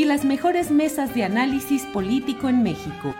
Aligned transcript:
y 0.00 0.06
las 0.06 0.24
mejores 0.24 0.70
mesas 0.70 1.14
de 1.14 1.24
análisis 1.24 1.82
político 1.84 2.48
en 2.48 2.62
México. 2.62 3.14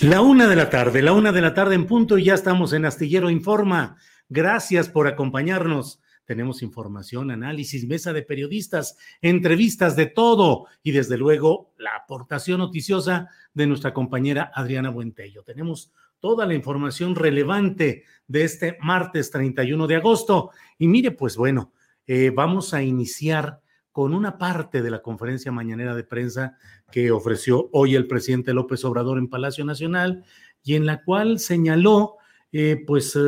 La 0.00 0.22
una 0.22 0.48
de 0.48 0.56
la 0.56 0.70
tarde, 0.70 1.02
la 1.02 1.12
una 1.12 1.30
de 1.30 1.42
la 1.42 1.52
tarde 1.52 1.74
en 1.74 1.86
punto 1.86 2.16
y 2.16 2.24
ya 2.24 2.32
estamos 2.32 2.72
en 2.72 2.86
Astillero 2.86 3.28
Informa. 3.28 3.98
Gracias 4.30 4.88
por 4.88 5.06
acompañarnos. 5.06 6.00
Tenemos 6.24 6.62
información, 6.62 7.30
análisis, 7.30 7.86
mesa 7.86 8.14
de 8.14 8.22
periodistas, 8.22 8.96
entrevistas 9.20 9.94
de 9.94 10.06
todo 10.06 10.68
y 10.82 10.92
desde 10.92 11.18
luego 11.18 11.74
la 11.76 11.96
aportación 11.96 12.60
noticiosa 12.60 13.28
de 13.52 13.66
nuestra 13.66 13.92
compañera 13.92 14.50
Adriana 14.54 14.88
Buentello. 14.88 15.42
Tenemos 15.42 15.92
toda 16.18 16.46
la 16.46 16.54
información 16.54 17.14
relevante 17.14 18.04
de 18.26 18.44
este 18.44 18.78
martes 18.80 19.30
31 19.30 19.86
de 19.86 19.96
agosto. 19.96 20.50
Y 20.78 20.88
mire, 20.88 21.10
pues 21.10 21.36
bueno, 21.36 21.74
eh, 22.06 22.30
vamos 22.34 22.72
a 22.72 22.82
iniciar 22.82 23.60
con 24.00 24.14
una 24.14 24.38
parte 24.38 24.80
de 24.80 24.90
la 24.90 25.02
conferencia 25.02 25.52
mañanera 25.52 25.94
de 25.94 26.04
prensa 26.04 26.56
que 26.90 27.10
ofreció 27.10 27.68
hoy 27.74 27.96
el 27.96 28.06
presidente 28.06 28.54
López 28.54 28.82
Obrador 28.86 29.18
en 29.18 29.28
Palacio 29.28 29.62
Nacional 29.62 30.24
y 30.62 30.76
en 30.76 30.86
la 30.86 31.04
cual 31.04 31.38
señaló, 31.38 32.16
eh, 32.50 32.82
pues 32.86 33.14
eh, 33.14 33.20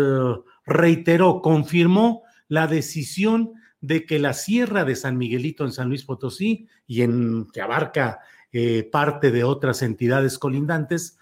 reiteró, 0.64 1.42
confirmó 1.42 2.22
la 2.48 2.68
decisión 2.68 3.52
de 3.82 4.06
que 4.06 4.18
la 4.18 4.32
Sierra 4.32 4.86
de 4.86 4.96
San 4.96 5.18
Miguelito 5.18 5.66
en 5.66 5.72
San 5.72 5.90
Luis 5.90 6.04
Potosí 6.04 6.68
y 6.86 7.02
en 7.02 7.48
que 7.52 7.60
abarca 7.60 8.20
eh, 8.50 8.88
parte 8.90 9.30
de 9.30 9.44
otras 9.44 9.82
entidades 9.82 10.38
colindantes, 10.38 11.18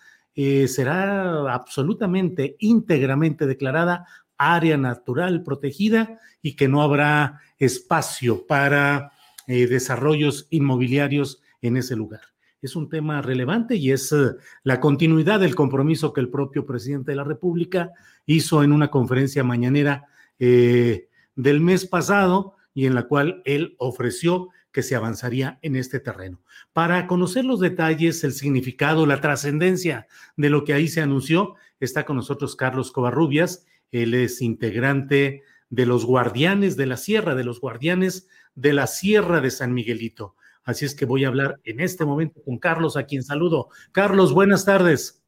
será 0.69 1.53
absolutamente, 1.53 2.55
íntegramente 2.60 3.47
declarada 3.47 4.06
área 4.39 4.77
natural 4.77 5.43
protegida 5.43 6.21
y 6.41 6.55
que 6.55 6.69
no 6.69 6.83
habrá 6.83 7.41
espacio 7.59 8.47
para 8.47 9.10
eh, 9.53 9.66
desarrollos 9.66 10.47
inmobiliarios 10.50 11.43
en 11.61 11.77
ese 11.77 11.97
lugar. 11.97 12.21
Es 12.62 12.77
un 12.77 12.88
tema 12.88 13.21
relevante 13.21 13.75
y 13.75 13.91
es 13.91 14.12
eh, 14.12 14.37
la 14.62 14.78
continuidad 14.78 15.41
del 15.41 15.56
compromiso 15.56 16.12
que 16.12 16.21
el 16.21 16.28
propio 16.28 16.65
presidente 16.65 17.11
de 17.11 17.16
la 17.16 17.25
República 17.25 17.91
hizo 18.27 18.62
en 18.62 18.71
una 18.71 18.93
conferencia 18.93 19.43
mañanera 19.43 20.06
eh, 20.39 21.09
del 21.34 21.60
mes 21.60 21.84
pasado 21.84 22.55
y 22.75 22.87
en 22.87 22.94
la 22.94 23.09
cual 23.09 23.43
él 23.44 23.75
ofreció 23.78 24.50
que 24.71 24.84
se 24.84 24.94
avanzaría 24.94 25.59
en 25.62 25.75
este 25.75 25.99
terreno. 25.99 26.41
Para 26.72 27.09
conocer 27.09 27.44
los 27.44 27.59
detalles, 27.59 28.22
el 28.22 28.34
significado, 28.34 29.05
la 29.05 29.21
trascendencia 29.21 30.06
de 30.37 30.49
lo 30.49 30.62
que 30.62 30.75
ahí 30.75 30.87
se 30.87 31.00
anunció, 31.00 31.56
está 31.81 32.05
con 32.05 32.15
nosotros 32.15 32.55
Carlos 32.55 32.93
Covarrubias. 32.93 33.66
Él 33.91 34.15
es 34.15 34.43
integrante 34.43 35.43
de 35.71 35.87
los 35.87 36.05
guardianes 36.05 36.77
de 36.77 36.87
la 36.87 36.97
sierra, 36.97 37.34
de 37.34 37.43
los 37.43 37.60
guardianes 37.60 38.28
de 38.60 38.75
la 38.75 38.87
Sierra 38.87 39.41
de 39.41 39.50
San 39.50 39.72
Miguelito. 39.72 40.37
Así 40.65 40.84
es 40.84 40.94
que 40.94 41.06
voy 41.06 41.25
a 41.25 41.28
hablar 41.28 41.60
en 41.65 41.81
este 41.81 42.04
momento 42.04 42.43
con 42.44 42.59
Carlos, 42.59 42.97
a 42.97 43.04
quien 43.04 43.22
saludo. 43.22 43.69
Carlos, 43.93 44.34
buenas 44.34 44.66
tardes. 44.66 45.22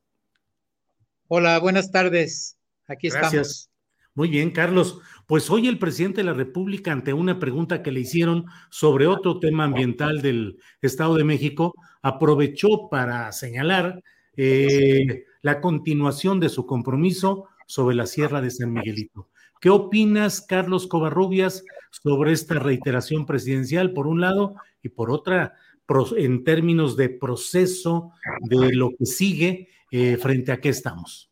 Hola, 1.28 1.59
buenas 1.59 1.91
tardes. 1.91 2.59
Aquí 2.87 3.09
Gracias. 3.09 3.48
estamos. 3.48 3.70
Muy 4.15 4.28
bien, 4.28 4.50
Carlos. 4.50 5.00
Pues 5.26 5.48
hoy 5.48 5.66
el 5.66 5.78
presidente 5.78 6.19
de 6.19 6.25
la 6.25 6.34
República, 6.34 6.93
ante 6.93 7.15
una 7.15 7.38
pregunta 7.38 7.82
que 7.82 7.91
le 7.91 8.00
hicieron 8.00 8.44
sobre 8.69 9.06
otro 9.06 9.41
tema 9.41 9.64
ambiental 9.64 10.20
del 10.20 10.59
Estado 10.82 11.14
de 11.14 11.25
México, 11.25 11.72
aprovechó 12.03 12.91
para 12.91 13.32
señalar 13.32 14.03
eh, 14.37 15.25
la 15.41 15.62
continuación 15.62 16.38
de 16.38 16.50
su 16.50 16.66
compromiso 16.66 17.49
sobre 17.66 17.97
la 17.97 18.04
Sierra 18.04 18.43
de 18.43 18.50
San 18.50 18.75
Miguelito. 18.75 19.31
¿Qué 19.62 19.70
opinas, 19.70 20.43
Carlos 20.43 20.87
Covarrubias, 20.87 21.64
sobre 21.93 22.33
esta 22.33 22.55
reiteración 22.55 23.27
presidencial, 23.27 23.93
por 23.93 24.07
un 24.07 24.21
lado, 24.21 24.57
y 24.83 24.89
por 24.89 25.11
otra, 25.11 25.55
en 26.17 26.43
términos 26.43 26.97
de 26.97 27.11
proceso 27.11 28.13
de 28.41 28.73
lo 28.73 28.91
que 28.99 29.07
sigue 29.07 29.69
eh, 29.91 30.17
frente 30.17 30.53
a 30.53 30.61
qué 30.61 30.71
estamos? 30.71 31.31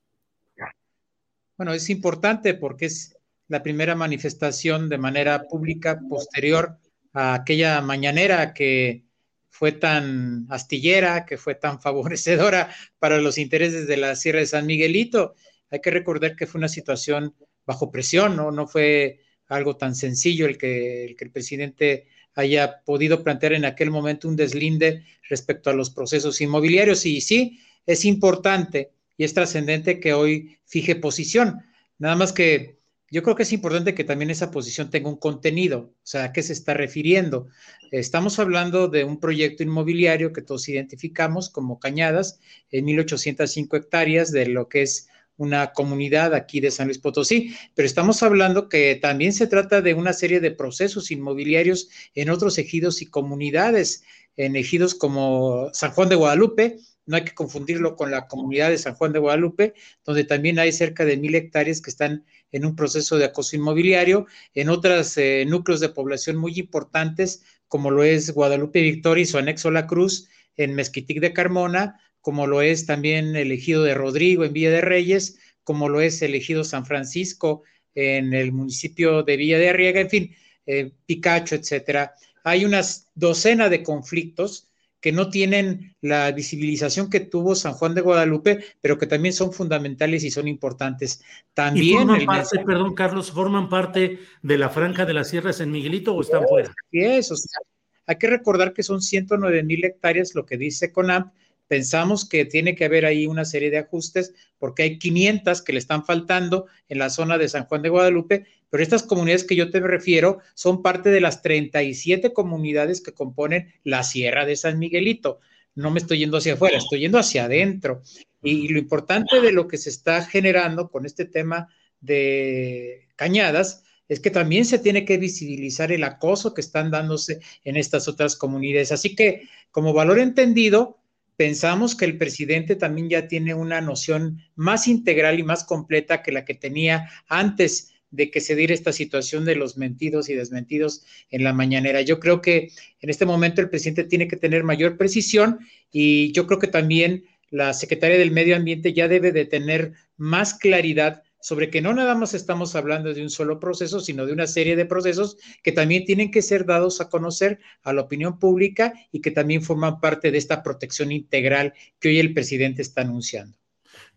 Bueno, 1.57 1.73
es 1.73 1.91
importante 1.91 2.55
porque 2.55 2.87
es 2.87 3.17
la 3.49 3.63
primera 3.63 3.95
manifestación 3.95 4.89
de 4.89 4.99
manera 4.99 5.43
pública 5.49 6.01
posterior 6.09 6.79
a 7.13 7.35
aquella 7.35 7.81
mañanera 7.81 8.55
que 8.55 9.05
fue 9.49 9.73
tan 9.73 10.47
astillera, 10.49 11.27
que 11.27 11.37
fue 11.37 11.55
tan 11.55 11.81
favorecedora 11.81 12.71
para 12.99 13.19
los 13.19 13.37
intereses 13.37 13.87
de 13.87 13.97
la 13.97 14.15
Sierra 14.15 14.39
de 14.39 14.47
San 14.47 14.67
Miguelito. 14.67 15.35
Hay 15.71 15.81
que 15.81 15.91
recordar 15.91 16.37
que 16.37 16.47
fue 16.47 16.59
una 16.59 16.69
situación 16.69 17.35
bajo 17.67 17.91
presión, 17.91 18.37
¿no? 18.37 18.51
No 18.51 18.67
fue 18.67 19.21
algo 19.51 19.77
tan 19.77 19.95
sencillo 19.95 20.47
el 20.47 20.57
que, 20.57 21.05
el 21.05 21.17
que 21.17 21.25
el 21.25 21.31
presidente 21.31 22.07
haya 22.35 22.83
podido 22.85 23.23
plantear 23.23 23.53
en 23.53 23.65
aquel 23.65 23.91
momento 23.91 24.29
un 24.29 24.37
deslinde 24.37 25.05
respecto 25.29 25.71
a 25.71 25.75
los 25.75 25.91
procesos 25.91 26.41
inmobiliarios. 26.41 27.05
Y 27.07 27.21
sí, 27.21 27.61
es 27.87 28.05
importante 28.05 28.93
y 29.17 29.25
es 29.25 29.35
trascendente 29.35 30.01
que 30.01 30.15
hoy 30.15 30.59
fije 30.65 30.97
posición. 30.97 31.63
Nada 31.99 32.17
más 32.17 32.33
que 32.33 32.81
yo 33.11 33.25
creo 33.25 33.35
que 33.35 33.43
es 33.43 33.53
importante 33.53 33.95
que 33.95 34.05
también 34.05 34.31
esa 34.31 34.53
posición 34.53 34.89
tenga 34.89 35.09
un 35.09 35.17
contenido, 35.17 35.93
o 35.97 36.07
sea, 36.07 36.25
¿a 36.25 36.33
qué 36.33 36.45
se 36.45 36.53
está 36.53 36.75
refiriendo? 36.75 37.49
Estamos 37.91 38.39
hablando 38.39 38.87
de 38.87 39.03
un 39.03 39.19
proyecto 39.19 39.65
inmobiliario 39.65 40.33
que 40.33 40.43
todos 40.43 40.69
identificamos 40.69 41.51
como 41.51 41.81
Cañadas, 41.81 42.39
en 42.71 42.85
1805 42.85 43.77
hectáreas 43.77 44.31
de 44.31 44.47
lo 44.47 44.69
que 44.69 44.83
es 44.83 45.09
una 45.41 45.73
comunidad 45.73 46.35
aquí 46.35 46.61
de 46.61 46.71
San 46.71 46.89
Luis 46.89 46.99
Potosí, 46.99 47.57
pero 47.75 47.87
estamos 47.87 48.23
hablando 48.23 48.69
que 48.69 48.95
también 48.97 49.33
se 49.33 49.47
trata 49.47 49.81
de 49.81 49.95
una 49.95 50.13
serie 50.13 50.39
de 50.39 50.51
procesos 50.51 51.11
inmobiliarios 51.11 51.89
en 52.15 52.29
otros 52.29 52.59
ejidos 52.59 53.01
y 53.01 53.07
comunidades, 53.07 54.05
en 54.37 54.55
ejidos 54.55 54.95
como 54.95 55.71
San 55.73 55.93
Juan 55.93 56.11
de 56.11 56.17
Guadalupe, 56.17 56.77
no 57.07 57.17
hay 57.17 57.25
que 57.25 57.35
confundirlo 57.35 57.97
con 57.97 58.11
la 58.11 58.29
comunidad 58.29 58.69
de 58.69 58.77
San 58.77 58.95
Juan 58.95 59.13
de 59.15 59.19
Guadalupe, 59.19 59.73
donde 60.05 60.25
también 60.25 60.59
hay 60.59 60.73
cerca 60.73 61.07
de 61.07 61.17
mil 61.17 61.35
hectáreas 61.35 61.81
que 61.81 61.89
están 61.89 62.27
en 62.53 62.67
un 62.67 62.77
proceso 62.77 63.17
de 63.17 63.25
acoso 63.25 63.57
inmobiliario, 63.57 64.27
en 64.53 64.69
otros 64.69 65.17
eh, 65.17 65.47
núcleos 65.49 65.81
de 65.81 65.89
población 65.89 66.37
muy 66.37 66.53
importantes, 66.59 67.43
como 67.67 67.91
lo 67.91 68.05
es 68.05 68.31
Guadalupe 68.31 68.83
Victoria 68.83 69.23
y 69.23 69.27
su 69.27 69.39
anexo 69.39 69.71
La 69.71 69.87
Cruz, 69.87 70.29
en 70.57 70.75
Mezquitic 70.75 71.21
de 71.21 71.33
Carmona, 71.33 71.99
como 72.21 72.47
lo 72.47 72.63
es 72.63 72.87
también 72.87 73.37
el 73.37 73.53
ejido 73.53 73.83
de 73.83 73.95
Rodrigo 73.95 74.45
en 74.45 74.53
Villa 74.53 74.71
de 74.71 74.81
Reyes, 74.81 75.39
como 75.65 75.89
lo 75.89 76.01
es 76.01 76.23
el 76.23 76.35
ejido 76.35 76.65
San 76.65 76.87
Francisco 76.87 77.63
en 77.95 78.33
el 78.35 78.53
municipio 78.53 79.23
de 79.23 79.37
Villa 79.37 79.59
de 79.59 79.71
Arriaga, 79.71 80.01
en 80.01 80.11
fin, 80.11 80.37
eh, 80.67 80.93
Picacho, 81.07 81.55
etcétera. 81.55 82.15
Hay 82.45 82.65
unas 82.65 83.11
docena 83.15 83.69
de 83.69 83.83
conflictos 83.83 84.71
que 85.01 85.13
no 85.13 85.31
tienen 85.31 85.97
la 86.03 86.31
visibilización 86.33 87.09
que 87.09 87.21
tuvo 87.21 87.55
San 87.55 87.73
Juan 87.73 87.95
de 87.95 88.03
Guadalupe, 88.03 88.65
pero 88.81 88.99
que 88.99 89.07
también 89.07 89.33
son 89.33 89.53
fundamentales 89.53 90.25
y 90.25 90.31
son 90.31 90.47
importantes. 90.47 91.23
También. 91.55 91.99
forman 91.99 92.27
parte, 92.27 92.65
perdón, 92.65 92.95
Carlos, 92.95 93.31
forman 93.33 93.69
parte 93.69 94.19
de 94.43 94.59
la 94.59 94.69
franja 94.69 95.07
de 95.07 95.15
la 95.15 95.25
Sierra 95.25 95.49
de 95.49 95.55
San 95.55 95.71
Miguelito 95.71 96.15
o 96.15 96.21
están 96.21 96.47
fuera? 96.47 96.73
Sí, 96.91 96.99
es, 97.01 97.31
o 97.31 97.37
sea, 97.37 97.61
hay 98.07 98.17
que 98.17 98.27
recordar 98.27 98.75
que 98.75 98.83
son 98.83 99.01
109 99.01 99.63
mil 99.63 99.85
hectáreas, 99.85 100.35
lo 100.35 100.45
que 100.45 100.59
dice 100.59 100.93
CONAMP, 100.93 101.33
Pensamos 101.71 102.29
que 102.29 102.45
tiene 102.47 102.75
que 102.75 102.85
haber 102.85 103.07
ahí 103.07 103.29
una 103.29 103.45
serie 103.45 103.71
de 103.71 103.79
ajustes 103.79 104.35
porque 104.59 104.83
hay 104.83 104.99
500 104.99 105.63
que 105.63 105.73
le 105.73 105.79
están 105.79 106.05
faltando 106.05 106.67
en 106.89 106.99
la 106.99 107.11
zona 107.11 107.39
de 107.39 107.49
San 107.49 107.67
Juan 107.67 107.83
de 107.83 107.91
Guadalupe, 107.91 108.47
pero 108.69 108.83
estas 108.83 109.05
comunidades 109.05 109.45
que 109.45 109.55
yo 109.55 109.71
te 109.71 109.79
refiero 109.79 110.41
son 110.55 110.83
parte 110.83 111.11
de 111.11 111.21
las 111.21 111.43
37 111.43 112.33
comunidades 112.33 113.01
que 113.01 113.15
componen 113.15 113.73
la 113.85 114.03
Sierra 114.03 114.47
de 114.47 114.57
San 114.57 114.81
Miguelito. 114.81 115.39
No 115.77 115.93
me 115.93 116.01
estoy 116.01 116.19
yendo 116.19 116.39
hacia 116.39 116.55
afuera, 116.55 116.77
estoy 116.77 116.99
yendo 116.99 117.21
hacia 117.21 117.45
adentro. 117.45 118.03
Y, 118.43 118.67
lo 118.67 118.81
importante 118.81 119.41
de 119.41 119.53
lo 119.53 119.69
que 119.69 119.79
se 119.79 119.91
está 119.91 120.25
generando 120.25 120.91
con 120.91 121.07
este 121.07 121.25
tema 121.25 121.69
de 122.01 123.07
cañadas 123.15 123.85
es 124.09 124.19
que 124.19 124.33
también 124.33 124.65
se 124.65 124.81
tiene 124.81 125.05
que 125.05 125.19
visibilizar 125.19 125.93
el 125.93 126.03
acoso 126.03 126.53
que 126.53 126.63
están 126.63 126.91
dándose 126.91 127.39
en 127.63 127.77
estas 127.77 128.09
otras 128.09 128.35
comunidades. 128.35 128.91
Así 128.91 129.15
que, 129.15 129.49
como 129.71 129.93
valor 129.93 130.19
entendido, 130.19 131.00
pensamos 131.41 131.97
que 131.97 132.05
el 132.05 132.19
presidente 132.19 132.77
también 132.77 133.09
ya 133.09 133.27
tiene 133.27 133.55
una 133.55 133.81
noción 133.81 134.43
más 134.57 134.87
integral 134.87 135.39
y 135.39 135.43
más 135.43 135.65
completa 135.65 136.23
que 136.23 136.33
la 136.33 136.45
que 136.45 136.53
tenía 136.53 137.09
antes 137.29 137.95
de 138.11 138.31
que 138.31 138.43
se 138.43 138.55
diera 138.55 138.75
esta 138.75 138.93
situación 138.93 139.47
de 139.47 139.55
los 139.55 139.79
mentidos 139.79 140.29
y 140.29 140.35
desmentidos 140.35 141.07
en 141.31 141.43
la 141.43 141.55
mañanera. 141.55 142.03
Yo 142.03 142.21
creo 142.21 142.43
que 142.43 142.69
en 143.01 143.09
este 143.09 143.25
momento 143.25 143.63
el 143.63 143.71
presidente 143.71 144.05
tiene 144.05 144.29
que 144.29 144.37
tener 144.37 144.65
mayor 144.65 144.99
precisión 144.99 145.61
y 145.91 146.31
yo 146.33 146.47
creo 146.47 146.59
que 146.59 146.67
también 146.67 147.25
la 147.49 147.73
secretaria 147.73 148.19
del 148.19 148.33
Medio 148.33 148.55
Ambiente 148.55 148.93
ya 148.93 149.09
debe 149.09 149.33
de 149.33 149.47
tener 149.47 149.95
más 150.19 150.53
claridad 150.53 151.23
sobre 151.41 151.71
que 151.71 151.81
no 151.81 151.93
nada 151.93 152.15
más 152.15 152.35
estamos 152.35 152.77
hablando 152.77 153.13
de 153.13 153.23
un 153.23 153.31
solo 153.31 153.59
proceso, 153.59 154.01
sino 154.01 154.27
de 154.27 154.33
una 154.33 154.47
serie 154.47 154.77
de 154.77 154.87
procesos 154.87 155.37
que 155.63 155.73
también 155.73 156.05
tienen 156.05 156.31
que 156.31 156.43
ser 156.43 156.67
dados 156.67 157.01
a 157.01 157.09
conocer 157.09 157.61
a 157.83 157.93
la 157.93 158.03
opinión 158.03 158.39
pública 158.39 158.93
y 159.11 159.21
que 159.21 159.31
también 159.31 159.63
forman 159.63 160.01
parte 160.01 160.31
de 160.31 160.39
esta 160.39 160.63
protección 160.63 161.13
integral 161.13 161.73
que 161.99 162.09
hoy 162.09 162.19
el 162.19 162.35
presidente 162.35 162.83
está 162.83 163.03
anunciando. 163.03 163.57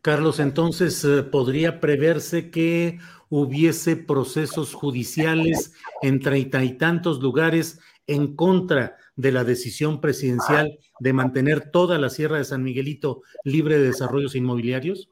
Carlos, 0.02 0.40
entonces, 0.40 1.04
eh, 1.06 1.24
¿podría 1.24 1.80
preverse 1.80 2.50
que 2.52 3.00
hubiese 3.30 3.96
procesos 3.96 4.74
judiciales 4.74 5.74
en 6.02 6.20
treinta 6.20 6.64
y 6.64 6.78
tantos 6.78 7.22
lugares 7.22 7.80
en 8.06 8.36
contra 8.36 8.98
de 9.16 9.32
la 9.32 9.44
decisión 9.44 10.02
presidencial 10.02 10.78
de 11.00 11.14
mantener 11.14 11.72
toda 11.72 11.98
la 11.98 12.10
Sierra 12.10 12.38
de 12.38 12.44
San 12.44 12.64
Miguelito 12.64 13.22
libre 13.44 13.78
de 13.78 13.88
desarrollos 13.88 14.36
inmobiliarios? 14.36 15.10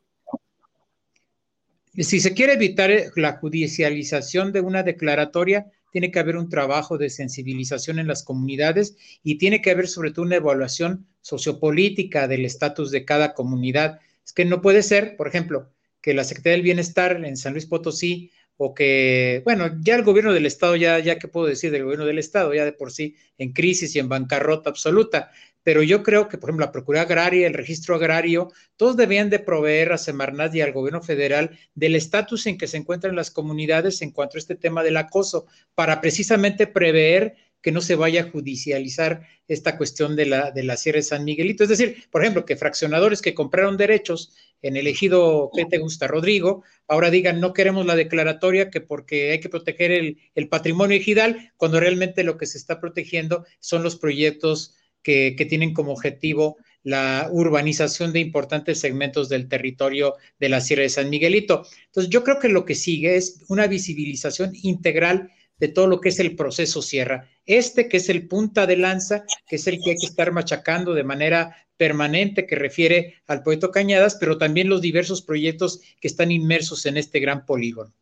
Si 1.98 2.20
se 2.20 2.34
quiere 2.34 2.54
evitar 2.54 2.92
eh, 2.92 3.12
la 3.16 3.34
judicialización 3.34 4.52
de 4.52 4.62
una 4.62 4.84
declaratoria, 4.84 5.68
tiene 5.92 6.10
que 6.10 6.20
haber 6.20 6.38
un 6.38 6.50
trabajo 6.50 6.98
de 6.98 7.10
sensibilización 7.10 8.00
en 8.00 8.08
las 8.08 8.24
comunidades 8.24 8.96
y 9.24 9.38
tiene 9.38 9.62
que 9.62 9.72
haber 9.72 9.88
sobre 9.88 10.12
todo 10.12 10.26
una 10.26 10.38
evaluación 10.38 11.06
sociopolítica 11.22 12.28
del 12.28 12.46
estatus 12.46 12.92
de 12.92 13.04
cada 13.04 13.34
comunidad. 13.34 14.00
Es 14.26 14.32
que 14.34 14.46
no 14.46 14.62
puede 14.62 14.84
ser, 14.84 15.18
por 15.18 15.28
ejemplo, 15.28 15.70
que 16.02 16.14
la 16.14 16.24
Secretaría 16.24 16.54
del 16.54 16.64
Bienestar 16.64 17.24
en 17.24 17.38
San 17.38 17.54
Luis 17.54 17.66
Potosí 17.66 18.32
o 18.58 18.74
que, 18.74 19.42
bueno, 19.44 19.76
ya 19.82 19.96
el 19.96 20.04
gobierno 20.04 20.34
del 20.34 20.46
Estado, 20.46 20.76
ya, 20.76 21.00
ya 21.00 21.18
que 21.18 21.28
puedo 21.28 21.48
decir 21.48 21.72
del 21.72 21.84
gobierno 21.84 22.06
del 22.06 22.20
Estado, 22.20 22.54
ya 22.54 22.64
de 22.64 22.74
por 22.74 22.92
sí 22.92 23.16
en 23.38 23.54
crisis 23.54 23.96
y 23.96 24.00
en 24.00 24.08
bancarrota 24.08 24.70
absoluta, 24.70 25.32
pero 25.64 25.84
yo 25.84 26.04
creo 26.04 26.28
que, 26.28 26.38
por 26.38 26.50
ejemplo, 26.50 26.66
la 26.66 26.72
Procuraduría 26.72 27.04
Agraria, 27.04 27.48
el 27.48 27.54
Registro 27.54 27.96
Agrario, 27.96 28.52
todos 28.78 28.98
debían 28.98 29.30
de 29.30 29.40
proveer 29.40 29.92
a 29.92 29.98
Semarnat 29.98 30.54
y 30.56 30.62
al 30.62 30.74
gobierno 30.74 31.02
federal 31.02 31.58
del 31.76 31.96
estatus 31.96 32.48
en 32.48 32.58
que 32.58 32.68
se 32.68 32.78
encuentran 32.78 33.16
las 33.16 33.32
comunidades 33.32 34.02
en 34.02 34.12
cuanto 34.12 34.38
a 34.38 34.40
este 34.40 34.56
tema 34.56 34.84
del 34.84 34.98
acoso, 34.98 35.46
para 35.76 36.02
precisamente 36.02 36.68
prever 36.68 37.36
que 37.62 37.72
no 37.72 37.82
se 37.82 37.96
vaya 37.96 38.22
a 38.22 38.30
judicializar 38.30 39.28
esta 39.48 39.78
cuestión 39.78 40.16
de 40.16 40.26
la, 40.26 40.52
de 40.52 40.64
la 40.64 40.78
Sierra 40.78 40.98
de 40.98 41.04
San 41.04 41.24
Miguelito. 41.24 41.64
Es 41.64 41.70
decir, 41.70 42.06
por 42.10 42.22
ejemplo, 42.22 42.46
que 42.46 42.56
fraccionadores 42.56 43.22
que 43.22 43.36
compraron 43.36 43.78
derechos 43.78 44.36
en 44.62 44.78
el 44.78 44.88
ejido 44.88 45.52
que 45.56 45.66
te 45.66 45.78
gusta, 45.78 46.08
Rodrigo, 46.08 46.64
ahora 46.88 47.10
digan 47.10 47.40
no 47.40 47.54
queremos 47.54 47.86
la 47.86 47.96
declaratoria 47.96 48.70
que 48.70 48.82
porque 48.82 49.32
hay 49.32 49.40
que 49.40 49.50
proteger 49.50 49.92
el, 49.92 50.18
el 50.36 50.50
patrimonio 50.50 50.98
ejidal, 50.98 51.52
cuando 51.58 51.80
realmente 51.80 52.24
lo 52.24 52.38
que 52.38 52.46
se 52.46 52.58
está 52.58 52.80
protegiendo 52.80 53.46
son 53.60 53.84
los 53.84 53.96
proyectos 53.96 54.76
que, 55.04 55.36
tienen 55.50 55.74
como 55.74 55.92
objetivo 55.92 56.58
la 56.84 57.30
urbanización 57.32 58.12
de 58.12 58.20
importantes 58.20 58.80
segmentos 58.80 59.30
del 59.30 59.48
territorio 59.48 60.16
de 60.40 60.50
la 60.50 60.62
Sierra 60.62 60.84
de 60.84 60.90
San 60.90 61.10
Miguelito. 61.10 61.66
Entonces, 61.88 62.10
yo 62.10 62.24
creo 62.24 62.40
que 62.40 62.50
lo 62.50 62.66
que 62.66 62.76
sigue 62.76 63.16
es 63.16 63.42
una 63.50 63.68
visibilización 63.68 64.52
integral 64.64 65.32
de 65.60 65.68
todo 65.68 65.88
lo 65.88 66.02
que 66.02 66.10
es 66.10 66.20
el 66.20 66.36
proceso 66.36 66.82
Sierra. 66.82 67.30
Este 67.46 67.88
que 67.88 67.98
es 67.98 68.10
el 68.10 68.28
punta 68.28 68.66
de 68.66 68.78
lanza, 68.78 69.26
que 69.48 69.58
es 69.58 69.68
el 69.68 69.80
que 69.80 69.92
hay 69.92 69.98
que 69.98 70.08
estar 70.08 70.32
machacando 70.32 70.94
de 70.96 71.04
manera 71.04 71.56
permanente, 71.78 72.48
que 72.48 72.56
refiere 72.56 73.22
al 73.28 73.44
proyecto 73.44 73.72
Cañadas, 73.72 74.18
pero 74.20 74.38
también 74.38 74.70
los 74.70 74.82
diversos 74.82 75.22
proyectos 75.22 75.82
que 76.00 76.08
están 76.08 76.32
inmersos 76.32 76.86
en 76.86 76.98
este 76.98 77.20
gran 77.20 77.46
polígono. 77.46 77.94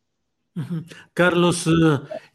Carlos, 1.14 1.66
eh, 1.66 1.70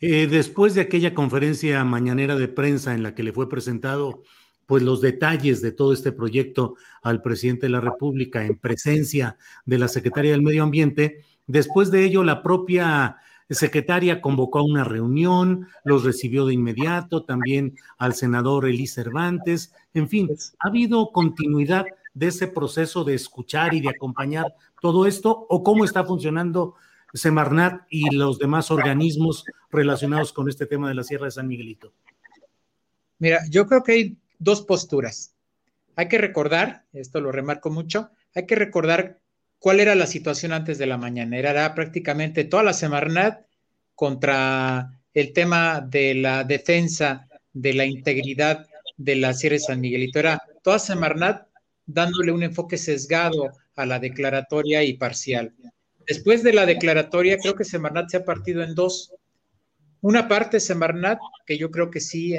eh, 0.01 0.27
después 0.27 0.73
de 0.73 0.81
aquella 0.81 1.13
conferencia 1.13 1.83
mañanera 1.83 2.35
de 2.35 2.47
prensa 2.47 2.93
en 2.93 3.03
la 3.03 3.13
que 3.13 3.23
le 3.23 3.33
fue 3.33 3.49
presentado 3.49 4.23
pues 4.65 4.83
los 4.83 5.01
detalles 5.01 5.61
de 5.61 5.71
todo 5.71 5.93
este 5.93 6.11
proyecto 6.11 6.75
al 7.01 7.21
presidente 7.21 7.67
de 7.67 7.71
la 7.71 7.81
República 7.81 8.45
en 8.45 8.57
presencia 8.57 9.37
de 9.65 9.77
la 9.77 9.87
secretaria 9.87 10.31
del 10.31 10.41
Medio 10.41 10.63
Ambiente. 10.63 11.23
Después 11.47 11.91
de 11.91 12.03
ello, 12.03 12.23
la 12.23 12.41
propia 12.41 13.17
secretaria 13.49 14.21
convocó 14.21 14.63
una 14.63 14.83
reunión, 14.83 15.67
los 15.83 16.03
recibió 16.03 16.45
de 16.45 16.55
inmediato, 16.55 17.23
también 17.23 17.77
al 17.97 18.15
senador 18.15 18.65
Elí 18.65 18.87
Cervantes. 18.87 19.73
En 19.93 20.09
fin, 20.09 20.29
¿ha 20.59 20.69
habido 20.69 21.11
continuidad 21.11 21.85
de 22.13 22.27
ese 22.27 22.47
proceso 22.47 23.03
de 23.03 23.13
escuchar 23.13 23.73
y 23.73 23.81
de 23.81 23.89
acompañar 23.89 24.55
todo 24.81 25.05
esto? 25.05 25.45
¿O 25.49 25.63
cómo 25.63 25.85
está 25.85 26.03
funcionando 26.03 26.75
Semarnat 27.13 27.83
y 27.89 28.13
los 28.15 28.39
demás 28.39 28.71
organismos 28.71 29.45
relacionados 29.69 30.33
con 30.33 30.49
este 30.49 30.65
tema 30.65 30.89
de 30.89 30.95
la 30.95 31.03
Sierra 31.03 31.25
de 31.25 31.31
San 31.31 31.47
Miguelito? 31.47 31.93
Mira, 33.19 33.39
yo 33.49 33.65
creo 33.67 33.83
que 33.83 33.91
hay 33.91 34.17
dos 34.45 34.61
posturas. 34.61 35.33
Hay 35.97 36.07
que 36.07 36.19
recordar, 36.19 36.85
esto 36.93 37.19
lo 37.19 37.33
remarco 37.33 37.69
mucho, 37.71 38.11
hay 38.33 38.45
que 38.45 38.55
recordar 38.55 39.19
cuál 39.59 39.79
era 39.79 39.95
la 39.95 40.05
situación 40.05 40.53
antes 40.53 40.77
de 40.77 40.85
la 40.85 40.97
mañana. 40.97 41.37
Era 41.37 41.73
prácticamente 41.73 42.43
toda 42.45 42.63
la 42.63 42.73
Semarnat 42.73 43.45
contra 43.95 44.91
el 45.13 45.33
tema 45.33 45.81
de 45.81 46.13
la 46.15 46.43
defensa 46.43 47.27
de 47.51 47.73
la 47.73 47.85
integridad 47.85 48.67
de 48.97 49.15
la 49.15 49.33
Sierra 49.33 49.55
de 49.55 49.59
San 49.61 49.81
Miguelito. 49.81 50.19
Era 50.19 50.41
toda 50.61 50.79
Semarnat 50.79 51.47
dándole 51.85 52.31
un 52.31 52.43
enfoque 52.43 52.77
sesgado 52.77 53.51
a 53.75 53.85
la 53.85 53.99
declaratoria 53.99 54.83
y 54.83 54.93
parcial. 54.93 55.53
Después 56.05 56.43
de 56.43 56.53
la 56.53 56.65
declaratoria, 56.65 57.37
creo 57.37 57.55
que 57.55 57.63
Semarnat 57.63 58.09
se 58.09 58.17
ha 58.17 58.25
partido 58.25 58.61
en 58.63 58.75
dos. 58.75 59.11
Una 60.01 60.27
parte, 60.27 60.59
Semarnat, 60.59 61.17
que 61.47 61.57
yo 61.57 61.71
creo 61.71 61.89
que 61.89 61.99
sí, 61.99 62.35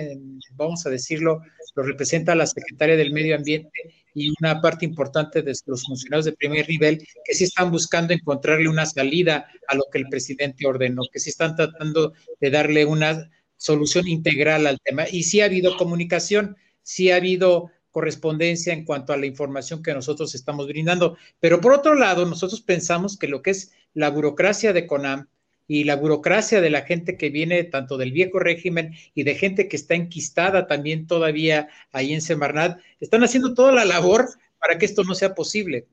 vamos 0.55 0.87
a 0.87 0.91
decirlo, 0.91 1.43
lo 1.77 1.83
representa 1.83 2.35
la 2.35 2.47
secretaria 2.47 2.97
del 2.97 3.13
Medio 3.13 3.37
Ambiente 3.37 3.95
y 4.15 4.33
una 4.41 4.61
parte 4.63 4.87
importante 4.87 5.43
de 5.43 5.53
los 5.67 5.85
funcionarios 5.85 6.25
de 6.25 6.33
primer 6.33 6.67
nivel 6.69 7.07
que 7.25 7.35
sí 7.35 7.45
están 7.45 7.71
buscando 7.71 8.15
encontrarle 8.15 8.69
una 8.69 8.87
salida 8.87 9.47
a 9.69 9.77
lo 9.77 9.85
que 9.93 9.99
el 9.99 10.09
presidente 10.09 10.67
ordenó, 10.67 11.03
que 11.13 11.21
sí 11.21 11.29
están 11.29 11.55
tratando 11.55 12.15
de 12.41 12.51
darle 12.51 12.87
una 12.87 13.31
solución 13.59 14.09
integral 14.09 14.67
al 14.67 14.81
tema. 14.81 15.05
Y 15.11 15.25
sí 15.25 15.43
ha 15.43 15.45
habido 15.45 15.77
comunicación, 15.77 16.57
sí 16.83 17.11
ha 17.11 17.17
habido 17.17 17.71
correspondencia 17.91 18.73
en 18.73 18.85
cuanto 18.85 19.13
a 19.13 19.17
la 19.19 19.27
información 19.27 19.83
que 19.83 19.93
nosotros 19.93 20.35
estamos 20.35 20.67
brindando. 20.67 21.19
Pero 21.41 21.61
por 21.61 21.75
otro 21.75 21.95
lado, 21.95 22.25
nosotros 22.25 22.63
pensamos 22.63 23.19
que 23.19 23.29
lo 23.29 23.43
que 23.43 23.51
es 23.51 23.73
la 23.93 24.09
burocracia 24.09 24.73
de 24.73 24.87
CONAM, 24.87 25.29
y 25.69 25.85
la 25.85 25.97
burocracia 25.97 26.61
de 26.61 26.71
la 26.71 26.83
gente 26.83 27.17
que 27.17 27.31
viene 27.31 27.65
tanto 27.65 27.97
del 27.97 28.13
viejo 28.13 28.39
régimen 28.39 28.95
y 29.15 29.25
de 29.25 29.35
gente 29.35 29.69
que 29.69 29.77
está 29.77 29.95
enquistada 29.95 30.67
también 30.67 31.07
todavía 31.07 31.69
ahí 31.93 32.13
en 32.13 32.23
Semarnat, 32.23 32.79
están 33.01 33.25
haciendo 33.25 33.55
toda 33.55 33.73
la 33.73 33.85
labor 33.85 34.29
para 34.59 34.79
que 34.79 34.87
esto 34.87 35.05
no 35.05 35.15
sea 35.15 35.35
posible, 35.35 35.87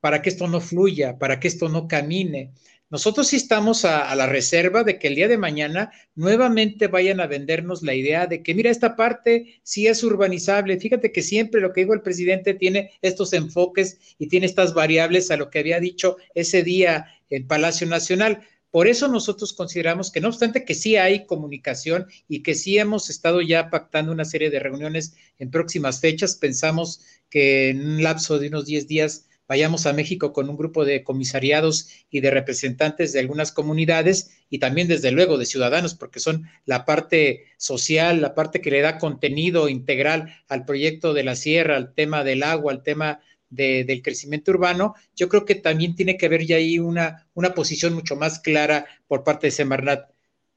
para 0.00 0.22
que 0.22 0.28
esto 0.28 0.46
no 0.48 0.60
fluya, 0.60 1.18
para 1.18 1.40
que 1.40 1.48
esto 1.48 1.68
no 1.68 1.88
camine. 1.88 2.52
Nosotros 2.90 3.28
sí 3.28 3.36
estamos 3.36 3.84
a, 3.84 4.14
la 4.14 4.26
reserva 4.26 4.82
de 4.82 4.98
que 4.98 5.08
el 5.08 5.14
día 5.14 5.28
de 5.28 5.36
mañana 5.36 5.92
nuevamente 6.14 6.86
vayan 6.86 7.20
a 7.20 7.26
vendernos 7.26 7.82
la 7.82 7.94
idea 7.94 8.26
de 8.26 8.42
que, 8.42 8.54
mira, 8.54 8.70
esta 8.70 8.96
parte 8.96 9.60
sí 9.62 9.86
es 9.86 10.02
urbanizable. 10.02 10.80
Fíjate 10.80 11.12
que 11.12 11.20
siempre 11.20 11.60
lo 11.60 11.74
que 11.74 11.82
dijo 11.82 11.92
el 11.92 12.00
presidente 12.00 12.54
tiene 12.54 12.92
estos 13.02 13.34
enfoques 13.34 13.98
y 14.18 14.28
tiene 14.28 14.46
estas 14.46 14.72
variables 14.72 15.30
a 15.30 15.36
lo 15.36 15.50
que 15.50 15.58
había 15.58 15.80
dicho 15.80 16.16
ese 16.34 16.62
día 16.62 17.06
el 17.28 17.44
Palacio 17.44 17.86
Nacional 17.86 18.40
Por 18.70 18.86
eso 18.86 19.08
nosotros 19.08 19.54
consideramos 19.54 20.10
que 20.10 20.20
no 20.20 20.28
obstante 20.28 20.64
que 20.64 20.74
sí 20.74 20.96
hay 20.96 21.24
comunicación 21.24 22.06
y 22.28 22.42
que 22.42 22.54
sí 22.54 22.78
hemos 22.78 23.08
estado 23.08 23.40
ya 23.40 23.70
pactando 23.70 24.12
una 24.12 24.26
serie 24.26 24.50
de 24.50 24.60
reuniones 24.60 25.14
en 25.38 25.50
próximas 25.50 26.00
fechas, 26.00 26.36
pensamos 26.36 27.00
que 27.30 27.70
en 27.70 27.86
un 27.86 28.02
lapso 28.02 28.38
de 28.38 28.48
unos 28.48 28.66
10 28.66 28.86
días 28.86 29.28
vayamos 29.48 29.86
a 29.86 29.94
México 29.94 30.34
con 30.34 30.50
un 30.50 30.56
grupo 30.56 30.84
de 30.84 31.02
comisariados 31.02 31.88
y 32.10 32.20
de 32.20 32.30
representantes 32.30 33.14
de 33.14 33.20
algunas 33.20 33.50
comunidades 33.50 34.30
y 34.50 34.58
también 34.58 34.88
desde 34.88 35.10
luego 35.10 35.38
de 35.38 35.46
ciudadanos, 35.46 35.94
porque 35.94 36.20
son 36.20 36.48
la 36.66 36.84
parte 36.84 37.46
social, 37.56 38.20
la 38.20 38.34
parte 38.34 38.60
que 38.60 38.70
le 38.70 38.82
da 38.82 38.98
contenido 38.98 39.70
integral 39.70 40.34
al 40.48 40.66
proyecto 40.66 41.14
de 41.14 41.24
la 41.24 41.34
sierra, 41.34 41.76
al 41.76 41.94
tema 41.94 42.24
del 42.24 42.42
agua, 42.42 42.72
al 42.72 42.82
tema 42.82 43.20
del 43.50 44.02
crecimiento 44.02 44.50
urbano, 44.50 44.94
yo 45.16 45.28
creo 45.28 45.44
que 45.44 45.54
también 45.54 45.94
tiene 45.94 46.16
que 46.16 46.26
haber 46.26 46.44
ya 46.44 46.56
ahí 46.56 46.78
una, 46.78 47.26
una 47.34 47.54
posición 47.54 47.94
mucho 47.94 48.16
más 48.16 48.40
clara 48.40 48.86
por 49.06 49.24
parte 49.24 49.46
de 49.46 49.50
Semarnat. 49.52 50.10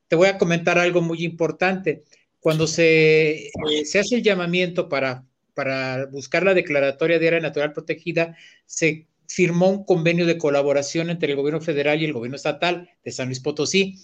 Te 0.07 0.15
voy 0.15 0.27
a 0.27 0.38
comentar 0.38 0.77
algo 0.77 1.01
muy 1.01 1.24
importante. 1.24 2.03
Cuando 2.39 2.67
se, 2.67 3.48
eh, 3.48 3.86
se 3.86 4.00
hace 4.00 4.15
el 4.15 4.24
llamamiento 4.24 4.89
para, 4.89 5.25
para 5.53 6.05
buscar 6.07 6.43
la 6.43 6.53
declaratoria 6.53 7.19
de 7.19 7.27
área 7.27 7.39
natural 7.39 7.74
protegida, 7.74 8.36
se 8.65 9.07
firmó 9.27 9.69
un 9.69 9.86
convenio 9.86 10.25
de 10.25 10.38
colaboración 10.38 11.10
entre 11.10 11.31
el 11.31 11.38
gobierno 11.38 11.62
federal 11.62 12.01
y 12.01 12.05
el 12.05 12.13
gobierno 12.13 12.36
estatal 12.36 12.89
de 13.03 13.12
San 13.12 13.27
Luis 13.27 13.39
Potosí 13.39 14.00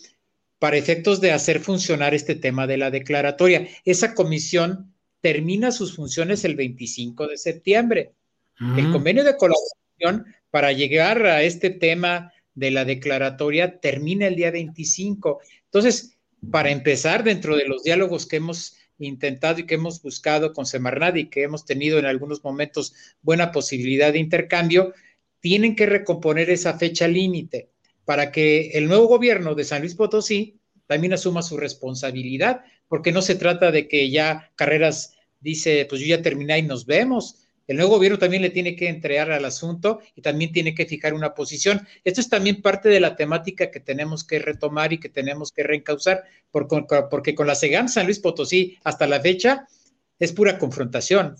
para 0.59 0.77
efectos 0.77 1.21
de 1.21 1.31
hacer 1.31 1.59
funcionar 1.59 2.13
este 2.13 2.35
tema 2.35 2.65
de 2.67 2.77
la 2.77 2.91
declaratoria. 2.91 3.67
Esa 3.85 4.15
comisión 4.15 4.93
termina 5.21 5.71
sus 5.71 5.95
funciones 5.95 6.45
el 6.45 6.55
25 6.55 7.27
de 7.27 7.37
septiembre. 7.37 8.13
El 8.59 8.91
convenio 8.91 9.23
de 9.23 9.37
colaboración 9.37 10.25
para 10.49 10.71
llegar 10.71 11.25
a 11.25 11.43
este 11.43 11.69
tema 11.69 12.31
de 12.55 12.71
la 12.71 12.85
declaratoria 12.85 13.79
termina 13.79 14.27
el 14.27 14.35
día 14.35 14.49
25. 14.49 15.41
Entonces, 15.65 16.17
para 16.51 16.71
empezar, 16.71 17.23
dentro 17.23 17.55
de 17.55 17.67
los 17.67 17.83
diálogos 17.83 18.25
que 18.25 18.37
hemos 18.37 18.77
intentado 18.99 19.59
y 19.59 19.65
que 19.65 19.75
hemos 19.75 20.01
buscado 20.01 20.53
con 20.53 20.65
Semarnat 20.65 21.17
y 21.17 21.29
que 21.29 21.43
hemos 21.43 21.65
tenido 21.65 21.99
en 21.99 22.05
algunos 22.05 22.43
momentos 22.43 22.93
buena 23.21 23.51
posibilidad 23.51 24.11
de 24.11 24.19
intercambio, 24.19 24.93
tienen 25.39 25.75
que 25.75 25.85
recomponer 25.85 26.49
esa 26.49 26.77
fecha 26.77 27.07
límite 27.07 27.69
para 28.05 28.31
que 28.31 28.69
el 28.69 28.87
nuevo 28.87 29.07
gobierno 29.07 29.53
de 29.53 29.65
San 29.65 29.81
Luis 29.81 29.93
Potosí 29.93 30.59
también 30.87 31.13
asuma 31.13 31.41
su 31.41 31.57
responsabilidad, 31.57 32.61
porque 32.87 33.11
no 33.11 33.21
se 33.21 33.35
trata 33.35 33.71
de 33.71 33.87
que 33.87 34.09
ya 34.09 34.51
Carreras 34.55 35.15
dice, 35.41 35.85
pues 35.87 36.01
yo 36.01 36.07
ya 36.07 36.21
terminé 36.21 36.57
y 36.59 36.63
nos 36.63 36.85
vemos. 36.85 37.46
El 37.67 37.77
nuevo 37.77 37.95
gobierno 37.95 38.17
también 38.17 38.41
le 38.41 38.49
tiene 38.49 38.75
que 38.75 38.87
entregar 38.87 39.29
al 39.29 39.43
asunto 39.43 39.99
y 40.15 40.21
también 40.21 40.53
tiene 40.53 40.73
que 40.73 40.85
fijar 40.85 41.13
una 41.13 41.33
posición. 41.33 41.85
Esto 42.05 42.21
es 42.21 42.29
también 42.29 42.61
parte 42.61 42.87
de 42.87 43.01
la 43.01 43.15
temática 43.17 43.69
que 43.69 43.81
tenemos 43.81 44.23
que 44.23 44.39
retomar 44.39 44.93
y 44.93 44.99
que 44.99 45.09
tenemos 45.09 45.51
que 45.51 45.63
reencauzar, 45.63 46.23
porque 46.51 47.35
con 47.35 47.45
la 47.45 47.55
SEGAM 47.55 47.89
San 47.89 48.05
Luis 48.05 48.19
Potosí 48.19 48.77
hasta 48.83 49.05
la 49.05 49.19
fecha 49.19 49.67
es 50.17 50.31
pura 50.31 50.57
confrontación. 50.57 51.35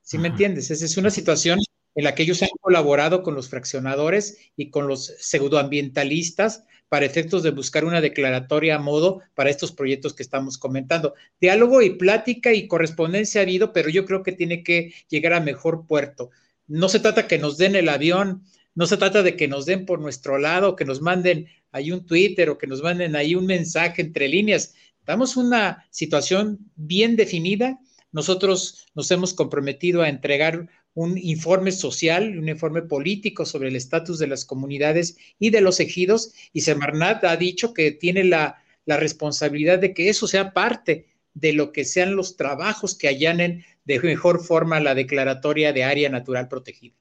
¿Sí 0.00 0.16
me 0.18 0.28
entiendes? 0.28 0.70
Esa 0.70 0.84
es 0.84 0.96
una 0.96 1.10
situación 1.10 1.58
en 1.96 2.04
la 2.04 2.14
que 2.14 2.22
ellos 2.22 2.42
han 2.42 2.50
colaborado 2.60 3.22
con 3.22 3.34
los 3.34 3.48
fraccionadores 3.48 4.38
y 4.56 4.70
con 4.70 4.86
los 4.86 5.14
pseudoambientalistas 5.18 6.64
para 6.94 7.06
efectos 7.06 7.42
de 7.42 7.50
buscar 7.50 7.84
una 7.84 8.00
declaratoria 8.00 8.76
a 8.76 8.78
modo 8.78 9.20
para 9.34 9.50
estos 9.50 9.72
proyectos 9.72 10.14
que 10.14 10.22
estamos 10.22 10.58
comentando. 10.58 11.14
Diálogo 11.40 11.82
y 11.82 11.90
plática 11.90 12.52
y 12.52 12.68
correspondencia 12.68 13.40
ha 13.40 13.42
habido, 13.42 13.72
pero 13.72 13.88
yo 13.88 14.04
creo 14.06 14.22
que 14.22 14.30
tiene 14.30 14.62
que 14.62 14.94
llegar 15.08 15.32
a 15.32 15.40
mejor 15.40 15.88
puerto. 15.88 16.30
No 16.68 16.88
se 16.88 17.00
trata 17.00 17.26
que 17.26 17.36
nos 17.36 17.58
den 17.58 17.74
el 17.74 17.88
avión, 17.88 18.44
no 18.76 18.86
se 18.86 18.96
trata 18.96 19.24
de 19.24 19.34
que 19.34 19.48
nos 19.48 19.66
den 19.66 19.86
por 19.86 19.98
nuestro 19.98 20.38
lado, 20.38 20.76
que 20.76 20.84
nos 20.84 21.00
manden 21.00 21.48
ahí 21.72 21.90
un 21.90 22.06
Twitter 22.06 22.48
o 22.48 22.58
que 22.58 22.68
nos 22.68 22.80
manden 22.80 23.16
ahí 23.16 23.34
un 23.34 23.46
mensaje 23.46 24.00
entre 24.00 24.28
líneas. 24.28 24.76
Damos 25.04 25.36
una 25.36 25.84
situación 25.90 26.60
bien 26.76 27.16
definida. 27.16 27.80
Nosotros 28.12 28.86
nos 28.94 29.10
hemos 29.10 29.34
comprometido 29.34 30.02
a 30.02 30.08
entregar 30.08 30.68
un 30.94 31.18
informe 31.18 31.72
social, 31.72 32.38
un 32.38 32.48
informe 32.48 32.82
político 32.82 33.44
sobre 33.44 33.68
el 33.68 33.76
estatus 33.76 34.18
de 34.18 34.28
las 34.28 34.44
comunidades 34.44 35.16
y 35.38 35.50
de 35.50 35.60
los 35.60 35.80
ejidos, 35.80 36.32
y 36.52 36.62
Semarnat 36.62 37.24
ha 37.24 37.36
dicho 37.36 37.74
que 37.74 37.90
tiene 37.90 38.24
la, 38.24 38.60
responsabilidad 38.86 39.78
de 39.78 39.94
que 39.94 40.10
eso 40.10 40.26
sea 40.26 40.52
parte 40.52 41.06
de 41.32 41.54
lo 41.54 41.72
que 41.72 41.86
sean 41.86 42.16
los 42.16 42.36
trabajos 42.36 42.94
que 42.94 43.08
allanen 43.08 43.64
de 43.86 43.98
mejor 43.98 44.44
forma 44.44 44.78
la 44.78 44.94
declaratoria 44.94 45.72
de 45.72 45.84
área 45.84 46.10
natural 46.10 46.48
protegida. 46.48 46.94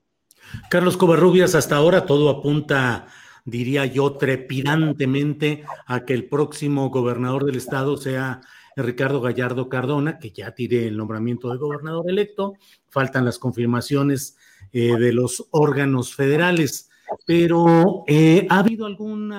Carlos 0.70 0.96
Covarrubias, 0.96 1.56
hasta 1.56 1.76
ahora 1.76 2.06
todo 2.06 2.30
apunta, 2.30 3.08
diría 3.44 3.86
yo, 3.86 4.14
trepidantemente 4.14 5.66
a 5.86 6.06
que 6.06 6.14
el 6.14 6.30
próximo 6.30 6.90
gobernador 6.90 7.44
del 7.44 7.58
estado 7.58 7.98
sea 7.98 8.40
Ricardo 8.76 9.22
Gallardo 9.22 9.70
Cardona, 9.70 10.18
que 10.20 10.32
ya 10.32 10.52
tiene 10.52 10.88
el 10.88 10.98
nombramiento 10.98 11.52
de 11.52 11.58
gobernador 11.58 12.10
electo, 12.10 12.54
faltan 12.90 13.26
las 13.26 13.40
confirmaciones 13.40 14.38
eh, 14.72 14.96
de 14.98 15.14
los 15.14 15.48
órganos 15.52 16.16
federales, 16.16 16.90
pero 17.26 18.04
eh, 18.08 18.48
¿ha 18.50 18.60
habido 18.60 18.86
algún 18.86 19.32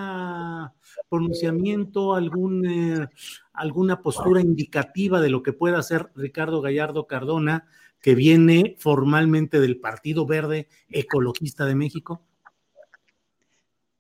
pronunciamiento, 1.09 2.15
algún, 2.15 2.67
eh, 2.67 3.09
alguna 3.53 4.03
postura 4.03 4.41
indicativa 4.41 5.21
de 5.21 5.31
lo 5.31 5.43
que 5.43 5.53
pueda 5.53 5.79
hacer 5.79 6.11
Ricardo 6.15 6.61
Gallardo 6.61 7.07
Cardona, 7.07 7.67
que 8.01 8.15
viene 8.15 8.77
formalmente 8.79 9.61
del 9.61 9.81
Partido 9.81 10.27
Verde 10.27 10.69
Ecologista 10.89 11.65
de 11.65 11.75
México? 11.75 12.23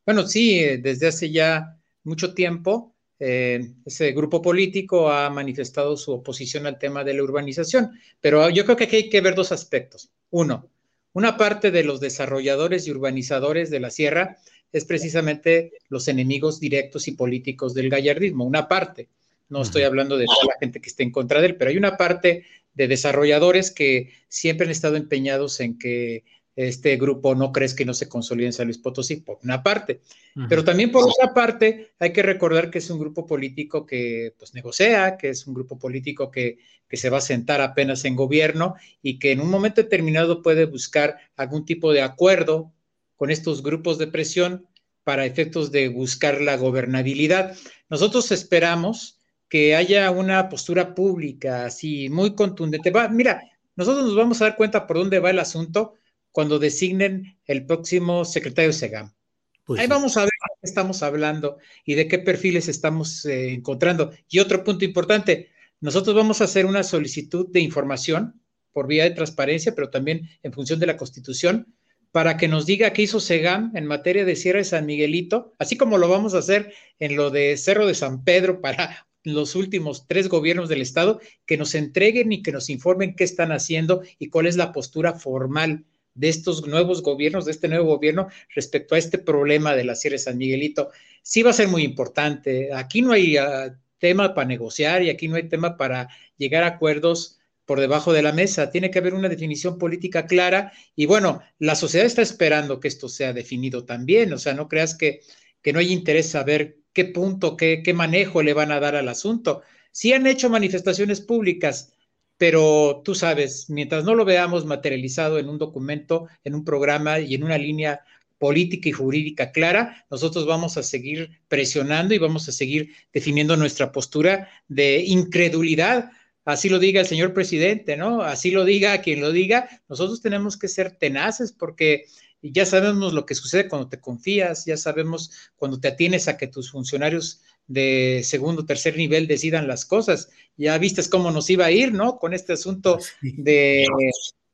Bueno, 0.04 0.26
sí, 0.26 0.60
desde 0.76 1.08
hace 1.08 1.30
ya 1.30 1.78
mucho 2.02 2.34
tiempo 2.34 2.93
eh, 3.26 3.70
ese 3.86 4.12
grupo 4.12 4.42
político 4.42 5.10
ha 5.10 5.30
manifestado 5.30 5.96
su 5.96 6.12
oposición 6.12 6.66
al 6.66 6.78
tema 6.78 7.04
de 7.04 7.14
la 7.14 7.22
urbanización, 7.22 7.98
pero 8.20 8.50
yo 8.50 8.66
creo 8.66 8.76
que 8.76 8.84
aquí 8.84 8.96
hay 8.96 9.08
que 9.08 9.22
ver 9.22 9.34
dos 9.34 9.50
aspectos. 9.50 10.10
Uno, 10.28 10.68
una 11.14 11.38
parte 11.38 11.70
de 11.70 11.84
los 11.84 12.00
desarrolladores 12.00 12.86
y 12.86 12.90
urbanizadores 12.90 13.70
de 13.70 13.80
la 13.80 13.88
sierra 13.88 14.36
es 14.72 14.84
precisamente 14.84 15.72
los 15.88 16.06
enemigos 16.08 16.60
directos 16.60 17.08
y 17.08 17.12
políticos 17.12 17.72
del 17.72 17.88
gallardismo, 17.88 18.44
una 18.44 18.68
parte. 18.68 19.08
No 19.48 19.62
estoy 19.62 19.84
hablando 19.84 20.18
de 20.18 20.26
toda 20.26 20.52
la 20.52 20.58
gente 20.60 20.82
que 20.82 20.90
esté 20.90 21.02
en 21.02 21.10
contra 21.10 21.40
de 21.40 21.46
él, 21.46 21.56
pero 21.56 21.70
hay 21.70 21.78
una 21.78 21.96
parte 21.96 22.44
de 22.74 22.88
desarrolladores 22.88 23.70
que 23.70 24.12
siempre 24.28 24.66
han 24.66 24.70
estado 24.70 24.96
empeñados 24.96 25.60
en 25.60 25.78
que 25.78 26.24
este 26.56 26.96
grupo 26.96 27.34
no 27.34 27.52
crees 27.52 27.74
que 27.74 27.84
no 27.84 27.94
se 27.94 28.08
consolide 28.08 28.46
en 28.46 28.52
San 28.52 28.66
Luis 28.66 28.78
Potosí, 28.78 29.16
por 29.16 29.38
una 29.42 29.62
parte. 29.62 30.00
Pero 30.48 30.64
también 30.64 30.90
por 30.90 31.04
otra 31.04 31.34
parte, 31.34 31.92
hay 31.98 32.12
que 32.12 32.22
recordar 32.22 32.70
que 32.70 32.78
es 32.78 32.90
un 32.90 32.98
grupo 32.98 33.26
político 33.26 33.86
que 33.86 34.34
pues 34.38 34.54
negocia, 34.54 35.16
que 35.16 35.30
es 35.30 35.46
un 35.46 35.54
grupo 35.54 35.78
político 35.78 36.30
que, 36.30 36.58
que 36.88 36.96
se 36.96 37.10
va 37.10 37.18
a 37.18 37.22
sentar 37.22 37.60
apenas 37.60 38.04
en 38.04 38.16
gobierno 38.16 38.74
y 39.02 39.18
que 39.18 39.32
en 39.32 39.40
un 39.40 39.50
momento 39.50 39.82
determinado 39.82 40.42
puede 40.42 40.66
buscar 40.66 41.18
algún 41.36 41.64
tipo 41.64 41.92
de 41.92 42.02
acuerdo 42.02 42.72
con 43.16 43.30
estos 43.30 43.62
grupos 43.62 43.98
de 43.98 44.06
presión 44.06 44.66
para 45.02 45.26
efectos 45.26 45.70
de 45.70 45.88
buscar 45.88 46.40
la 46.40 46.56
gobernabilidad. 46.56 47.56
Nosotros 47.88 48.32
esperamos 48.32 49.20
que 49.48 49.76
haya 49.76 50.10
una 50.10 50.48
postura 50.48 50.94
pública 50.94 51.66
así 51.66 52.08
muy 52.08 52.34
contundente. 52.34 52.92
mira, 53.10 53.42
nosotros 53.76 54.04
nos 54.06 54.16
vamos 54.16 54.40
a 54.40 54.46
dar 54.46 54.56
cuenta 54.56 54.86
por 54.86 54.96
dónde 54.96 55.18
va 55.18 55.30
el 55.30 55.38
asunto 55.38 55.94
cuando 56.34 56.58
designen 56.58 57.38
el 57.46 57.64
próximo 57.64 58.24
secretario 58.24 58.70
de 58.70 58.76
SEGAM. 58.76 59.14
Pues 59.62 59.80
Ahí 59.80 59.86
vamos 59.86 60.16
a 60.16 60.22
ver 60.22 60.30
de 60.30 60.54
qué 60.60 60.66
estamos 60.66 61.04
hablando 61.04 61.58
y 61.84 61.94
de 61.94 62.08
qué 62.08 62.18
perfiles 62.18 62.66
estamos 62.66 63.24
eh, 63.24 63.52
encontrando. 63.52 64.10
Y 64.28 64.40
otro 64.40 64.64
punto 64.64 64.84
importante, 64.84 65.50
nosotros 65.80 66.16
vamos 66.16 66.40
a 66.40 66.44
hacer 66.44 66.66
una 66.66 66.82
solicitud 66.82 67.46
de 67.52 67.60
información 67.60 68.42
por 68.72 68.88
vía 68.88 69.04
de 69.04 69.12
transparencia, 69.12 69.76
pero 69.76 69.90
también 69.90 70.28
en 70.42 70.52
función 70.52 70.80
de 70.80 70.86
la 70.86 70.96
Constitución, 70.96 71.72
para 72.10 72.36
que 72.36 72.48
nos 72.48 72.66
diga 72.66 72.92
qué 72.92 73.02
hizo 73.02 73.20
SEGAM 73.20 73.70
en 73.76 73.86
materia 73.86 74.24
de 74.24 74.34
Sierra 74.34 74.58
de 74.58 74.64
San 74.64 74.86
Miguelito, 74.86 75.54
así 75.60 75.76
como 75.76 75.98
lo 75.98 76.08
vamos 76.08 76.34
a 76.34 76.38
hacer 76.38 76.74
en 76.98 77.14
lo 77.14 77.30
de 77.30 77.56
Cerro 77.56 77.86
de 77.86 77.94
San 77.94 78.24
Pedro 78.24 78.60
para 78.60 79.06
los 79.22 79.54
últimos 79.54 80.08
tres 80.08 80.28
gobiernos 80.28 80.68
del 80.68 80.82
Estado, 80.82 81.20
que 81.46 81.56
nos 81.56 81.76
entreguen 81.76 82.32
y 82.32 82.42
que 82.42 82.50
nos 82.50 82.70
informen 82.70 83.14
qué 83.14 83.22
están 83.22 83.52
haciendo 83.52 84.02
y 84.18 84.30
cuál 84.30 84.46
es 84.48 84.56
la 84.56 84.72
postura 84.72 85.12
formal 85.12 85.84
de 86.14 86.28
estos 86.28 86.66
nuevos 86.66 87.02
gobiernos, 87.02 87.44
de 87.44 87.52
este 87.52 87.68
nuevo 87.68 87.86
gobierno 87.86 88.28
respecto 88.54 88.94
a 88.94 88.98
este 88.98 89.18
problema 89.18 89.74
de 89.74 89.84
la 89.84 89.94
Sierra 89.94 90.18
San 90.18 90.38
Miguelito, 90.38 90.90
sí 91.22 91.42
va 91.42 91.50
a 91.50 91.54
ser 91.54 91.68
muy 91.68 91.82
importante. 91.82 92.72
Aquí 92.72 93.02
no 93.02 93.12
hay 93.12 93.36
ah, 93.36 93.76
tema 93.98 94.34
para 94.34 94.46
negociar 94.46 95.02
y 95.02 95.10
aquí 95.10 95.28
no 95.28 95.36
hay 95.36 95.48
tema 95.48 95.76
para 95.76 96.08
llegar 96.36 96.62
a 96.62 96.68
acuerdos 96.68 97.38
por 97.64 97.80
debajo 97.80 98.12
de 98.12 98.22
la 98.22 98.32
mesa. 98.32 98.70
Tiene 98.70 98.90
que 98.90 98.98
haber 98.98 99.14
una 99.14 99.28
definición 99.28 99.78
política 99.78 100.26
clara 100.26 100.72
y 100.94 101.06
bueno, 101.06 101.40
la 101.58 101.74
sociedad 101.74 102.06
está 102.06 102.22
esperando 102.22 102.80
que 102.80 102.88
esto 102.88 103.08
sea 103.08 103.32
definido 103.32 103.84
también. 103.84 104.32
O 104.32 104.38
sea, 104.38 104.54
no 104.54 104.68
creas 104.68 104.94
que, 104.94 105.20
que 105.62 105.72
no 105.72 105.78
hay 105.78 105.92
interés 105.92 106.28
saber 106.28 106.78
qué 106.92 107.06
punto, 107.06 107.56
qué, 107.56 107.82
qué 107.82 107.94
manejo 107.94 108.42
le 108.42 108.54
van 108.54 108.70
a 108.70 108.80
dar 108.80 108.94
al 108.94 109.08
asunto. 109.08 109.62
Sí 109.90 110.12
han 110.12 110.26
hecho 110.26 110.50
manifestaciones 110.50 111.20
públicas, 111.20 111.93
pero 112.36 113.02
tú 113.04 113.14
sabes, 113.14 113.70
mientras 113.70 114.04
no 114.04 114.14
lo 114.14 114.24
veamos 114.24 114.64
materializado 114.64 115.38
en 115.38 115.48
un 115.48 115.58
documento, 115.58 116.28
en 116.42 116.54
un 116.54 116.64
programa 116.64 117.20
y 117.20 117.34
en 117.34 117.44
una 117.44 117.58
línea 117.58 118.00
política 118.38 118.88
y 118.88 118.92
jurídica 118.92 119.52
clara, 119.52 120.04
nosotros 120.10 120.46
vamos 120.46 120.76
a 120.76 120.82
seguir 120.82 121.40
presionando 121.48 122.14
y 122.14 122.18
vamos 122.18 122.48
a 122.48 122.52
seguir 122.52 122.92
definiendo 123.12 123.56
nuestra 123.56 123.92
postura 123.92 124.50
de 124.68 125.02
incredulidad. 125.04 126.10
Así 126.44 126.68
lo 126.68 126.78
diga 126.78 127.00
el 127.00 127.06
señor 127.06 127.32
presidente, 127.32 127.96
¿no? 127.96 128.20
Así 128.20 128.50
lo 128.50 128.64
diga 128.64 129.00
quien 129.00 129.20
lo 129.20 129.32
diga. 129.32 129.68
Nosotros 129.88 130.20
tenemos 130.20 130.58
que 130.58 130.68
ser 130.68 130.96
tenaces 130.96 131.52
porque 131.52 132.04
ya 132.42 132.66
sabemos 132.66 133.14
lo 133.14 133.24
que 133.24 133.34
sucede 133.34 133.68
cuando 133.68 133.88
te 133.88 134.00
confías, 134.00 134.66
ya 134.66 134.76
sabemos 134.76 135.30
cuando 135.56 135.80
te 135.80 135.88
atienes 135.88 136.28
a 136.28 136.36
que 136.36 136.46
tus 136.46 136.70
funcionarios 136.70 137.40
de 137.66 138.22
segundo 138.24 138.62
o 138.62 138.66
tercer 138.66 138.96
nivel 138.96 139.26
decidan 139.26 139.68
las 139.68 139.84
cosas. 139.84 140.30
Ya 140.56 140.76
viste 140.78 141.02
cómo 141.08 141.30
nos 141.30 141.48
iba 141.50 141.66
a 141.66 141.70
ir, 141.70 141.92
¿no? 141.92 142.18
Con 142.18 142.34
este 142.34 142.52
asunto 142.52 142.98
de, 143.22 143.86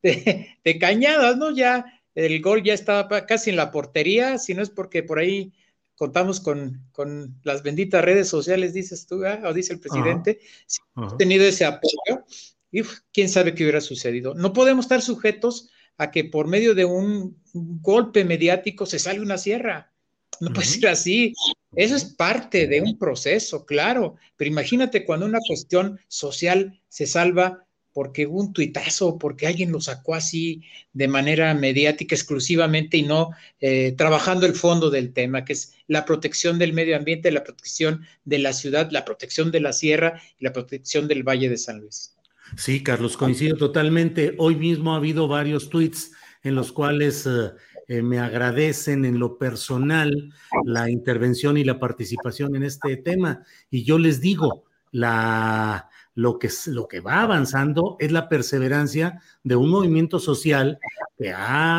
de, 0.01 0.79
cañadas, 0.79 1.37
¿no? 1.37 1.55
Ya 1.55 1.85
el 2.15 2.41
gol 2.41 2.63
ya 2.63 2.73
estaba 2.73 3.25
casi 3.25 3.49
en 3.49 3.55
la 3.55 3.71
portería, 3.71 4.37
si 4.37 4.53
no 4.53 4.61
es 4.61 4.69
porque 4.69 5.03
por 5.03 5.19
ahí 5.19 5.53
contamos 5.95 6.39
con, 6.39 6.87
con 6.91 7.39
las 7.43 7.61
benditas 7.61 8.03
redes 8.03 8.27
sociales, 8.27 8.73
dices 8.73 9.05
tú, 9.05 9.23
¿eh? 9.23 9.39
o 9.45 9.53
dice 9.53 9.73
el 9.73 9.79
presidente, 9.79 10.39
si 10.65 10.81
hemos 10.95 11.15
tenido 11.15 11.45
ese 11.45 11.63
apoyo, 11.63 12.25
y 12.71 12.81
quién 13.13 13.29
sabe 13.29 13.53
qué 13.53 13.63
hubiera 13.63 13.81
sucedido. 13.81 14.33
No 14.33 14.51
podemos 14.53 14.85
estar 14.85 15.01
sujetos 15.01 15.69
a 15.97 16.09
que 16.09 16.23
por 16.23 16.47
medio 16.47 16.73
de 16.73 16.85
un 16.85 17.37
golpe 17.53 18.25
mediático 18.25 18.85
se 18.85 18.97
sale 18.97 19.19
una 19.19 19.37
sierra. 19.37 19.90
No 20.41 20.49
puede 20.53 20.67
ser 20.67 20.89
así. 20.89 21.33
Eso 21.75 21.95
es 21.95 22.03
parte 22.03 22.67
de 22.67 22.81
un 22.81 22.97
proceso, 22.97 23.65
claro. 23.65 24.17
Pero 24.35 24.51
imagínate 24.51 25.05
cuando 25.05 25.25
una 25.25 25.39
cuestión 25.47 25.99
social 26.09 26.81
se 26.89 27.07
salva 27.07 27.65
porque 27.93 28.25
hubo 28.25 28.39
un 28.39 28.53
tuitazo, 28.53 29.17
porque 29.17 29.47
alguien 29.47 29.71
lo 29.71 29.81
sacó 29.81 30.15
así 30.15 30.63
de 30.93 31.07
manera 31.07 31.53
mediática 31.53 32.15
exclusivamente 32.15 32.97
y 32.97 33.03
no 33.03 33.31
eh, 33.59 33.93
trabajando 33.97 34.45
el 34.45 34.53
fondo 34.55 34.89
del 34.89 35.13
tema, 35.13 35.43
que 35.43 35.53
es 35.53 35.73
la 35.87 36.05
protección 36.05 36.57
del 36.57 36.73
medio 36.73 36.95
ambiente, 36.95 37.31
la 37.31 37.43
protección 37.43 38.05
de 38.23 38.39
la 38.39 38.53
ciudad, 38.53 38.89
la 38.91 39.03
protección 39.03 39.51
de 39.51 39.59
la 39.59 39.73
sierra 39.73 40.21
y 40.39 40.43
la 40.45 40.53
protección 40.53 41.07
del 41.07 41.23
Valle 41.23 41.49
de 41.49 41.57
San 41.57 41.81
Luis. 41.81 42.15
Sí, 42.55 42.81
Carlos, 42.81 43.17
coincido 43.17 43.57
totalmente. 43.57 44.35
Hoy 44.37 44.55
mismo 44.55 44.93
ha 44.93 44.97
habido 44.97 45.27
varios 45.27 45.69
tweets 45.69 46.11
en 46.43 46.55
los 46.55 46.71
cuales 46.71 47.25
eh, 47.25 47.51
eh, 47.91 48.01
me 48.01 48.19
agradecen 48.19 49.03
en 49.03 49.19
lo 49.19 49.37
personal 49.37 50.31
la 50.63 50.89
intervención 50.89 51.57
y 51.57 51.65
la 51.65 51.77
participación 51.77 52.55
en 52.55 52.63
este 52.63 52.95
tema. 52.95 53.43
Y 53.69 53.83
yo 53.83 53.99
les 53.99 54.21
digo, 54.21 54.63
la, 54.91 55.89
lo, 56.15 56.39
que, 56.39 56.49
lo 56.67 56.87
que 56.87 57.01
va 57.01 57.21
avanzando 57.21 57.97
es 57.99 58.13
la 58.13 58.29
perseverancia 58.29 59.21
de 59.43 59.57
un 59.57 59.69
movimiento 59.69 60.19
social 60.19 60.79
que 61.17 61.33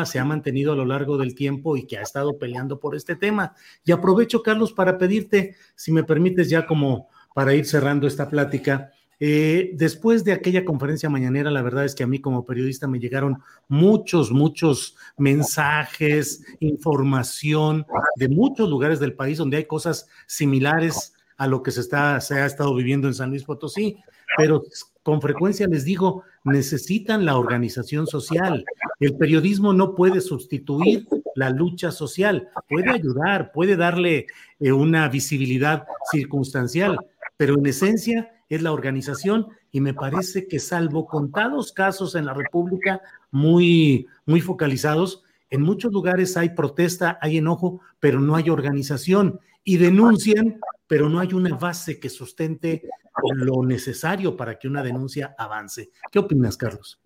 se 0.05 0.19
ha 0.19 0.23
mantenido 0.23 0.73
a 0.73 0.75
lo 0.75 0.85
largo 0.85 1.17
del 1.17 1.33
tiempo 1.33 1.77
y 1.77 1.87
que 1.87 1.97
ha 1.97 2.03
estado 2.03 2.37
peleando 2.37 2.79
por 2.79 2.95
este 2.95 3.15
tema. 3.15 3.55
Y 3.83 3.91
aprovecho, 3.91 4.43
Carlos, 4.43 4.71
para 4.71 4.99
pedirte, 4.99 5.55
si 5.73 5.91
me 5.91 6.03
permites 6.03 6.47
ya 6.47 6.67
como 6.67 7.09
para 7.33 7.55
ir 7.55 7.65
cerrando 7.65 8.05
esta 8.05 8.29
plática, 8.29 8.91
eh, 9.19 9.71
después 9.75 10.23
de 10.23 10.33
aquella 10.33 10.65
conferencia 10.65 11.09
mañanera, 11.09 11.51
la 11.51 11.61
verdad 11.61 11.85
es 11.85 11.95
que 11.95 12.03
a 12.03 12.07
mí 12.07 12.19
como 12.19 12.45
periodista 12.45 12.87
me 12.87 12.99
llegaron 12.99 13.41
muchos, 13.67 14.31
muchos 14.31 14.95
mensajes, 15.17 16.43
información 16.59 17.85
de 18.15 18.29
muchos 18.29 18.69
lugares 18.69 18.99
del 18.99 19.13
país 19.13 19.37
donde 19.37 19.57
hay 19.57 19.65
cosas 19.65 20.07
similares 20.27 21.13
a 21.37 21.47
lo 21.47 21.63
que 21.63 21.71
se, 21.71 21.81
está, 21.81 22.19
se 22.21 22.35
ha 22.35 22.45
estado 22.45 22.75
viviendo 22.75 23.07
en 23.07 23.13
San 23.13 23.29
Luis 23.29 23.43
Potosí, 23.43 23.97
pero 24.37 24.63
con 25.03 25.21
frecuencia 25.21 25.67
les 25.67 25.83
digo, 25.83 26.23
necesitan 26.43 27.25
la 27.25 27.37
organización 27.37 28.07
social. 28.07 28.65
El 28.99 29.15
periodismo 29.17 29.73
no 29.73 29.95
puede 29.95 30.21
sustituir 30.21 31.07
la 31.35 31.49
lucha 31.49 31.91
social, 31.91 32.49
puede 32.69 32.89
ayudar, 32.89 33.51
puede 33.51 33.75
darle 33.75 34.27
eh, 34.59 34.71
una 34.71 35.07
visibilidad 35.09 35.85
circunstancial, 36.11 36.97
pero 37.37 37.57
en 37.57 37.65
esencia 37.65 38.31
es 38.55 38.61
la 38.61 38.71
organización 38.71 39.47
y 39.71 39.81
me 39.81 39.93
parece 39.93 40.47
que 40.47 40.59
salvo 40.59 41.05
contados 41.05 41.71
casos 41.71 42.15
en 42.15 42.25
la 42.25 42.33
República 42.33 43.01
muy, 43.31 44.07
muy 44.25 44.41
focalizados, 44.41 45.23
en 45.49 45.61
muchos 45.61 45.93
lugares 45.93 46.35
hay 46.35 46.49
protesta, 46.49 47.19
hay 47.21 47.37
enojo, 47.37 47.81
pero 47.99 48.19
no 48.19 48.35
hay 48.35 48.49
organización 48.49 49.39
y 49.63 49.77
denuncian, 49.77 50.59
pero 50.87 51.09
no 51.09 51.19
hay 51.19 51.33
una 51.33 51.55
base 51.55 51.99
que 51.99 52.09
sustente 52.09 52.83
lo 53.35 53.63
necesario 53.63 54.35
para 54.35 54.57
que 54.57 54.67
una 54.67 54.81
denuncia 54.81 55.35
avance. 55.37 55.91
¿Qué 56.11 56.19
opinas, 56.19 56.57
Carlos? 56.57 56.99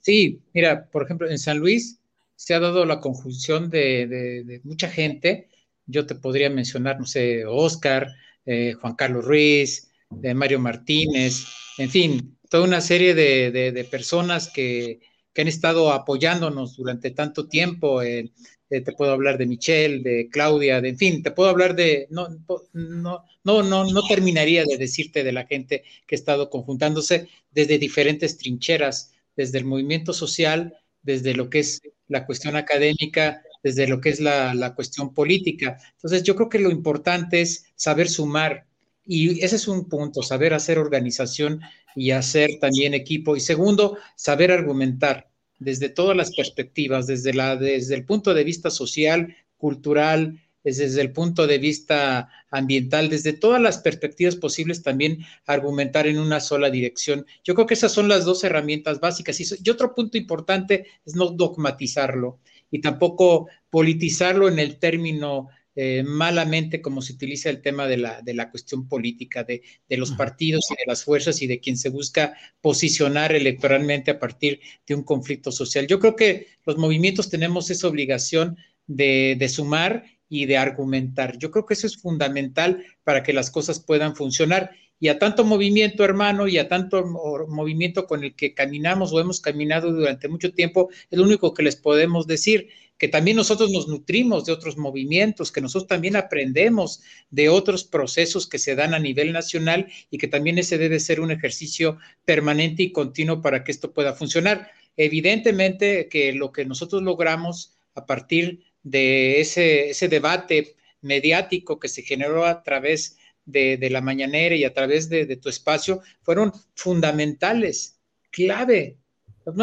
Sí, 0.00 0.40
mira, 0.54 0.88
por 0.90 1.02
ejemplo, 1.02 1.28
en 1.28 1.38
San 1.38 1.58
Luis 1.58 2.00
se 2.34 2.54
ha 2.54 2.60
dado 2.60 2.86
la 2.86 2.98
conjunción 2.98 3.68
de, 3.68 4.60
mucha 4.64 4.88
gente. 4.88 5.48
Yo 5.86 6.06
te 6.06 6.14
podría 6.14 6.48
mencionar, 6.48 6.98
no 6.98 7.04
sé, 7.04 7.44
Oscar, 7.44 8.08
eh, 8.46 8.72
Juan 8.80 8.94
Carlos 8.94 9.24
Ruiz, 9.26 9.87
de 10.10 10.34
Mario 10.34 10.58
Martínez, 10.58 11.46
en 11.78 11.90
fin, 11.90 12.38
toda 12.48 12.64
una 12.64 12.80
serie 12.80 13.14
de, 13.14 13.88
personas 13.90 14.48
que, 14.48 15.00
han 15.36 15.46
estado 15.46 15.92
apoyándonos 15.92 16.76
durante 16.76 17.12
tanto 17.12 17.46
tiempo. 17.46 18.02
Eh, 18.02 18.32
te 18.68 18.92
puedo 18.92 19.12
hablar 19.12 19.38
de 19.38 19.46
Michelle, 19.46 20.02
de 20.02 20.28
Claudia, 20.28 20.80
de, 20.80 20.88
en 20.88 20.98
fin, 20.98 21.22
te 21.22 21.30
puedo 21.30 21.48
hablar 21.48 21.76
de, 21.76 22.08
no, 22.10 22.26
no, 22.72 23.24
no, 23.44 23.62
no, 23.62 23.84
no 23.84 24.02
terminaría 24.08 24.64
de 24.64 24.76
decirte 24.76 25.22
de 25.22 25.30
la 25.30 25.46
gente 25.46 25.84
que 26.06 26.16
ha 26.16 26.18
estado 26.18 26.50
conjuntándose 26.50 27.28
desde 27.52 27.78
diferentes 27.78 28.36
trincheras, 28.36 29.12
desde 29.36 29.58
el 29.58 29.64
movimiento 29.64 30.12
social, 30.12 30.76
desde 31.02 31.34
lo 31.34 31.48
que 31.48 31.60
es 31.60 31.80
la 32.08 32.26
cuestión 32.26 32.56
académica, 32.56 33.40
desde 33.62 33.86
lo 33.86 34.00
que 34.00 34.08
es 34.08 34.20
la, 34.20 34.54
la 34.54 34.74
cuestión 34.74 35.14
política. 35.14 35.78
Entonces, 35.92 36.24
yo 36.24 36.34
creo 36.34 36.48
que 36.48 36.58
lo 36.58 36.70
importante 36.70 37.40
es 37.40 37.66
saber 37.76 38.08
sumar, 38.08 38.66
y 39.08 39.42
ese 39.42 39.56
es 39.56 39.66
un 39.66 39.88
punto, 39.88 40.22
saber 40.22 40.52
hacer 40.52 40.78
organización 40.78 41.62
y 41.96 42.10
hacer 42.10 42.58
también 42.60 42.92
equipo. 42.92 43.36
Y 43.36 43.40
segundo, 43.40 43.96
saber 44.16 44.52
argumentar 44.52 45.30
desde 45.58 45.88
todas 45.88 46.14
las 46.14 46.34
perspectivas, 46.36 47.06
desde, 47.06 47.32
la, 47.32 47.56
desde 47.56 47.94
el 47.94 48.04
punto 48.04 48.34
de 48.34 48.44
vista 48.44 48.70
social, 48.70 49.34
cultural, 49.56 50.38
desde 50.62 51.00
el 51.00 51.12
punto 51.12 51.46
de 51.46 51.56
vista 51.56 52.28
ambiental, 52.50 53.08
desde 53.08 53.32
todas 53.32 53.60
las 53.62 53.78
perspectivas 53.78 54.36
posibles, 54.36 54.82
también 54.82 55.24
argumentar 55.46 56.06
en 56.06 56.18
una 56.18 56.40
sola 56.40 56.68
dirección. 56.68 57.24
Yo 57.44 57.54
creo 57.54 57.66
que 57.66 57.74
esas 57.74 57.92
son 57.92 58.08
las 58.08 58.26
dos 58.26 58.44
herramientas 58.44 59.00
básicas. 59.00 59.40
Y, 59.40 59.70
otro 59.70 59.94
punto 59.94 60.18
importante 60.18 60.86
es 61.06 61.14
no 61.14 61.30
dogmatizarlo 61.30 62.40
y 62.70 62.80
tampoco 62.82 63.48
politizarlo 63.70 64.48
en 64.48 64.58
el 64.58 64.78
término 64.78 65.48
eh, 65.80 66.02
malamente 66.02 66.82
como 66.82 67.00
se 67.02 67.12
utiliza 67.12 67.50
el 67.50 67.62
tema 67.62 67.86
de 67.86 67.98
la, 67.98 68.20
de 68.20 68.34
la 68.34 68.50
cuestión 68.50 68.88
política, 68.88 69.44
de, 69.44 69.62
de, 69.88 69.96
los 69.96 70.10
partidos 70.10 70.64
y 70.72 70.74
de 70.74 70.82
las 70.88 71.04
fuerzas 71.04 71.40
y 71.40 71.46
de 71.46 71.60
quien 71.60 71.78
se 71.78 71.88
busca 71.88 72.34
posicionar 72.60 73.32
electoralmente 73.32 74.10
a 74.10 74.18
partir 74.18 74.58
de 74.88 74.96
un 74.96 75.04
conflicto 75.04 75.52
social. 75.52 75.86
Yo 75.86 76.00
creo 76.00 76.16
que 76.16 76.48
los 76.66 76.78
movimientos 76.78 77.30
tenemos 77.30 77.70
esa 77.70 77.86
obligación 77.86 78.56
de, 78.88 79.36
de 79.38 79.48
sumar 79.48 80.02
y 80.28 80.46
de 80.46 80.56
argumentar. 80.56 81.38
Yo 81.38 81.52
creo 81.52 81.64
que 81.64 81.74
eso 81.74 81.86
es 81.86 81.96
fundamental 81.96 82.84
para 83.04 83.22
que 83.22 83.32
las 83.32 83.48
cosas 83.52 83.78
puedan 83.78 84.16
funcionar. 84.16 84.72
Y 84.98 85.06
a 85.06 85.20
tanto 85.20 85.44
movimiento, 85.44 86.04
hermano, 86.04 86.48
y 86.48 86.58
a 86.58 86.66
tanto 86.66 87.06
movimiento 87.46 88.08
con 88.08 88.24
el 88.24 88.34
que 88.34 88.52
caminamos 88.52 89.12
o 89.12 89.20
hemos 89.20 89.40
caminado 89.40 89.92
durante 89.92 90.26
mucho 90.26 90.52
tiempo, 90.52 90.88
es 91.08 91.16
lo 91.16 91.24
único 91.24 91.54
que 91.54 91.62
les 91.62 91.76
podemos 91.76 92.26
decir 92.26 92.68
que 92.98 93.08
también 93.08 93.36
nosotros 93.36 93.70
nos 93.70 93.86
nutrimos 93.86 94.44
de 94.44 94.52
otros 94.52 94.76
movimientos, 94.76 95.52
que 95.52 95.60
nosotros 95.60 95.86
también 95.86 96.16
aprendemos 96.16 97.00
de 97.30 97.48
otros 97.48 97.84
procesos 97.84 98.48
que 98.48 98.58
se 98.58 98.74
dan 98.74 98.92
a 98.92 98.98
nivel 98.98 99.32
nacional 99.32 99.86
y 100.10 100.18
que 100.18 100.28
también 100.28 100.58
ese 100.58 100.78
debe 100.78 100.98
ser 100.98 101.20
un 101.20 101.30
ejercicio 101.30 101.98
permanente 102.24 102.82
y 102.82 102.92
continuo 102.92 103.40
para 103.40 103.62
que 103.62 103.70
esto 103.70 103.92
pueda 103.92 104.14
funcionar. 104.14 104.70
Evidentemente 104.96 106.08
que 106.08 106.32
lo 106.32 106.50
que 106.50 106.64
nosotros 106.64 107.02
logramos 107.02 107.76
a 107.94 108.04
partir 108.04 108.64
de 108.82 109.40
ese, 109.40 109.90
ese 109.90 110.08
debate 110.08 110.76
mediático 111.00 111.78
que 111.78 111.88
se 111.88 112.02
generó 112.02 112.44
a 112.44 112.62
través 112.64 113.16
de, 113.44 113.78
la 113.90 114.00
mañanera 114.00 114.56
y 114.56 114.64
a 114.64 114.74
través 114.74 115.08
de 115.08 115.36
tu 115.36 115.48
espacio 115.48 116.02
fueron 116.22 116.52
fundamentales, 116.74 117.98
clave 118.30 118.98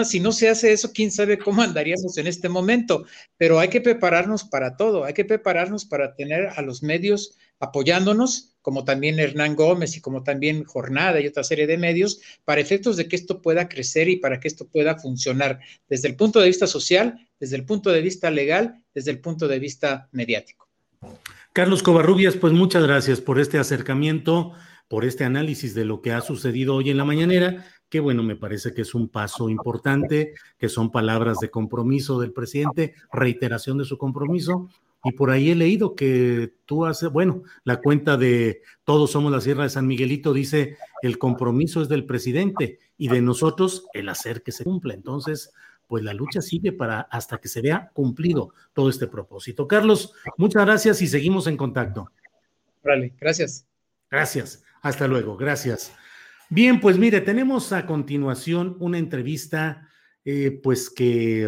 si 0.05 0.19
no 0.19 0.31
se 0.31 0.49
hace 0.49 0.71
eso, 0.71 0.91
quién 0.93 1.11
sabe 1.11 1.37
cómo 1.37 1.61
andaríamos 1.61 2.17
en 2.17 2.27
este 2.27 2.49
momento, 2.49 3.05
pero 3.37 3.59
hay 3.59 3.69
que 3.69 3.81
prepararnos 3.81 4.43
para 4.43 4.77
todo, 4.77 5.05
hay 5.05 5.13
que 5.13 5.25
prepararnos 5.25 5.85
para 5.85 6.15
tener 6.15 6.47
a 6.55 6.61
los 6.61 6.83
medios 6.83 7.37
apoyándonos, 7.59 8.55
como 8.61 8.83
también 8.83 9.19
Hernán 9.19 9.55
Gómez 9.55 9.95
y 9.95 10.01
como 10.01 10.23
también 10.23 10.63
Jornada 10.63 11.21
y 11.21 11.27
otra 11.27 11.43
serie 11.43 11.67
de 11.67 11.77
medios, 11.77 12.19
para 12.43 12.61
efectos 12.61 12.97
de 12.97 13.07
que 13.07 13.15
esto 13.15 13.41
pueda 13.41 13.69
crecer 13.69 14.09
y 14.09 14.17
para 14.17 14.39
que 14.39 14.47
esto 14.47 14.67
pueda 14.67 14.97
funcionar 14.97 15.59
desde 15.87 16.07
el 16.07 16.15
punto 16.15 16.39
de 16.39 16.47
vista 16.47 16.67
social, 16.67 17.27
desde 17.39 17.55
el 17.55 17.65
punto 17.65 17.91
de 17.91 18.01
vista 18.01 18.31
legal, 18.31 18.83
desde 18.93 19.11
el 19.11 19.19
punto 19.19 19.47
de 19.47 19.59
vista 19.59 20.09
mediático. 20.11 20.67
Carlos 21.53 21.83
Covarrubias, 21.83 22.35
pues 22.35 22.53
muchas 22.53 22.83
gracias 22.83 23.21
por 23.21 23.39
este 23.39 23.57
acercamiento, 23.57 24.53
por 24.87 25.05
este 25.05 25.23
análisis 25.23 25.73
de 25.73 25.85
lo 25.85 26.01
que 26.01 26.11
ha 26.11 26.21
sucedido 26.21 26.75
hoy 26.75 26.89
en 26.89 26.97
la 26.97 27.05
mañanera 27.05 27.65
que 27.95 28.01
bueno, 28.01 28.23
me 28.23 28.35
parece 28.35 28.73
que 28.73 28.81
es 28.81 28.93
un 28.93 29.07
paso 29.07 29.47
importante, 29.47 30.33
que 30.57 30.67
son 30.67 30.91
palabras 30.91 31.39
de 31.39 31.49
compromiso 31.49 32.19
del 32.19 32.33
presidente, 32.33 32.93
reiteración 33.09 33.77
de 33.77 33.85
su 33.85 33.97
compromiso. 33.97 34.67
Y 35.05 35.13
por 35.13 35.29
ahí 35.29 35.49
he 35.49 35.55
leído 35.55 35.95
que 35.95 36.55
tú 36.65 36.85
haces, 36.85 37.09
bueno, 37.09 37.43
la 37.63 37.77
cuenta 37.77 38.17
de 38.17 38.63
Todos 38.83 39.11
somos 39.11 39.31
la 39.31 39.39
Sierra 39.39 39.63
de 39.63 39.69
San 39.69 39.87
Miguelito 39.87 40.33
dice, 40.33 40.77
el 41.03 41.17
compromiso 41.17 41.81
es 41.81 41.87
del 41.87 42.05
presidente 42.05 42.79
y 42.97 43.07
de 43.07 43.21
nosotros 43.21 43.85
el 43.93 44.09
hacer 44.09 44.43
que 44.43 44.51
se 44.51 44.65
cumpla. 44.65 44.93
Entonces, 44.93 45.53
pues 45.87 46.03
la 46.03 46.13
lucha 46.13 46.41
sigue 46.41 46.73
para 46.73 46.99
hasta 46.99 47.37
que 47.37 47.47
se 47.47 47.61
vea 47.61 47.91
cumplido 47.93 48.49
todo 48.73 48.89
este 48.89 49.07
propósito. 49.07 49.69
Carlos, 49.69 50.11
muchas 50.35 50.65
gracias 50.65 51.01
y 51.01 51.07
seguimos 51.07 51.47
en 51.47 51.55
contacto. 51.55 52.11
Vale, 52.83 53.13
gracias. 53.17 53.65
Gracias. 54.11 54.65
Hasta 54.81 55.07
luego. 55.07 55.37
Gracias. 55.37 55.93
Bien, 56.49 56.79
pues 56.79 56.97
mire, 56.97 57.21
tenemos 57.21 57.71
a 57.73 57.85
continuación 57.87 58.77
una 58.79 58.99
entrevista, 58.99 59.89
eh, 60.23 60.59
pues 60.61 60.91
que 60.91 61.43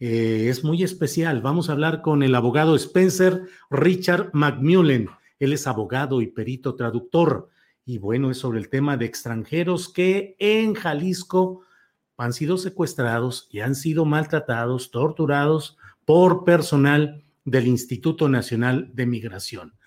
eh, 0.00 0.46
es 0.48 0.62
muy 0.64 0.82
especial. 0.82 1.40
Vamos 1.40 1.68
a 1.68 1.72
hablar 1.72 2.02
con 2.02 2.22
el 2.22 2.34
abogado 2.34 2.76
Spencer 2.76 3.42
Richard 3.70 4.30
McMullen. 4.34 5.08
Él 5.38 5.52
es 5.52 5.66
abogado 5.66 6.20
y 6.20 6.26
perito 6.26 6.74
traductor. 6.74 7.48
Y 7.86 7.96
bueno, 7.96 8.30
es 8.30 8.38
sobre 8.38 8.58
el 8.58 8.68
tema 8.68 8.98
de 8.98 9.06
extranjeros 9.06 9.88
que 9.88 10.36
en 10.38 10.74
Jalisco 10.74 11.62
han 12.18 12.34
sido 12.34 12.58
secuestrados 12.58 13.48
y 13.50 13.60
han 13.60 13.74
sido 13.74 14.04
maltratados, 14.04 14.90
torturados 14.90 15.78
por 16.04 16.44
personal 16.44 17.24
del 17.44 17.66
Instituto 17.66 18.28
Nacional 18.28 18.90
de 18.92 19.06
Migración. 19.06 19.77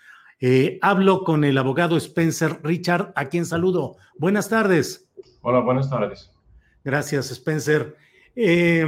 Eh, 0.43 0.79
hablo 0.81 1.23
con 1.23 1.43
el 1.43 1.55
abogado 1.59 1.95
Spencer 1.97 2.59
Richard, 2.63 3.13
a 3.15 3.29
quien 3.29 3.45
saludo. 3.45 3.97
Buenas 4.17 4.49
tardes. 4.49 5.07
Hola, 5.41 5.59
buenas 5.59 5.87
tardes. 5.87 6.31
Gracias, 6.83 7.29
Spencer. 7.29 7.95
Eh, 8.35 8.83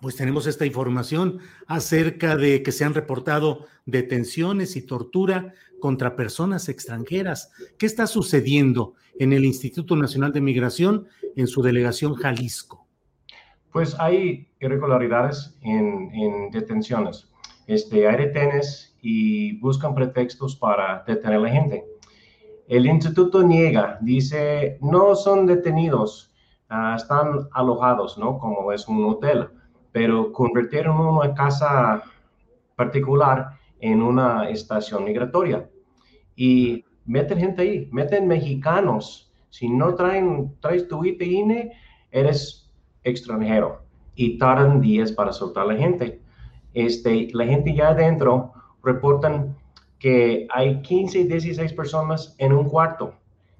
pues 0.00 0.14
tenemos 0.14 0.46
esta 0.46 0.64
información 0.64 1.40
acerca 1.66 2.36
de 2.36 2.62
que 2.62 2.70
se 2.70 2.84
han 2.84 2.94
reportado 2.94 3.66
detenciones 3.84 4.76
y 4.76 4.82
tortura 4.82 5.54
contra 5.80 6.14
personas 6.14 6.68
extranjeras. 6.68 7.50
¿Qué 7.76 7.86
está 7.86 8.06
sucediendo 8.06 8.94
en 9.18 9.32
el 9.32 9.44
Instituto 9.44 9.96
Nacional 9.96 10.32
de 10.32 10.40
Migración 10.40 11.08
en 11.34 11.48
su 11.48 11.62
delegación 11.62 12.14
Jalisco? 12.14 12.86
Pues 13.72 13.96
hay 13.98 14.48
irregularidades 14.60 15.56
en, 15.62 16.14
en 16.14 16.50
detenciones. 16.52 17.28
Este, 17.66 18.06
hay 18.06 18.16
retenes 18.16 18.96
y 19.10 19.58
buscan 19.60 19.94
pretextos 19.94 20.54
para 20.54 21.02
detener 21.06 21.38
a 21.38 21.40
la 21.40 21.48
gente. 21.48 21.82
El 22.66 22.84
instituto 22.84 23.42
niega, 23.42 23.96
dice, 24.02 24.76
no 24.82 25.14
son 25.14 25.46
detenidos, 25.46 26.30
ah, 26.68 26.92
están 26.94 27.48
alojados, 27.52 28.18
¿no? 28.18 28.38
Como 28.38 28.70
es 28.70 28.86
un 28.86 29.02
hotel, 29.06 29.48
pero 29.92 30.30
convirtieron 30.30 31.00
una 31.00 31.32
casa 31.32 32.02
particular 32.76 33.52
en 33.80 34.02
una 34.02 34.50
estación 34.50 35.04
migratoria. 35.04 35.66
Y 36.36 36.84
meten 37.06 37.38
gente 37.38 37.62
ahí, 37.62 37.88
meten 37.90 38.28
mexicanos. 38.28 39.32
Si 39.48 39.70
no 39.70 39.94
traen, 39.94 40.54
traes 40.60 40.86
tu 40.86 41.02
ITINE, 41.02 41.72
eres 42.10 42.70
extranjero. 43.04 43.80
Y 44.14 44.36
tardan 44.36 44.82
días 44.82 45.12
para 45.12 45.32
soltar 45.32 45.62
a 45.62 45.72
la 45.72 45.76
gente. 45.76 46.20
Este, 46.74 47.28
la 47.32 47.46
gente 47.46 47.74
ya 47.74 47.88
adentro 47.88 48.52
reportan 48.82 49.56
que 49.98 50.46
hay 50.50 50.80
15 50.82 51.20
y 51.20 51.24
16 51.24 51.72
personas 51.72 52.34
en 52.38 52.52
un 52.52 52.68
cuarto. 52.68 53.14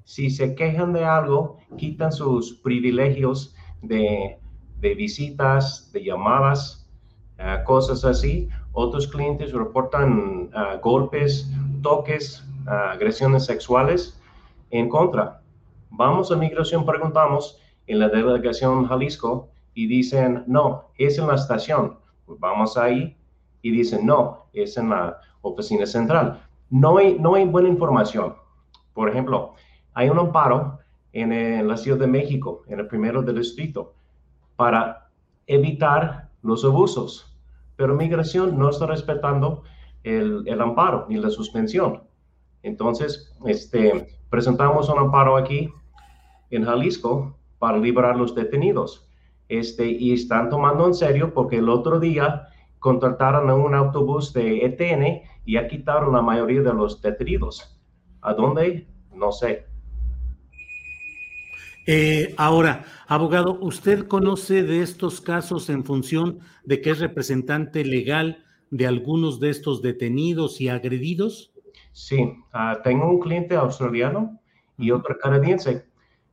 Si 0.04 0.30
se 0.30 0.54
quejan 0.54 0.92
de 0.92 1.04
algo, 1.04 1.58
quitan 1.76 2.12
sus 2.12 2.54
privilegios 2.54 3.54
de, 3.82 4.38
visitas, 4.80 5.90
de 5.92 6.04
llamadas, 6.04 6.88
eh, 7.38 7.58
cosas 7.64 8.04
así. 8.04 8.48
Otros 8.72 9.06
clientes 9.08 9.52
reportan 9.52 10.50
eh, 10.54 10.78
golpes, 10.82 11.50
toques, 11.82 12.44
eh, 12.66 12.70
agresiones 12.70 13.44
sexuales 13.44 14.18
en 14.70 14.88
contra. 14.88 15.42
Vamos 15.90 16.30
a 16.30 16.36
migración, 16.36 16.86
preguntamos 16.86 17.60
en 17.86 17.98
la 17.98 18.08
delegación 18.08 18.86
Jalisco 18.86 19.48
y 19.74 19.86
dicen, 19.86 20.44
no, 20.46 20.90
es 20.96 21.18
en 21.18 21.26
la 21.26 21.34
estación. 21.34 21.98
Pues 22.24 22.38
vamos 22.38 22.76
ahí, 22.76 23.16
y 23.62 23.70
dicen, 23.70 24.06
no, 24.06 24.46
es 24.62 24.76
en 24.76 24.90
la 24.90 25.18
oficina 25.42 25.86
central. 25.86 26.40
No 26.70 26.98
hay, 26.98 27.18
no 27.18 27.34
hay 27.34 27.44
buena 27.44 27.68
información. 27.68 28.34
Por 28.92 29.08
ejemplo, 29.08 29.54
hay 29.94 30.08
un 30.08 30.18
amparo 30.18 30.78
en, 31.12 31.66
la 31.66 31.76
Ciudad 31.76 31.98
de 31.98 32.06
México, 32.06 32.62
en 32.68 32.80
el 32.80 32.86
primero 32.86 33.22
del 33.22 33.38
distrito, 33.38 33.94
para 34.56 35.08
evitar 35.46 36.28
los 36.42 36.64
abusos, 36.64 37.36
pero 37.76 37.94
migración 37.94 38.58
no 38.58 38.70
está 38.70 38.86
respetando 38.86 39.62
el, 40.02 40.42
el 40.46 40.60
amparo 40.60 41.06
ni 41.08 41.16
la 41.16 41.30
suspensión. 41.30 42.02
Entonces, 42.62 43.34
este, 43.46 44.18
presentamos 44.30 44.88
un 44.88 44.98
amparo 44.98 45.36
aquí 45.36 45.72
en 46.50 46.64
Jalisco 46.64 47.36
para 47.58 47.78
liberar 47.78 48.16
los 48.16 48.34
detenidos. 48.34 49.08
Este, 49.48 49.86
y 49.86 50.12
están 50.12 50.50
tomando 50.50 50.86
en 50.86 50.94
serio 50.94 51.32
porque 51.32 51.56
el 51.56 51.68
otro 51.70 51.98
día 51.98 52.48
contrataron 52.78 53.50
a 53.50 53.54
un 53.54 53.74
autobús 53.74 54.32
de 54.32 54.64
ETN 54.64 55.22
y 55.44 55.54
ya 55.54 55.66
quitaron 55.68 56.12
la 56.12 56.22
mayoría 56.22 56.62
de 56.62 56.72
los 56.72 57.00
detenidos. 57.02 57.78
¿A 58.20 58.34
dónde? 58.34 58.86
No 59.14 59.32
sé. 59.32 59.66
Eh, 61.86 62.34
ahora, 62.36 62.84
abogado, 63.06 63.58
¿usted 63.60 64.06
conoce 64.06 64.62
de 64.62 64.82
estos 64.82 65.20
casos 65.20 65.70
en 65.70 65.84
función 65.84 66.40
de 66.64 66.80
que 66.80 66.90
es 66.90 66.98
representante 66.98 67.84
legal 67.84 68.44
de 68.70 68.86
algunos 68.86 69.40
de 69.40 69.50
estos 69.50 69.80
detenidos 69.80 70.60
y 70.60 70.68
agredidos? 70.68 71.52
Sí, 71.92 72.30
ah, 72.52 72.78
tengo 72.84 73.08
un 73.08 73.18
cliente 73.18 73.56
australiano 73.56 74.38
y 74.76 74.90
otro 74.90 75.16
canadiense. 75.18 75.86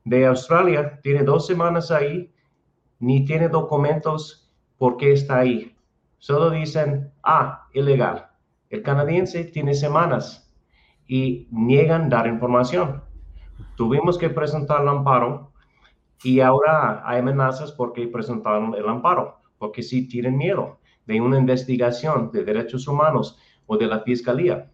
De 0.03 0.25
Australia, 0.25 0.99
tiene 1.01 1.23
dos 1.23 1.47
semanas 1.47 1.89
ahí, 1.89 2.29
ni 2.99 3.23
tiene 3.25 3.47
documentos 3.47 4.51
por 4.77 4.97
qué 4.97 5.13
está 5.13 5.39
ahí 5.39 5.74
Solo 6.17 6.49
dicen, 6.49 7.11
ah, 7.23 7.67
ilegal. 7.73 8.27
El 8.69 8.81
canadiense 8.81 9.45
tiene 9.45 9.73
semanas 9.73 10.51
y 11.07 11.47
niegan 11.51 12.09
dar 12.09 12.27
información. 12.27 13.03
Tuvimos 13.75 14.17
que 14.17 14.29
presentar 14.29 14.81
el 14.81 14.87
amparo 14.87 15.51
y 16.23 16.39
ahora 16.39 17.03
hay 17.05 17.19
amenazas 17.19 17.71
porque 17.71 18.07
presentaron 18.07 18.73
el 18.73 18.87
amparo, 18.87 19.39
porque 19.57 19.83
sí 19.83 20.07
tienen 20.07 20.37
miedo 20.37 20.79
de 21.05 21.21
una 21.21 21.37
investigación 21.37 22.31
de 22.31 22.43
derechos 22.43 22.87
humanos 22.87 23.37
o 23.67 23.77
de 23.77 23.87
la 23.87 23.99
fiscalía. 24.01 24.71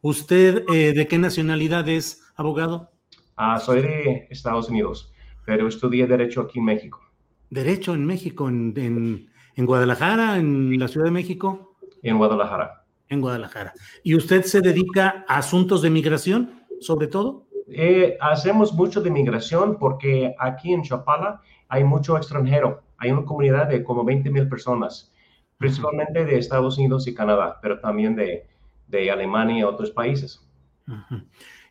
¿Usted 0.00 0.64
eh, 0.72 0.92
de 0.92 1.06
qué 1.06 1.18
nacionalidad 1.18 1.88
es, 1.88 2.22
abogado? 2.34 2.90
Ah, 3.36 3.58
soy 3.58 3.82
de 3.82 4.26
Estados 4.30 4.68
Unidos, 4.68 5.12
pero 5.46 5.68
estudié 5.68 6.06
Derecho 6.06 6.42
aquí 6.42 6.58
en 6.58 6.64
México. 6.64 7.00
Derecho 7.48 7.94
en 7.94 8.04
México, 8.06 8.48
en, 8.48 8.74
¿En 8.76 9.30
Guadalajara, 9.56 10.36
en 10.38 10.78
la 10.78 10.88
Ciudad 10.88 11.06
de 11.06 11.12
México? 11.12 11.76
En 12.02 12.18
Guadalajara. 12.18 12.84
En 13.08 13.20
Guadalajara. 13.20 13.72
¿Y 14.02 14.14
usted 14.14 14.42
se 14.44 14.60
dedica 14.60 15.24
a 15.28 15.38
asuntos 15.38 15.82
de 15.82 15.90
migración, 15.90 16.62
sobre 16.80 17.08
todo? 17.08 17.46
Eh, 17.68 18.16
hacemos 18.20 18.72
mucho 18.72 19.00
de 19.00 19.10
migración 19.10 19.78
porque 19.78 20.34
aquí 20.38 20.72
en 20.72 20.82
Chapala 20.82 21.40
hay 21.68 21.84
mucho 21.84 22.16
extranjero. 22.16 22.82
Hay 22.98 23.10
una 23.10 23.24
comunidad 23.24 23.68
de 23.68 23.84
como 23.84 24.04
20 24.04 24.30
mil 24.30 24.48
personas, 24.48 25.12
principalmente 25.56 26.24
de 26.24 26.38
Estados 26.38 26.78
Unidos 26.78 27.06
y 27.06 27.14
Canadá, 27.14 27.58
pero 27.62 27.80
también 27.80 28.16
de, 28.16 28.46
de 28.88 29.10
Alemania 29.10 29.60
y 29.60 29.62
otros 29.62 29.90
países. 29.90 30.46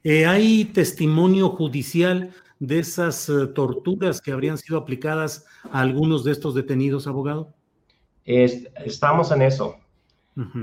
Eh, 0.03 0.25
¿Hay 0.25 0.65
testimonio 0.65 1.49
judicial 1.49 2.31
de 2.59 2.79
esas 2.79 3.27
eh, 3.29 3.47
torturas 3.47 4.21
que 4.21 4.31
habrían 4.31 4.57
sido 4.57 4.77
aplicadas 4.77 5.45
a 5.71 5.81
algunos 5.81 6.23
de 6.23 6.31
estos 6.31 6.55
detenidos, 6.55 7.07
abogado? 7.07 7.53
Estamos 8.25 9.31
en 9.31 9.41
eso. 9.41 9.75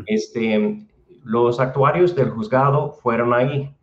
este, 0.07 0.87
los 1.25 1.59
actuarios 1.59 2.15
del 2.15 2.31
juzgado 2.31 2.93
fueron 3.03 3.35
ahí. 3.35 3.75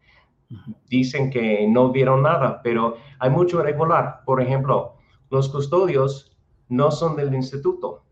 Dicen 0.88 1.30
que 1.30 1.68
no 1.68 1.92
vieron 1.92 2.22
nada, 2.22 2.62
pero 2.64 2.96
hay 3.20 3.30
mucho 3.30 3.60
irregular. 3.60 4.22
Por 4.26 4.42
ejemplo, 4.42 4.94
los 5.30 5.50
custodios 5.50 6.36
no 6.70 6.92
son 6.92 7.16
del 7.16 7.34
instituto. 7.34 8.04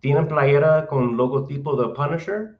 Tienen 0.00 0.28
playera 0.28 0.86
con 0.86 1.16
logotipo 1.16 1.76
de 1.76 1.94
Punisher 1.94 2.58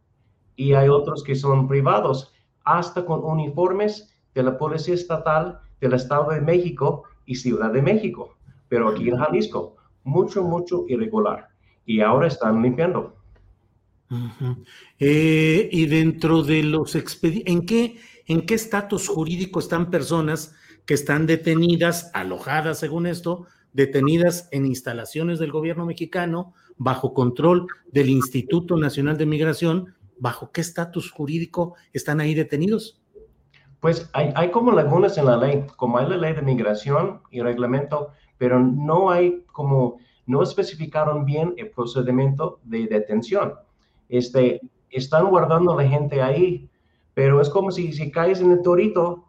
y 0.57 0.75
hay 0.75 0.89
otros 0.89 1.23
que 1.23 1.35
son 1.35 1.69
privados, 1.69 2.35
hasta 2.65 3.07
con 3.07 3.25
uniformes 3.25 4.15
de 4.35 4.43
la 4.43 4.59
Policía 4.59 4.95
Estatal 4.95 5.61
del 5.81 5.95
Estado 5.95 6.31
de 6.31 6.41
México 6.41 7.05
y 7.25 7.37
Ciudad 7.37 7.71
de 7.71 7.81
México. 7.81 8.37
Pero 8.69 8.89
aquí 8.89 9.09
en 9.09 9.17
Jalisco, 9.17 9.77
mucho, 10.05 10.43
mucho 10.43 10.85
irregular 10.89 11.50
y 11.91 12.01
ahora 12.03 12.29
están 12.29 12.63
limpiando. 12.63 13.17
Eh, 14.99 15.69
y 15.73 15.87
dentro 15.87 16.43
de 16.43 16.63
los 16.63 16.95
expedientes, 16.95 17.53
¿en 17.53 17.67
qué 17.67 17.97
en 18.27 18.47
qué 18.47 18.55
estatus 18.55 19.09
jurídico 19.09 19.59
están 19.59 19.91
personas 19.91 20.55
que 20.87 20.95
están 20.95 21.27
detenidas, 21.27 22.13
alojadas 22.15 22.79
según 22.79 23.09
esto, 23.09 23.47
detenidas 23.73 24.49
en 24.53 24.67
instalaciones 24.67 25.41
del 25.41 25.51
gobierno 25.51 25.85
mexicano 25.85 26.55
bajo 26.77 27.13
control 27.13 27.67
del 27.91 28.09
Instituto 28.09 28.77
Nacional 28.77 29.19
de 29.19 29.27
Migración. 29.27 29.97
¿Bajo 30.17 30.53
qué 30.53 30.61
estatus 30.61 31.11
jurídico 31.11 31.75
están 31.93 32.21
ahí 32.21 32.35
detenidos? 32.35 33.03
Pues 33.81 34.09
hay, 34.13 34.33
hay, 34.37 34.53
como 34.53 34.71
lagunas 34.71 35.19
en 35.19 35.25
la 35.25 35.37
ley, 35.37 35.65
como 35.77 35.99
hay 35.99 36.09
la 36.09 36.17
ley 36.17 36.35
de 36.35 36.43
migración 36.43 37.23
y 37.33 37.41
reglamento, 37.41 38.13
pero 38.39 38.61
no 38.61 39.11
hay 39.11 39.43
como, 39.51 39.99
no 40.31 40.43
especificaron 40.45 41.25
bien 41.25 41.55
el 41.57 41.71
procedimiento 41.71 42.61
de 42.63 42.87
detención. 42.87 43.55
Este, 44.09 44.61
están 44.89 45.29
guardando 45.29 45.77
la 45.77 45.89
gente 45.89 46.23
ahí, 46.23 46.71
pero 47.15 47.41
es 47.41 47.49
como 47.49 47.73
si, 47.73 47.93
si 47.93 48.13
caes 48.13 48.41
en 48.41 48.53
el 48.53 48.63
torito, 48.63 49.25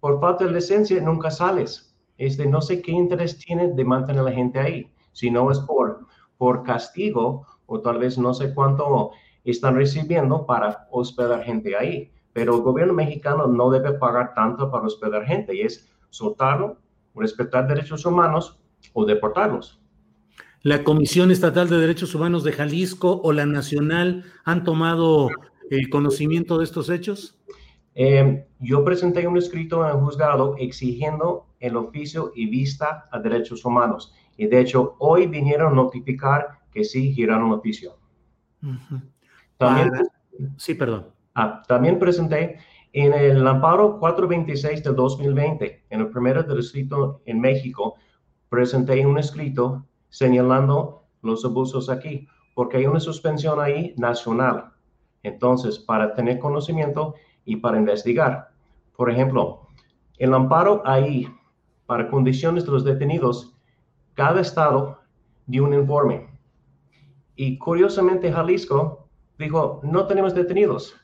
por 0.00 0.18
falta 0.18 0.46
de 0.46 0.52
licencia, 0.52 0.98
nunca 1.02 1.30
sales. 1.30 1.94
Este, 2.16 2.46
no 2.46 2.62
sé 2.62 2.80
qué 2.80 2.90
interés 2.92 3.38
tiene 3.38 3.68
de 3.68 3.84
mantener 3.84 4.22
a 4.22 4.24
la 4.24 4.32
gente 4.32 4.58
ahí, 4.58 4.90
si 5.12 5.30
no 5.30 5.50
es 5.50 5.58
por, 5.58 6.06
por 6.38 6.62
castigo 6.62 7.46
o 7.66 7.80
tal 7.82 7.98
vez 7.98 8.16
no 8.16 8.32
sé 8.32 8.54
cuánto 8.54 9.10
están 9.44 9.74
recibiendo 9.74 10.46
para 10.46 10.88
hospedar 10.90 11.42
gente 11.44 11.76
ahí. 11.76 12.10
Pero 12.32 12.56
el 12.56 12.62
gobierno 12.62 12.94
mexicano 12.94 13.46
no 13.46 13.70
debe 13.70 13.92
pagar 13.92 14.32
tanto 14.32 14.70
para 14.70 14.86
hospedar 14.86 15.24
gente 15.26 15.54
y 15.54 15.60
es 15.62 15.90
soltarlo, 16.08 16.78
respetar 17.14 17.68
derechos 17.68 18.06
humanos 18.06 18.58
o 18.94 19.04
deportarlos. 19.04 19.80
¿La 20.66 20.82
Comisión 20.82 21.30
Estatal 21.30 21.68
de 21.68 21.78
Derechos 21.78 22.12
Humanos 22.16 22.42
de 22.42 22.50
Jalisco 22.50 23.20
o 23.22 23.30
la 23.30 23.46
Nacional 23.46 24.24
han 24.42 24.64
tomado 24.64 25.28
el 25.70 25.88
conocimiento 25.88 26.58
de 26.58 26.64
estos 26.64 26.90
hechos? 26.90 27.38
Eh, 27.94 28.48
yo 28.58 28.84
presenté 28.84 29.28
un 29.28 29.38
escrito 29.38 29.84
en 29.84 29.94
el 29.94 30.02
juzgado 30.02 30.56
exigiendo 30.58 31.46
el 31.60 31.76
oficio 31.76 32.32
y 32.34 32.50
vista 32.50 33.08
a 33.12 33.20
derechos 33.20 33.64
humanos. 33.64 34.12
Y 34.36 34.48
de 34.48 34.58
hecho, 34.58 34.96
hoy 34.98 35.28
vinieron 35.28 35.70
a 35.70 35.76
notificar 35.76 36.58
que 36.72 36.82
sí 36.82 37.12
giraron 37.14 37.52
oficio. 37.52 37.96
también, 39.58 39.92
sí, 40.56 40.74
perdón. 40.74 41.06
Ah, 41.36 41.62
también 41.68 42.00
presenté 42.00 42.58
en 42.92 43.12
el 43.12 43.46
amparo 43.46 44.00
426 44.00 44.82
del 44.82 44.96
2020, 44.96 45.84
en 45.90 46.00
el 46.00 46.08
primer 46.08 46.44
distrito 46.56 47.22
en 47.24 47.40
México, 47.40 47.94
presenté 48.48 49.06
un 49.06 49.16
escrito 49.16 49.86
señalando 50.16 51.02
los 51.20 51.44
abusos 51.44 51.90
aquí, 51.90 52.26
porque 52.54 52.78
hay 52.78 52.86
una 52.86 53.00
suspensión 53.00 53.60
ahí 53.60 53.92
nacional. 53.98 54.72
Entonces, 55.22 55.78
para 55.78 56.14
tener 56.14 56.38
conocimiento 56.38 57.16
y 57.44 57.56
para 57.56 57.76
investigar. 57.76 58.48
Por 58.96 59.10
ejemplo, 59.10 59.68
el 60.16 60.32
amparo 60.32 60.80
ahí 60.86 61.28
para 61.84 62.08
condiciones 62.08 62.64
de 62.64 62.72
los 62.72 62.82
detenidos, 62.82 63.54
cada 64.14 64.40
estado 64.40 64.98
dio 65.44 65.64
un 65.64 65.74
informe. 65.74 66.26
Y 67.34 67.58
curiosamente 67.58 68.32
Jalisco 68.32 69.10
dijo, 69.38 69.80
no 69.82 70.06
tenemos 70.06 70.34
detenidos, 70.34 70.96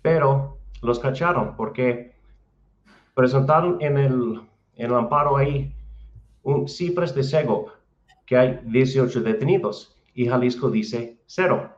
pero 0.00 0.56
los 0.80 0.98
cacharon 0.98 1.54
porque 1.54 2.14
presentaron 3.14 3.76
en 3.82 3.98
el, 3.98 4.40
en 4.76 4.86
el 4.86 4.94
amparo 4.94 5.36
ahí 5.36 5.74
un, 6.42 6.66
cifras 6.66 7.14
de 7.14 7.22
SEGOP, 7.22 7.79
que 8.30 8.36
hay 8.36 8.60
18 8.66 9.22
detenidos 9.22 9.96
y 10.14 10.28
Jalisco 10.28 10.70
dice 10.70 11.18
cero. 11.26 11.76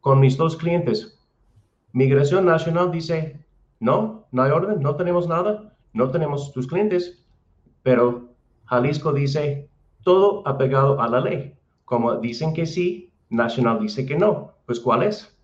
Con 0.00 0.20
mis 0.20 0.38
dos 0.38 0.56
clientes, 0.56 1.18
Migración 1.92 2.46
Nacional 2.46 2.90
dice, 2.90 3.44
no, 3.78 4.24
no 4.32 4.42
hay 4.42 4.52
orden, 4.52 4.80
no 4.80 4.96
tenemos 4.96 5.28
nada, 5.28 5.76
no 5.92 6.10
tenemos 6.10 6.50
tus 6.54 6.66
clientes, 6.66 7.22
pero 7.82 8.30
Jalisco 8.64 9.12
dice 9.12 9.68
todo 10.02 10.42
apegado 10.48 10.98
a 10.98 11.08
la 11.08 11.20
ley. 11.20 11.52
Como 11.84 12.16
dicen 12.16 12.54
que 12.54 12.64
sí, 12.64 13.10
Nacional 13.28 13.78
dice 13.78 14.06
que 14.06 14.16
no. 14.16 14.54
Pues 14.64 14.80
¿cuál 14.80 15.02
es? 15.02 15.36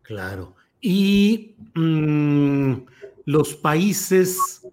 Claro. 0.00 0.54
Y 0.80 1.56
mm, 1.74 2.72
los 3.26 3.54
países 3.54 4.66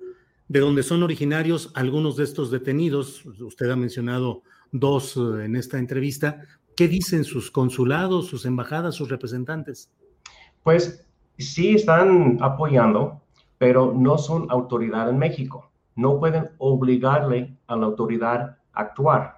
de 0.47 0.61
donde 0.61 0.83
son 0.83 1.03
originarios 1.03 1.69
algunos 1.73 2.15
de 2.15 2.23
estos 2.23 2.49
detenidos, 2.49 3.25
usted 3.25 3.69
ha 3.69 3.75
mencionado 3.75 4.43
dos 4.73 5.15
eh, 5.15 5.45
en 5.45 5.55
esta 5.55 5.79
entrevista, 5.79 6.41
¿qué 6.75 6.89
dicen 6.89 7.23
sus 7.23 7.49
consulados, 7.49 8.27
sus 8.27 8.45
embajadas, 8.45 8.95
sus 8.95 9.07
representantes? 9.07 9.89
Pues 10.63 11.07
sí 11.37 11.75
están 11.75 12.39
apoyando, 12.41 13.21
pero 13.57 13.93
no 13.93 14.17
son 14.17 14.51
autoridad 14.51 15.09
en 15.09 15.17
México 15.17 15.69
no 15.95 16.19
pueden 16.19 16.49
obligarle 16.57 17.55
a 17.67 17.75
la 17.75 17.85
autoridad 17.85 18.57
a 18.73 18.81
actuar. 18.81 19.37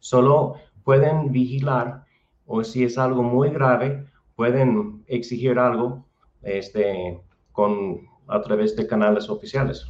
Solo 0.00 0.56
pueden 0.84 1.32
vigilar 1.32 2.04
o 2.46 2.62
si 2.62 2.84
es 2.84 2.98
algo 2.98 3.22
muy 3.22 3.50
grave, 3.50 4.06
pueden 4.36 5.04
exigir 5.06 5.58
algo 5.58 6.04
este, 6.42 7.20
con, 7.52 8.00
a 8.28 8.40
través 8.40 8.76
de 8.76 8.86
canales 8.86 9.28
oficiales. 9.28 9.86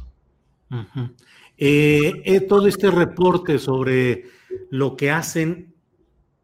Eh, 1.57 2.11
eh, 2.25 2.41
todo 2.41 2.67
este 2.67 2.89
reporte 2.89 3.59
sobre 3.59 4.25
lo 4.69 4.95
que 4.95 5.11
hacen 5.11 5.73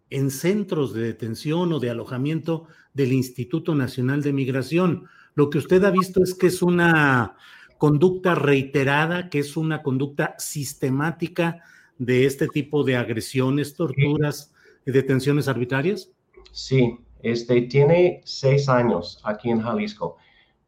en 0.10 0.30
centros 0.32 0.94
de 0.94 1.02
detención 1.02 1.74
o 1.74 1.80
de 1.80 1.90
alojamiento 1.90 2.68
del 2.94 3.14
Instituto 3.14 3.74
Nacional 3.76 4.22
de 4.22 4.34
Migración, 4.34 5.08
lo 5.36 5.50
que 5.50 5.58
usted 5.58 5.84
ha 5.84 5.92
visto 5.92 6.22
es 6.22 6.36
que 6.36 6.48
es 6.48 6.62
una 6.62 7.36
conducta 7.78 8.36
reiterada, 8.36 9.30
que 9.30 9.40
es 9.40 9.58
una 9.58 9.82
conducta 9.82 10.36
sistemática 10.38 11.64
de 11.98 12.26
este 12.26 12.48
tipo 12.48 12.84
de 12.84 12.96
agresiones, 12.96 13.76
torturas 13.76 14.54
y 14.86 14.92
detenciones 14.92 15.48
arbitrarias? 15.48 16.10
Sí, 16.52 16.98
este 17.22 17.62
tiene 17.64 18.22
seis 18.26 18.70
años 18.70 19.20
aquí 19.24 19.50
en 19.50 19.62
Jalisco. 19.62 20.18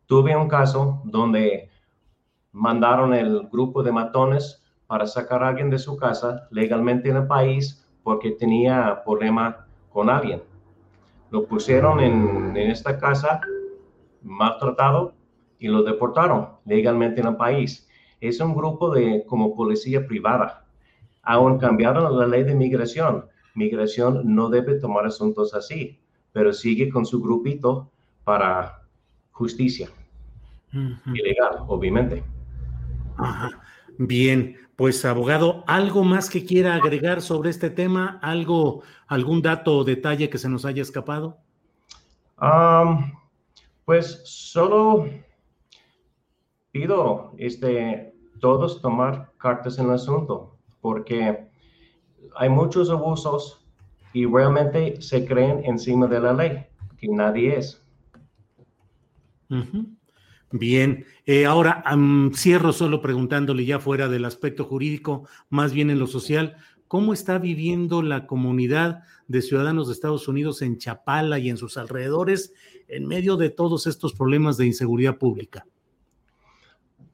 Tuve 0.06 0.36
un 0.36 0.48
caso 0.48 1.02
donde 1.06 1.70
mandaron 2.52 3.14
el 3.14 3.48
grupo 3.52 3.84
de 3.84 3.92
matones 3.92 4.64
para 4.88 5.08
sacar 5.08 5.44
a 5.44 5.50
alguien 5.50 5.70
de 5.70 5.80
su 5.80 5.98
casa 5.98 6.48
legalmente 6.52 7.10
en 7.10 7.18
el 7.18 7.28
país 7.28 7.86
porque 8.04 8.32
tenía 8.32 9.02
problema 9.04 9.66
con 9.92 10.10
alguien. 10.10 10.42
Lo 11.32 11.46
pusieron 11.46 12.00
en, 12.00 12.56
en 12.56 12.70
esta 12.70 12.98
casa 13.00 13.42
maltratado 14.22 15.14
y 15.60 15.68
lo 15.68 15.84
deportaron 15.84 16.50
legalmente 16.66 17.22
en 17.22 17.28
el 17.28 17.36
país. 17.36 17.88
Es 18.22 18.40
un 18.40 18.56
grupo 18.56 18.94
de 18.94 19.26
como 19.26 19.56
policía 19.56 20.06
privada. 20.06 20.66
Aún 21.24 21.58
cambiaron 21.58 22.18
la 22.18 22.28
ley 22.28 22.44
de 22.44 22.56
migración. 22.56 23.26
Migración 23.56 24.36
no 24.36 24.50
debe 24.50 24.80
tomar 24.80 25.06
asuntos 25.06 25.54
así, 25.54 26.00
pero 26.34 26.54
sigue 26.54 26.90
con 26.90 27.06
su 27.06 27.22
grupito 27.22 27.90
para 28.24 28.82
justicia. 29.32 29.90
Ilegal, 30.74 31.64
obviamente. 31.68 32.24
Bien, 33.98 34.58
pues 34.76 35.06
abogado, 35.06 35.64
¿algo 35.68 36.04
más 36.04 36.30
que 36.30 36.46
quiera 36.46 36.76
agregar 36.76 37.22
sobre 37.22 37.50
este 37.50 37.70
tema? 37.70 38.20
¿Algo, 38.22 38.84
algún 39.08 39.42
dato 39.42 39.78
o 39.78 39.84
detalle 39.84 40.30
que 40.30 40.38
se 40.38 40.50
nos 40.50 40.66
haya 40.66 40.82
escapado? 40.82 41.38
pues 43.86 44.22
solo 44.26 45.08
pido 46.72 47.32
este, 47.38 48.14
todos 48.42 48.82
tomar 48.82 49.32
cartas 49.38 49.80
en 49.80 49.86
el 49.86 49.92
asunto, 49.92 50.58
porque 50.82 51.48
hay 52.36 52.50
muchos 52.50 52.90
abusos 52.90 53.66
y 54.12 54.26
realmente 54.26 55.02
se 55.02 55.26
creen 55.26 55.64
encima 55.64 56.08
de 56.08 56.20
la 56.20 56.34
ley, 56.34 56.66
que 56.98 57.08
nadie 57.08 57.58
es. 57.58 57.82
Bien, 60.52 61.06
eh, 61.26 61.46
ahora 61.46 61.84
cierro 62.34 62.72
solo 62.72 63.02
preguntándole 63.02 63.66
ya 63.66 63.80
fuera 63.80 64.08
del 64.08 64.26
aspecto 64.26 64.64
jurídico, 64.64 65.28
más 65.50 65.74
bien 65.74 65.90
en 65.90 66.00
lo 66.00 66.08
social, 66.08 66.56
¿cómo 66.88 67.14
está 67.14 67.40
viviendo 67.40 68.02
la 68.02 68.28
comunidad 68.28 69.04
de 69.28 69.42
ciudadanos 69.42 69.88
de 69.88 69.94
Estados 69.94 70.28
Unidos 70.28 70.62
en 70.62 70.78
Chapala 70.78 71.40
y 71.40 71.50
en 71.50 71.58
sus 71.58 71.78
alrededores 71.78 72.54
en 72.88 73.08
medio 73.08 73.38
de 73.38 73.50
todos 73.50 73.88
estos 73.88 74.14
problemas 74.14 74.58
de 74.58 74.68
inseguridad 74.68 75.18
pública? 75.18 75.66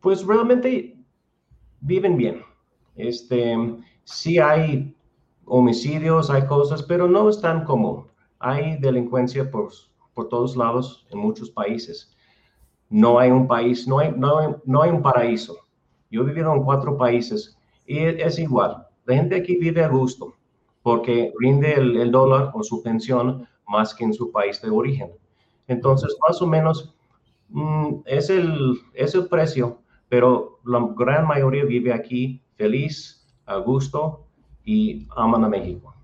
pues 0.02 0.26
realmente 0.26 0.98
viven 1.80 2.18
bien. 2.18 2.42
Este, 2.96 3.56
sí 4.04 4.40
hay 4.40 4.96
homicidios, 5.46 6.30
hay 6.30 6.46
cosas, 6.48 6.84
pero 6.84 7.08
no 7.08 7.30
es 7.30 7.40
tan 7.40 7.64
común. 7.64 8.08
Hay 8.40 8.78
delincuencia 8.80 9.50
por, 9.50 9.72
por 10.14 10.28
todos 10.28 10.58
lados 10.58 11.08
en 11.12 11.20
muchos 11.20 11.50
países. 11.52 12.16
No 12.92 13.18
hay 13.18 13.32
un 13.32 13.48
país, 13.48 13.88
no 13.88 13.98
hay, 13.98 14.14
no 14.16 14.62
no 14.64 14.82
hay 14.84 14.92
un 14.92 15.02
paraíso. 15.02 15.58
Yo 16.12 16.22
he 16.22 16.26
vivido 16.26 16.54
en 16.54 16.62
cuatro 16.62 16.96
países 16.96 17.58
y 17.88 17.98
es 17.98 18.38
igual. 18.38 18.86
La 19.06 19.16
gente 19.16 19.38
aquí 19.38 19.56
vive 19.56 19.84
a 19.84 19.88
gusto 19.88 20.36
porque 20.84 21.34
rinde 21.40 21.74
el, 21.74 21.98
el 21.98 22.12
dólar 22.12 22.52
o 22.54 22.64
su 22.64 22.84
pensión 22.84 23.48
más 23.68 23.96
que 23.96 24.04
en 24.04 24.14
su 24.14 24.32
país 24.32 24.62
de 24.62 24.70
origen. 24.70 25.10
Entonces, 25.68 26.16
más 26.28 26.40
o 26.40 26.48
menos, 26.48 26.94
mm, 27.50 28.02
es, 28.06 28.30
el, 28.30 28.78
es 28.94 29.16
el 29.16 29.28
precio 29.28 29.82
pero 30.12 30.60
la 30.66 30.86
gran 30.98 31.26
mayoría 31.26 31.64
vive 31.64 31.94
aquí 31.94 32.42
feliz, 32.58 33.26
a 33.46 33.56
gusto 33.56 34.28
y 34.66 35.08
aman 35.16 35.46
a 35.46 35.48
México. 35.48 35.96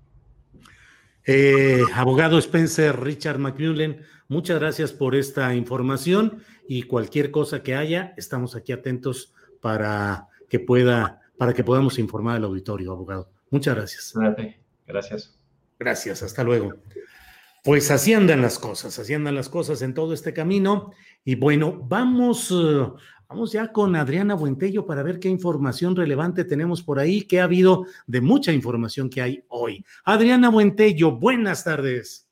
Eh, 1.26 1.82
abogado 1.94 2.38
Spencer 2.38 2.98
Richard 2.98 3.38
McMullen, 3.38 4.00
muchas 4.28 4.60
gracias 4.60 4.92
por 4.92 5.14
esta 5.14 5.54
información 5.54 6.42
y 6.68 6.82
cualquier 6.82 7.30
cosa 7.30 7.62
que 7.62 7.74
haya, 7.74 8.14
estamos 8.16 8.54
aquí 8.54 8.72
atentos 8.72 9.34
para 9.60 10.28
que 10.48 10.60
pueda, 10.60 11.20
para 11.36 11.54
que 11.54 11.64
podamos 11.64 11.98
informar 11.98 12.36
al 12.36 12.44
auditorio, 12.44 12.92
abogado. 12.92 13.30
Muchas 13.50 13.74
gracias. 13.74 14.14
Gracias. 14.86 15.38
Gracias, 15.78 16.22
hasta 16.22 16.42
luego. 16.44 16.74
Pues 17.64 17.90
así 17.90 18.14
andan 18.14 18.42
las 18.42 18.58
cosas, 18.58 18.98
así 18.98 19.14
andan 19.14 19.34
las 19.34 19.48
cosas 19.48 19.82
en 19.82 19.94
todo 19.94 20.12
este 20.12 20.32
camino. 20.32 20.92
Y 21.24 21.34
bueno, 21.34 21.84
vamos, 21.86 22.50
eh, 22.50 22.86
vamos 23.28 23.52
ya 23.52 23.72
con 23.72 23.94
Adriana 23.96 24.34
Buentello 24.34 24.86
para 24.86 25.02
ver 25.02 25.18
qué 25.18 25.28
información 25.28 25.94
relevante 25.94 26.44
tenemos 26.44 26.82
por 26.82 26.98
ahí, 26.98 27.22
que 27.22 27.40
ha 27.40 27.44
habido 27.44 27.86
de 28.06 28.20
mucha 28.20 28.52
información 28.52 29.10
que 29.10 29.22
hay 29.22 29.44
hoy. 29.48 29.84
Adriana 30.04 30.50
Buentello, 30.50 31.12
buenas 31.12 31.64
tardes. 31.64 32.27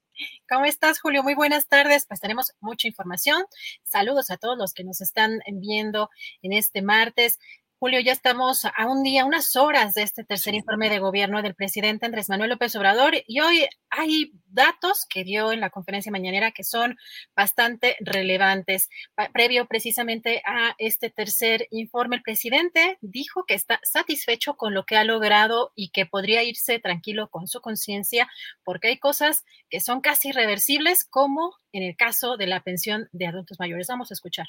¿Cómo 0.48 0.64
estás, 0.64 1.00
Julio? 1.00 1.22
Muy 1.22 1.34
buenas 1.34 1.68
tardes. 1.68 2.06
Pues 2.06 2.20
tenemos 2.20 2.52
mucha 2.60 2.88
información. 2.88 3.44
Saludos 3.82 4.30
a 4.30 4.36
todos 4.36 4.56
los 4.56 4.72
que 4.72 4.84
nos 4.84 5.00
están 5.00 5.40
viendo 5.52 6.10
en 6.42 6.52
este 6.52 6.82
martes. 6.82 7.38
Julio, 7.78 8.00
ya 8.00 8.12
estamos 8.12 8.64
a 8.64 8.86
un 8.86 9.02
día, 9.02 9.26
unas 9.26 9.54
horas 9.54 9.92
de 9.92 10.02
este 10.02 10.24
tercer 10.24 10.54
informe 10.54 10.88
de 10.88 10.98
gobierno 10.98 11.42
del 11.42 11.54
presidente 11.54 12.06
Andrés 12.06 12.30
Manuel 12.30 12.48
López 12.48 12.74
Obrador 12.74 13.12
y 13.26 13.40
hoy 13.40 13.66
hay 13.90 14.32
datos 14.46 15.04
que 15.06 15.24
dio 15.24 15.52
en 15.52 15.60
la 15.60 15.68
conferencia 15.68 16.10
mañanera 16.10 16.52
que 16.52 16.64
son 16.64 16.96
bastante 17.36 17.98
relevantes. 18.00 18.88
Previo 19.34 19.66
precisamente 19.66 20.40
a 20.46 20.74
este 20.78 21.10
tercer 21.10 21.68
informe, 21.70 22.16
el 22.16 22.22
presidente 22.22 22.96
dijo 23.02 23.44
que 23.44 23.52
está 23.52 23.78
satisfecho 23.82 24.56
con 24.56 24.72
lo 24.72 24.86
que 24.86 24.96
ha 24.96 25.04
logrado 25.04 25.72
y 25.74 25.90
que 25.90 26.06
podría 26.06 26.42
irse 26.44 26.78
tranquilo 26.78 27.28
con 27.28 27.46
su 27.46 27.60
conciencia 27.60 28.26
porque 28.64 28.88
hay 28.88 28.98
cosas 28.98 29.44
que 29.68 29.80
son 29.80 30.00
casi 30.00 30.30
irreversibles 30.30 31.04
como 31.04 31.52
en 31.72 31.82
el 31.82 31.94
caso 31.94 32.38
de 32.38 32.46
la 32.46 32.62
pensión 32.62 33.10
de 33.12 33.26
adultos 33.26 33.60
mayores. 33.60 33.88
Vamos 33.88 34.10
a 34.10 34.14
escuchar. 34.14 34.46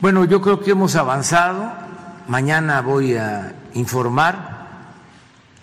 Bueno, 0.00 0.24
yo 0.24 0.40
creo 0.40 0.60
que 0.60 0.70
hemos 0.70 0.94
avanzado. 0.94 1.72
Mañana 2.28 2.82
voy 2.82 3.16
a 3.16 3.56
informar. 3.74 4.94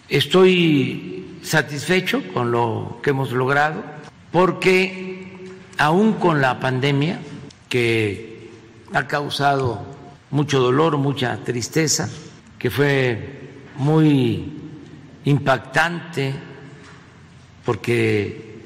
Estoy 0.10 1.40
satisfecho 1.42 2.22
con 2.34 2.52
lo 2.52 3.00
que 3.02 3.12
hemos 3.12 3.32
logrado 3.32 3.82
porque 4.34 5.54
aún 5.78 6.14
con 6.14 6.42
la 6.42 6.60
pandemia 6.60 7.22
que 7.70 8.52
ha 8.94 9.08
causado 9.08 9.86
mucho 10.32 10.60
dolor, 10.60 10.98
mucha 10.98 11.38
tristeza, 11.46 12.10
que 12.60 12.70
fue 12.70 13.52
muy 13.78 14.52
impactante 15.24 16.34
porque 17.64 18.60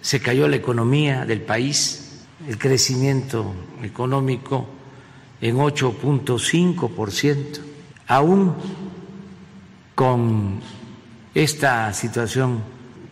se 0.00 0.20
cayó 0.20 0.46
la 0.46 0.54
economía 0.54 1.24
del 1.24 1.40
país, 1.40 2.24
el 2.46 2.58
crecimiento 2.58 3.52
económico 3.82 4.75
en 5.40 5.56
8.5%, 5.56 7.58
aún 8.06 8.54
con 9.94 10.60
esta 11.34 11.92
situación 11.92 12.62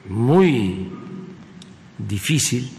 muy 0.09 0.91
difícil 1.99 2.71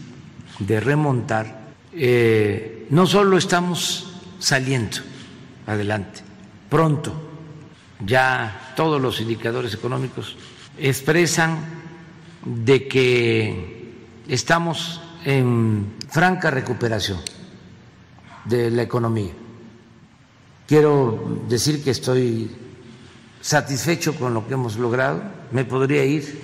de 0.58 0.80
remontar, 0.80 1.66
eh, 1.92 2.86
no 2.90 3.06
solo 3.06 3.38
estamos 3.38 4.20
saliendo 4.38 4.98
adelante, 5.66 6.20
pronto 6.68 7.12
ya 8.04 8.74
todos 8.76 9.00
los 9.00 9.20
indicadores 9.20 9.74
económicos 9.74 10.36
expresan 10.78 11.58
de 12.44 12.86
que 12.86 13.92
estamos 14.28 15.00
en 15.24 15.94
franca 16.08 16.50
recuperación 16.50 17.18
de 18.48 18.70
la 18.70 18.82
economía. 18.82 19.32
Quiero 20.66 21.42
decir 21.48 21.82
que 21.82 21.90
estoy 21.90 22.50
satisfecho 23.40 24.14
con 24.14 24.34
lo 24.34 24.46
que 24.46 24.54
hemos 24.54 24.76
logrado, 24.76 25.22
me 25.52 25.64
podría 25.64 26.04
ir 26.04 26.42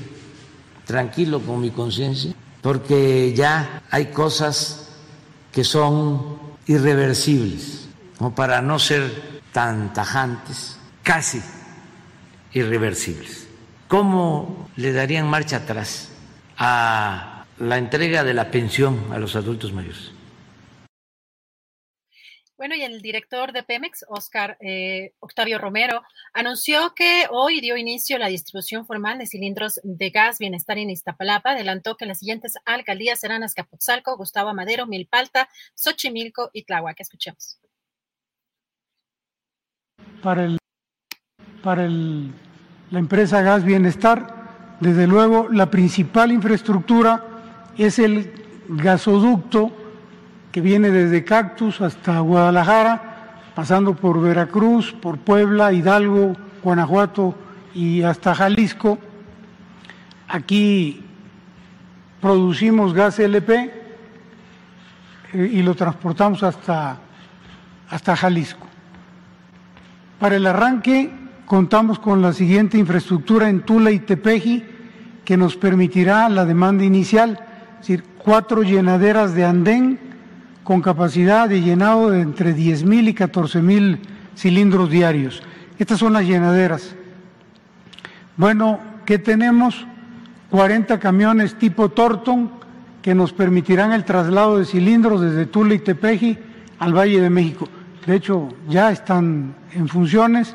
tranquilo 0.86 1.40
con 1.40 1.60
mi 1.60 1.70
conciencia, 1.70 2.32
porque 2.60 3.34
ya 3.34 3.82
hay 3.90 4.06
cosas 4.06 4.90
que 5.50 5.64
son 5.64 6.38
irreversibles, 6.66 7.88
como 8.16 8.34
para 8.34 8.62
no 8.62 8.78
ser 8.78 9.42
tan 9.52 9.92
tajantes, 9.92 10.78
casi 11.02 11.42
irreversibles. 12.52 13.48
¿Cómo 13.88 14.68
le 14.76 14.92
darían 14.92 15.28
marcha 15.28 15.56
atrás 15.56 16.08
a 16.56 17.44
la 17.58 17.78
entrega 17.78 18.24
de 18.24 18.34
la 18.34 18.50
pensión 18.50 18.98
a 19.12 19.18
los 19.18 19.36
adultos 19.36 19.72
mayores? 19.72 20.12
Bueno, 22.62 22.76
y 22.76 22.82
el 22.82 23.02
director 23.02 23.50
de 23.50 23.64
Pemex, 23.64 24.04
Oscar 24.06 24.56
eh, 24.60 25.14
Octavio 25.18 25.58
Romero, 25.58 26.04
anunció 26.32 26.94
que 26.94 27.26
hoy 27.28 27.60
dio 27.60 27.76
inicio 27.76 28.18
la 28.18 28.28
distribución 28.28 28.86
formal 28.86 29.18
de 29.18 29.26
cilindros 29.26 29.80
de 29.82 30.10
gas 30.10 30.38
bienestar 30.38 30.78
en 30.78 30.88
Iztapalapa. 30.88 31.50
Adelantó 31.50 31.96
que 31.96 32.06
las 32.06 32.20
siguientes 32.20 32.54
alcaldías 32.64 33.18
serán 33.18 33.42
Azcapotzalco, 33.42 34.16
Gustavo 34.16 34.54
Madero, 34.54 34.86
Milpalta, 34.86 35.48
Xochimilco 35.74 36.50
y 36.52 36.62
Tláhuac. 36.62 37.00
Escuchemos. 37.00 37.58
Para, 40.22 40.44
el, 40.44 40.58
para 41.64 41.84
el, 41.86 42.30
la 42.92 43.00
empresa 43.00 43.42
Gas 43.42 43.64
Bienestar, 43.64 44.76
desde 44.78 45.08
luego, 45.08 45.48
la 45.48 45.68
principal 45.68 46.30
infraestructura 46.30 47.26
es 47.76 47.98
el 47.98 48.32
gasoducto 48.68 49.81
que 50.52 50.60
viene 50.60 50.90
desde 50.90 51.24
Cactus 51.24 51.80
hasta 51.80 52.20
Guadalajara, 52.20 53.40
pasando 53.54 53.94
por 53.94 54.20
Veracruz, 54.20 54.92
por 54.92 55.16
Puebla, 55.16 55.72
Hidalgo, 55.72 56.36
Guanajuato 56.62 57.34
y 57.74 58.02
hasta 58.02 58.34
Jalisco. 58.34 58.98
Aquí 60.28 61.02
producimos 62.20 62.92
gas 62.92 63.18
LP 63.18 63.72
eh, 65.32 65.50
y 65.52 65.62
lo 65.62 65.74
transportamos 65.74 66.42
hasta, 66.42 66.98
hasta 67.88 68.14
Jalisco. 68.14 68.66
Para 70.20 70.36
el 70.36 70.46
arranque 70.46 71.10
contamos 71.46 71.98
con 71.98 72.20
la 72.20 72.34
siguiente 72.34 72.76
infraestructura 72.76 73.48
en 73.48 73.62
Tula 73.62 73.90
y 73.90 74.00
Tepeji 74.00 74.64
que 75.24 75.36
nos 75.38 75.56
permitirá 75.56 76.28
la 76.28 76.44
demanda 76.44 76.84
inicial, 76.84 77.40
es 77.74 77.78
decir, 77.88 78.04
cuatro 78.18 78.62
llenaderas 78.62 79.34
de 79.34 79.44
andén 79.44 80.11
con 80.64 80.80
capacidad 80.80 81.48
de 81.48 81.60
llenado 81.60 82.10
de 82.10 82.20
entre 82.20 82.54
10.000 82.54 83.08
y 83.08 83.14
14.000 83.14 83.98
cilindros 84.36 84.90
diarios. 84.90 85.42
Estas 85.78 85.98
son 85.98 86.12
las 86.12 86.24
llenaderas. 86.24 86.94
Bueno, 88.36 88.80
¿qué 89.04 89.18
tenemos? 89.18 89.86
40 90.50 90.98
camiones 91.00 91.58
tipo 91.58 91.88
Torton 91.88 92.50
que 93.00 93.14
nos 93.14 93.32
permitirán 93.32 93.92
el 93.92 94.04
traslado 94.04 94.58
de 94.58 94.64
cilindros 94.64 95.20
desde 95.20 95.46
Tula 95.46 95.74
y 95.74 95.78
Tepeji 95.80 96.38
al 96.78 96.96
Valle 96.96 97.20
de 97.20 97.30
México. 97.30 97.68
De 98.06 98.16
hecho, 98.16 98.48
ya 98.68 98.90
están 98.90 99.54
en 99.72 99.88
funciones. 99.88 100.54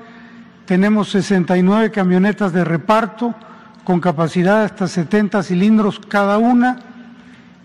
Tenemos 0.66 1.10
69 1.10 1.92
camionetas 1.92 2.54
de 2.54 2.64
reparto 2.64 3.36
con 3.84 4.00
capacidad 4.00 4.60
de 4.60 4.66
hasta 4.66 4.88
70 4.88 5.44
cilindros 5.44 6.00
cada 6.00 6.38
una 6.38 6.80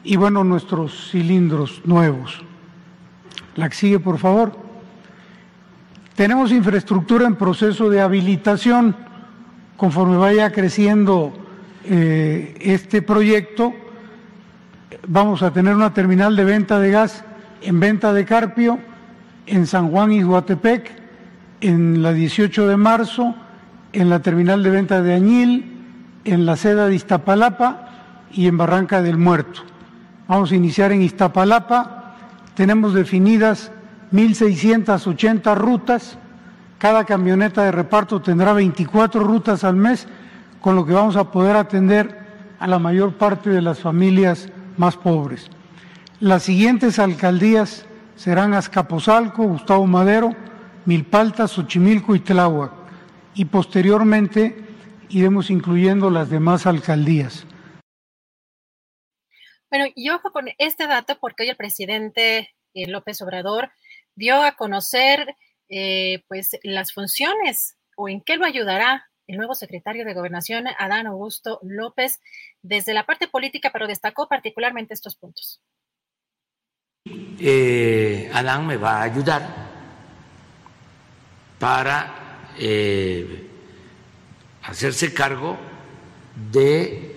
y 0.04 0.16
bueno, 0.16 0.44
nuestros 0.44 1.10
cilindros 1.10 1.82
nuevos. 1.84 2.42
La 3.54 3.68
que 3.68 3.76
sigue, 3.76 3.98
por 4.00 4.18
favor. 4.18 4.52
Tenemos 6.16 6.52
infraestructura 6.52 7.26
en 7.26 7.36
proceso 7.36 7.88
de 7.88 8.00
habilitación. 8.00 8.96
Conforme 9.76 10.16
vaya 10.16 10.50
creciendo 10.52 11.32
eh, 11.84 12.54
este 12.60 13.02
proyecto, 13.02 13.72
vamos 15.06 15.42
a 15.42 15.52
tener 15.52 15.74
una 15.74 15.94
terminal 15.94 16.36
de 16.36 16.44
venta 16.44 16.78
de 16.78 16.90
gas 16.90 17.24
en 17.62 17.80
venta 17.80 18.12
de 18.12 18.24
Carpio, 18.24 18.78
en 19.46 19.66
San 19.66 19.90
Juan 19.90 20.12
y 20.12 20.24
Huatepec, 20.24 20.90
en 21.60 22.02
la 22.02 22.12
18 22.12 22.66
de 22.66 22.76
marzo, 22.76 23.34
en 23.92 24.10
la 24.10 24.20
terminal 24.20 24.62
de 24.62 24.70
venta 24.70 25.02
de 25.02 25.14
Añil, 25.14 25.72
en 26.24 26.46
la 26.46 26.56
seda 26.56 26.88
de 26.88 26.94
Iztapalapa 26.94 27.88
y 28.32 28.46
en 28.46 28.56
Barranca 28.56 29.02
del 29.02 29.16
Muerto. 29.16 29.62
Vamos 30.32 30.50
a 30.50 30.56
iniciar 30.56 30.92
en 30.92 31.02
Iztapalapa. 31.02 32.14
Tenemos 32.54 32.94
definidas 32.94 33.70
1.680 34.12 35.54
rutas. 35.54 36.16
Cada 36.78 37.04
camioneta 37.04 37.64
de 37.64 37.70
reparto 37.70 38.22
tendrá 38.22 38.54
24 38.54 39.22
rutas 39.22 39.62
al 39.62 39.76
mes, 39.76 40.08
con 40.62 40.74
lo 40.74 40.86
que 40.86 40.94
vamos 40.94 41.16
a 41.16 41.30
poder 41.30 41.54
atender 41.56 42.18
a 42.58 42.66
la 42.66 42.78
mayor 42.78 43.12
parte 43.12 43.50
de 43.50 43.60
las 43.60 43.80
familias 43.80 44.48
más 44.78 44.96
pobres. 44.96 45.50
Las 46.18 46.44
siguientes 46.44 46.98
alcaldías 46.98 47.84
serán 48.16 48.54
Azcapotzalco, 48.54 49.42
Gustavo 49.42 49.86
Madero, 49.86 50.34
Milpalta, 50.86 51.46
Xochimilco 51.46 52.14
y 52.14 52.20
Tláhuac. 52.20 52.72
Y 53.34 53.44
posteriormente 53.44 54.64
iremos 55.10 55.50
incluyendo 55.50 56.08
las 56.08 56.30
demás 56.30 56.66
alcaldías. 56.66 57.44
Bueno, 59.72 59.86
y 59.94 60.10
ojo 60.10 60.32
con 60.32 60.48
este 60.58 60.86
dato 60.86 61.16
porque 61.18 61.44
hoy 61.44 61.48
el 61.48 61.56
presidente 61.56 62.50
eh, 62.74 62.86
López 62.88 63.22
Obrador 63.22 63.72
dio 64.14 64.42
a 64.42 64.52
conocer 64.52 65.34
eh, 65.70 66.22
pues 66.28 66.58
las 66.62 66.92
funciones 66.92 67.78
o 67.96 68.10
en 68.10 68.20
qué 68.20 68.36
lo 68.36 68.44
ayudará 68.44 69.08
el 69.26 69.38
nuevo 69.38 69.54
secretario 69.54 70.04
de 70.04 70.12
Gobernación, 70.12 70.66
Adán 70.78 71.06
Augusto 71.06 71.58
López, 71.62 72.20
desde 72.60 72.92
la 72.92 73.06
parte 73.06 73.28
política, 73.28 73.70
pero 73.72 73.86
destacó 73.86 74.28
particularmente 74.28 74.92
estos 74.92 75.16
puntos. 75.16 75.62
Eh, 77.06 78.30
Adán 78.34 78.66
me 78.66 78.76
va 78.76 78.98
a 78.98 79.04
ayudar 79.04 79.42
para 81.58 82.18
hacerse 84.64 85.14
cargo 85.14 85.56
de 86.52 87.11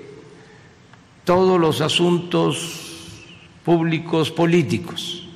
todos 1.25 1.59
los 1.59 1.81
asuntos 1.81 2.81
públicos 3.65 4.31
políticos, 4.31 5.27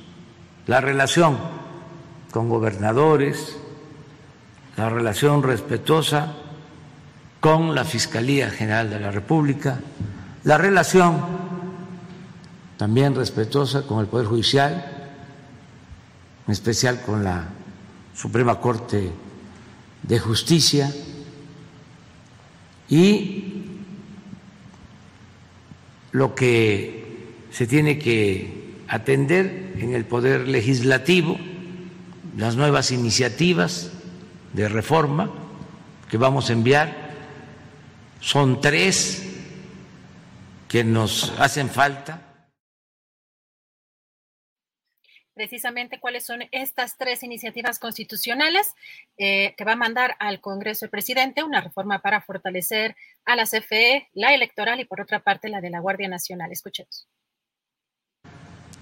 la 0.66 0.80
relación 0.80 1.36
con 2.30 2.48
gobernadores, 2.48 3.56
la 4.76 4.88
relación 4.88 5.42
respetuosa 5.42 6.34
con 7.40 7.74
la 7.74 7.84
Fiscalía 7.84 8.50
General 8.50 8.88
de 8.88 9.00
la 9.00 9.10
República, 9.10 9.80
la 10.44 10.56
relación 10.56 11.18
también 12.76 13.14
respetuosa 13.14 13.82
con 13.82 13.98
el 14.00 14.06
Poder 14.06 14.26
Judicial, 14.26 15.10
en 16.46 16.52
especial 16.52 17.02
con 17.02 17.24
la 17.24 17.48
Suprema 18.14 18.60
Corte 18.60 19.10
de 20.02 20.18
Justicia 20.18 20.90
y 22.88 23.59
lo 26.12 26.34
que 26.34 27.34
se 27.50 27.66
tiene 27.66 27.98
que 27.98 28.74
atender 28.88 29.74
en 29.78 29.94
el 29.94 30.04
Poder 30.04 30.48
Legislativo, 30.48 31.38
las 32.36 32.56
nuevas 32.56 32.90
iniciativas 32.90 33.90
de 34.52 34.68
reforma 34.68 35.30
que 36.08 36.16
vamos 36.16 36.50
a 36.50 36.52
enviar. 36.52 37.10
Son 38.20 38.60
tres 38.60 39.26
que 40.68 40.84
nos 40.84 41.32
hacen 41.38 41.70
falta 41.70 42.19
precisamente 45.34 46.00
cuáles 46.00 46.24
son 46.26 46.40
estas 46.52 46.96
tres 46.96 47.22
iniciativas 47.22 47.78
constitucionales 47.78 48.74
eh, 49.16 49.54
que 49.56 49.64
va 49.64 49.72
a 49.72 49.76
mandar 49.76 50.16
al 50.18 50.40
Congreso 50.40 50.84
el 50.84 50.90
presidente, 50.90 51.42
una 51.42 51.60
reforma 51.60 52.00
para 52.00 52.20
fortalecer 52.20 52.96
a 53.24 53.36
la 53.36 53.44
CFE, 53.44 54.08
la 54.12 54.34
electoral 54.34 54.80
y 54.80 54.84
por 54.84 55.00
otra 55.00 55.20
parte 55.20 55.48
la 55.48 55.60
de 55.60 55.70
la 55.70 55.80
Guardia 55.80 56.08
Nacional. 56.08 56.52
Escuchemos. 56.52 57.08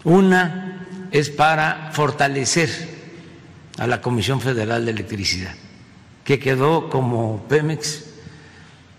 Una 0.04 0.86
es 1.10 1.30
para 1.30 1.90
fortalecer 1.92 2.70
a 3.78 3.86
la 3.86 4.00
Comisión 4.00 4.40
Federal 4.40 4.84
de 4.84 4.92
Electricidad, 4.92 5.54
que 6.24 6.38
quedó 6.38 6.88
como 6.88 7.46
Pemex 7.48 8.04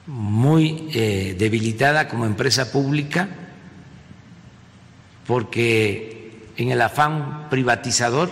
muy 0.08 0.90
eh, 0.94 1.36
debilitada 1.38 2.08
como 2.08 2.26
empresa 2.26 2.72
pública 2.72 3.30
porque 5.30 6.19
en 6.60 6.72
el 6.72 6.82
afán 6.82 7.48
privatizador, 7.50 8.30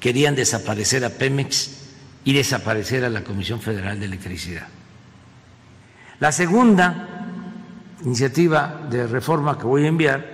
querían 0.00 0.34
desaparecer 0.34 1.04
a 1.04 1.10
Pemex 1.10 1.70
y 2.24 2.32
desaparecer 2.32 3.04
a 3.04 3.08
la 3.08 3.22
Comisión 3.22 3.60
Federal 3.60 4.00
de 4.00 4.06
Electricidad. 4.06 4.66
La 6.18 6.32
segunda 6.32 7.24
iniciativa 8.04 8.80
de 8.90 9.06
reforma 9.06 9.56
que 9.56 9.64
voy 9.64 9.84
a 9.84 9.88
enviar 9.88 10.26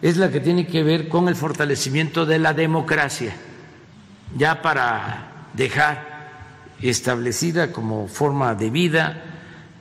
es 0.00 0.16
la 0.16 0.30
que 0.30 0.40
tiene 0.40 0.66
que 0.66 0.82
ver 0.82 1.10
con 1.10 1.28
el 1.28 1.36
fortalecimiento 1.36 2.24
de 2.24 2.38
la 2.38 2.54
democracia, 2.54 3.36
ya 4.34 4.62
para 4.62 5.48
dejar 5.52 6.30
establecida 6.80 7.72
como 7.72 8.08
forma 8.08 8.54
de 8.54 8.70
vida, 8.70 9.22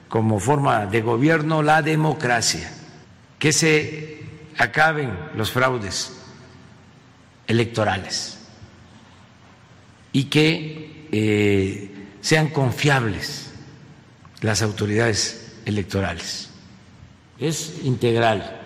como 0.10 0.38
forma 0.38 0.86
de 0.86 1.02
gobierno, 1.02 1.64
la 1.64 1.82
democracia, 1.82 2.70
que 3.40 3.54
se 3.54 4.22
acaben 4.58 5.18
los 5.38 5.50
fraudes 5.50 6.22
electorales 7.48 8.38
y 10.12 10.26
que 10.26 11.08
eh, 11.12 12.08
sean 12.22 12.50
confiables 12.50 13.52
las 14.41 14.62
autoridades 14.62 15.56
electorales. 15.66 16.50
Es 17.39 17.82
integral 17.84 18.60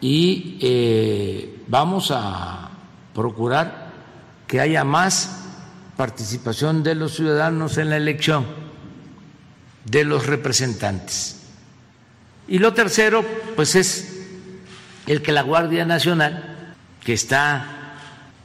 y 0.00 0.58
eh, 0.60 1.62
vamos 1.68 2.10
a 2.10 2.70
procurar 3.14 3.90
que 4.46 4.60
haya 4.60 4.84
más 4.84 5.38
participación 5.96 6.82
de 6.82 6.94
los 6.94 7.14
ciudadanos 7.14 7.78
en 7.78 7.90
la 7.90 7.96
elección 7.96 8.44
de 9.84 10.04
los 10.04 10.26
representantes. 10.26 11.40
Y 12.48 12.58
lo 12.58 12.74
tercero, 12.74 13.24
pues 13.56 13.74
es 13.76 14.26
el 15.06 15.22
que 15.22 15.32
la 15.32 15.42
Guardia 15.42 15.84
Nacional 15.84 16.51
que 17.04 17.12
está 17.12 17.96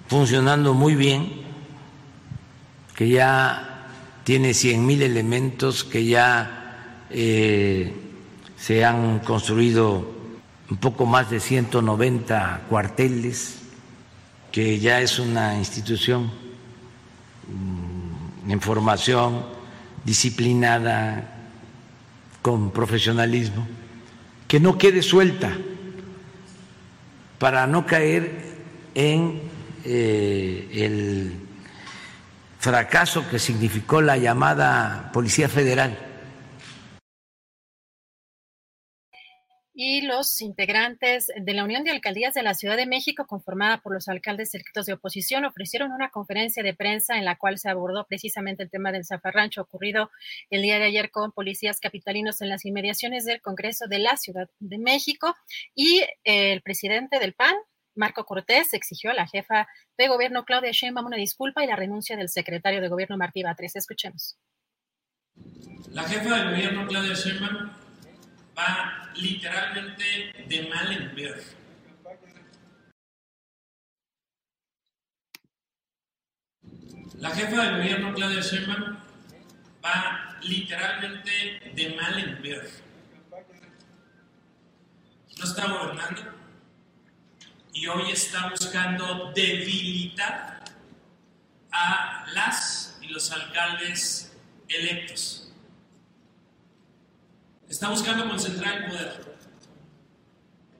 funcionando 0.07 0.73
muy 0.73 0.95
bien, 0.95 1.31
que 2.95 3.09
ya 3.09 3.87
tiene 4.23 4.53
100 4.53 4.85
mil 4.85 5.01
elementos, 5.03 5.83
que 5.83 6.05
ya 6.05 7.05
eh, 7.09 7.93
se 8.57 8.83
han 8.83 9.19
construido 9.19 10.15
un 10.69 10.77
poco 10.77 11.05
más 11.05 11.29
de 11.29 11.39
190 11.39 12.65
cuarteles, 12.69 13.59
que 14.51 14.79
ya 14.79 15.01
es 15.01 15.19
una 15.19 15.55
institución 15.57 16.31
mm, 17.47 18.51
en 18.51 18.61
formación 18.61 19.45
disciplinada, 20.03 21.33
con 22.41 22.71
profesionalismo, 22.71 23.67
que 24.47 24.61
no 24.61 24.77
quede 24.77 25.01
suelta 25.01 25.51
para 27.39 27.67
no 27.67 27.85
caer 27.85 28.46
en 28.97 29.39
eh, 29.85 30.69
el 30.73 31.31
fracaso 32.57 33.29
que 33.29 33.37
significó 33.37 34.01
la 34.01 34.17
llamada 34.17 35.11
Policía 35.13 35.47
Federal. 35.47 35.95
y 39.79 40.01
los 40.01 40.41
integrantes 40.41 41.27
de 41.39 41.53
la 41.53 41.63
Unión 41.63 41.83
de 41.83 41.91
Alcaldías 41.91 42.33
de 42.33 42.41
la 42.41 42.55
Ciudad 42.55 42.77
de 42.77 42.87
México, 42.87 43.27
conformada 43.27 43.77
por 43.77 43.93
los 43.93 44.07
alcaldes 44.07 44.55
electos 44.55 44.87
de 44.87 44.93
oposición, 44.93 45.45
ofrecieron 45.45 45.91
una 45.91 46.09
conferencia 46.09 46.63
de 46.63 46.73
prensa 46.73 47.19
en 47.19 47.25
la 47.25 47.35
cual 47.35 47.59
se 47.59 47.69
abordó 47.69 48.07
precisamente 48.07 48.63
el 48.63 48.71
tema 48.71 48.91
del 48.91 49.05
zafarrancho 49.05 49.61
ocurrido 49.61 50.09
el 50.49 50.63
día 50.63 50.79
de 50.79 50.85
ayer 50.85 51.11
con 51.11 51.31
policías 51.31 51.79
capitalinos 51.79 52.41
en 52.41 52.49
las 52.49 52.65
inmediaciones 52.65 53.23
del 53.25 53.39
Congreso 53.39 53.85
de 53.85 53.99
la 53.99 54.17
Ciudad 54.17 54.49
de 54.59 54.79
México. 54.79 55.35
Y 55.75 56.01
el 56.23 56.63
presidente 56.63 57.19
del 57.19 57.33
PAN, 57.33 57.53
Marco 57.97 58.25
Cortés 58.25 58.73
exigió 58.73 59.11
a 59.11 59.15
la 59.15 59.27
jefa 59.27 59.67
de 59.97 60.07
gobierno 60.07 60.45
Claudia 60.45 60.71
Sheinbaum 60.71 61.07
una 61.07 61.17
disculpa 61.17 61.63
y 61.63 61.67
la 61.67 61.75
renuncia 61.75 62.15
del 62.15 62.29
secretario 62.29 62.79
de 62.79 62.87
gobierno 62.87 63.17
Martí 63.17 63.43
Batres. 63.43 63.75
Escuchemos. 63.75 64.37
La 65.91 66.03
jefa 66.03 66.35
de 66.35 66.51
gobierno 66.51 66.87
Claudia 66.87 67.13
Sheinbaum 67.13 67.71
va 68.57 69.11
literalmente 69.15 70.03
de 70.47 70.69
mal 70.69 70.91
en 70.91 71.15
peor. 71.15 71.37
La 77.15 77.31
jefa 77.31 77.63
de 77.63 77.77
gobierno 77.77 78.13
Claudia 78.13 78.41
Sheinbaum 78.41 78.97
va 79.83 80.37
literalmente 80.43 81.71
de 81.73 81.95
mal 81.95 82.19
en 82.19 82.41
peor. 82.41 82.67
No 85.37 85.43
está 85.43 85.67
gobernando 85.67 86.46
y 87.77 87.85
hoy 87.85 88.11
está 88.11 88.49
buscando 88.49 89.31
debilitar 89.35 90.63
a 91.71 92.25
las 92.33 92.97
y 93.03 93.07
los 93.09 93.31
alcaldes 93.31 94.35
electos. 94.67 95.53
Está 97.69 97.89
buscando 97.89 98.27
concentrar 98.27 98.81
el 98.81 98.89
poder. 98.89 99.37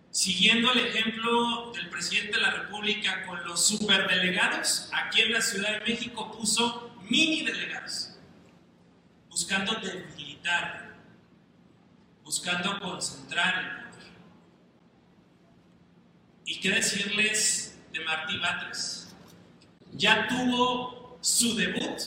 Siguiendo 0.10 0.72
el 0.72 0.88
ejemplo 0.88 1.72
del 1.74 1.88
presidente 1.90 2.38
de 2.38 2.42
la 2.42 2.50
República 2.50 3.28
con 3.28 3.44
los 3.46 3.68
superdelegados, 3.68 4.90
aquí 4.92 5.22
en 5.22 5.34
la 5.34 5.42
Ciudad 5.42 5.74
de 5.74 5.82
México 5.82 6.32
puso 6.32 6.96
mini 7.04 7.44
delegados, 7.44 8.18
buscando 9.30 9.76
debilitar, 9.76 10.96
buscando 12.24 12.80
concentrar 12.80 13.60
el 13.60 13.70
poder. 13.70 13.87
¿Y 16.48 16.62
qué 16.62 16.72
decirles 16.72 17.78
de 17.92 18.00
Martí 18.06 18.38
Batres. 18.38 19.14
Ya 19.92 20.28
tuvo 20.30 21.20
su 21.22 21.56
debut, 21.58 22.00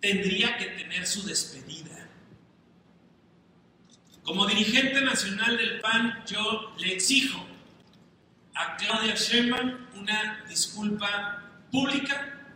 tendría 0.00 0.56
que 0.56 0.66
tener 0.66 1.04
su 1.04 1.26
despedida. 1.26 2.08
Como 4.22 4.46
dirigente 4.46 5.00
nacional 5.00 5.56
del 5.56 5.80
PAN, 5.80 6.22
yo 6.26 6.72
le 6.78 6.92
exijo 6.92 7.44
a 8.54 8.76
Claudia 8.76 9.16
Sheinbaum 9.16 9.86
una 9.96 10.44
disculpa 10.48 11.50
pública 11.72 12.54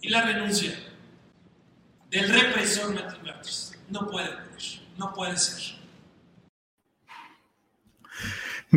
y 0.00 0.08
la 0.08 0.22
renuncia 0.22 0.72
del 2.10 2.28
represor 2.28 2.94
Martí 2.94 3.26
Batres. 3.26 3.72
No 3.90 4.06
puede 4.06 4.30
no 4.96 5.12
puede 5.12 5.36
ser. 5.36 5.75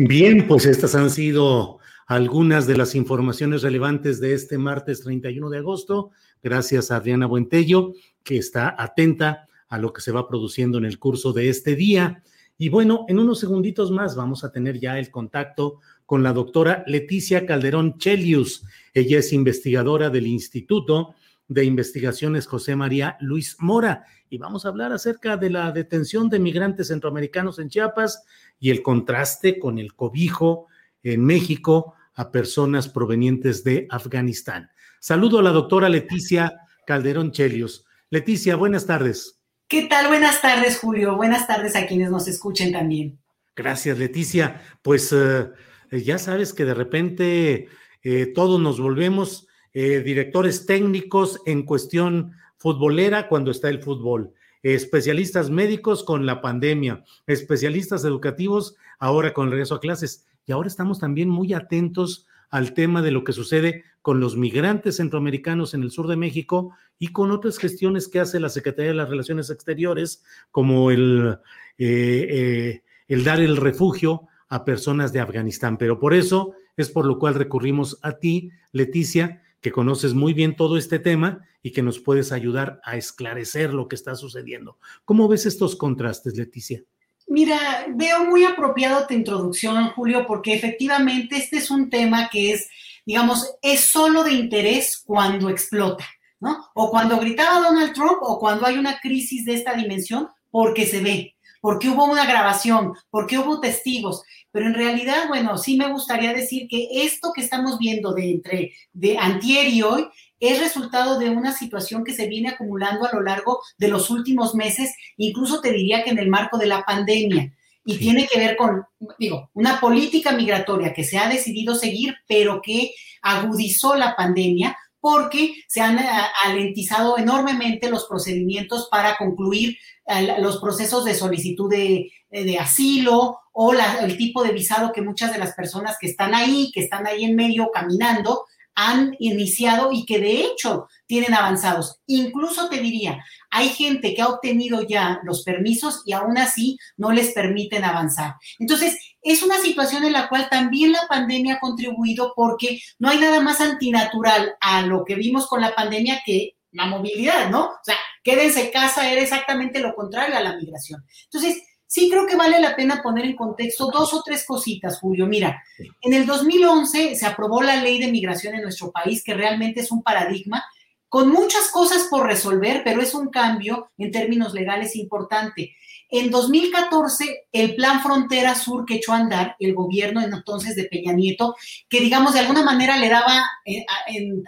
Bien, 0.08 0.46
pues 0.46 0.64
estas 0.64 0.94
han 0.94 1.10
sido 1.10 1.78
algunas 2.06 2.66
de 2.66 2.74
las 2.74 2.94
informaciones 2.94 3.60
relevantes 3.60 4.18
de 4.18 4.32
este 4.32 4.56
martes 4.56 5.02
31 5.02 5.50
de 5.50 5.58
agosto. 5.58 6.10
Gracias 6.42 6.90
a 6.90 6.96
Adriana 6.96 7.26
Buentello, 7.26 7.92
que 8.22 8.38
está 8.38 8.74
atenta 8.78 9.46
a 9.68 9.76
lo 9.76 9.92
que 9.92 10.00
se 10.00 10.10
va 10.10 10.26
produciendo 10.26 10.78
en 10.78 10.86
el 10.86 10.98
curso 10.98 11.34
de 11.34 11.50
este 11.50 11.76
día. 11.76 12.22
Y 12.56 12.70
bueno, 12.70 13.04
en 13.08 13.18
unos 13.18 13.40
segunditos 13.40 13.90
más 13.90 14.16
vamos 14.16 14.42
a 14.42 14.50
tener 14.50 14.80
ya 14.80 14.98
el 14.98 15.10
contacto 15.10 15.80
con 16.06 16.22
la 16.22 16.32
doctora 16.32 16.82
Leticia 16.86 17.44
Calderón 17.44 17.98
Chelius. 17.98 18.64
Ella 18.94 19.18
es 19.18 19.34
investigadora 19.34 20.08
del 20.08 20.26
Instituto 20.26 21.14
de 21.50 21.64
Investigaciones 21.64 22.46
José 22.46 22.76
María 22.76 23.16
Luis 23.20 23.56
Mora 23.58 24.04
y 24.30 24.38
vamos 24.38 24.64
a 24.64 24.68
hablar 24.68 24.92
acerca 24.92 25.36
de 25.36 25.50
la 25.50 25.72
detención 25.72 26.30
de 26.30 26.38
migrantes 26.38 26.88
centroamericanos 26.88 27.58
en 27.58 27.68
Chiapas 27.68 28.22
y 28.60 28.70
el 28.70 28.82
contraste 28.82 29.58
con 29.58 29.80
el 29.80 29.94
cobijo 29.94 30.68
en 31.02 31.24
México 31.24 31.94
a 32.14 32.30
personas 32.30 32.88
provenientes 32.88 33.64
de 33.64 33.88
Afganistán. 33.90 34.70
Saludo 35.00 35.40
a 35.40 35.42
la 35.42 35.50
doctora 35.50 35.88
Leticia 35.88 36.56
Calderón 36.86 37.32
Chelius. 37.32 37.84
Leticia, 38.10 38.54
buenas 38.54 38.86
tardes. 38.86 39.40
¿Qué 39.66 39.82
tal? 39.82 40.06
Buenas 40.06 40.40
tardes, 40.40 40.78
Julio. 40.78 41.16
Buenas 41.16 41.48
tardes 41.48 41.74
a 41.74 41.86
quienes 41.86 42.12
nos 42.12 42.28
escuchen 42.28 42.72
también. 42.72 43.18
Gracias, 43.56 43.98
Leticia. 43.98 44.62
Pues 44.82 45.12
eh, 45.12 45.50
ya 45.90 46.18
sabes 46.18 46.54
que 46.54 46.64
de 46.64 46.74
repente 46.74 47.68
eh, 48.04 48.26
todos 48.32 48.60
nos 48.60 48.80
volvemos 48.80 49.48
eh, 49.72 50.00
directores 50.00 50.66
técnicos 50.66 51.40
en 51.46 51.64
cuestión 51.64 52.32
futbolera 52.56 53.28
cuando 53.28 53.50
está 53.50 53.68
el 53.68 53.82
fútbol, 53.82 54.32
especialistas 54.62 55.48
médicos 55.50 56.04
con 56.04 56.26
la 56.26 56.40
pandemia, 56.40 57.04
especialistas 57.26 58.04
educativos 58.04 58.76
ahora 58.98 59.32
con 59.32 59.46
el 59.46 59.52
regreso 59.52 59.76
a 59.76 59.80
clases. 59.80 60.26
Y 60.46 60.52
ahora 60.52 60.68
estamos 60.68 60.98
también 60.98 61.28
muy 61.28 61.54
atentos 61.54 62.26
al 62.50 62.74
tema 62.74 63.00
de 63.00 63.12
lo 63.12 63.24
que 63.24 63.32
sucede 63.32 63.84
con 64.02 64.20
los 64.20 64.36
migrantes 64.36 64.96
centroamericanos 64.96 65.74
en 65.74 65.82
el 65.82 65.90
sur 65.90 66.08
de 66.08 66.16
México 66.16 66.74
y 66.98 67.08
con 67.08 67.30
otras 67.30 67.58
gestiones 67.58 68.08
que 68.08 68.20
hace 68.20 68.40
la 68.40 68.48
Secretaría 68.48 68.90
de 68.90 68.96
las 68.96 69.08
Relaciones 69.08 69.50
Exteriores, 69.50 70.22
como 70.50 70.90
el, 70.90 71.38
eh, 71.78 72.26
eh, 72.28 72.82
el 73.08 73.24
dar 73.24 73.40
el 73.40 73.56
refugio 73.56 74.26
a 74.48 74.64
personas 74.64 75.12
de 75.12 75.20
Afganistán. 75.20 75.78
Pero 75.78 75.98
por 75.98 76.12
eso 76.12 76.54
es 76.76 76.90
por 76.90 77.06
lo 77.06 77.18
cual 77.18 77.34
recurrimos 77.34 77.98
a 78.02 78.12
ti, 78.18 78.50
Leticia, 78.72 79.42
que 79.60 79.72
conoces 79.72 80.14
muy 80.14 80.32
bien 80.32 80.56
todo 80.56 80.76
este 80.76 80.98
tema 80.98 81.46
y 81.62 81.72
que 81.72 81.82
nos 81.82 81.98
puedes 81.98 82.32
ayudar 82.32 82.80
a 82.84 82.96
esclarecer 82.96 83.74
lo 83.74 83.88
que 83.88 83.96
está 83.96 84.14
sucediendo. 84.14 84.78
¿Cómo 85.04 85.28
ves 85.28 85.46
estos 85.46 85.76
contrastes, 85.76 86.36
Leticia? 86.36 86.82
Mira, 87.26 87.86
veo 87.94 88.24
muy 88.24 88.44
apropiado 88.44 89.06
tu 89.06 89.14
introducción, 89.14 89.90
Julio, 89.90 90.26
porque 90.26 90.52
efectivamente 90.52 91.36
este 91.36 91.58
es 91.58 91.70
un 91.70 91.88
tema 91.88 92.28
que 92.28 92.52
es, 92.52 92.68
digamos, 93.06 93.54
es 93.62 93.82
solo 93.82 94.24
de 94.24 94.32
interés 94.32 95.00
cuando 95.06 95.48
explota, 95.48 96.04
¿no? 96.40 96.66
O 96.74 96.90
cuando 96.90 97.18
gritaba 97.18 97.60
Donald 97.60 97.92
Trump 97.92 98.18
o 98.22 98.38
cuando 98.40 98.66
hay 98.66 98.78
una 98.78 98.98
crisis 98.98 99.44
de 99.44 99.54
esta 99.54 99.74
dimensión, 99.74 100.28
porque 100.50 100.86
se 100.86 101.00
ve, 101.00 101.36
porque 101.60 101.88
hubo 101.88 102.04
una 102.06 102.26
grabación, 102.26 102.94
porque 103.10 103.38
hubo 103.38 103.60
testigos. 103.60 104.24
Pero 104.52 104.66
en 104.66 104.74
realidad, 104.74 105.28
bueno, 105.28 105.58
sí 105.58 105.76
me 105.76 105.92
gustaría 105.92 106.32
decir 106.32 106.66
que 106.68 106.88
esto 106.92 107.32
que 107.34 107.42
estamos 107.42 107.78
viendo 107.78 108.12
de 108.12 108.30
entre 108.30 108.72
de 108.92 109.16
antier 109.16 109.68
y 109.68 109.82
hoy 109.82 110.08
es 110.40 110.58
resultado 110.58 111.18
de 111.18 111.30
una 111.30 111.52
situación 111.52 112.02
que 112.02 112.14
se 112.14 112.26
viene 112.26 112.48
acumulando 112.48 113.06
a 113.06 113.12
lo 113.12 113.22
largo 113.22 113.60
de 113.78 113.88
los 113.88 114.10
últimos 114.10 114.54
meses, 114.54 114.94
incluso 115.18 115.60
te 115.60 115.70
diría 115.70 116.02
que 116.02 116.10
en 116.10 116.18
el 116.18 116.28
marco 116.28 116.58
de 116.58 116.66
la 116.66 116.82
pandemia. 116.84 117.52
Y 117.84 117.98
tiene 117.98 118.26
que 118.26 118.38
ver 118.38 118.56
con, 118.56 118.84
digo, 119.18 119.50
una 119.54 119.80
política 119.80 120.32
migratoria 120.32 120.92
que 120.92 121.04
se 121.04 121.18
ha 121.18 121.28
decidido 121.28 121.74
seguir, 121.74 122.14
pero 122.28 122.60
que 122.62 122.92
agudizó 123.22 123.96
la 123.96 124.16
pandemia 124.16 124.76
porque 125.00 125.54
se 125.66 125.80
han 125.80 125.98
eh, 125.98 126.08
alentizado 126.44 127.18
enormemente 127.18 127.90
los 127.90 128.04
procedimientos 128.04 128.88
para 128.90 129.16
concluir 129.16 129.78
eh, 130.06 130.36
los 130.40 130.58
procesos 130.58 131.04
de 131.04 131.14
solicitud 131.14 131.70
de, 131.70 132.12
de 132.30 132.58
asilo 132.58 133.40
o 133.52 133.72
el 133.72 134.16
tipo 134.16 134.42
de 134.42 134.52
visado 134.52 134.92
que 134.92 135.02
muchas 135.02 135.32
de 135.32 135.38
las 135.38 135.54
personas 135.54 135.96
que 136.00 136.06
están 136.06 136.34
ahí, 136.34 136.70
que 136.72 136.80
están 136.80 137.06
ahí 137.06 137.24
en 137.24 137.36
medio 137.36 137.70
caminando, 137.72 138.44
han 138.74 139.14
iniciado 139.18 139.90
y 139.92 140.06
que 140.06 140.20
de 140.20 140.40
hecho 140.40 140.88
tienen 141.06 141.34
avanzados. 141.34 142.00
Incluso 142.06 142.68
te 142.68 142.78
diría, 142.78 143.22
hay 143.50 143.68
gente 143.68 144.14
que 144.14 144.22
ha 144.22 144.28
obtenido 144.28 144.86
ya 144.86 145.20
los 145.24 145.42
permisos 145.42 146.02
y 146.06 146.12
aún 146.12 146.38
así 146.38 146.78
no 146.96 147.10
les 147.10 147.32
permiten 147.32 147.84
avanzar. 147.84 148.36
Entonces, 148.58 148.96
es 149.22 149.42
una 149.42 149.58
situación 149.58 150.04
en 150.04 150.12
la 150.12 150.28
cual 150.28 150.48
también 150.48 150.92
la 150.92 151.06
pandemia 151.08 151.54
ha 151.56 151.60
contribuido 151.60 152.32
porque 152.34 152.80
no 152.98 153.10
hay 153.10 153.18
nada 153.18 153.40
más 153.40 153.60
antinatural 153.60 154.54
a 154.60 154.82
lo 154.82 155.04
que 155.04 155.16
vimos 155.16 155.46
con 155.46 155.60
la 155.60 155.74
pandemia 155.74 156.22
que 156.24 156.56
la 156.72 156.86
movilidad, 156.86 157.50
¿no? 157.50 157.64
O 157.64 157.84
sea, 157.84 157.96
quédense 158.22 158.66
en 158.66 158.72
casa 158.72 159.10
era 159.10 159.20
exactamente 159.20 159.80
lo 159.80 159.94
contrario 159.94 160.36
a 160.36 160.40
la 160.40 160.56
migración. 160.56 161.04
Entonces, 161.24 161.62
sí 161.90 162.08
creo 162.08 162.24
que 162.24 162.36
vale 162.36 162.60
la 162.60 162.76
pena 162.76 163.02
poner 163.02 163.24
en 163.24 163.34
contexto 163.34 163.90
dos 163.92 164.14
o 164.14 164.22
tres 164.22 164.44
cositas, 164.46 165.00
Julio. 165.00 165.26
Mira, 165.26 165.60
en 166.00 166.14
el 166.14 166.24
2011 166.24 167.16
se 167.16 167.26
aprobó 167.26 167.62
la 167.62 167.82
ley 167.82 167.98
de 167.98 168.12
migración 168.12 168.54
en 168.54 168.62
nuestro 168.62 168.92
país, 168.92 169.24
que 169.24 169.34
realmente 169.34 169.80
es 169.80 169.90
un 169.90 170.00
paradigma 170.00 170.64
con 171.08 171.30
muchas 171.30 171.68
cosas 171.72 172.06
por 172.08 172.26
resolver, 172.26 172.82
pero 172.84 173.02
es 173.02 173.12
un 173.12 173.28
cambio 173.30 173.90
en 173.98 174.12
términos 174.12 174.54
legales 174.54 174.94
importante. 174.94 175.74
En 176.08 176.30
2014, 176.30 177.48
el 177.50 177.74
plan 177.74 178.00
Frontera 178.00 178.54
Sur 178.54 178.84
que 178.86 178.94
echó 178.94 179.12
a 179.12 179.18
andar 179.18 179.56
el 179.58 179.74
gobierno 179.74 180.20
entonces 180.20 180.76
de 180.76 180.84
Peña 180.84 181.12
Nieto, 181.12 181.56
que 181.88 182.00
digamos 182.00 182.34
de 182.34 182.40
alguna 182.40 182.62
manera 182.62 182.98
le 182.98 183.08
daba 183.08 183.42
eh, 183.64 183.84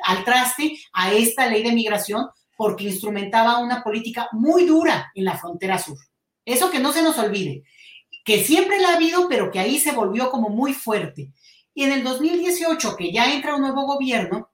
al 0.05 0.25
traste 0.25 0.79
a 0.93 1.13
esta 1.13 1.49
ley 1.49 1.65
de 1.65 1.73
migración 1.73 2.29
porque 2.57 2.85
instrumentaba 2.85 3.59
una 3.59 3.83
política 3.83 4.29
muy 4.31 4.65
dura 4.65 5.11
en 5.17 5.25
la 5.25 5.37
frontera 5.37 5.81
sur. 5.81 5.99
Eso 6.45 6.71
que 6.71 6.81
no 6.81 6.93
se 6.93 7.03
nos 7.03 7.19
olvide, 7.19 7.65
que 8.25 8.43
siempre 8.45 8.81
la 8.81 8.91
ha 8.91 8.97
habido, 8.97 9.29
pero 9.29 9.51
que 9.51 9.59
ahí 9.59 9.79
se 9.79 9.93
volvió 9.93 10.31
como 10.31 10.49
muy 10.49 10.75
fuerte. 10.75 11.31
Y 11.75 11.85
en 11.85 11.93
el 11.93 12.05
2018, 12.05 12.97
que 12.97 13.13
ya 13.13 13.33
entra 13.33 13.55
un 13.55 13.63
nuevo 13.63 13.87
gobierno, 13.87 14.51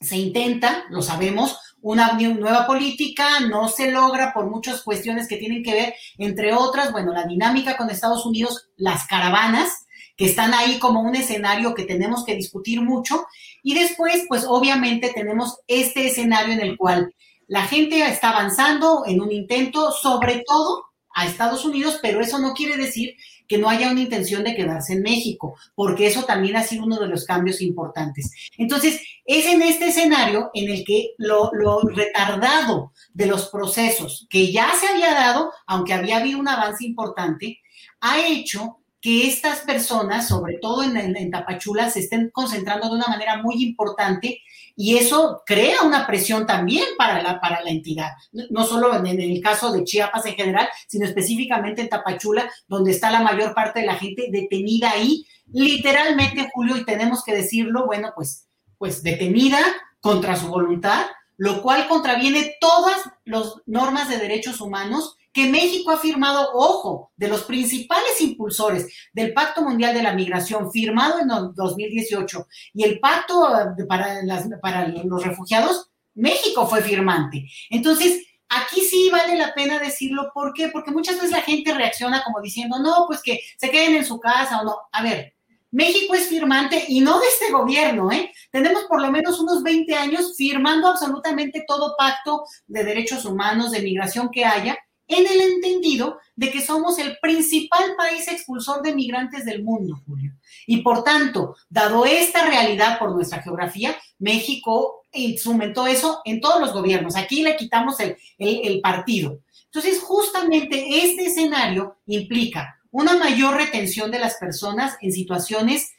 se 0.00 0.16
intenta, 0.16 0.84
lo 0.90 1.02
sabemos, 1.02 1.58
una 1.80 2.14
nueva 2.14 2.66
política, 2.66 3.40
no 3.40 3.68
se 3.68 3.90
logra 3.90 4.32
por 4.32 4.48
muchas 4.48 4.82
cuestiones 4.82 5.28
que 5.28 5.36
tienen 5.36 5.62
que 5.62 5.74
ver, 5.74 5.94
entre 6.16 6.54
otras, 6.54 6.92
bueno, 6.92 7.12
la 7.12 7.26
dinámica 7.26 7.76
con 7.76 7.90
Estados 7.90 8.24
Unidos, 8.24 8.68
las 8.76 9.06
caravanas, 9.06 9.86
que 10.16 10.24
están 10.24 10.54
ahí 10.54 10.78
como 10.78 11.02
un 11.02 11.14
escenario 11.14 11.74
que 11.74 11.84
tenemos 11.84 12.24
que 12.24 12.36
discutir 12.36 12.80
mucho, 12.80 13.26
y 13.62 13.74
después, 13.74 14.24
pues 14.28 14.46
obviamente 14.48 15.12
tenemos 15.14 15.58
este 15.66 16.06
escenario 16.06 16.54
en 16.54 16.60
el 16.60 16.76
cual 16.78 17.14
la 17.46 17.64
gente 17.64 18.02
está 18.06 18.30
avanzando 18.30 19.04
en 19.06 19.20
un 19.20 19.30
intento, 19.30 19.90
sobre 19.90 20.42
todo 20.46 20.86
a 21.14 21.26
Estados 21.26 21.64
Unidos, 21.64 21.98
pero 22.02 22.20
eso 22.20 22.38
no 22.38 22.52
quiere 22.52 22.76
decir 22.76 23.14
que 23.46 23.58
no 23.58 23.68
haya 23.68 23.90
una 23.90 24.00
intención 24.00 24.42
de 24.42 24.54
quedarse 24.54 24.94
en 24.94 25.02
México, 25.02 25.56
porque 25.74 26.06
eso 26.06 26.24
también 26.24 26.56
ha 26.56 26.62
sido 26.62 26.84
uno 26.84 26.98
de 26.98 27.08
los 27.08 27.24
cambios 27.24 27.60
importantes. 27.60 28.30
Entonces, 28.56 29.00
es 29.24 29.46
en 29.46 29.62
este 29.62 29.88
escenario 29.88 30.50
en 30.54 30.70
el 30.70 30.84
que 30.84 31.10
lo, 31.18 31.50
retardado 31.82 32.92
de 33.12 33.26
los 33.26 33.48
procesos 33.48 34.26
que 34.30 34.50
ya 34.50 34.72
se 34.78 34.88
había 34.88 35.12
dado, 35.12 35.52
aunque 35.66 35.92
había 35.92 36.18
habido 36.18 36.38
un 36.38 36.48
avance 36.48 36.84
importante, 36.84 37.60
ha 38.00 38.26
hecho 38.26 38.78
que 39.00 39.26
estas 39.26 39.60
personas, 39.60 40.28
sobre 40.28 40.58
todo 40.58 40.82
en, 40.82 40.96
en, 40.96 41.30
Tapachula, 41.30 41.90
se 41.90 42.00
estén 42.00 42.30
concentrando 42.32 42.88
de 42.88 42.96
una 42.96 43.06
manera 43.06 43.42
muy 43.42 43.62
importante 43.62 44.40
y 44.76 44.96
eso 44.96 45.42
crea 45.46 45.82
una 45.82 46.06
presión 46.06 46.46
también 46.46 46.84
para 46.98 47.22
la, 47.22 47.40
para 47.40 47.62
la 47.62 47.70
entidad, 47.70 48.10
no 48.50 48.64
solo 48.66 48.94
en, 48.94 49.20
el 49.20 49.40
caso 49.40 49.72
de 49.72 49.84
Chiapas 49.84 50.26
en 50.26 50.34
general, 50.34 50.68
sino 50.88 51.06
específicamente 51.06 51.82
en 51.82 51.88
Tapachula, 51.88 52.50
donde 52.66 52.90
está 52.90 53.10
la 53.10 53.22
mayor 53.22 53.54
parte 53.54 53.80
de 53.80 53.86
la 53.86 53.94
gente 53.94 54.28
detenida 54.30 54.90
ahí, 54.90 55.26
literalmente, 55.52 56.50
Julio, 56.52 56.76
y 56.76 56.84
tenemos 56.84 57.22
que 57.22 57.34
decirlo, 57.34 57.86
bueno, 57.86 58.12
pues, 58.16 58.48
pues 58.78 59.02
detenida 59.02 59.60
contra 60.00 60.36
su 60.36 60.48
voluntad, 60.48 61.06
lo 61.36 61.62
cual 61.62 61.86
contraviene 61.88 62.56
todas 62.60 62.96
las 63.24 63.54
normas 63.66 64.08
de 64.08 64.18
derechos 64.18 64.60
humanos 64.60 65.16
que 65.34 65.50
México 65.50 65.90
ha 65.90 65.98
firmado, 65.98 66.52
ojo, 66.54 67.12
de 67.16 67.28
los 67.28 67.42
principales 67.42 68.20
impulsores 68.20 68.86
del 69.12 69.34
Pacto 69.34 69.62
Mundial 69.62 69.92
de 69.92 70.02
la 70.02 70.14
Migración, 70.14 70.70
firmado 70.70 71.18
en 71.18 71.28
2018, 71.28 72.46
y 72.72 72.84
el 72.84 73.00
Pacto 73.00 73.48
eh, 73.52 73.84
para, 73.86 74.22
los 74.22 75.24
Refugiados, 75.24 75.90
México 76.14 76.68
fue 76.68 76.82
firmante. 76.82 77.46
Entonces, 77.68 78.24
aquí 78.48 78.80
sí 78.82 79.10
vale 79.10 79.36
la 79.36 79.52
pena 79.54 79.80
decirlo. 79.80 80.30
¿Por 80.32 80.54
qué? 80.54 80.68
Porque 80.68 80.92
muchas 80.92 81.16
veces 81.16 81.32
la 81.32 81.42
gente 81.42 81.74
reacciona 81.74 82.22
como 82.22 82.40
diciendo, 82.40 82.78
no, 82.78 83.04
pues 83.08 83.20
que 83.20 83.40
se 83.58 83.70
queden 83.70 83.96
en 83.96 84.04
su 84.04 84.20
casa 84.20 84.60
o 84.60 84.64
no. 84.64 84.76
A 84.92 85.02
ver, 85.02 85.34
México 85.72 86.14
es 86.14 86.28
firmante 86.28 86.84
y 86.86 87.00
no 87.00 87.18
de 87.18 87.26
este 87.26 87.50
gobierno, 87.50 88.12
¿eh? 88.12 88.32
Tenemos 88.52 88.84
por 88.84 89.02
lo 89.02 89.10
menos 89.10 89.40
unos 89.40 89.64
20 89.64 89.96
años 89.96 90.34
firmando 90.36 90.86
absolutamente 90.86 91.64
todo 91.66 91.96
pacto 91.98 92.44
de 92.68 92.84
derechos 92.84 93.24
humanos, 93.24 93.72
de 93.72 93.82
migración 93.82 94.30
que 94.30 94.44
haya, 94.44 94.78
en 95.06 95.26
el 95.26 95.40
entendido 95.40 96.18
de 96.36 96.50
que 96.50 96.60
somos 96.60 96.98
el 96.98 97.18
principal 97.20 97.94
país 97.96 98.26
expulsor 98.28 98.82
de 98.82 98.94
migrantes 98.94 99.44
del 99.44 99.62
mundo, 99.62 100.00
Julio. 100.06 100.32
Y 100.66 100.78
por 100.78 101.04
tanto, 101.04 101.56
dado 101.68 102.04
esta 102.06 102.46
realidad 102.46 102.98
por 102.98 103.12
nuestra 103.12 103.42
geografía, 103.42 103.96
México 104.18 105.04
instrumentó 105.12 105.86
eso 105.86 106.20
en 106.24 106.40
todos 106.40 106.60
los 106.60 106.72
gobiernos. 106.72 107.16
Aquí 107.16 107.42
le 107.42 107.56
quitamos 107.56 107.96
el, 108.00 108.80
partido. 108.80 109.40
Entonces, 109.66 110.00
justamente 110.00 111.04
este 111.04 111.26
escenario 111.26 111.96
implica 112.06 112.80
una 112.90 113.16
mayor 113.16 113.56
retención 113.56 114.10
de 114.10 114.20
las 114.20 114.36
personas 114.36 114.96
en 115.00 115.12
situaciones 115.12 115.92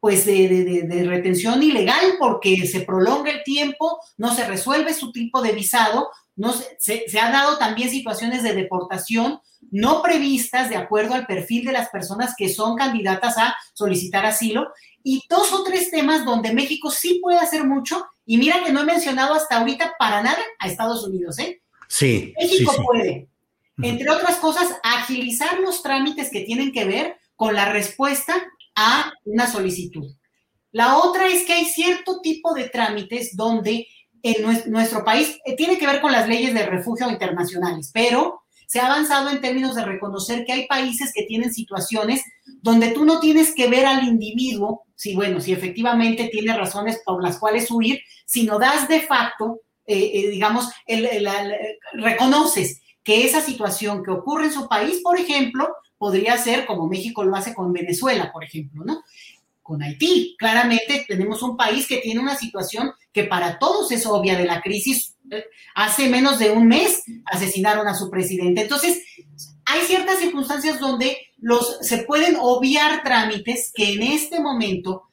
pues 0.00 0.24
de, 0.24 1.04
retención 1.06 1.62
ilegal 1.62 2.14
porque 2.18 2.66
se 2.66 2.80
prolonga 2.80 3.30
el 3.30 3.42
tiempo, 3.44 4.00
no 4.16 4.34
se 4.34 4.46
resuelve 4.46 4.94
su 4.94 5.12
tipo 5.12 5.42
de 5.42 5.52
visado 5.52 6.08
no, 6.40 6.54
se, 6.78 7.04
se 7.06 7.18
han 7.20 7.32
dado 7.32 7.58
también 7.58 7.90
situaciones 7.90 8.42
de 8.42 8.54
deportación 8.54 9.40
no 9.70 10.02
previstas 10.02 10.70
de 10.70 10.76
acuerdo 10.76 11.14
al 11.14 11.26
perfil 11.26 11.66
de 11.66 11.72
las 11.72 11.90
personas 11.90 12.34
que 12.36 12.48
son 12.48 12.76
candidatas 12.76 13.36
a 13.36 13.54
solicitar 13.74 14.24
asilo 14.24 14.72
y 15.02 15.22
dos 15.28 15.52
o 15.52 15.62
tres 15.62 15.90
temas 15.90 16.24
donde 16.24 16.52
México 16.52 16.90
sí 16.90 17.20
puede 17.22 17.38
hacer 17.38 17.64
mucho 17.64 18.06
y 18.24 18.38
mira 18.38 18.64
que 18.64 18.72
no 18.72 18.80
he 18.80 18.84
mencionado 18.84 19.34
hasta 19.34 19.58
ahorita 19.58 19.94
para 19.98 20.22
nada 20.22 20.38
a 20.58 20.66
Estados 20.66 21.04
Unidos, 21.04 21.38
¿eh? 21.38 21.60
Sí. 21.88 22.32
México 22.38 22.72
puede, 22.84 23.28
entre 23.82 24.10
otras 24.10 24.36
cosas, 24.36 24.68
agilizar 24.82 25.58
los 25.60 25.82
trámites 25.82 26.30
que 26.30 26.42
tienen 26.42 26.72
que 26.72 26.84
ver 26.84 27.16
con 27.36 27.54
la 27.54 27.72
respuesta 27.72 28.34
a 28.76 29.12
una 29.24 29.50
solicitud. 29.50 30.06
La 30.72 30.98
otra 30.98 31.28
es 31.28 31.44
que 31.44 31.54
hay 31.54 31.64
cierto 31.64 32.20
tipo 32.20 32.54
de 32.54 32.68
trámites 32.68 33.36
donde 33.36 33.88
en 34.22 34.70
nuestro 34.70 35.04
país 35.04 35.38
eh, 35.44 35.56
tiene 35.56 35.78
que 35.78 35.86
ver 35.86 36.00
con 36.00 36.12
las 36.12 36.28
leyes 36.28 36.54
de 36.54 36.66
refugio 36.66 37.08
internacionales, 37.10 37.90
pero 37.92 38.42
se 38.66 38.80
ha 38.80 38.86
avanzado 38.86 39.30
en 39.30 39.40
términos 39.40 39.74
de 39.74 39.84
reconocer 39.84 40.44
que 40.44 40.52
hay 40.52 40.66
países 40.66 41.12
que 41.12 41.24
tienen 41.24 41.52
situaciones 41.52 42.22
donde 42.62 42.90
tú 42.90 43.04
no 43.04 43.18
tienes 43.18 43.54
que 43.54 43.68
ver 43.68 43.86
al 43.86 44.06
individuo, 44.06 44.84
si 44.94 45.14
bueno, 45.14 45.40
si 45.40 45.52
efectivamente 45.52 46.28
tiene 46.30 46.56
razones 46.56 47.00
por 47.04 47.22
las 47.22 47.38
cuales 47.38 47.70
huir, 47.70 48.00
sino 48.26 48.58
das 48.58 48.86
de 48.86 49.00
facto, 49.00 49.60
eh, 49.86 50.10
eh, 50.14 50.28
digamos, 50.30 50.68
reconoces 51.94 52.80
que 53.02 53.24
esa 53.24 53.40
situación 53.40 54.04
que 54.04 54.12
ocurre 54.12 54.44
en 54.44 54.52
su 54.52 54.68
país, 54.68 55.00
por 55.02 55.18
ejemplo, 55.18 55.68
podría 56.00 56.38
ser 56.38 56.64
como 56.64 56.86
México 56.86 57.24
lo 57.24 57.36
hace 57.36 57.54
con 57.54 57.72
Venezuela, 57.72 58.30
por 58.32 58.44
ejemplo, 58.44 58.84
¿no? 58.84 59.02
Con 59.70 59.84
Haití. 59.84 60.34
Claramente 60.36 61.04
tenemos 61.06 61.44
un 61.44 61.56
país 61.56 61.86
que 61.86 61.98
tiene 61.98 62.18
una 62.18 62.34
situación 62.34 62.90
que 63.12 63.22
para 63.22 63.60
todos 63.60 63.92
es 63.92 64.04
obvia 64.04 64.36
de 64.36 64.44
la 64.44 64.60
crisis. 64.60 65.14
Hace 65.76 66.08
menos 66.08 66.40
de 66.40 66.50
un 66.50 66.66
mes 66.66 67.04
asesinaron 67.24 67.86
a 67.86 67.94
su 67.94 68.10
presidente. 68.10 68.62
Entonces, 68.62 69.00
hay 69.64 69.82
ciertas 69.82 70.18
circunstancias 70.18 70.80
donde 70.80 71.16
los, 71.38 71.78
se 71.82 71.98
pueden 71.98 72.36
obviar 72.40 73.04
trámites 73.04 73.70
que 73.72 73.92
en 73.92 74.02
este 74.02 74.40
momento 74.40 75.04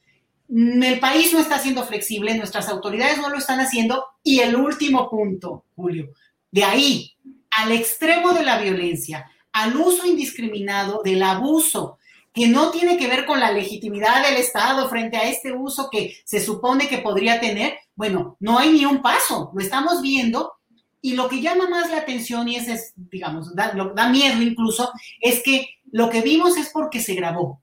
mm, 0.48 0.82
el 0.82 0.98
país 0.98 1.32
no 1.32 1.38
está 1.38 1.60
siendo 1.60 1.86
flexible, 1.86 2.36
nuestras 2.36 2.68
autoridades 2.68 3.18
no 3.18 3.28
lo 3.28 3.38
están 3.38 3.60
haciendo. 3.60 4.06
Y 4.24 4.40
el 4.40 4.56
último 4.56 5.08
punto, 5.08 5.66
Julio, 5.76 6.08
de 6.50 6.64
ahí 6.64 7.12
al 7.52 7.70
extremo 7.70 8.32
de 8.32 8.42
la 8.42 8.60
violencia, 8.60 9.30
al 9.52 9.76
uso 9.76 10.04
indiscriminado, 10.04 11.00
del 11.04 11.22
abuso, 11.22 11.98
que 12.32 12.48
no 12.48 12.70
tiene 12.70 12.96
que 12.96 13.08
ver 13.08 13.26
con 13.26 13.40
la 13.40 13.50
legitimidad 13.50 14.22
del 14.22 14.36
Estado 14.36 14.88
frente 14.88 15.16
a 15.16 15.28
este 15.28 15.52
uso 15.52 15.88
que 15.90 16.16
se 16.24 16.40
supone 16.40 16.88
que 16.88 16.98
podría 16.98 17.40
tener, 17.40 17.78
bueno, 17.94 18.36
no 18.40 18.58
hay 18.58 18.72
ni 18.72 18.84
un 18.84 19.02
paso, 19.02 19.50
lo 19.54 19.60
estamos 19.60 20.02
viendo. 20.02 20.52
Y 21.00 21.14
lo 21.14 21.28
que 21.28 21.40
llama 21.40 21.68
más 21.68 21.90
la 21.90 21.98
atención 21.98 22.48
y 22.48 22.56
es, 22.56 22.92
digamos, 22.96 23.54
da, 23.54 23.72
da 23.94 24.08
miedo 24.08 24.42
incluso, 24.42 24.90
es 25.20 25.42
que 25.42 25.66
lo 25.92 26.10
que 26.10 26.22
vimos 26.22 26.56
es 26.56 26.70
porque 26.70 27.00
se 27.00 27.14
grabó. 27.14 27.62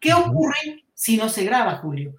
¿Qué 0.00 0.12
ocurre 0.12 0.84
si 0.92 1.16
no 1.16 1.28
se 1.28 1.44
graba, 1.44 1.76
Julio? 1.76 2.14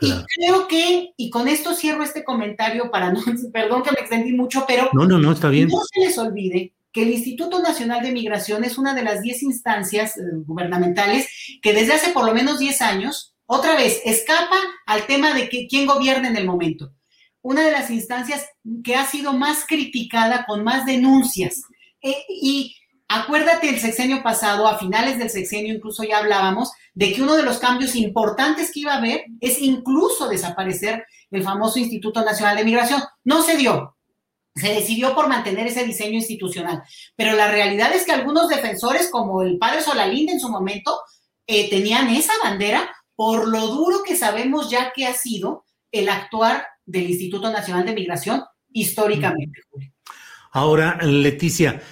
Y 0.00 0.12
creo 0.36 0.68
que, 0.68 1.12
y 1.16 1.30
con 1.30 1.48
esto 1.48 1.74
cierro 1.74 2.02
este 2.02 2.22
comentario 2.22 2.90
para 2.90 3.12
no, 3.12 3.20
perdón 3.52 3.82
que 3.82 3.92
me 3.92 4.00
extendí 4.00 4.32
mucho, 4.32 4.64
pero 4.66 4.90
no, 4.92 5.06
no, 5.06 5.18
no, 5.18 5.32
está 5.32 5.48
bien. 5.48 5.68
No 5.68 5.80
se 5.92 6.00
les 6.00 6.18
olvide 6.18 6.72
que 6.96 7.02
el 7.02 7.10
Instituto 7.10 7.60
Nacional 7.60 8.02
de 8.02 8.10
Migración 8.10 8.64
es 8.64 8.78
una 8.78 8.94
de 8.94 9.02
las 9.02 9.20
10 9.20 9.42
instancias 9.42 10.16
eh, 10.16 10.22
gubernamentales 10.46 11.28
que 11.60 11.74
desde 11.74 11.92
hace 11.92 12.10
por 12.10 12.24
lo 12.24 12.32
menos 12.32 12.58
10 12.58 12.80
años, 12.80 13.34
otra 13.44 13.76
vez, 13.76 14.00
escapa 14.06 14.56
al 14.86 15.06
tema 15.06 15.34
de 15.34 15.50
que, 15.50 15.66
quién 15.68 15.86
gobierna 15.86 16.28
en 16.28 16.38
el 16.38 16.46
momento. 16.46 16.94
Una 17.42 17.60
de 17.60 17.70
las 17.70 17.90
instancias 17.90 18.46
que 18.82 18.94
ha 18.94 19.04
sido 19.04 19.34
más 19.34 19.66
criticada 19.68 20.46
con 20.46 20.64
más 20.64 20.86
denuncias. 20.86 21.64
Eh, 22.00 22.16
y 22.30 22.74
acuérdate 23.08 23.68
el 23.68 23.78
sexenio 23.78 24.22
pasado, 24.22 24.66
a 24.66 24.78
finales 24.78 25.18
del 25.18 25.28
sexenio 25.28 25.74
incluso 25.74 26.02
ya 26.02 26.16
hablábamos 26.16 26.72
de 26.94 27.12
que 27.12 27.20
uno 27.20 27.36
de 27.36 27.42
los 27.42 27.58
cambios 27.58 27.94
importantes 27.94 28.72
que 28.72 28.80
iba 28.80 28.94
a 28.94 28.98
haber 28.98 29.26
es 29.42 29.60
incluso 29.60 30.30
desaparecer 30.30 31.04
el 31.30 31.42
famoso 31.42 31.78
Instituto 31.78 32.24
Nacional 32.24 32.56
de 32.56 32.64
Migración. 32.64 33.02
No 33.22 33.42
se 33.42 33.58
dio, 33.58 33.95
se 34.56 34.72
decidió 34.72 35.14
por 35.14 35.28
mantener 35.28 35.66
ese 35.66 35.84
diseño 35.84 36.14
institucional. 36.14 36.82
Pero 37.14 37.36
la 37.36 37.50
realidad 37.50 37.94
es 37.94 38.04
que 38.04 38.12
algunos 38.12 38.48
defensores, 38.48 39.10
como 39.10 39.42
el 39.42 39.58
padre 39.58 39.82
Solalinde 39.82 40.32
en 40.32 40.40
su 40.40 40.48
momento, 40.48 40.98
eh, 41.46 41.68
tenían 41.70 42.08
esa 42.08 42.32
bandera 42.42 42.90
por 43.14 43.48
lo 43.48 43.68
duro 43.68 44.02
que 44.02 44.16
sabemos 44.16 44.70
ya 44.70 44.92
que 44.94 45.06
ha 45.06 45.14
sido 45.14 45.64
el 45.92 46.08
actuar 46.08 46.66
del 46.84 47.10
Instituto 47.10 47.50
Nacional 47.50 47.86
de 47.86 47.94
Migración 47.94 48.44
históricamente. 48.72 49.60
Ahora, 50.52 50.98
Leticia, 51.02 51.82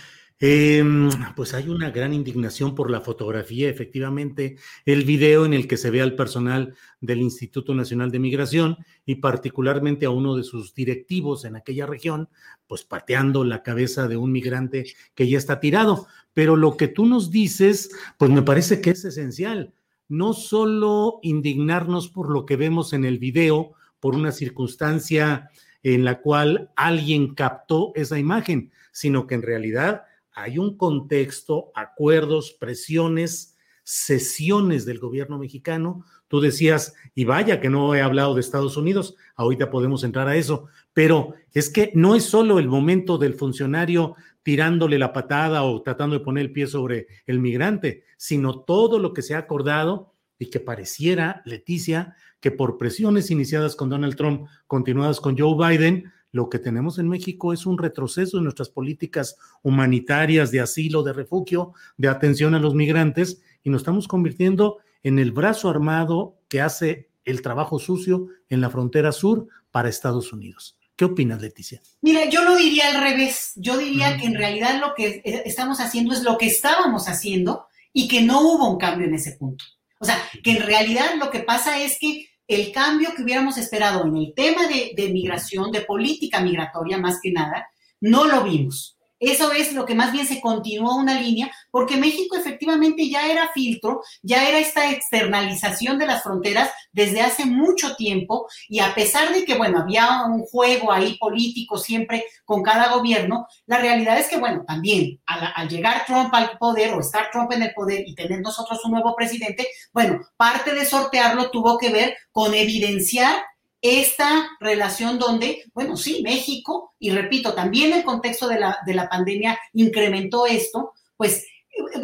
Em, 0.47 1.09
pues 1.37 1.55
hay 1.55 1.71
una 1.71 1.91
gran 1.91 2.13
indignación 2.13 2.75
por 2.75 2.91
la 2.91 3.01
fotografía, 3.01 3.71
efectivamente, 3.71 4.59
el 4.85 5.05
video 5.05 5.47
en 5.47 5.55
el 5.55 5.67
que 5.67 5.79
se 5.79 5.89
ve 5.89 6.03
al 6.03 6.17
personal 6.17 6.75
del 7.01 7.23
Instituto 7.23 7.75
Nacional 7.75 8.11
de 8.11 8.19
Migración 8.19 8.77
y 9.07 9.15
particularmente 9.15 10.05
a 10.05 10.11
uno 10.11 10.37
de 10.37 10.43
sus 10.43 10.75
directivos 10.75 11.47
en 11.47 11.57
aquella 11.57 11.87
región, 11.87 12.29
pues 12.67 12.85
pateando 12.85 13.43
la 13.43 13.63
cabeza 13.63 14.07
de 14.07 14.19
un 14.19 14.33
migrante 14.33 14.85
que 15.15 15.27
ya 15.27 15.39
está 15.39 15.61
tirado. 15.61 16.09
Pero 16.35 16.57
lo 16.57 16.77
que 16.77 16.89
tú 16.89 17.07
nos 17.07 17.31
dices, 17.31 17.91
pues 18.19 18.31
me 18.31 18.43
parece 18.43 18.83
que 18.83 18.91
es 18.91 19.03
esencial. 19.07 19.73
No 20.09 20.35
solo 20.35 21.21
indignarnos 21.23 22.11
por 22.11 22.29
lo 22.29 22.45
que 22.45 22.57
vemos 22.57 22.93
en 22.93 23.07
el 23.07 23.19
video, 23.19 23.73
por 23.99 24.15
una 24.15 24.31
circunstancia 24.31 25.49
en 25.83 26.05
la 26.05 26.21
cual 26.21 26.71
alguien 26.77 27.35
captó 27.35 27.93
esa 27.95 28.19
imagen, 28.19 28.73
sino 28.93 29.27
que 29.27 29.37
en 29.37 29.43
realidad 29.43 30.03
hay 30.35 30.59
un 30.59 30.77
contexto, 30.77 31.71
acuerdos, 31.75 32.57
presiones, 32.59 33.57
sesiones 33.85 34.85
del 34.85 34.99
gobierno 34.99 35.39
mexicano. 35.39 36.05
Tú 36.29 36.41
decías, 36.41 36.95
y 37.15 37.25
vaya 37.25 37.61
que 37.61 37.71
no 37.71 37.95
he 37.95 38.03
hablado 38.03 38.35
de 38.35 38.41
Estados 38.41 38.77
Unidos, 38.77 39.15
ahorita 39.37 39.71
podemos 39.71 40.03
entrar 40.03 40.27
a 40.27 40.37
eso, 40.37 40.67
pero 40.93 41.35
es 41.53 41.71
que 41.71 41.93
no 41.95 42.17
es 42.17 42.25
solo 42.25 42.59
el 42.59 42.67
momento 42.67 43.19
del 43.19 43.35
funcionario 43.35 44.17
tirándole 44.43 44.99
la 44.99 45.13
patada 45.13 45.63
o 45.63 45.83
tratando 45.83 46.19
de 46.19 46.25
poner 46.25 46.47
el 46.47 46.53
pie 46.53 46.67
sobre 46.67 47.07
el 47.27 47.39
migrante, 47.39 48.05
sino 48.17 48.61
todo 48.61 48.99
lo 48.99 49.13
que 49.13 49.23
se 49.23 49.35
ha 49.35 49.39
acordado 49.39 50.15
y 50.39 50.51
que 50.51 50.61
pareciera, 50.61 51.43
Leticia, 51.45 52.17
que 52.41 52.51
por 52.51 52.77
presiones 52.77 53.31
iniciadas 53.31 53.77
con 53.77 53.89
Donald 53.89 54.17
Trump, 54.17 54.49
continuadas 54.67 55.21
con 55.21 55.39
Joe 55.39 55.57
Biden, 55.57 56.13
lo 56.35 56.51
que 56.51 56.59
tenemos 56.59 56.99
en 56.99 57.09
México 57.09 57.53
es 57.53 57.65
un 57.65 57.79
retroceso 57.79 58.39
en 58.39 58.43
nuestras 58.43 58.69
políticas 58.69 59.37
humanitarias 59.63 60.51
de 60.51 60.61
asilo, 60.61 61.05
de 61.05 61.13
refugio, 61.13 61.75
de 61.97 62.09
atención 62.09 62.57
a 62.57 62.59
los 62.59 62.75
migrantes 62.75 63.41
y 63.63 63.71
nos 63.71 63.83
estamos 63.83 64.09
convirtiendo 64.09 64.79
en 65.05 65.21
el 65.21 65.31
brazo 65.31 65.71
armado 65.71 66.35
que 66.49 66.61
hace 66.61 67.09
el 67.25 67.41
trabajo 67.41 67.79
sucio 67.79 68.27
en 68.49 68.61
la 68.61 68.69
frontera 68.69 69.13
sur 69.13 69.47
para 69.71 69.89
Estados 69.89 70.33
Unidos. 70.33 70.77
¿Qué 70.97 71.05
opinas, 71.05 71.41
Leticia? 71.41 71.81
Mira, 72.03 72.29
yo 72.29 72.43
lo 72.43 72.57
diría 72.57 72.89
al 72.89 73.01
revés. 73.01 73.53
Yo 73.55 73.77
diría 73.77 74.17
que 74.17 74.27
en 74.27 74.35
realidad 74.35 74.81
lo 74.81 74.93
que 74.97 75.23
eh, 75.25 75.43
estamos 75.45 75.79
haciendo 75.79 76.15
es 76.15 76.25
lo 76.25 76.37
que 76.37 76.47
estábamos 76.47 77.09
haciendo 77.09 77.69
y 77.93 78.09
que 78.09 78.23
no 78.23 78.41
hubo 78.41 78.69
un 78.69 78.79
cambio 78.79 79.07
en 79.07 79.15
ese 79.15 79.37
punto. 79.39 79.65
O 80.01 80.05
sea, 80.05 80.21
que 80.43 80.51
en 80.51 80.63
realidad 80.63 81.15
lo 81.17 81.31
que 81.31 81.41
pasa 81.41 81.81
es 81.81 81.97
que 82.01 82.27
el 82.47 82.73
cambio 82.73 83.15
que 83.15 83.23
hubiéramos 83.23 83.57
esperado 83.59 84.07
en 84.07 84.17
el 84.17 84.33
tema 84.35 84.63
de, 84.67 85.09
migración, 85.11 85.71
de 85.71 85.83
política 85.83 86.41
migratoria 86.41 86.99
más 86.99 87.19
que 87.23 87.33
nada, 87.33 87.69
no 88.01 88.27
lo 88.27 88.45
vimos. 88.45 88.99
Eso 89.31 89.53
es 89.53 89.73
lo 89.73 89.87
que 89.87 89.95
más 89.95 90.13
bien 90.13 90.27
se 90.27 90.41
continuó 90.41 90.97
una 90.97 91.21
línea, 91.21 91.51
porque 91.71 91.97
México 91.97 92.37
efectivamente 92.37 93.09
ya 93.09 93.31
era 93.31 93.51
filtro, 93.53 94.03
ya 94.23 94.49
era 94.49 94.59
esta 94.59 94.91
externalización 94.91 95.99
de 95.99 96.07
las 96.07 96.23
fronteras 96.23 96.71
desde 96.93 97.23
hace 97.23 97.47
mucho 97.47 97.97
tiempo, 97.97 98.47
y 98.69 98.81
a 98.81 98.95
pesar 98.95 99.33
de 99.33 99.45
que, 99.45 99.57
bueno, 99.57 99.81
había 99.81 100.25
un 100.27 100.43
juego 100.43 100.93
ahí 100.93 101.17
político 101.19 101.79
siempre 101.79 102.25
con 102.45 102.63
cada 102.63 102.93
gobierno, 102.95 103.47
la 103.67 103.79
realidad 103.79 104.19
es 104.19 104.29
que, 104.29 104.39
bueno, 104.39 104.65
también 104.67 105.21
al, 105.27 105.69
llegar 105.69 106.05
Trump 106.07 106.33
al 106.35 106.59
poder 106.59 106.93
o 106.93 107.01
estar 107.01 107.31
Trump 107.31 107.51
en 107.53 107.63
el 107.63 107.75
poder 107.75 108.05
y 108.07 108.15
tener 108.15 108.41
nosotros 108.41 108.85
un 108.85 108.93
nuevo 108.93 109.15
presidente, 109.17 109.67
bueno, 109.93 110.21
parte 110.37 110.75
de 110.75 110.85
sortearlo 110.85 111.51
tuvo 111.51 111.79
que 111.79 111.91
ver 111.91 112.17
con 112.31 112.55
evidenciar 112.55 113.37
esta 113.85 114.49
relación 114.61 115.19
donde, 115.19 115.63
bueno, 115.75 115.99
sí, 115.99 116.23
México, 116.23 116.95
y 116.99 117.11
repito, 117.11 117.53
también 117.53 117.93
el 117.93 118.03
contexto 118.03 118.49
de 118.49 118.59
la, 118.59 118.79
de 118.87 118.95
la 118.95 119.11
pandemia 119.11 119.59
incrementó 119.75 120.47
esto, 120.47 120.95
pues 121.19 121.45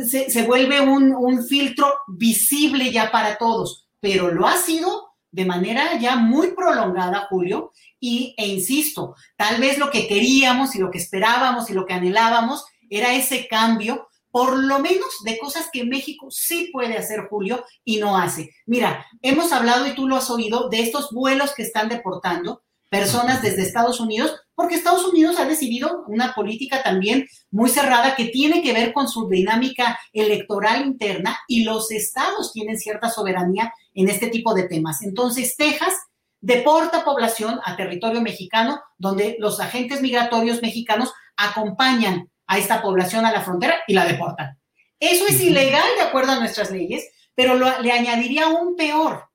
se, 0.06 0.30
se 0.30 0.42
vuelve 0.42 0.82
un, 0.82 1.14
un, 1.14 1.42
filtro 1.46 1.90
visible 2.06 2.92
ya 2.92 3.10
para 3.10 3.38
todos, 3.38 3.88
pero 3.98 4.30
lo 4.30 4.46
ha 4.46 4.58
sido 4.58 5.14
de 5.30 5.46
manera 5.46 5.98
ya 5.98 6.16
muy 6.16 6.48
prolongada, 6.48 7.28
Julio, 7.30 7.72
y, 7.98 8.34
e 8.36 8.46
insisto, 8.46 9.14
tal 9.36 9.58
vez 9.58 9.78
lo 9.78 9.90
que 9.90 10.06
queríamos 10.06 10.74
y 10.74 10.80
lo 10.80 10.90
que 10.90 10.98
esperábamos 10.98 11.70
y 11.70 11.72
lo 11.72 11.86
que 11.86 11.94
anhelábamos 11.94 12.66
era 12.90 13.14
ese 13.14 13.48
cambio 13.48 14.09
por 14.30 14.56
lo 14.56 14.78
menos 14.78 15.08
de 15.24 15.38
cosas 15.38 15.68
que 15.72 15.84
México 15.84 16.30
sí 16.30 16.70
puede 16.72 16.96
hacer, 16.96 17.26
Julio, 17.28 17.64
y 17.84 17.98
no 17.98 18.16
hace. 18.16 18.50
Mira, 18.66 19.06
hemos 19.22 19.52
hablado 19.52 19.86
y 19.86 19.94
tú 19.94 20.06
lo 20.06 20.16
has 20.16 20.30
oído 20.30 20.68
de 20.68 20.80
estos 20.80 21.10
vuelos 21.10 21.54
que 21.54 21.62
están 21.62 21.88
deportando 21.88 22.62
personas 22.90 23.40
desde 23.40 23.62
Estados 23.62 24.00
Unidos, 24.00 24.34
porque 24.54 24.74
Estados 24.74 25.04
Unidos 25.04 25.38
ha 25.38 25.46
decidido 25.46 26.04
una 26.08 26.34
política 26.34 26.82
también 26.82 27.26
muy 27.50 27.70
cerrada 27.70 28.16
que 28.16 28.26
tiene 28.26 28.62
que 28.62 28.72
ver 28.72 28.92
con 28.92 29.08
su 29.08 29.28
dinámica 29.28 29.98
electoral 30.12 30.84
interna 30.84 31.38
y 31.46 31.62
los 31.62 31.92
estados 31.92 32.52
tienen 32.52 32.78
cierta 32.78 33.08
soberanía 33.08 33.72
en 33.94 34.08
este 34.08 34.28
tipo 34.28 34.54
de 34.54 34.64
temas. 34.64 35.02
Entonces, 35.02 35.54
Texas 35.56 35.94
deporta 36.40 37.04
población 37.04 37.60
a 37.64 37.76
territorio 37.76 38.20
mexicano, 38.20 38.80
donde 38.98 39.36
los 39.38 39.60
agentes 39.60 40.02
migratorios 40.02 40.60
mexicanos 40.60 41.12
acompañan 41.36 42.28
a 42.51 42.59
esta 42.59 42.82
población 42.82 43.24
a 43.24 43.30
la 43.30 43.42
frontera 43.42 43.76
y 43.86 43.94
la 43.94 44.05
deportan. 44.05 44.59
Eso 44.98 45.24
es 45.28 45.40
ilegal 45.40 45.86
de 45.96 46.03
acuerdo 46.03 46.32
a 46.32 46.40
nuestras 46.40 46.72
leyes, 46.72 47.09
pero 47.32 47.55
lo, 47.55 47.80
le 47.80 47.92
añadiría 47.92 48.48
un 48.48 48.74
peor. 48.74 49.28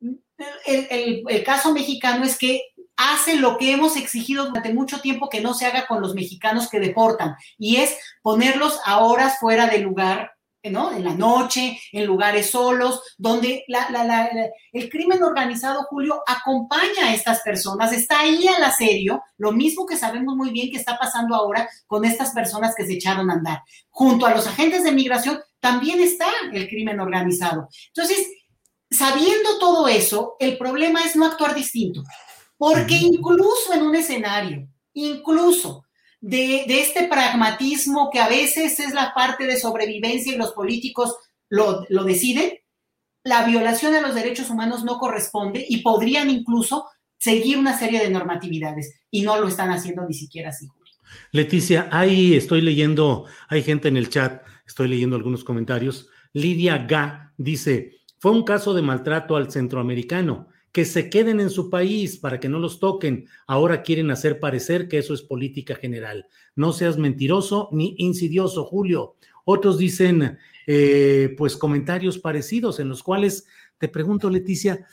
El, 0.00 0.86
el, 0.90 1.22
el, 1.28 1.44
caso 1.44 1.74
mexicano 1.74 2.24
es 2.24 2.38
que 2.38 2.62
hace 2.96 3.36
lo 3.36 3.58
que 3.58 3.72
hemos 3.72 3.96
exigido 3.96 4.46
durante 4.46 4.72
mucho 4.72 5.00
tiempo 5.02 5.28
que 5.28 5.42
no 5.42 5.52
se 5.52 5.66
haga 5.66 5.86
con 5.86 6.00
los 6.00 6.14
mexicanos 6.14 6.70
que 6.70 6.80
deportan, 6.80 7.36
y 7.58 7.76
es 7.76 7.98
ponerlos 8.22 8.80
a 8.86 9.00
horas 9.00 9.38
fuera 9.38 9.66
de 9.66 9.80
lugar 9.80 10.32
¿no? 10.64 10.92
En 10.92 11.04
la 11.04 11.14
noche, 11.14 11.80
en 11.92 12.06
lugares 12.06 12.50
solos, 12.50 13.02
donde 13.16 13.64
la, 13.68 13.88
la, 13.90 14.04
la, 14.04 14.30
el 14.72 14.88
crimen 14.88 15.22
organizado, 15.22 15.84
Julio, 15.84 16.22
acompaña 16.26 17.06
a 17.06 17.14
estas 17.14 17.40
personas, 17.42 17.92
está 17.92 18.20
ahí 18.20 18.46
al 18.48 18.62
asedio, 18.64 19.22
lo 19.36 19.52
mismo 19.52 19.86
que 19.86 19.96
sabemos 19.96 20.36
muy 20.36 20.50
bien 20.50 20.70
que 20.70 20.76
está 20.76 20.98
pasando 20.98 21.34
ahora 21.34 21.68
con 21.86 22.04
estas 22.04 22.32
personas 22.32 22.74
que 22.76 22.86
se 22.86 22.94
echaron 22.94 23.30
a 23.30 23.34
andar. 23.34 23.62
Junto 23.88 24.26
a 24.26 24.34
los 24.34 24.46
agentes 24.46 24.84
de 24.84 24.92
migración 24.92 25.40
también 25.60 26.00
está 26.00 26.26
el 26.52 26.68
crimen 26.68 27.00
organizado. 27.00 27.68
Entonces, 27.88 28.28
sabiendo 28.90 29.58
todo 29.58 29.88
eso, 29.88 30.36
el 30.38 30.58
problema 30.58 31.04
es 31.04 31.16
no 31.16 31.26
actuar 31.26 31.54
distinto, 31.54 32.02
porque 32.56 32.94
incluso 32.94 33.72
en 33.74 33.82
un 33.82 33.94
escenario, 33.94 34.68
incluso 34.92 35.84
de, 36.20 36.64
este 36.68 37.08
pragmatismo 37.08 38.10
que 38.12 38.20
a 38.20 38.28
veces 38.28 38.80
es 38.80 38.92
la 38.92 39.12
parte 39.14 39.46
de 39.46 39.58
sobrevivencia 39.58 40.32
y 40.32 40.38
los 40.38 40.52
políticos 40.52 41.14
lo, 41.48 41.84
lo 41.88 42.04
deciden, 42.04 42.52
la 43.24 43.46
violación 43.46 43.92
de 43.92 44.02
los 44.02 44.14
derechos 44.14 44.50
humanos 44.50 44.84
no 44.84 44.98
corresponde 44.98 45.64
y 45.68 45.82
podrían 45.82 46.30
incluso 46.30 46.86
seguir 47.18 47.58
una 47.58 47.78
serie 47.78 48.00
de 48.00 48.10
normatividades 48.10 49.00
y 49.10 49.22
no 49.22 49.38
lo 49.38 49.48
están 49.48 49.70
haciendo 49.70 50.06
ni 50.06 50.14
siquiera 50.14 50.50
así. 50.50 50.68
Leticia, 51.32 51.88
ahí 51.90 52.34
estoy 52.34 52.60
leyendo, 52.60 53.24
hay 53.48 53.62
gente 53.62 53.88
en 53.88 53.96
el 53.96 54.08
chat, 54.08 54.42
estoy 54.66 54.88
leyendo 54.88 55.16
algunos 55.16 55.44
comentarios. 55.44 56.08
Lidia 56.32 56.78
Ga 56.78 57.32
dice, 57.36 57.98
fue 58.18 58.32
un 58.32 58.44
caso 58.44 58.74
de 58.74 58.82
maltrato 58.82 59.36
al 59.36 59.50
centroamericano 59.50 60.47
que 60.72 60.84
se 60.84 61.10
queden 61.10 61.40
en 61.40 61.50
su 61.50 61.70
país 61.70 62.18
para 62.18 62.40
que 62.40 62.48
no 62.48 62.58
los 62.58 62.78
toquen. 62.78 63.26
Ahora 63.46 63.82
quieren 63.82 64.10
hacer 64.10 64.38
parecer 64.38 64.88
que 64.88 64.98
eso 64.98 65.14
es 65.14 65.22
política 65.22 65.74
general. 65.74 66.26
No 66.54 66.72
seas 66.72 66.98
mentiroso 66.98 67.68
ni 67.72 67.94
insidioso, 67.98 68.64
Julio. 68.64 69.16
Otros 69.44 69.78
dicen, 69.78 70.38
eh, 70.66 71.34
pues, 71.38 71.56
comentarios 71.56 72.18
parecidos 72.18 72.80
en 72.80 72.88
los 72.88 73.02
cuales 73.02 73.46
te 73.78 73.88
pregunto, 73.88 74.28
Leticia, 74.28 74.86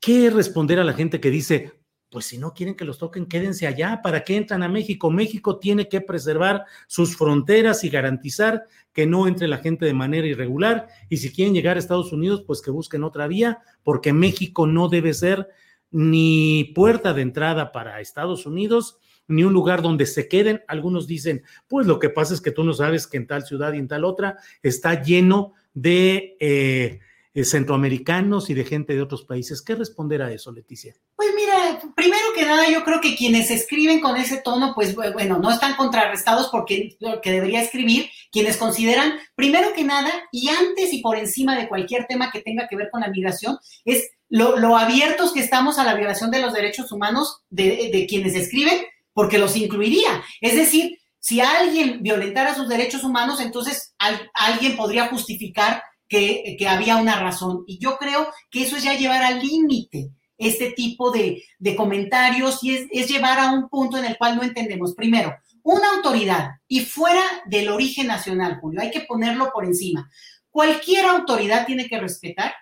¿qué 0.00 0.30
responder 0.30 0.78
a 0.78 0.84
la 0.84 0.92
gente 0.92 1.20
que 1.20 1.30
dice, 1.30 1.72
pues 2.10 2.24
si 2.24 2.38
no 2.38 2.54
quieren 2.54 2.74
que 2.74 2.84
los 2.84 2.98
toquen, 2.98 3.26
quédense 3.26 3.66
allá. 3.66 4.00
¿Para 4.02 4.24
qué 4.24 4.36
entran 4.36 4.62
a 4.62 4.68
México? 4.68 5.10
México 5.10 5.58
tiene 5.58 5.88
que 5.88 6.00
preservar 6.00 6.64
sus 6.86 7.16
fronteras 7.16 7.84
y 7.84 7.90
garantizar 7.90 8.64
que 8.92 9.06
no 9.06 9.28
entre 9.28 9.46
la 9.46 9.58
gente 9.58 9.84
de 9.84 9.92
manera 9.92 10.26
irregular. 10.26 10.88
Y 11.10 11.18
si 11.18 11.32
quieren 11.32 11.54
llegar 11.54 11.76
a 11.76 11.80
Estados 11.80 12.12
Unidos, 12.12 12.44
pues 12.46 12.62
que 12.62 12.70
busquen 12.70 13.04
otra 13.04 13.26
vía, 13.26 13.58
porque 13.82 14.12
México 14.12 14.66
no 14.66 14.88
debe 14.88 15.12
ser 15.12 15.48
ni 15.90 16.72
puerta 16.74 17.12
de 17.12 17.22
entrada 17.22 17.72
para 17.72 18.00
Estados 18.00 18.46
Unidos, 18.46 18.98
ni 19.26 19.44
un 19.44 19.52
lugar 19.52 19.82
donde 19.82 20.06
se 20.06 20.28
queden. 20.28 20.62
Algunos 20.66 21.06
dicen, 21.06 21.42
pues 21.66 21.86
lo 21.86 21.98
que 21.98 22.08
pasa 22.08 22.32
es 22.32 22.40
que 22.40 22.52
tú 22.52 22.64
no 22.64 22.72
sabes 22.72 23.06
que 23.06 23.18
en 23.18 23.26
tal 23.26 23.44
ciudad 23.44 23.74
y 23.74 23.78
en 23.78 23.88
tal 23.88 24.04
otra 24.04 24.38
está 24.62 25.02
lleno 25.02 25.52
de... 25.74 26.36
Eh, 26.40 27.00
centroamericanos 27.44 28.50
y 28.50 28.54
de 28.54 28.64
gente 28.64 28.94
de 28.94 29.02
otros 29.02 29.24
países. 29.24 29.62
¿Qué 29.62 29.74
responder 29.74 30.22
a 30.22 30.32
eso, 30.32 30.52
Leticia? 30.52 30.94
Pues 31.16 31.30
mira, 31.34 31.80
primero 31.94 32.26
que 32.34 32.44
nada, 32.44 32.68
yo 32.70 32.84
creo 32.84 33.00
que 33.00 33.16
quienes 33.16 33.50
escriben 33.50 34.00
con 34.00 34.16
ese 34.16 34.38
tono, 34.38 34.72
pues 34.74 34.94
bueno, 34.94 35.38
no 35.38 35.50
están 35.50 35.76
contrarrestados 35.76 36.48
porque 36.48 36.96
lo 37.00 37.20
que 37.20 37.32
debería 37.32 37.62
escribir, 37.62 38.10
quienes 38.32 38.56
consideran, 38.56 39.18
primero 39.34 39.72
que 39.74 39.84
nada, 39.84 40.10
y 40.32 40.48
antes 40.48 40.92
y 40.92 41.00
por 41.00 41.16
encima 41.16 41.56
de 41.56 41.68
cualquier 41.68 42.06
tema 42.06 42.30
que 42.30 42.40
tenga 42.40 42.68
que 42.68 42.76
ver 42.76 42.90
con 42.90 43.00
la 43.00 43.08
migración, 43.08 43.58
es 43.84 44.10
lo, 44.28 44.76
abiertos 44.76 45.32
que 45.32 45.40
estamos 45.40 45.78
a 45.78 45.84
la 45.84 45.94
violación 45.94 46.30
de 46.30 46.40
los 46.40 46.52
derechos 46.52 46.92
humanos 46.92 47.42
de, 47.50 48.06
quienes 48.08 48.34
escriben, 48.34 48.82
porque 49.12 49.38
los 49.38 49.56
incluiría. 49.56 50.22
Es 50.40 50.54
decir, 50.54 50.98
si 51.18 51.40
alguien 51.40 52.02
violentara 52.02 52.54
sus 52.54 52.68
derechos 52.68 53.04
humanos, 53.04 53.40
entonces 53.40 53.94
al, 53.98 54.30
alguien 54.34 54.76
podría 54.76 55.08
justificar 55.08 55.82
que, 56.08 56.56
había 56.68 56.96
una 56.96 57.20
razón. 57.20 57.64
Y 57.66 57.78
yo 57.78 57.96
creo 57.98 58.28
que 58.50 58.62
eso 58.62 58.76
es 58.76 58.84
ya 58.84 58.94
llevar 58.94 59.22
al 59.22 59.40
límite 59.40 60.10
este 60.36 60.70
tipo 60.70 61.10
de, 61.10 61.42
comentarios 61.76 62.62
y 62.62 62.74
es, 62.74 62.86
es, 62.90 63.08
llevar 63.08 63.38
a 63.38 63.52
un 63.52 63.68
punto 63.68 63.98
en 63.98 64.04
el 64.04 64.16
cual 64.16 64.36
no 64.36 64.42
entendemos. 64.42 64.94
Primero, 64.94 65.34
una 65.62 65.96
autoridad 65.96 66.50
y 66.66 66.80
fuera 66.80 67.22
del 67.46 67.68
origen 67.68 68.06
nacional, 68.06 68.58
Julio, 68.60 68.80
hay 68.80 68.90
que 68.90 69.02
ponerlo 69.02 69.50
por 69.52 69.64
encima. 69.64 70.10
Cualquier 70.50 71.06
autoridad 71.06 71.66
tiene 71.66 71.88
que 71.88 72.00
respetar 72.00 72.54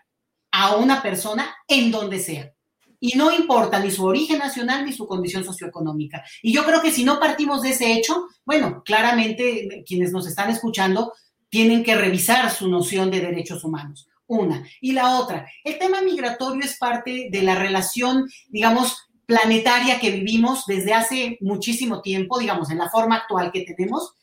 a 0.51 0.76
una 0.76 1.03
persona 1.03 1.55
en 1.68 1.90
donde 1.90 2.18
sea. 2.18 2.53
Y 2.99 3.16
no 3.16 3.30
importa 3.30 3.78
ni 3.78 3.90
su 3.90 4.05
origen 4.05 4.38
nacional 4.38 4.84
ni 4.84 4.92
su 4.92 5.07
condición 5.07 5.44
socioeconómica. 5.44 6.24
Y 6.42 6.53
yo 6.53 6.64
creo 6.64 6.80
que 6.80 6.90
si 6.90 7.05
no 7.05 7.20
partimos 7.20 7.62
de 7.62 7.70
ese 7.70 7.92
hecho, 7.92 8.26
bueno, 8.44 8.82
claramente 8.84 9.84
quienes 9.86 10.12
nos 10.12 10.26
están 10.26 10.51
escuchando 10.51 11.12
tienen 11.49 11.82
que 11.84 11.94
revisar 11.94 12.51
su 12.51 12.68
noción 12.68 13.11
de 13.11 13.20
derechos 13.20 13.64
humanos. 13.64 14.09
Una. 14.26 14.66
Y 14.80 14.92
la 14.92 15.20
otra, 15.20 15.47
el 15.62 15.78
tema 15.78 16.03
migratorio 16.03 16.62
es 16.64 16.76
parte 16.78 17.28
de 17.30 17.42
la 17.42 17.55
relación, 17.55 18.28
digamos, 18.49 19.09
planetaria 19.24 20.01
que 20.01 20.11
vivimos 20.11 20.64
desde 20.66 20.94
hace 20.94 21.38
muchísimo 21.40 22.01
tiempo, 22.01 22.38
digamos, 22.38 22.70
en 22.70 22.78
la 22.78 22.90
forma 22.90 23.16
actual 23.16 23.53
que 23.53 23.62
tenemos, 23.62 24.14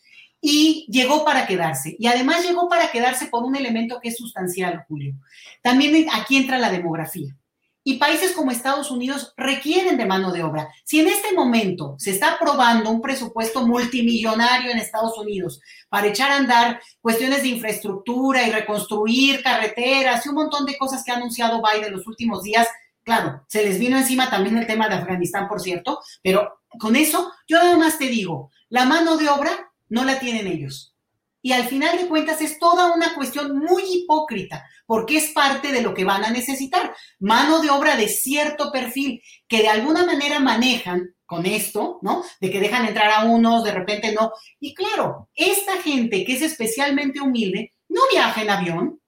y 0.42 0.86
llegó 0.90 1.24
para 1.24 1.48
quedarse. 1.48 1.96
Y 1.98 2.08
además 2.08 2.46
llegó 2.46 2.68
para 2.68 2.92
quedarse 2.92 3.28
por 3.28 3.44
un 3.44 3.56
elemento 3.56 4.00
que 4.02 4.10
es 4.10 4.18
sustancial, 4.18 4.84
Julio. 4.90 5.16
También 5.62 6.08
aquí 6.12 6.36
entra 6.36 6.58
la 6.58 6.70
demografía 6.70 7.34
y 7.84 7.98
países 7.98 8.32
como 8.32 8.52
Estados 8.52 8.92
Unidos 8.92 9.34
requieren 9.36 9.98
de 9.98 10.06
mano 10.06 10.32
de 10.32 10.44
obra. 10.44 10.70
Si 10.86 11.00
en 11.00 11.08
este 11.08 11.34
momento 11.34 11.96
se 11.98 12.12
está 12.12 12.34
aprobando 12.34 12.90
un 12.90 13.02
presupuesto 13.02 13.68
multimillonario 13.68 14.72
en 14.72 14.78
Estados 14.78 15.18
Unidos 15.18 15.60
para 15.90 16.08
echar 16.08 16.32
a 16.32 16.38
andar 16.38 16.82
cuestiones 17.02 17.42
de 17.42 17.50
infraestructura 17.50 18.48
y 18.48 18.52
reconstruir 18.52 19.44
carreteras 19.44 20.26
y 20.26 20.30
un 20.30 20.36
montón 20.36 20.66
de 20.66 20.78
cosas 20.78 21.04
que 21.04 21.12
ha 21.12 21.18
anunciado 21.18 21.62
Biden 21.62 21.92
los 21.94 22.08
últimos 22.08 22.44
días, 22.44 22.68
claro, 23.04 23.44
se 23.48 23.64
les 23.64 23.80
vino 23.80 23.98
encima 23.98 24.30
también 24.30 24.58
el 24.58 24.68
tema 24.68 24.88
de 24.88 24.96
Afganistán, 24.96 25.48
por 25.48 25.60
cierto, 25.60 26.00
pero 26.22 26.62
con 26.80 26.96
eso 26.96 27.32
yo 27.48 27.58
nada 27.58 27.78
más 27.78 27.98
te 27.98 28.08
digo, 28.08 28.50
la 28.70 28.86
mano 28.86 29.18
de 29.18 29.30
obra 29.30 29.72
no 29.90 30.04
la 30.06 30.20
tienen 30.20 30.48
ellos. 30.48 30.96
Y 31.46 31.52
al 31.52 31.66
final 31.66 31.98
de 31.98 32.08
cuentas 32.08 32.42
es 32.42 32.58
toda 32.58 32.94
una 32.94 33.14
cuestión 33.16 33.60
muy 33.60 33.84
hipócrita, 33.84 34.66
porque 34.94 35.18
es 35.18 35.32
parte 35.32 35.72
de 35.72 35.82
lo 35.82 35.96
que 35.96 36.06
van 36.06 36.24
a 36.24 36.30
necesitar. 36.30 36.96
Mano 37.18 37.62
de 37.62 37.72
obra 37.72 37.96
de 37.96 38.08
cierto 38.08 38.72
perfil 38.72 39.24
que 39.48 39.64
de 39.64 39.68
alguna 39.68 40.06
manera 40.06 40.40
manejan 40.40 41.16
con 41.26 41.48
esto, 41.48 41.98
¿no? 42.04 42.24
De 42.40 42.52
que 42.52 42.60
dejan 42.60 42.86
entrar 42.86 43.10
a 43.10 43.26
unos, 43.26 43.64
de 43.64 43.72
repente 43.72 44.14
no. 44.14 44.34
Y 44.60 44.76
claro, 44.76 45.32
esta 45.34 45.82
gente 45.82 46.24
que 46.24 46.34
es 46.34 46.44
especialmente 46.44 47.22
humilde 47.22 47.74
no 47.90 48.02
viaja 48.12 48.44
en 48.44 48.52
avión. 48.52 49.02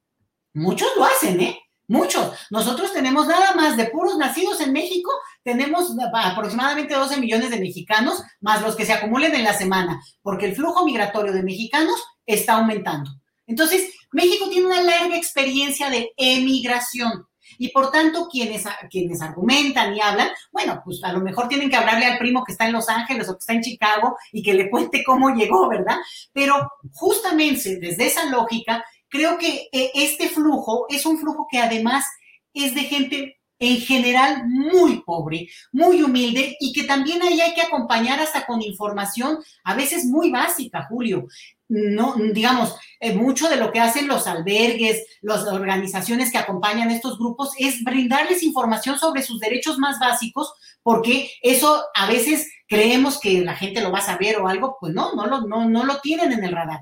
Muchos 0.55 0.89
lo 0.97 1.05
hacen, 1.05 1.39
¿eh? 1.39 1.59
Muchos. 1.87 2.31
Nosotros 2.49 2.91
tenemos 2.91 3.27
nada 3.27 3.53
más 3.53 3.77
de 3.77 3.85
puros 3.85 4.17
nacidos 4.17 4.61
en 4.61 4.73
México, 4.73 5.11
tenemos 5.43 5.91
aproximadamente 6.15 6.95
12 6.95 7.17
millones 7.17 7.51
de 7.51 7.59
mexicanos, 7.59 8.23
más 8.41 8.63
los 8.63 8.75
que 8.75 8.87
se 8.87 8.93
acumulen 8.93 9.35
en 9.35 9.43
la 9.43 9.53
semana, 9.53 10.01
porque 10.23 10.47
el 10.47 10.55
flujo 10.55 10.83
migratorio 10.83 11.31
de 11.31 11.43
mexicanos 11.43 12.03
está 12.25 12.53
aumentando. 12.53 13.11
Entonces, 13.47 13.93
México 14.11 14.49
tiene 14.49 14.67
una 14.67 14.81
larga 14.81 15.17
experiencia 15.17 15.89
de 15.89 16.11
emigración. 16.17 17.27
Y 17.57 17.69
por 17.69 17.91
tanto, 17.91 18.27
quienes, 18.29 18.65
quienes 18.89 19.21
argumentan 19.21 19.95
y 19.95 20.01
hablan, 20.01 20.29
bueno, 20.51 20.81
pues 20.83 21.03
a 21.03 21.13
lo 21.13 21.21
mejor 21.21 21.47
tienen 21.47 21.69
que 21.69 21.75
hablarle 21.75 22.05
al 22.05 22.17
primo 22.17 22.43
que 22.43 22.51
está 22.51 22.65
en 22.65 22.73
Los 22.73 22.89
Ángeles 22.89 23.29
o 23.29 23.33
que 23.33 23.39
está 23.39 23.53
en 23.53 23.61
Chicago 23.61 24.17
y 24.31 24.43
que 24.43 24.53
le 24.53 24.69
cuente 24.71 25.03
cómo 25.03 25.29
llegó, 25.29 25.69
¿verdad? 25.69 25.97
Pero 26.33 26.69
justamente 26.93 27.77
desde 27.77 28.07
esa 28.07 28.25
lógica, 28.29 28.83
creo 29.09 29.37
que 29.37 29.69
eh, 29.71 29.91
este 29.93 30.27
flujo 30.27 30.85
es 30.89 31.05
un 31.05 31.17
flujo 31.17 31.47
que 31.49 31.59
además 31.59 32.05
es 32.53 32.73
de 32.73 32.81
gente 32.81 33.37
en 33.59 33.77
general 33.77 34.43
muy 34.47 35.01
pobre, 35.03 35.47
muy 35.71 36.01
humilde 36.01 36.57
y 36.59 36.73
que 36.73 36.83
también 36.83 37.21
ahí 37.21 37.39
hay 37.39 37.53
que 37.53 37.61
acompañar 37.61 38.19
hasta 38.19 38.45
con 38.45 38.61
información 38.61 39.39
a 39.63 39.75
veces 39.75 40.05
muy 40.05 40.29
básica, 40.29 40.85
Julio. 40.89 41.27
No, 41.67 42.15
digamos, 42.31 42.75
eh, 42.99 43.15
mucho 43.15 43.49
de 43.49 43.55
lo 43.55 43.71
que 43.71 43.79
hacen 43.79 44.07
los 44.07 44.27
albergues, 44.27 45.03
las 45.21 45.47
organizaciones 45.47 46.31
que 46.31 46.37
acompañan 46.37 46.91
estos 46.91 47.17
grupos 47.17 47.51
es 47.57 47.83
brindarles 47.83 48.43
información 48.43 48.99
sobre 48.99 49.23
sus 49.23 49.39
derechos 49.39 49.79
más 49.79 49.97
básicos, 49.99 50.53
porque 50.83 51.31
eso 51.41 51.83
a 51.95 52.07
veces 52.07 52.47
creemos 52.67 53.19
que 53.19 53.41
la 53.41 53.55
gente 53.55 53.81
lo 53.81 53.91
va 53.91 53.99
a 53.99 54.05
saber 54.05 54.37
o 54.37 54.47
algo, 54.47 54.77
pues 54.79 54.93
no, 54.93 55.13
no 55.13 55.25
lo, 55.25 55.41
no, 55.41 55.67
no 55.67 55.85
lo 55.85 55.99
tienen 56.01 56.31
en 56.31 56.43
el 56.43 56.51
radar. 56.51 56.81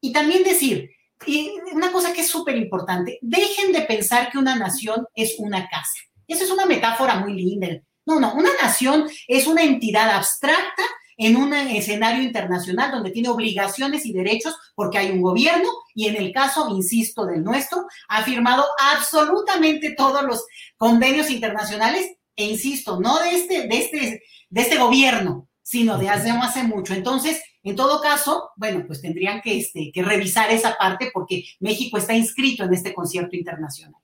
Y 0.00 0.12
también 0.12 0.44
decir, 0.44 0.90
y 1.26 1.52
una 1.72 1.90
cosa 1.90 2.12
que 2.12 2.20
es 2.20 2.28
súper 2.28 2.56
importante, 2.56 3.18
dejen 3.22 3.72
de 3.72 3.82
pensar 3.82 4.30
que 4.30 4.38
una 4.38 4.56
nación 4.56 5.06
es 5.14 5.36
una 5.38 5.68
casa. 5.68 5.98
Esa 6.26 6.44
es 6.44 6.50
una 6.50 6.66
metáfora 6.66 7.16
muy 7.16 7.34
linda. 7.34 7.68
No, 8.06 8.20
no, 8.20 8.34
una 8.34 8.50
nación 8.62 9.08
es 9.26 9.46
una 9.46 9.62
entidad 9.62 10.10
abstracta 10.10 10.82
en 11.18 11.36
un 11.36 11.52
escenario 11.52 12.22
internacional 12.22 12.92
donde 12.92 13.10
tiene 13.10 13.28
obligaciones 13.28 14.06
y 14.06 14.12
derechos 14.12 14.56
porque 14.74 14.98
hay 14.98 15.10
un 15.10 15.20
gobierno 15.20 15.68
y 15.94 16.06
en 16.06 16.16
el 16.16 16.32
caso, 16.32 16.68
insisto, 16.70 17.26
del 17.26 17.42
nuestro, 17.42 17.86
ha 18.08 18.22
firmado 18.22 18.64
absolutamente 18.94 19.94
todos 19.96 20.22
los 20.22 20.46
convenios 20.76 21.28
internacionales 21.28 22.06
e 22.36 22.44
insisto, 22.44 23.00
no 23.00 23.18
de 23.18 23.30
este, 23.30 23.66
de 23.66 23.78
este, 23.78 24.22
de 24.48 24.60
este 24.60 24.78
gobierno, 24.78 25.48
sino 25.60 25.98
de 25.98 26.08
hace, 26.08 26.30
hace 26.30 26.62
mucho. 26.62 26.94
Entonces, 26.94 27.42
en 27.64 27.74
todo 27.74 28.00
caso, 28.00 28.50
bueno, 28.56 28.84
pues 28.86 29.02
tendrían 29.02 29.40
que, 29.40 29.58
este, 29.58 29.90
que 29.92 30.02
revisar 30.04 30.50
esa 30.52 30.78
parte 30.78 31.10
porque 31.12 31.44
México 31.58 31.98
está 31.98 32.14
inscrito 32.14 32.62
en 32.62 32.72
este 32.72 32.94
concierto 32.94 33.34
internacional. 33.34 34.00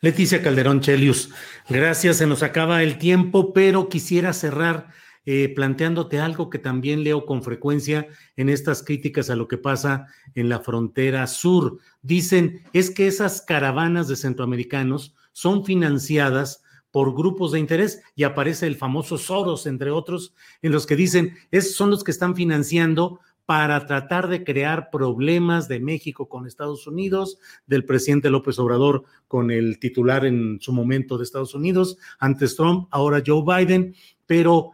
Leticia 0.00 0.42
Calderón 0.42 0.80
Chelius, 0.80 1.30
gracias, 1.68 2.16
se 2.16 2.26
nos 2.26 2.42
acaba 2.42 2.82
el 2.82 2.98
tiempo, 2.98 3.52
pero 3.52 3.88
quisiera 3.88 4.32
cerrar 4.32 4.88
eh, 5.26 5.52
planteándote 5.54 6.18
algo 6.18 6.48
que 6.48 6.58
también 6.58 7.04
leo 7.04 7.26
con 7.26 7.42
frecuencia 7.42 8.08
en 8.36 8.48
estas 8.48 8.82
críticas 8.82 9.30
a 9.30 9.36
lo 9.36 9.48
que 9.48 9.58
pasa 9.58 10.06
en 10.34 10.48
la 10.48 10.60
frontera 10.60 11.26
sur. 11.26 11.78
Dicen, 12.02 12.62
es 12.72 12.90
que 12.90 13.06
esas 13.06 13.42
caravanas 13.42 14.08
de 14.08 14.16
centroamericanos 14.16 15.14
son 15.32 15.64
financiadas 15.64 16.62
por 16.90 17.14
grupos 17.14 17.52
de 17.52 17.60
interés 17.60 18.02
y 18.14 18.24
aparece 18.24 18.66
el 18.66 18.76
famoso 18.76 19.18
Soros, 19.18 19.66
entre 19.66 19.90
otros, 19.90 20.34
en 20.62 20.72
los 20.72 20.86
que 20.86 20.96
dicen, 20.96 21.34
es, 21.50 21.74
son 21.74 21.90
los 21.90 22.02
que 22.02 22.10
están 22.10 22.34
financiando 22.34 23.20
para 23.46 23.84
tratar 23.84 24.28
de 24.28 24.44
crear 24.44 24.90
problemas 24.90 25.66
de 25.66 25.80
México 25.80 26.28
con 26.28 26.46
Estados 26.46 26.86
Unidos, 26.86 27.38
del 27.66 27.84
presidente 27.84 28.30
López 28.30 28.58
Obrador 28.60 29.02
con 29.26 29.50
el 29.50 29.80
titular 29.80 30.24
en 30.24 30.58
su 30.60 30.72
momento 30.72 31.18
de 31.18 31.24
Estados 31.24 31.54
Unidos, 31.54 31.98
antes 32.20 32.54
Trump, 32.54 32.86
ahora 32.92 33.22
Joe 33.26 33.42
Biden, 33.42 33.94
pero 34.26 34.70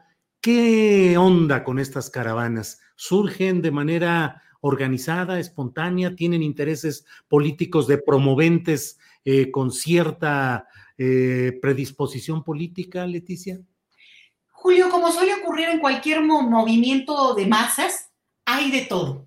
¿qué 0.46 1.18
onda 1.18 1.64
con 1.64 1.80
estas 1.80 2.08
caravanas? 2.08 2.80
¿Surgen 2.94 3.62
de 3.62 3.72
manera 3.72 4.44
organizada, 4.60 5.40
espontánea? 5.40 6.14
¿Tienen 6.14 6.40
intereses 6.40 7.04
políticos 7.26 7.88
de 7.88 7.98
promoventes 7.98 8.96
eh, 9.24 9.50
con 9.50 9.72
cierta 9.72 10.68
eh, 10.98 11.58
predisposición 11.60 12.44
política, 12.44 13.04
Leticia? 13.08 13.58
Julio, 14.52 14.88
como 14.88 15.10
suele 15.10 15.34
ocurrir 15.34 15.68
en 15.68 15.80
cualquier 15.80 16.22
movimiento 16.22 17.34
de 17.34 17.46
masas, 17.46 18.12
hay 18.44 18.70
de 18.70 18.82
todo. 18.82 19.25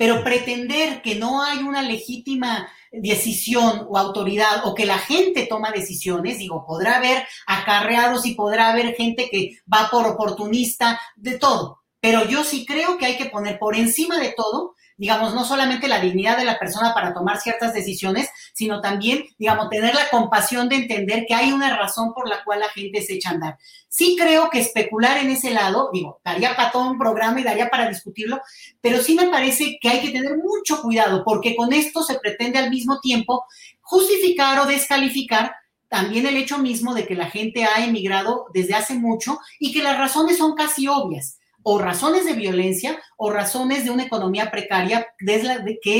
Pero 0.00 0.24
pretender 0.24 1.02
que 1.02 1.16
no 1.16 1.42
hay 1.42 1.58
una 1.58 1.82
legítima 1.82 2.72
decisión 2.90 3.86
o 3.86 3.98
autoridad 3.98 4.64
o 4.64 4.74
que 4.74 4.86
la 4.86 4.96
gente 4.96 5.44
toma 5.44 5.72
decisiones, 5.72 6.38
digo, 6.38 6.64
podrá 6.66 6.96
haber 6.96 7.26
acarreados 7.46 8.24
y 8.24 8.34
podrá 8.34 8.70
haber 8.70 8.94
gente 8.94 9.28
que 9.30 9.58
va 9.70 9.90
por 9.90 10.06
oportunista, 10.06 10.98
de 11.16 11.38
todo. 11.38 11.82
Pero 12.00 12.24
yo 12.24 12.44
sí 12.44 12.64
creo 12.64 12.96
que 12.96 13.04
hay 13.04 13.18
que 13.18 13.26
poner 13.26 13.58
por 13.58 13.76
encima 13.76 14.18
de 14.18 14.32
todo 14.34 14.74
digamos, 15.00 15.32
no 15.32 15.46
solamente 15.46 15.88
la 15.88 15.98
dignidad 15.98 16.36
de 16.36 16.44
la 16.44 16.58
persona 16.58 16.92
para 16.92 17.14
tomar 17.14 17.40
ciertas 17.40 17.72
decisiones, 17.72 18.28
sino 18.52 18.82
también, 18.82 19.24
digamos, 19.38 19.70
tener 19.70 19.94
la 19.94 20.10
compasión 20.10 20.68
de 20.68 20.76
entender 20.76 21.24
que 21.26 21.34
hay 21.34 21.52
una 21.52 21.74
razón 21.74 22.12
por 22.12 22.28
la 22.28 22.44
cual 22.44 22.60
la 22.60 22.68
gente 22.68 23.00
se 23.00 23.14
echa 23.14 23.30
a 23.30 23.32
andar. 23.32 23.58
Sí 23.88 24.14
creo 24.20 24.50
que 24.50 24.60
especular 24.60 25.16
en 25.16 25.30
ese 25.30 25.52
lado, 25.52 25.88
digo, 25.90 26.20
daría 26.22 26.54
para 26.54 26.70
todo 26.70 26.90
un 26.90 26.98
programa 26.98 27.40
y 27.40 27.44
daría 27.44 27.70
para 27.70 27.88
discutirlo, 27.88 28.42
pero 28.82 29.02
sí 29.02 29.14
me 29.14 29.30
parece 29.30 29.78
que 29.80 29.88
hay 29.88 30.02
que 30.02 30.10
tener 30.10 30.36
mucho 30.36 30.82
cuidado, 30.82 31.24
porque 31.24 31.56
con 31.56 31.72
esto 31.72 32.02
se 32.02 32.18
pretende 32.18 32.58
al 32.58 32.68
mismo 32.68 33.00
tiempo 33.00 33.46
justificar 33.80 34.58
o 34.58 34.66
descalificar 34.66 35.54
también 35.88 36.26
el 36.26 36.36
hecho 36.36 36.58
mismo 36.58 36.92
de 36.92 37.06
que 37.06 37.14
la 37.14 37.30
gente 37.30 37.64
ha 37.64 37.82
emigrado 37.82 38.48
desde 38.52 38.74
hace 38.74 38.92
mucho 38.96 39.38
y 39.58 39.72
que 39.72 39.82
las 39.82 39.96
razones 39.96 40.36
son 40.36 40.54
casi 40.54 40.88
obvias 40.88 41.39
o 41.62 41.78
razones 41.78 42.24
de 42.24 42.34
violencia 42.34 42.98
o 43.16 43.30
razones 43.30 43.84
de 43.84 43.90
una 43.90 44.04
economía 44.04 44.50
precaria 44.50 45.06
que 45.18 45.34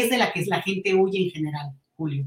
es 0.00 0.10
de 0.10 0.18
la 0.18 0.32
que 0.32 0.44
la 0.46 0.62
gente 0.62 0.94
huye 0.94 1.24
en 1.24 1.30
general, 1.30 1.72
Julio. 1.96 2.26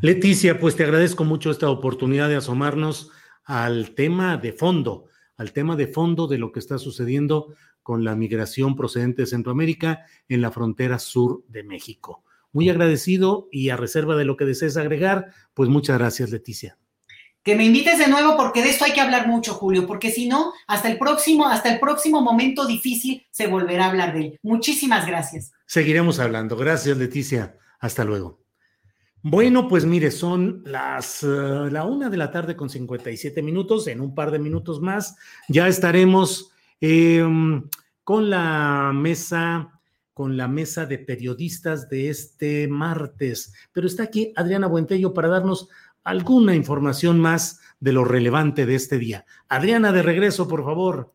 Leticia, 0.00 0.58
pues 0.58 0.76
te 0.76 0.84
agradezco 0.84 1.24
mucho 1.24 1.50
esta 1.50 1.70
oportunidad 1.70 2.28
de 2.28 2.36
asomarnos 2.36 3.10
al 3.44 3.94
tema 3.94 4.36
de 4.36 4.52
fondo, 4.52 5.06
al 5.36 5.52
tema 5.52 5.76
de 5.76 5.86
fondo 5.86 6.26
de 6.26 6.38
lo 6.38 6.52
que 6.52 6.60
está 6.60 6.78
sucediendo 6.78 7.54
con 7.82 8.04
la 8.04 8.14
migración 8.14 8.76
procedente 8.76 9.22
de 9.22 9.26
Centroamérica 9.26 10.04
en 10.28 10.42
la 10.42 10.50
frontera 10.50 10.98
sur 10.98 11.44
de 11.48 11.64
México. 11.64 12.24
Muy 12.52 12.68
agradecido 12.68 13.48
y 13.50 13.70
a 13.70 13.76
reserva 13.76 14.16
de 14.16 14.24
lo 14.24 14.36
que 14.36 14.44
desees 14.44 14.76
agregar, 14.76 15.32
pues 15.54 15.68
muchas 15.68 15.98
gracias, 15.98 16.30
Leticia 16.30 16.78
que 17.42 17.56
me 17.56 17.64
invites 17.64 17.98
de 17.98 18.08
nuevo 18.08 18.36
porque 18.36 18.62
de 18.62 18.70
esto 18.70 18.84
hay 18.84 18.92
que 18.92 19.00
hablar 19.00 19.26
mucho, 19.26 19.54
Julio, 19.54 19.86
porque 19.86 20.10
si 20.10 20.28
no, 20.28 20.52
hasta 20.66 20.90
el 20.90 20.98
próximo, 20.98 21.48
hasta 21.48 21.72
el 21.72 21.80
próximo 21.80 22.20
momento 22.20 22.66
difícil 22.66 23.26
se 23.30 23.46
volverá 23.46 23.86
a 23.86 23.88
hablar 23.88 24.12
de 24.12 24.20
él. 24.20 24.38
Muchísimas 24.42 25.06
gracias. 25.06 25.52
Seguiremos 25.66 26.18
hablando. 26.18 26.56
Gracias, 26.56 26.96
Leticia. 26.98 27.56
Hasta 27.78 28.04
luego. 28.04 28.40
Bueno, 29.22 29.68
pues 29.68 29.84
mire, 29.84 30.10
son 30.10 30.62
las 30.64 31.22
eh, 31.22 31.26
la 31.26 31.84
una 31.84 32.08
de 32.08 32.16
la 32.16 32.30
tarde 32.30 32.56
con 32.56 32.70
57 32.70 33.42
minutos. 33.42 33.86
En 33.86 34.00
un 34.00 34.14
par 34.14 34.30
de 34.30 34.38
minutos 34.38 34.80
más 34.80 35.16
ya 35.48 35.68
estaremos 35.68 36.52
em, 36.80 37.68
con 38.02 38.30
la 38.30 38.92
mesa 38.94 39.80
con 40.14 40.36
la 40.36 40.48
mesa 40.48 40.84
de 40.84 40.98
periodistas 40.98 41.88
de 41.88 42.10
este 42.10 42.68
martes. 42.68 43.54
Pero 43.72 43.86
está 43.86 44.02
aquí 44.02 44.32
Adriana 44.36 44.66
Buentello 44.66 45.14
para 45.14 45.28
darnos 45.28 45.68
alguna 46.04 46.54
información 46.54 47.20
más 47.20 47.60
de 47.80 47.92
lo 47.92 48.04
relevante 48.04 48.66
de 48.66 48.74
este 48.74 48.98
día. 48.98 49.24
Adriana, 49.48 49.92
de 49.92 50.02
regreso, 50.02 50.48
por 50.48 50.64
favor. 50.64 51.12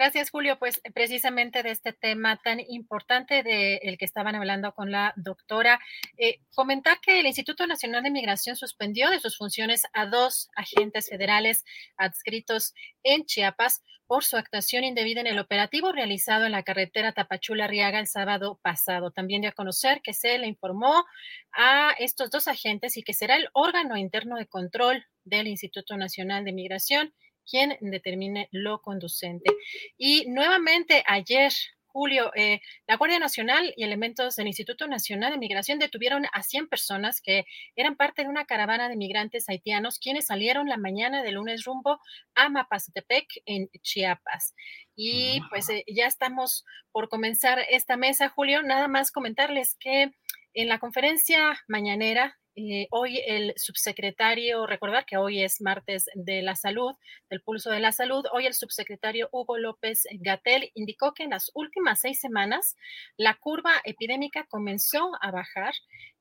Gracias, 0.00 0.30
Julio. 0.30 0.58
Pues 0.58 0.80
precisamente 0.94 1.62
de 1.62 1.72
este 1.72 1.92
tema 1.92 2.40
tan 2.42 2.58
importante 2.58 3.42
del 3.42 3.98
que 3.98 4.06
estaban 4.06 4.34
hablando 4.34 4.72
con 4.72 4.90
la 4.90 5.12
doctora, 5.14 5.78
eh, 6.16 6.38
comentar 6.54 7.00
que 7.02 7.20
el 7.20 7.26
Instituto 7.26 7.66
Nacional 7.66 8.02
de 8.02 8.10
Migración 8.10 8.56
suspendió 8.56 9.10
de 9.10 9.20
sus 9.20 9.36
funciones 9.36 9.82
a 9.92 10.06
dos 10.06 10.48
agentes 10.56 11.10
federales 11.10 11.66
adscritos 11.98 12.72
en 13.02 13.26
Chiapas 13.26 13.82
por 14.06 14.24
su 14.24 14.38
actuación 14.38 14.84
indebida 14.84 15.20
en 15.20 15.26
el 15.26 15.38
operativo 15.38 15.92
realizado 15.92 16.46
en 16.46 16.52
la 16.52 16.62
carretera 16.62 17.12
Tapachula-Riaga 17.12 18.00
el 18.00 18.06
sábado 18.06 18.58
pasado. 18.62 19.10
También 19.10 19.42
de 19.42 19.48
a 19.48 19.52
conocer 19.52 20.00
que 20.02 20.14
se 20.14 20.38
le 20.38 20.46
informó 20.46 21.04
a 21.52 21.94
estos 21.98 22.30
dos 22.30 22.48
agentes 22.48 22.96
y 22.96 23.02
que 23.02 23.12
será 23.12 23.36
el 23.36 23.50
órgano 23.52 23.98
interno 23.98 24.36
de 24.36 24.46
control 24.46 25.04
del 25.24 25.46
Instituto 25.46 25.98
Nacional 25.98 26.46
de 26.46 26.54
Migración 26.54 27.12
quien 27.50 27.76
determine 27.80 28.48
lo 28.52 28.80
conducente. 28.80 29.50
Y 29.98 30.26
nuevamente 30.28 31.02
ayer 31.06 31.52
Julio, 31.92 32.30
eh, 32.36 32.60
la 32.86 32.96
Guardia 32.96 33.18
Nacional 33.18 33.74
y 33.76 33.82
elementos 33.82 34.36
del 34.36 34.46
Instituto 34.46 34.86
Nacional 34.86 35.32
de 35.32 35.38
Migración 35.38 35.78
detuvieron 35.78 36.24
a 36.32 36.42
100 36.42 36.68
personas 36.68 37.20
que 37.20 37.46
eran 37.74 37.96
parte 37.96 38.22
de 38.22 38.28
una 38.28 38.44
caravana 38.44 38.88
de 38.88 38.96
migrantes 38.96 39.48
haitianos 39.48 39.98
quienes 39.98 40.26
salieron 40.26 40.68
la 40.68 40.76
mañana 40.76 41.22
de 41.22 41.32
lunes 41.32 41.64
rumbo 41.64 42.00
a 42.34 42.48
Mapastepec 42.48 43.26
en 43.44 43.68
Chiapas. 43.82 44.54
Y 44.94 45.40
pues 45.50 45.68
eh, 45.68 45.84
ya 45.88 46.06
estamos 46.06 46.64
por 46.92 47.08
comenzar 47.08 47.58
esta 47.68 47.96
mesa, 47.96 48.28
Julio. 48.28 48.62
Nada 48.62 48.86
más 48.86 49.10
comentarles 49.10 49.76
que 49.80 50.12
en 50.54 50.68
la 50.68 50.78
conferencia 50.78 51.60
mañanera 51.66 52.39
eh, 52.56 52.88
hoy 52.90 53.20
el 53.26 53.52
subsecretario, 53.56 54.66
recordar 54.66 55.04
que 55.06 55.16
hoy 55.16 55.42
es 55.42 55.60
martes 55.60 56.06
de 56.14 56.42
la 56.42 56.56
salud, 56.56 56.94
del 57.28 57.40
pulso 57.40 57.70
de 57.70 57.80
la 57.80 57.92
salud, 57.92 58.24
hoy 58.32 58.46
el 58.46 58.54
subsecretario 58.54 59.28
Hugo 59.32 59.58
López 59.58 60.06
Gatel 60.12 60.70
indicó 60.74 61.14
que 61.14 61.22
en 61.22 61.30
las 61.30 61.50
últimas 61.54 62.00
seis 62.00 62.20
semanas 62.20 62.76
la 63.16 63.34
curva 63.34 63.72
epidémica 63.84 64.44
comenzó 64.48 65.12
a 65.20 65.30
bajar 65.30 65.74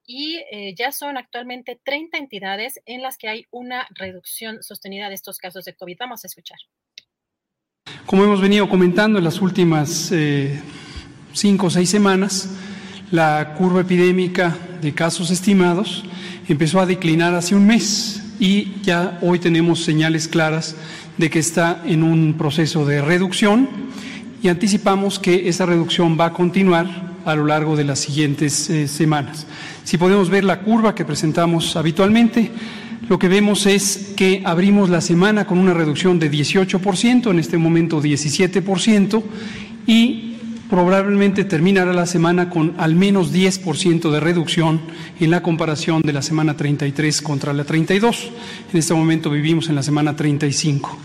y 0.05 0.41
eh, 0.51 0.73
ya 0.75 0.91
son 0.91 1.17
actualmente 1.17 1.79
30 1.83 2.17
entidades 2.17 2.79
en 2.85 3.01
las 3.01 3.17
que 3.17 3.29
hay 3.29 3.45
una 3.51 3.87
reducción 3.91 4.63
sostenida 4.63 5.07
de 5.07 5.15
estos 5.15 5.37
casos 5.37 5.65
de 5.65 5.75
COVID. 5.75 5.97
Vamos 5.99 6.23
a 6.23 6.27
escuchar. 6.27 6.57
Como 8.05 8.23
hemos 8.23 8.41
venido 8.41 8.67
comentando 8.67 9.19
en 9.19 9.25
las 9.25 9.39
últimas 9.39 10.11
eh, 10.11 10.59
cinco 11.33 11.67
o 11.67 11.69
seis 11.69 11.89
semanas, 11.89 12.49
la 13.11 13.55
curva 13.57 13.81
epidémica 13.81 14.55
de 14.81 14.93
casos 14.93 15.31
estimados 15.31 16.03
empezó 16.47 16.79
a 16.79 16.85
declinar 16.85 17.33
hace 17.33 17.55
un 17.55 17.65
mes 17.65 18.21
y 18.39 18.73
ya 18.83 19.17
hoy 19.21 19.39
tenemos 19.39 19.83
señales 19.83 20.27
claras 20.27 20.75
de 21.17 21.29
que 21.29 21.39
está 21.39 21.81
en 21.85 22.03
un 22.03 22.35
proceso 22.37 22.85
de 22.85 23.01
reducción 23.01 23.67
y 24.43 24.47
anticipamos 24.47 25.19
que 25.19 25.49
esa 25.49 25.65
reducción 25.65 26.17
va 26.19 26.25
a 26.25 26.33
continuar 26.33 27.09
a 27.25 27.35
lo 27.35 27.45
largo 27.45 27.75
de 27.75 27.83
las 27.83 27.99
siguientes 27.99 28.69
eh, 28.69 28.87
semanas. 28.87 29.45
Si 29.83 29.97
podemos 29.97 30.29
ver 30.29 30.43
la 30.43 30.61
curva 30.61 30.95
que 30.95 31.03
presentamos 31.03 31.75
habitualmente, 31.75 32.51
lo 33.09 33.17
que 33.17 33.27
vemos 33.27 33.65
es 33.65 34.13
que 34.15 34.41
abrimos 34.45 34.89
la 34.89 35.01
semana 35.01 35.45
con 35.45 35.57
una 35.57 35.73
reducción 35.73 36.19
de 36.19 36.31
18%, 36.31 37.31
en 37.31 37.39
este 37.39 37.57
momento 37.57 38.01
17%, 38.01 39.23
y 39.87 40.28
probablemente 40.69 41.43
terminará 41.45 41.93
la 41.93 42.05
semana 42.05 42.49
con 42.49 42.75
al 42.77 42.95
menos 42.95 43.33
10% 43.33 44.11
de 44.11 44.19
reducción 44.19 44.81
en 45.19 45.31
la 45.31 45.41
comparación 45.41 46.01
de 46.03 46.13
la 46.13 46.21
semana 46.21 46.55
33 46.55 47.21
contra 47.21 47.53
la 47.53 47.63
32. 47.63 48.31
En 48.71 48.79
este 48.79 48.93
momento 48.93 49.31
vivimos 49.31 49.67
en 49.69 49.75
la 49.75 49.83
semana 49.83 50.15
35. 50.15 50.97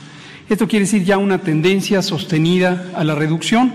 Esto 0.48 0.68
quiere 0.68 0.84
decir 0.84 1.04
ya 1.04 1.16
una 1.16 1.38
tendencia 1.38 2.02
sostenida 2.02 2.90
a 2.94 3.02
la 3.02 3.14
reducción. 3.14 3.72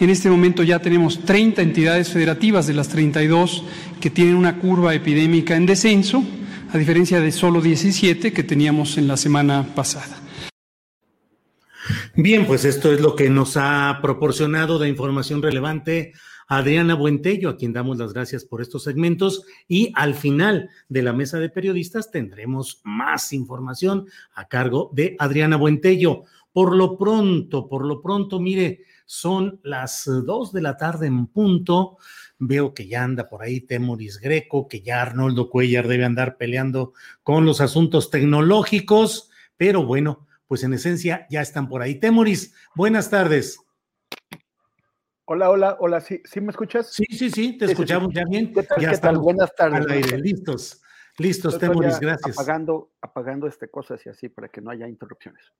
En 0.00 0.10
este 0.10 0.28
momento 0.28 0.64
ya 0.64 0.80
tenemos 0.80 1.20
30 1.24 1.62
entidades 1.62 2.08
federativas 2.08 2.66
de 2.66 2.74
las 2.74 2.88
32 2.88 3.62
que 4.00 4.10
tienen 4.10 4.34
una 4.34 4.56
curva 4.56 4.94
epidémica 4.94 5.54
en 5.54 5.66
descenso, 5.66 6.24
a 6.72 6.78
diferencia 6.78 7.20
de 7.20 7.30
solo 7.30 7.60
17 7.60 8.32
que 8.32 8.42
teníamos 8.42 8.98
en 8.98 9.06
la 9.06 9.16
semana 9.16 9.64
pasada. 9.74 10.19
Bien, 12.16 12.44
pues 12.46 12.64
esto 12.64 12.92
es 12.92 13.00
lo 13.00 13.14
que 13.14 13.30
nos 13.30 13.56
ha 13.56 14.00
proporcionado 14.02 14.78
de 14.78 14.88
información 14.88 15.42
relevante 15.42 16.12
Adriana 16.48 16.96
Buentello, 16.96 17.48
a 17.48 17.56
quien 17.56 17.72
damos 17.72 17.98
las 17.98 18.12
gracias 18.12 18.44
por 18.44 18.60
estos 18.60 18.82
segmentos. 18.82 19.44
Y 19.68 19.92
al 19.94 20.16
final 20.16 20.68
de 20.88 21.02
la 21.02 21.12
mesa 21.12 21.38
de 21.38 21.50
periodistas 21.50 22.10
tendremos 22.10 22.80
más 22.82 23.32
información 23.32 24.08
a 24.34 24.48
cargo 24.48 24.90
de 24.92 25.14
Adriana 25.20 25.56
Buentello. 25.56 26.22
Por 26.52 26.74
lo 26.74 26.98
pronto, 26.98 27.68
por 27.68 27.86
lo 27.86 28.02
pronto, 28.02 28.40
mire, 28.40 28.80
son 29.06 29.60
las 29.62 30.04
dos 30.06 30.52
de 30.52 30.62
la 30.62 30.76
tarde 30.76 31.06
en 31.06 31.28
punto. 31.28 31.98
Veo 32.40 32.74
que 32.74 32.88
ya 32.88 33.04
anda 33.04 33.28
por 33.28 33.42
ahí 33.42 33.60
Temoris 33.60 34.18
Greco, 34.18 34.66
que 34.66 34.82
ya 34.82 35.02
Arnoldo 35.02 35.48
Cuellar 35.48 35.86
debe 35.86 36.04
andar 36.04 36.36
peleando 36.36 36.92
con 37.22 37.44
los 37.44 37.60
asuntos 37.60 38.10
tecnológicos, 38.10 39.30
pero 39.56 39.86
bueno, 39.86 40.26
pues 40.50 40.64
en 40.64 40.72
esencia 40.72 41.28
ya 41.30 41.42
están 41.42 41.68
por 41.68 41.80
ahí. 41.80 42.00
Temoris, 42.00 42.52
buenas 42.74 43.08
tardes. 43.08 43.64
Hola, 45.24 45.48
hola, 45.48 45.76
hola, 45.78 46.00
¿sí, 46.00 46.20
¿sí 46.24 46.40
me 46.40 46.50
escuchas? 46.50 46.92
Sí, 46.92 47.04
sí, 47.08 47.30
sí, 47.30 47.56
te 47.56 47.66
escuchamos 47.66 48.12
ya 48.12 48.24
bien. 48.28 48.52
¿Qué 48.52 48.64
tal, 48.64 48.80
ya 48.80 48.90
qué 48.90 48.98
tal? 48.98 49.18
Buenas 49.18 49.54
tardes. 49.54 49.78
Al 49.78 49.88
aire, 49.88 50.18
listos, 50.18 50.82
listos, 51.18 51.56
Temoris, 51.56 52.00
gracias. 52.00 52.36
Apagando, 52.36 52.90
apagando 53.00 53.46
este 53.46 53.70
cosas 53.70 54.04
y 54.06 54.08
así 54.08 54.28
para 54.28 54.48
que 54.48 54.60
no 54.60 54.72
haya 54.72 54.88
interrupciones. 54.88 55.52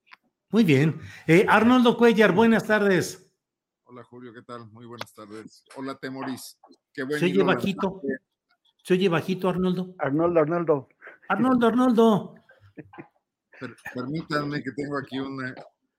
Muy 0.49 0.65
bien. 0.65 0.99
Eh, 1.29 1.47
Arnoldo 1.49 1.97
Cuellar, 1.97 2.33
buenas 2.33 2.67
tardes. 2.67 3.31
Hola 3.85 4.03
Julio, 4.03 4.35
¿qué 4.35 4.43
tal? 4.43 4.67
Muy 4.73 4.87
buenas 4.87 5.15
tardes. 5.15 5.63
Hola 5.77 5.95
Temoris. 6.01 6.59
Qué 6.93 7.05
buen 7.05 7.21
Se 7.21 7.27
oye 7.27 7.45
bajito. 7.45 8.03
Se 8.83 8.95
oye 8.95 9.09
bajito, 9.09 9.49
Arnoldo. 9.49 9.95
Arnoldo, 9.99 10.41
Arnoldo. 10.41 10.89
Arnoldo, 11.29 11.67
Arnoldo. 11.69 12.35
Per, 13.61 13.77
permítanme 13.95 14.63
que 14.63 14.73
tengo 14.73 14.99
aquí 14.99 15.19
una. 15.21 15.55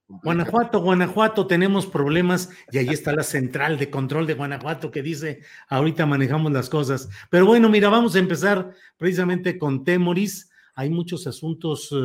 Guanajuato, 0.08 0.82
Guanajuato, 0.82 1.48
tenemos 1.48 1.88
problemas 1.88 2.50
y 2.72 2.80
ahí 2.80 2.90
está 2.90 3.14
la 3.14 3.24
central 3.24 3.78
de 3.78 3.90
control 3.90 4.28
de 4.28 4.34
Guanajuato 4.34 4.92
que 4.92 5.02
dice, 5.02 5.42
ahorita 5.70 6.06
manejamos 6.06 6.52
las 6.52 6.70
cosas. 6.70 7.10
Pero 7.30 7.46
bueno, 7.46 7.70
mira, 7.70 7.88
vamos 7.88 8.16
a 8.16 8.20
empezar 8.20 8.74
precisamente 8.98 9.58
con 9.58 9.86
Temoris. 9.86 10.52
Hay 10.76 10.90
muchos 10.90 11.28
asuntos, 11.28 11.96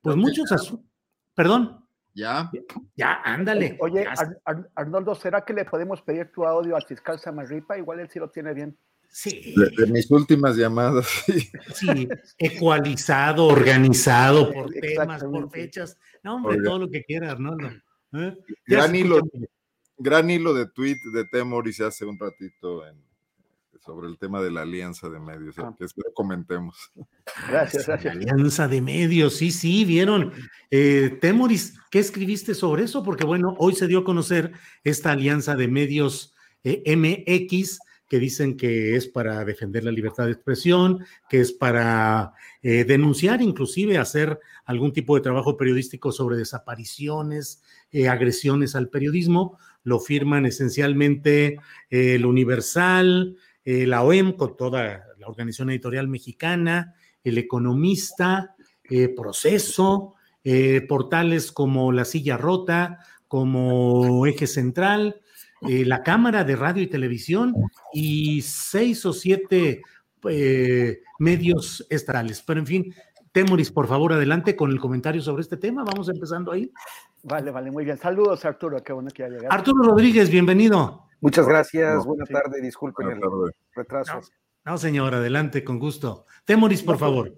pues 0.00 0.16
muchos 0.16 0.50
asuntos. 0.50 0.86
Perdón. 1.34 1.86
Ya. 2.14 2.50
Ya, 2.94 3.22
ándale. 3.24 3.78
Oye, 3.80 4.04
ya. 4.04 4.10
Ar 4.10 4.38
Ar 4.44 4.70
Arnoldo, 4.74 5.14
¿será 5.14 5.44
que 5.44 5.54
le 5.54 5.64
podemos 5.64 6.02
pedir 6.02 6.30
tu 6.32 6.44
audio 6.44 6.76
al 6.76 6.84
fiscal 6.84 7.18
Samarripa? 7.18 7.78
Igual 7.78 8.00
él 8.00 8.08
sí 8.10 8.18
lo 8.18 8.28
tiene 8.28 8.52
bien. 8.52 8.76
Sí. 9.12 9.54
De, 9.54 9.70
de, 9.76 9.92
mis 9.92 10.10
últimas 10.10 10.56
llamadas. 10.56 11.06
Sí. 11.26 11.50
sí, 11.74 12.08
ecualizado, 12.38 13.46
organizado 13.46 14.50
por 14.52 14.70
temas, 14.70 15.22
por 15.22 15.50
fechas. 15.50 15.98
No, 16.22 16.36
hombre, 16.36 16.56
Oiga. 16.56 16.64
todo 16.64 16.78
lo 16.80 16.90
que 16.90 17.04
quiera, 17.04 17.30
Arnoldo. 17.32 17.68
¿Eh? 18.14 18.36
Gran, 18.66 18.94
hilo, 18.94 19.20
gran 19.98 20.30
hilo 20.30 20.54
de 20.54 20.66
tweet 20.66 20.96
de 21.12 21.24
Temoris 21.26 21.80
hace 21.80 22.04
un 22.04 22.18
ratito 22.18 22.86
en, 22.86 22.96
sobre 23.84 24.08
el 24.08 24.18
tema 24.18 24.40
de 24.40 24.50
la 24.50 24.62
alianza 24.62 25.08
de 25.08 25.20
medios, 25.20 25.58
ah. 25.58 25.74
que 25.76 25.84
espero 25.84 26.12
comentemos. 26.14 26.92
Gracias, 27.48 27.86
gracias. 27.86 28.16
Alianza 28.16 28.66
de 28.66 28.80
medios, 28.80 29.36
sí, 29.36 29.50
sí, 29.50 29.84
vieron. 29.84 30.32
Eh, 30.70 31.18
Temoris, 31.20 31.78
¿qué 31.90 31.98
escribiste 31.98 32.54
sobre 32.54 32.84
eso? 32.84 33.02
Porque 33.02 33.24
bueno, 33.24 33.56
hoy 33.58 33.74
se 33.74 33.88
dio 33.88 34.00
a 34.00 34.04
conocer 34.04 34.52
esta 34.84 35.12
alianza 35.12 35.54
de 35.54 35.68
medios 35.68 36.34
eh, 36.64 36.96
MX 36.96 37.78
que 38.12 38.18
dicen 38.18 38.58
que 38.58 38.94
es 38.94 39.08
para 39.08 39.42
defender 39.42 39.84
la 39.84 39.90
libertad 39.90 40.26
de 40.26 40.32
expresión, 40.32 41.02
que 41.30 41.40
es 41.40 41.50
para 41.50 42.34
eh, 42.60 42.84
denunciar, 42.84 43.40
inclusive 43.40 43.96
hacer 43.96 44.38
algún 44.66 44.92
tipo 44.92 45.14
de 45.14 45.22
trabajo 45.22 45.56
periodístico 45.56 46.12
sobre 46.12 46.36
desapariciones, 46.36 47.62
eh, 47.90 48.10
agresiones 48.10 48.76
al 48.76 48.90
periodismo. 48.90 49.56
Lo 49.82 49.98
firman 49.98 50.44
esencialmente 50.44 51.56
eh, 51.88 52.16
el 52.16 52.26
Universal, 52.26 53.38
la 53.64 54.02
OEM, 54.02 54.32
con 54.32 54.58
toda 54.58 55.06
la 55.18 55.26
organización 55.26 55.70
editorial 55.70 56.06
mexicana, 56.06 56.94
el 57.24 57.38
Economista, 57.38 58.56
Proceso, 59.16 60.16
portales 60.86 61.50
como 61.50 61.92
La 61.92 62.04
Silla 62.04 62.36
Rota, 62.36 62.98
como 63.26 64.26
Eje 64.26 64.46
Central, 64.46 65.21
eh, 65.68 65.84
la 65.84 66.02
Cámara 66.02 66.44
de 66.44 66.56
Radio 66.56 66.82
y 66.82 66.86
Televisión 66.88 67.54
y 67.92 68.42
seis 68.42 69.04
o 69.06 69.12
siete 69.12 69.82
eh, 70.28 71.00
medios 71.18 71.86
estatales. 71.90 72.42
Pero 72.42 72.60
en 72.60 72.66
fin, 72.66 72.94
Temoris, 73.32 73.70
por 73.70 73.86
favor, 73.86 74.12
adelante 74.12 74.56
con 74.56 74.70
el 74.70 74.80
comentario 74.80 75.22
sobre 75.22 75.42
este 75.42 75.56
tema. 75.56 75.84
Vamos 75.84 76.08
empezando 76.08 76.52
ahí. 76.52 76.70
Vale, 77.22 77.50
vale, 77.50 77.70
muy 77.70 77.84
bien. 77.84 77.96
Saludos, 77.98 78.44
Arturo, 78.44 78.82
qué 78.82 78.92
bueno 78.92 79.10
que 79.14 79.24
ha 79.24 79.28
llegado. 79.28 79.52
Arturo 79.52 79.82
Rodríguez, 79.82 80.28
bienvenido. 80.28 81.04
Muchas 81.20 81.46
gracias, 81.46 81.94
no, 81.94 82.04
buena 82.04 82.26
sí. 82.26 82.32
tarde, 82.32 82.60
disculpen 82.60 83.06
Buena 83.06 83.20
tarde. 83.20 83.44
el 83.46 83.74
retraso. 83.74 84.14
No, 84.64 84.72
no, 84.72 84.78
señor, 84.78 85.14
adelante, 85.14 85.62
con 85.62 85.78
gusto. 85.78 86.26
Temoris, 86.44 86.82
por 86.82 86.98
favor. 86.98 87.32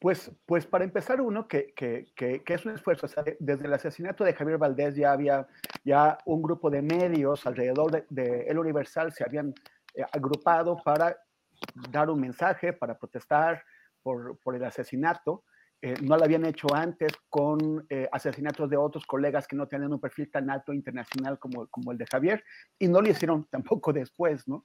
Pues, 0.00 0.32
pues 0.46 0.64
para 0.64 0.84
empezar 0.84 1.20
uno, 1.20 1.46
que, 1.46 1.74
que, 1.76 2.10
que, 2.16 2.42
es 2.46 2.64
un 2.64 2.72
esfuerzo, 2.72 3.06
desde 3.38 3.66
el 3.66 3.74
asesinato 3.74 4.24
de 4.24 4.32
Javier 4.32 4.56
Valdés 4.56 4.96
ya 4.96 5.12
había 5.12 5.46
ya 5.84 6.16
un 6.24 6.40
grupo 6.40 6.70
de 6.70 6.80
medios 6.80 7.46
alrededor 7.46 7.90
de, 7.90 8.06
de 8.08 8.44
El 8.44 8.58
Universal 8.58 9.12
se 9.12 9.24
habían 9.24 9.52
eh, 9.94 10.02
agrupado 10.10 10.78
para 10.82 11.18
dar 11.90 12.08
un 12.08 12.18
mensaje, 12.18 12.72
para 12.72 12.98
protestar 12.98 13.62
por, 14.02 14.38
por 14.38 14.56
el 14.56 14.64
asesinato. 14.64 15.44
Eh, 15.82 15.94
no 16.02 16.16
lo 16.16 16.24
habían 16.24 16.44
hecho 16.44 16.66
antes 16.74 17.12
con 17.28 17.86
eh, 17.88 18.08
asesinatos 18.12 18.68
de 18.68 18.76
otros 18.76 19.06
colegas 19.06 19.46
que 19.46 19.56
no 19.56 19.66
tenían 19.66 19.92
un 19.92 20.00
perfil 20.00 20.30
tan 20.30 20.50
alto 20.50 20.72
internacional 20.72 21.38
como, 21.38 21.66
como 21.68 21.92
el 21.92 21.98
de 21.98 22.06
Javier, 22.06 22.44
y 22.78 22.88
no 22.88 23.00
lo 23.00 23.10
hicieron 23.10 23.46
tampoco 23.50 23.92
después, 23.92 24.46
¿no? 24.46 24.64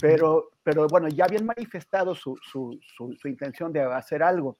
Pero, 0.00 0.50
pero 0.62 0.86
bueno, 0.88 1.08
ya 1.08 1.24
habían 1.24 1.44
manifestado 1.44 2.14
su, 2.14 2.36
su, 2.42 2.78
su, 2.96 3.14
su 3.14 3.28
intención 3.28 3.72
de 3.72 3.82
hacer 3.82 4.22
algo. 4.22 4.56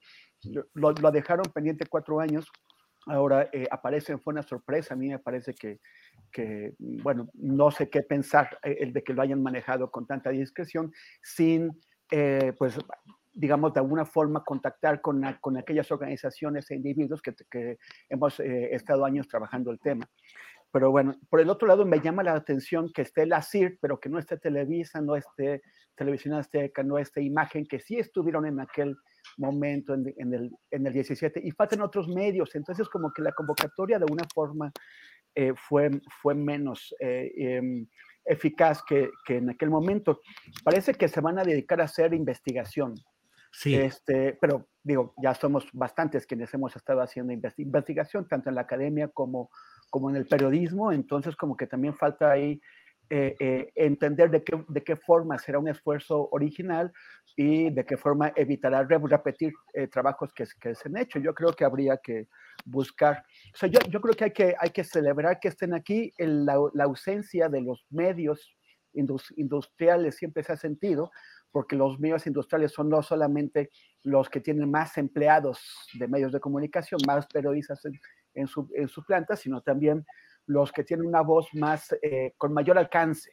Lo, 0.73 0.91
lo, 0.91 1.11
dejaron 1.11 1.45
pendiente 1.53 1.85
cuatro 1.85 2.19
años 2.19 2.51
ahora 3.07 3.49
eh, 3.51 3.67
aparecen, 3.69 4.19
fue 4.19 4.33
una 4.33 4.43
sorpresa, 4.43 4.93
a 4.93 4.97
mí 4.97 5.09
me 5.09 5.19
parece 5.19 5.53
que, 5.53 5.79
que 6.31 6.73
bueno, 6.79 7.29
no 7.33 7.71
sé 7.71 7.89
qué 7.89 8.01
pensar 8.01 8.57
eh, 8.63 8.77
el 8.79 8.93
de 8.93 9.03
que 9.03 9.13
lo 9.13 9.21
hayan 9.21 9.41
manejado 9.41 9.91
con 9.91 10.05
tanta 10.05 10.29
discreción 10.29 10.91
sin, 11.21 11.71
eh, 12.11 12.53
pues, 12.57 12.77
digamos, 13.33 13.73
de 13.73 13.79
alguna 13.79 14.05
forma 14.05 14.43
contactar 14.43 15.01
con, 15.01 15.21
con 15.41 15.57
aquellas 15.57 15.91
organizaciones 15.91 16.69
e 16.69 16.75
individuos 16.75 17.21
que, 17.21 17.33
que 17.49 17.77
hemos 18.09 18.39
estado 18.39 19.05
años 19.05 19.27
trabajando 19.27 19.71
el 19.71 19.79
tema. 19.79 20.07
Pero 20.73 20.89
bueno, 20.89 21.13
por 21.29 21.39
el 21.39 21.51
otro 21.51 21.67
lado 21.67 21.85
me 21.85 21.99
llama 21.99 22.23
la 22.23 22.33
atención 22.33 22.91
que 22.91 23.03
esté 23.03 23.27
la 23.27 23.43
CIR, 23.43 23.77
pero 23.79 23.99
que 23.99 24.09
no 24.09 24.17
esté 24.17 24.37
Televisa, 24.37 25.01
no 25.01 25.15
esté 25.15 25.61
Televisión 25.93 26.33
Azteca, 26.33 26.81
no 26.81 26.97
esté 26.97 27.21
Imagen, 27.21 27.67
que 27.67 27.79
sí 27.79 27.99
estuvieron 27.99 28.47
en 28.47 28.59
aquel 28.59 28.97
momento 29.37 29.93
en, 29.93 30.33
el, 30.33 30.51
en, 30.71 30.87
el, 30.87 30.93
17 30.93 31.41
y 31.43 31.51
faltan 31.51 31.81
otros 31.81 32.07
medios. 32.07 32.55
Entonces 32.55 32.89
como 32.89 33.13
que 33.13 33.21
la 33.21 33.33
convocatoria 33.33 33.99
de 33.99 34.11
una 34.11 34.23
forma 34.33 34.71
eh, 35.35 35.53
fue, 35.55 35.91
fue 36.23 36.33
menos 36.33 36.95
eh, 36.99 37.31
em, 37.37 37.85
eficaz 38.25 38.81
que, 38.83 39.11
que, 39.27 39.37
en 39.37 39.51
aquel 39.51 39.69
momento. 39.69 40.21
Parece 40.63 40.95
que 40.95 41.07
se 41.07 41.21
van 41.21 41.37
a 41.37 41.43
dedicar 41.43 41.81
a 41.81 41.85
hacer 41.85 42.15
investigación. 42.15 42.95
Sí. 43.51 43.75
Este, 43.75 44.35
pero 44.41 44.69
digo, 44.81 45.13
ya 45.21 45.35
somos 45.35 45.67
bastantes 45.71 46.25
quienes 46.25 46.51
hemos 46.55 46.75
estado 46.75 47.01
haciendo 47.01 47.31
investigación, 47.31 48.27
tanto 48.27 48.49
en 48.49 48.55
la 48.55 48.61
academia 48.61 49.09
como 49.09 49.51
como 49.93 50.09
en 50.09 50.15
el 50.15 50.25
periodismo, 50.25 50.91
entonces 50.91 51.35
como 51.35 51.55
que 51.55 51.67
también 51.67 51.93
falta 51.93 52.31
ahí 52.31 52.59
eh, 53.11 53.35
eh, 53.39 53.71
entender 53.75 54.31
de 54.31 54.43
qué, 54.43 54.59
de 54.67 54.83
qué 54.83 54.95
forma 54.95 55.37
será 55.37 55.59
un 55.59 55.67
esfuerzo 55.67 56.29
original 56.31 56.91
y 57.35 57.69
de 57.69 57.85
qué 57.85 57.95
forma 57.95 58.33
evitará 58.35 58.81
repetir 58.81 59.53
eh, 59.71 59.85
trabajos 59.85 60.33
que, 60.33 60.45
que, 60.59 60.73
se 60.73 60.89
han 60.89 60.97
hecho. 60.97 61.19
Yo 61.19 61.35
creo 61.35 61.53
que 61.53 61.63
habría 61.63 61.97
que 61.97 62.27
buscar, 62.65 63.23
o 63.53 63.55
sea, 63.57 63.69
yo, 63.69 63.79
yo 63.87 64.01
creo 64.01 64.15
que 64.15 64.23
hay, 64.23 64.31
que 64.31 64.55
hay 64.59 64.71
que 64.71 64.83
celebrar 64.83 65.39
que 65.39 65.49
estén 65.49 65.75
aquí, 65.75 66.11
la, 66.17 66.57
la, 66.73 66.85
ausencia 66.85 67.47
de 67.47 67.61
los 67.61 67.85
medios 67.91 68.57
industriales 68.93 70.15
siempre 70.15 70.41
se 70.41 70.53
ha 70.53 70.57
sentido, 70.57 71.11
porque 71.51 71.75
los 71.75 71.99
medios 71.99 72.25
industriales 72.25 72.71
son 72.71 72.89
no 72.89 73.03
solamente 73.03 73.69
los 74.01 74.27
que 74.27 74.41
tienen 74.41 74.71
más 74.71 74.97
empleados 74.97 75.59
de 75.93 76.07
medios 76.07 76.31
de 76.31 76.39
comunicación, 76.39 76.99
más 77.05 77.27
periodistas 77.27 77.85
en, 78.33 78.47
su, 78.47 78.69
en 78.75 78.87
su 78.87 79.03
planta, 79.03 79.35
sino 79.35 79.61
también 79.61 80.05
los 80.45 80.71
que 80.71 80.83
tienen 80.83 81.07
una 81.07 81.21
voz 81.21 81.47
más, 81.53 81.95
eh, 82.01 82.33
con 82.37 82.53
mayor 82.53 82.77
alcance. 82.77 83.31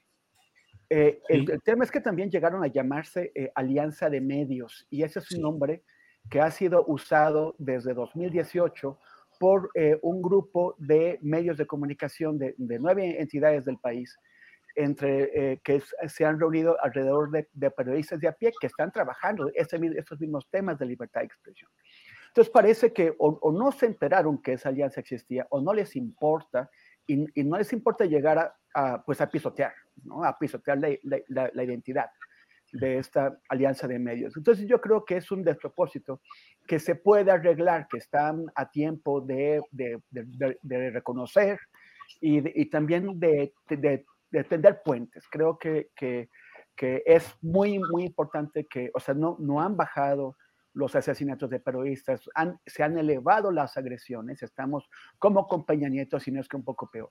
Eh, 0.88 1.20
el, 1.28 1.62
tema 1.62 1.84
es 1.84 1.90
que 1.90 2.00
también 2.00 2.30
llegaron 2.30 2.64
a 2.64 2.66
llamarse 2.66 3.30
eh, 3.34 3.52
Alianza 3.54 4.10
de 4.10 4.20
Medios 4.20 4.88
y 4.90 5.04
ese 5.04 5.20
es 5.20 5.30
un 5.32 5.42
nombre 5.42 5.84
que 6.28 6.40
ha 6.40 6.50
sido 6.50 6.84
usado 6.86 7.54
desde 7.58 7.94
2018 7.94 8.98
por 9.38 9.70
un 10.02 10.20
grupo 10.20 10.74
de 10.76 11.18
medios 11.22 11.56
de 11.56 11.66
comunicación 11.66 12.36
de, 12.36 12.54
de 12.58 12.78
nueve 12.78 13.22
entidades 13.22 13.64
del 13.64 13.78
país, 13.78 14.14
entre 14.76 15.58
que 15.64 15.82
se 16.08 16.24
han 16.26 16.38
reunido 16.38 16.76
alrededor 16.82 17.30
de, 17.30 17.48
de, 17.54 17.70
periodistas 17.70 18.20
de 18.20 18.28
a 18.28 18.32
pie 18.32 18.52
que 18.60 18.66
están 18.66 18.92
trabajando 18.92 19.50
estos 19.54 20.20
mismos 20.20 20.46
temas 20.50 20.78
de 20.78 20.84
libertad 20.84 21.22
de 21.22 21.26
expresión. 21.28 21.70
Entonces 22.30 22.52
parece 22.52 22.92
que 22.92 23.12
o, 23.18 23.52
no 23.52 23.72
se 23.72 23.86
enteraron 23.86 24.40
que 24.40 24.52
esa 24.52 24.68
alianza 24.68 25.00
existía 25.00 25.46
o 25.50 25.60
no 25.60 25.72
les 25.72 25.96
importa 25.96 26.70
y, 27.04 27.16
no 27.42 27.58
les 27.58 27.72
importa 27.72 28.04
llegar 28.04 28.54
a, 28.72 29.02
pues 29.04 29.20
a 29.20 29.28
pisotear, 29.28 29.72
¿no? 30.04 30.22
a 30.22 30.38
pisotear 30.38 30.78
la, 30.78 31.50
la, 31.52 31.64
identidad 31.64 32.08
de 32.72 32.98
esta 32.98 33.36
alianza 33.48 33.88
de 33.88 33.98
medios. 33.98 34.36
Entonces 34.36 34.68
yo 34.68 34.80
creo 34.80 35.04
que 35.04 35.16
es 35.16 35.32
un 35.32 35.42
despropósito 35.42 36.20
que 36.68 36.78
se 36.78 36.94
puede 36.94 37.32
arreglar, 37.32 37.88
que 37.88 37.98
están 37.98 38.46
a 38.54 38.70
tiempo 38.70 39.20
de, 39.20 39.60
de, 39.72 40.00
de, 40.10 40.90
reconocer 40.90 41.58
y, 42.20 42.62
y, 42.62 42.70
también 42.70 43.18
de, 43.18 43.52
tender 43.66 44.82
puentes. 44.84 45.24
Creo 45.28 45.58
que, 45.58 45.88
que, 45.96 46.28
que, 46.76 47.02
es 47.06 47.34
muy, 47.42 47.80
muy 47.80 48.04
importante 48.04 48.68
que, 48.70 48.92
o 48.94 49.00
sea, 49.00 49.14
no, 49.14 49.36
no 49.40 49.60
han 49.60 49.76
bajado 49.76 50.36
los 50.72 50.94
asesinatos 50.94 51.50
de 51.50 51.60
periodistas, 51.60 52.28
se 52.66 52.82
han 52.82 52.98
elevado 52.98 53.50
las 53.50 53.76
agresiones, 53.76 54.42
estamos 54.42 54.88
como 55.18 55.46
con 55.46 55.64
Peña 55.64 55.88
Nieto, 55.88 56.20
si 56.20 56.30
no 56.30 56.40
es 56.40 56.48
que 56.48 56.56
un 56.56 56.64
poco 56.64 56.90
peor. 56.90 57.10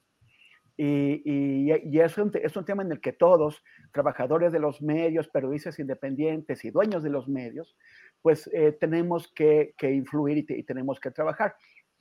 Y, 0.82 1.22
y, 1.26 1.99
es, 1.99 2.18
un, 2.18 2.32
es, 2.41 2.55
un, 2.55 2.64
tema 2.64 2.84
en 2.84 2.91
el 2.93 3.01
que 3.01 3.12
todos, 3.12 3.62
trabajadores 3.91 4.53
de 4.53 4.60
los 4.60 4.82
medios, 4.82 5.28
periodistas 5.28 5.78
independientes 5.78 6.64
y 6.64 6.72
dueños 6.72 7.03
de 7.03 7.10
los 7.10 7.28
medios, 7.28 7.76
pues 8.22 8.49
eh, 8.53 8.72
tenemos 8.72 9.30
que, 9.34 9.74
que 9.78 9.91
influir 9.91 10.38
y, 10.38 10.45
y, 10.47 10.64
tenemos 10.64 11.01
que 11.01 11.12
trabajar. 11.12 11.55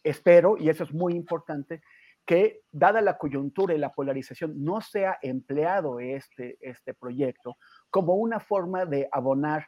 Espero, 0.04 0.56
y 0.56 0.68
eso 0.68 0.84
es 0.84 0.92
muy 0.92 1.14
importante, 1.14 1.80
que 2.28 2.60
dada 2.70 3.00
la 3.00 3.16
coyuntura 3.16 3.74
y 3.74 3.78
la 3.78 3.90
polarización, 3.90 4.62
no 4.62 4.82
sea 4.82 5.18
empleado 5.22 5.98
este, 5.98 6.58
este 6.60 6.92
proyecto 6.92 7.56
como 7.90 8.16
una 8.16 8.38
forma 8.38 8.84
de 8.84 9.08
abonar 9.10 9.66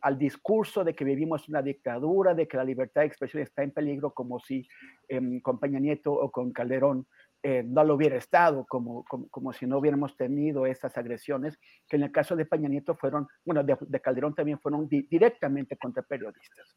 al, 0.00 0.18
discurso 0.18 0.82
de 0.84 0.94
que 0.94 1.04
vivimos 1.04 1.48
una 1.48 1.62
dictadura, 1.62 2.34
de 2.34 2.48
que 2.48 2.56
la 2.56 2.64
libertad 2.64 3.02
de 3.02 3.06
expresión 3.06 3.42
está 3.42 3.62
en 3.62 3.70
peligro, 3.70 4.12
como 4.12 4.40
si 4.40 4.66
eh, 5.08 5.20
con 5.42 5.60
Peña 5.60 5.78
Nieto 5.78 6.12
o 6.12 6.30
con 6.30 6.52
Calderón 6.52 7.06
eh, 7.42 7.62
no 7.64 7.84
lo 7.84 7.94
hubiera 7.94 8.16
estado, 8.16 8.66
como, 8.68 9.04
como, 9.04 9.52
si 9.52 9.66
no 9.66 9.78
hubiéramos 9.78 10.16
tenido 10.16 10.66
estas 10.66 10.98
agresiones, 10.98 11.58
que 11.88 11.96
en 11.96 12.02
el 12.02 12.12
caso 12.12 12.36
de 12.36 12.46
Peña 12.46 12.68
Nieto 12.68 12.96
fueron, 12.96 13.28
bueno, 13.44 13.62
de, 13.62 14.00
Calderón 14.00 14.34
también 14.34 14.58
fueron 14.58 14.88
directamente 14.88 15.76
contra 15.76 16.02
periodistas. 16.02 16.76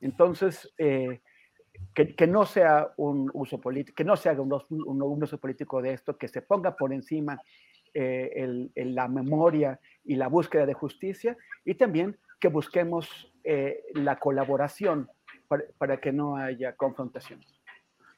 Entonces, 0.00 0.72
eh, 0.78 1.20
que, 1.92 2.26
no 2.26 2.46
sea 2.46 2.88
un 2.96 3.30
uso 3.34 3.60
político, 3.60 3.96
que 3.96 4.04
no 4.04 4.16
se 4.16 4.28
haga 4.28 4.42
un, 4.42 4.52
un, 4.70 5.22
uso 5.22 5.38
político 5.38 5.82
de 5.82 5.92
esto, 5.92 6.16
que 6.16 6.28
se 6.28 6.42
ponga 6.42 6.76
por 6.76 6.92
encima 6.92 7.40
eh, 7.94 8.68
la 8.76 9.08
memoria 9.08 9.80
y 10.08 10.16
la 10.16 10.26
búsqueda 10.26 10.66
de 10.66 10.74
justicia 10.74 11.36
y 11.64 11.74
también 11.74 12.16
que 12.40 12.48
busquemos 12.48 13.30
eh, 13.44 13.82
la 13.94 14.18
colaboración 14.18 15.08
para, 15.78 16.00
que 16.00 16.12
no 16.12 16.36
haya 16.36 16.74
confrontación. 16.74 17.40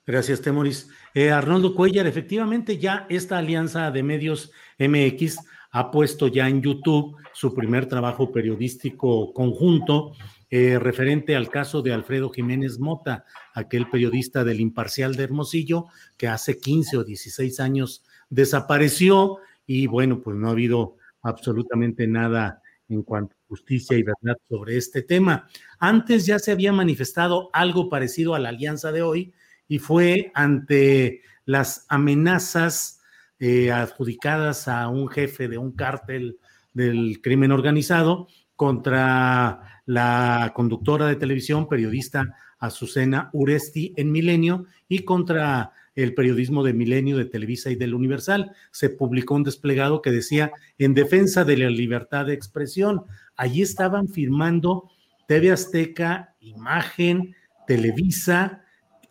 Gracias, 0.06 0.40
Temoris. 0.40 0.90
Eh, 1.14 1.30
Arnoldo 1.30 1.74
Cuellar, 1.74 2.06
efectivamente 2.06 2.78
ya 2.78 3.06
esta 3.08 3.38
alianza 3.38 3.90
de 3.90 4.02
medios 4.02 4.52
MX 4.78 5.38
ha 5.72 5.90
puesto 5.90 6.28
ya 6.28 6.48
en 6.48 6.62
YouTube 6.62 7.16
su 7.32 7.54
primer 7.54 7.86
trabajo 7.86 8.32
periodístico 8.32 9.32
conjunto 9.32 10.12
referente 10.50 11.36
al 11.36 11.48
caso 11.48 11.80
de 11.80 11.92
Alfredo 11.92 12.28
Jiménez 12.30 12.80
Mota, 12.80 13.24
aquel 13.54 13.88
periodista 13.88 14.42
del 14.42 14.58
Imparcial 14.58 15.14
de 15.14 15.22
Hermosillo 15.22 15.86
que 16.16 16.26
hace 16.26 16.58
15 16.58 16.96
o 16.96 17.04
16 17.04 17.60
años 17.60 18.02
desapareció 18.30 19.38
y 19.64 19.86
bueno, 19.86 20.20
pues 20.20 20.36
no 20.36 20.48
ha 20.48 20.50
habido 20.50 20.96
absolutamente 21.22 22.06
nada 22.06 22.62
en 22.88 23.02
cuanto 23.02 23.34
a 23.34 23.48
justicia 23.48 23.96
y 23.96 24.02
verdad 24.02 24.36
sobre 24.48 24.76
este 24.76 25.02
tema. 25.02 25.48
Antes 25.78 26.26
ya 26.26 26.38
se 26.38 26.52
había 26.52 26.72
manifestado 26.72 27.50
algo 27.52 27.88
parecido 27.88 28.34
a 28.34 28.38
la 28.38 28.50
alianza 28.50 28.92
de 28.92 29.02
hoy 29.02 29.32
y 29.68 29.78
fue 29.78 30.32
ante 30.34 31.22
las 31.44 31.86
amenazas 31.88 33.00
eh, 33.38 33.70
adjudicadas 33.70 34.68
a 34.68 34.88
un 34.88 35.08
jefe 35.08 35.48
de 35.48 35.58
un 35.58 35.72
cártel 35.72 36.38
del 36.72 37.20
crimen 37.22 37.52
organizado 37.52 38.28
contra 38.56 39.82
la 39.86 40.52
conductora 40.54 41.06
de 41.06 41.16
televisión, 41.16 41.68
periodista 41.68 42.36
Azucena 42.58 43.30
Uresti 43.32 43.94
en 43.96 44.12
Milenio 44.12 44.66
y 44.86 45.04
contra 45.04 45.72
el 45.94 46.14
periodismo 46.14 46.62
de 46.62 46.72
Milenio, 46.72 47.16
de 47.16 47.24
Televisa 47.24 47.70
y 47.70 47.74
del 47.74 47.94
Universal. 47.94 48.52
Se 48.70 48.90
publicó 48.90 49.34
un 49.34 49.44
desplegado 49.44 50.02
que 50.02 50.10
decía 50.10 50.52
en 50.78 50.94
defensa 50.94 51.44
de 51.44 51.56
la 51.56 51.70
libertad 51.70 52.26
de 52.26 52.34
expresión. 52.34 53.04
Allí 53.36 53.62
estaban 53.62 54.08
firmando 54.08 54.90
TV 55.26 55.50
Azteca, 55.50 56.34
Imagen, 56.40 57.34
Televisa, 57.66 58.64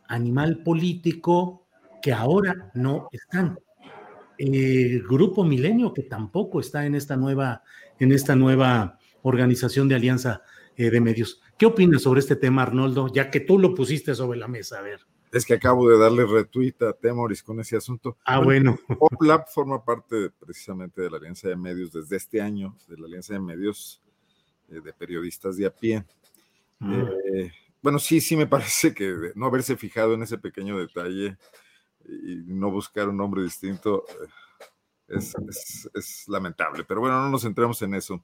Animal 0.08 0.64
Político, 0.64 1.68
que 2.02 2.14
ahora 2.14 2.72
no 2.74 3.10
están. 3.12 3.60
El 4.38 5.04
Grupo 5.04 5.44
Milenio, 5.44 5.94
que 5.94 6.04
tampoco 6.04 6.60
está 6.60 6.86
en 6.86 6.96
esta 6.96 7.18
nueva, 7.18 7.64
en 8.00 8.12
esta 8.12 8.36
nueva 8.36 8.98
organización 9.22 9.90
de 9.90 9.96
alianza 9.96 10.42
eh, 10.78 10.90
de 10.90 11.02
medios. 11.02 11.42
¿Qué 11.58 11.66
opinas 11.66 12.04
sobre 12.04 12.22
este 12.22 12.38
tema, 12.38 12.64
Arnoldo? 12.64 13.12
Ya 13.14 13.30
que 13.30 13.42
tú 13.42 13.60
lo 13.60 13.76
pusiste 13.76 14.16
sobre 14.16 14.40
la 14.40 14.48
mesa, 14.48 14.80
a 14.80 14.82
ver. 14.82 15.02
Es 15.32 15.46
que 15.46 15.54
acabo 15.54 15.88
de 15.88 15.98
darle 15.98 16.26
retweet 16.26 16.76
a 16.82 16.94
Temoris 16.94 17.44
con 17.44 17.60
ese 17.60 17.78
asunto. 17.78 18.18
Ah, 18.26 18.40
bueno. 18.40 18.80
PopLab 18.88 19.48
forma 19.48 19.84
parte 19.84 20.32
precisamente 20.32 21.02
de 21.02 21.10
la 21.10 21.18
Alianza 21.18 21.48
de 21.48 21.56
Medios 21.56 21.92
desde 21.92 22.18
este 22.18 22.42
año, 22.42 22.76
de 22.88 22.98
la 22.98 23.06
Alianza 23.06 23.34
de 23.34 23.40
Medios 23.40 24.02
eh, 24.70 24.82
de 24.82 24.92
Periodistas 24.94 25.58
de 25.58 25.68
a 25.68 25.70
pie. 25.70 26.04
Ah. 26.80 27.10
Eh, 27.34 27.52
bueno, 27.82 28.00
sí, 28.00 28.20
sí 28.22 28.36
me 28.36 28.48
parece 28.48 28.94
que 28.94 29.32
no 29.36 29.46
haberse 29.46 29.78
fijado 29.78 30.16
en 30.16 30.24
ese 30.24 30.38
pequeño 30.38 30.80
detalle 30.80 31.38
y 32.06 32.36
no 32.48 32.72
buscar 32.72 33.08
un 33.10 33.18
nombre 33.18 33.44
distinto 33.44 34.04
eh, 34.10 34.28
es, 35.10 35.90
es 35.94 36.28
lamentable. 36.28 36.84
Pero 36.86 37.02
bueno, 37.02 37.22
no 37.22 37.30
nos 37.30 37.44
centramos 37.44 37.82
en 37.84 37.94
eso. 37.94 38.24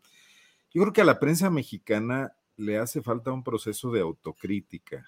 Yo 0.73 0.81
creo 0.81 0.93
que 0.93 1.01
a 1.01 1.05
la 1.05 1.19
prensa 1.19 1.49
mexicana 1.49 2.35
le 2.57 2.77
hace 2.77 3.01
falta 3.01 3.31
un 3.31 3.43
proceso 3.43 3.91
de 3.91 4.01
autocrítica. 4.01 5.05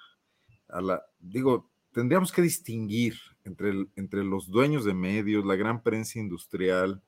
A 0.70 0.82
la, 0.82 1.04
digo, 1.20 1.70
tendríamos 1.98 2.32
que 2.32 2.44
distinguir 2.44 3.16
entre, 3.44 3.88
entre 3.96 4.24
los 4.24 4.48
dueños 4.48 4.86
de 4.86 4.94
medios, 4.94 5.44
la 5.44 5.56
gran 5.56 5.82
prensa 5.82 6.20
industrial, 6.20 7.02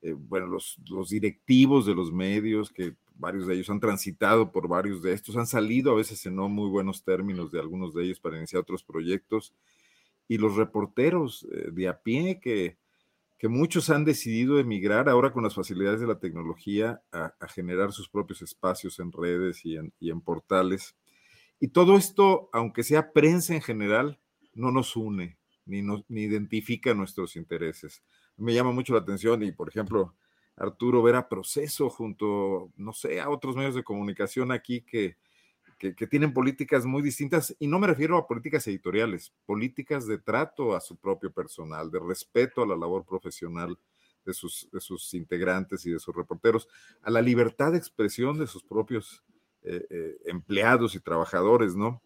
eh, 0.00 0.14
bueno, 0.16 0.46
los, 0.46 0.78
los 0.88 1.10
directivos 1.10 1.84
de 1.84 1.94
los 1.94 2.10
medios, 2.10 2.70
que 2.70 2.94
varios 3.16 3.46
de 3.46 3.52
ellos 3.56 3.68
han 3.68 3.78
transitado 3.78 4.50
por 4.52 4.68
varios 4.68 5.02
de 5.02 5.12
estos, 5.12 5.36
han 5.36 5.46
salido 5.46 5.92
a 5.92 5.96
veces 5.96 6.24
en 6.24 6.36
no 6.36 6.48
muy 6.48 6.70
buenos 6.70 7.04
términos 7.04 7.52
de 7.52 7.60
algunos 7.60 7.92
de 7.92 8.04
ellos 8.04 8.18
para 8.18 8.38
iniciar 8.38 8.62
otros 8.62 8.82
proyectos, 8.82 9.52
y 10.26 10.38
los 10.38 10.56
reporteros 10.56 11.46
eh, 11.52 11.68
de 11.70 11.86
a 11.86 12.00
pie 12.00 12.40
que, 12.40 12.78
que 13.36 13.48
muchos 13.48 13.90
han 13.90 14.06
decidido 14.06 14.58
emigrar 14.58 15.10
ahora 15.10 15.30
con 15.30 15.44
las 15.44 15.54
facilidades 15.54 16.00
de 16.00 16.06
la 16.06 16.18
tecnología 16.18 17.02
a, 17.12 17.34
generar 17.48 17.92
sus 17.92 18.08
propios 18.08 18.40
espacios 18.40 18.98
en 18.98 19.12
redes 19.12 19.62
y 19.66 19.76
en, 19.76 19.92
y 20.00 20.10
en, 20.10 20.22
portales. 20.22 20.96
Y 21.60 21.68
todo 21.68 21.96
esto, 21.96 22.48
aunque 22.52 22.82
sea 22.82 23.12
prensa 23.12 23.54
en 23.54 23.62
general, 23.62 24.18
no 24.54 24.70
nos 24.70 24.96
une 24.96 25.38
ni, 25.66 25.82
ni 25.82 26.22
identifica 26.22 26.94
nuestros 26.94 27.36
intereses. 27.36 28.02
Me 28.36 28.54
llama 28.54 28.72
mucho 28.72 28.92
la 28.94 29.00
atención 29.00 29.42
y, 29.42 29.52
por 29.52 29.68
ejemplo, 29.68 30.14
Arturo 30.56 31.02
ver 31.02 31.16
a 31.16 31.28
Proceso 31.28 31.90
junto, 31.90 32.72
no 32.76 32.92
sé, 32.92 33.20
a 33.20 33.28
otros 33.28 33.56
medios 33.56 33.74
de 33.74 33.84
comunicación 33.84 34.52
aquí 34.52 34.82
que, 34.82 35.16
que, 35.78 36.06
tienen 36.06 36.32
políticas 36.32 36.86
muy 36.86 37.02
distintas, 37.02 37.54
y 37.58 37.66
no 37.66 37.78
me 37.78 37.86
refiero 37.86 38.16
a 38.16 38.26
políticas 38.26 38.66
editoriales, 38.66 39.34
políticas 39.44 40.06
de 40.06 40.18
trato 40.18 40.74
a 40.74 40.80
su 40.80 40.96
propio 40.96 41.30
personal, 41.30 41.90
de 41.90 42.00
respeto 42.00 42.62
a 42.62 42.66
la 42.66 42.76
labor 42.76 43.04
profesional 43.04 43.78
de 44.24 44.32
sus, 44.32 44.68
de 44.72 44.80
sus 44.80 45.12
integrantes 45.12 45.84
y 45.84 45.90
de 45.90 45.98
sus 45.98 46.14
reporteros, 46.14 46.68
a 47.02 47.10
la 47.10 47.20
libertad 47.20 47.72
de 47.72 47.78
expresión 47.78 48.38
de 48.38 48.46
sus 48.46 48.64
propios 48.64 49.22
eh, 49.68 49.84
eh, 49.90 50.16
empleados 50.26 50.94
y 50.94 51.00
trabajadores, 51.00 51.74
¿no? 51.74 52.00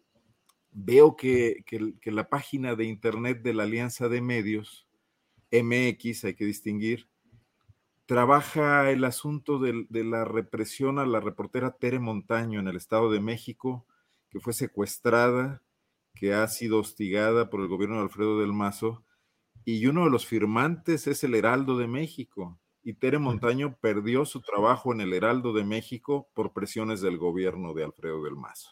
Veo 0.71 1.15
que, 1.15 1.63
la 2.05 2.27
página 2.27 2.75
de 2.75 2.85
internet 2.85 3.43
de 3.43 3.53
la 3.53 3.63
Alianza 3.63 4.09
de 4.09 4.19
Medios, 4.19 4.87
MX, 5.51 6.25
hay 6.25 6.33
que 6.33 6.45
distinguir, 6.45 7.07
trabaja 8.07 8.89
el 8.89 9.03
asunto 9.03 9.59
de, 9.59 9.85
la 9.91 10.25
represión 10.25 10.97
a 10.97 11.05
la 11.05 11.19
reportera 11.19 11.77
Tere 11.77 11.99
Montaño 11.99 12.59
en 12.59 12.67
el 12.67 12.77
Estado 12.77 13.11
de 13.11 13.19
México, 13.19 13.85
que 14.31 14.39
fue 14.39 14.53
secuestrada, 14.53 15.61
que 16.15 16.33
ha 16.33 16.47
sido 16.47 16.79
hostigada 16.79 17.51
por 17.51 17.61
el 17.61 17.67
gobierno 17.67 17.97
de 17.97 18.03
Alfredo 18.03 18.39
del 18.39 18.53
Mazo, 18.53 19.03
y 19.65 19.85
uno 19.85 20.05
de 20.05 20.09
los 20.09 20.25
firmantes 20.25 21.05
es 21.05 21.23
el 21.23 21.35
Heraldo 21.35 21.77
de 21.77 21.87
México. 21.87 22.59
Y 22.83 22.93
Tere 22.93 23.19
Montaño 23.19 23.77
perdió 23.79 24.25
su 24.25 24.41
trabajo 24.41 24.91
en 24.93 25.01
el 25.01 25.13
Heraldo 25.13 25.53
de 25.53 25.63
México 25.63 26.29
por 26.33 26.53
presiones 26.53 27.01
del 27.01 27.17
gobierno 27.17 27.73
de 27.73 27.83
Alfredo 27.83 28.23
del 28.23 28.35
Mazo. 28.35 28.71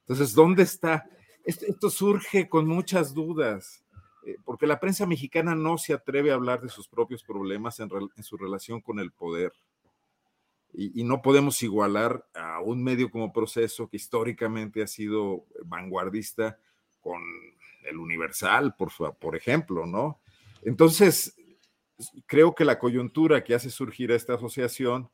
Entonces, 0.00 0.34
¿dónde 0.34 0.62
está? 0.62 1.08
esto 1.44 1.90
surge 1.90 2.48
con 2.48 2.66
muchas 2.66 3.14
dudas. 3.14 3.86
Eh, 4.26 4.38
porque 4.44 4.66
la 4.66 4.80
prensa 4.80 5.06
mexicana 5.06 5.54
no 5.54 5.78
se 5.78 5.92
atreve 5.92 6.32
a 6.32 6.34
hablar 6.34 6.60
de 6.60 6.68
sus 6.68 6.88
propios 6.88 7.22
problemas 7.22 7.78
en, 7.78 7.88
su 8.24 8.36
relación 8.36 8.80
con 8.80 8.98
el 8.98 9.12
poder. 9.12 9.52
Y, 10.72 11.04
no 11.04 11.22
podemos 11.22 11.62
igualar 11.62 12.26
a 12.34 12.60
un 12.60 12.82
medio 12.82 13.10
como 13.10 13.32
Proceso, 13.32 13.88
que 13.88 13.96
históricamente 13.96 14.82
ha 14.82 14.86
sido 14.86 15.46
vanguardista, 15.64 16.58
con 17.00 17.22
el 17.84 17.96
Universal, 17.96 18.74
por, 18.76 18.90
por 19.16 19.36
ejemplo, 19.36 19.86
¿no? 19.86 20.20
Entonces, 20.62 21.35
creo 22.26 22.54
que 22.54 22.64
la 22.64 22.78
coyuntura 22.78 23.44
que 23.44 23.54
hace 23.54 23.70
surgir 23.70 24.12
a 24.12 24.16
esta 24.16 24.34
asociación 24.34 25.10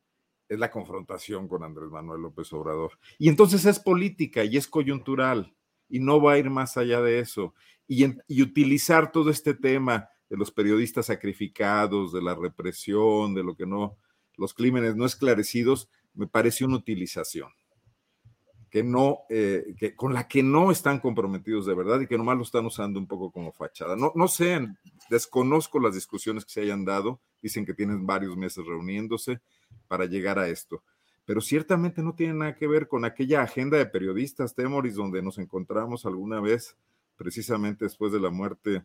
es 0.48 0.58
la 0.58 0.70
confrontación 0.70 1.48
con 1.48 1.64
Andrés 1.64 1.90
Manuel 1.90 2.22
López 2.22 2.52
Obrador. 2.52 2.98
Y 3.18 3.28
entonces 3.28 3.64
es 3.64 3.78
política 3.78 4.44
y 4.44 4.56
es 4.56 4.68
coyuntural 4.68 5.54
y 5.88 6.00
no 6.00 6.20
va 6.20 6.32
a 6.32 6.38
ir 6.38 6.50
más 6.50 6.76
allá 6.76 7.00
de 7.00 7.20
eso 7.20 7.54
y, 7.86 8.42
utilizar 8.42 9.12
todo 9.12 9.30
este 9.30 9.54
tema 9.54 10.08
de 10.28 10.36
los 10.36 10.50
periodistas 10.50 11.06
sacrificados, 11.06 12.12
de 12.12 12.22
la 12.22 12.34
represión, 12.34 13.34
de 13.34 13.44
lo 13.44 13.54
que 13.54 13.66
no, 13.66 13.98
los 14.36 14.54
crímenes 14.54 14.96
no 14.96 15.04
esclarecidos, 15.04 15.88
me 16.14 16.26
parece 16.26 16.64
una 16.64 16.76
utilización 16.76 17.50
que 18.72 18.82
no, 18.82 19.26
eh, 19.28 19.74
que, 19.78 19.94
con 19.94 20.14
la 20.14 20.26
que 20.26 20.42
no 20.42 20.70
están 20.70 20.98
comprometidos 20.98 21.66
de 21.66 21.74
verdad 21.74 22.00
y 22.00 22.06
que 22.06 22.16
nomás 22.16 22.38
lo 22.38 22.42
están 22.42 22.64
usando 22.64 22.98
un 22.98 23.06
poco 23.06 23.30
como 23.30 23.52
fachada. 23.52 23.96
No, 23.96 24.12
no 24.14 24.28
sé, 24.28 24.66
desconozco 25.10 25.78
las 25.78 25.94
discusiones 25.94 26.46
que 26.46 26.52
se 26.52 26.62
hayan 26.62 26.86
dado, 26.86 27.20
dicen 27.42 27.66
que 27.66 27.74
tienen 27.74 28.06
varios 28.06 28.34
meses 28.34 28.64
reuniéndose 28.64 29.42
para 29.88 30.06
llegar 30.06 30.38
a 30.38 30.48
esto, 30.48 30.82
pero 31.26 31.42
ciertamente 31.42 32.02
no 32.02 32.14
tiene 32.14 32.32
nada 32.32 32.56
que 32.56 32.66
ver 32.66 32.88
con 32.88 33.04
aquella 33.04 33.42
agenda 33.42 33.76
de 33.76 33.84
periodistas, 33.84 34.54
Temoris, 34.54 34.94
donde 34.94 35.20
nos 35.20 35.36
encontramos 35.36 36.06
alguna 36.06 36.40
vez 36.40 36.74
precisamente 37.18 37.84
después 37.84 38.10
de 38.10 38.20
la 38.20 38.30
muerte. 38.30 38.84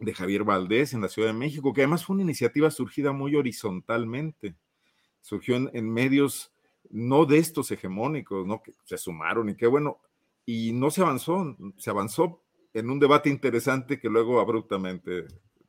De 0.00 0.14
Javier 0.14 0.44
Valdés 0.44 0.94
en 0.94 1.02
la 1.02 1.08
Ciudad 1.08 1.28
de 1.28 1.38
México, 1.38 1.72
que 1.72 1.82
además 1.82 2.04
fue 2.04 2.14
una 2.14 2.22
iniciativa 2.22 2.70
surgida 2.70 3.12
muy 3.12 3.36
horizontalmente. 3.36 4.56
Surgió 5.20 5.56
en, 5.56 5.90
medios 5.90 6.52
no 6.88 7.26
de 7.26 7.38
estos 7.38 7.70
hegemónicos, 7.70 8.46
¿no? 8.46 8.62
Que 8.62 8.72
se 8.84 8.96
sumaron 8.96 9.50
y 9.50 9.56
qué 9.56 9.66
bueno, 9.66 10.00
y 10.46 10.72
no 10.72 10.90
se 10.90 11.02
avanzó, 11.02 11.56
se 11.76 11.90
avanzó 11.90 12.42
en 12.72 12.88
un 12.88 12.98
debate 12.98 13.28
interesante 13.28 14.00
que 14.00 14.08
luego 14.08 14.40
abruptamente 14.40 15.26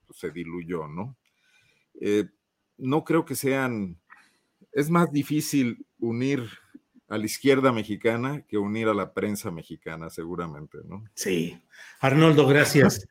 se 0.09 0.31
diluyó, 0.31 0.87
¿no? 0.87 1.17
Eh, 1.99 2.25
no 2.77 3.03
creo 3.03 3.25
que 3.25 3.35
sean, 3.35 3.99
es 4.71 4.89
más 4.89 5.11
difícil 5.11 5.85
unir 5.99 6.49
a 7.09 7.17
la 7.17 7.25
izquierda 7.25 7.73
mexicana 7.73 8.45
que 8.47 8.57
unir 8.57 8.87
a 8.87 8.93
la 8.93 9.13
prensa 9.13 9.51
mexicana, 9.51 10.09
seguramente, 10.09 10.77
¿no? 10.85 11.03
Sí. 11.13 11.61
Arnoldo, 11.99 12.47
gracias. 12.47 13.05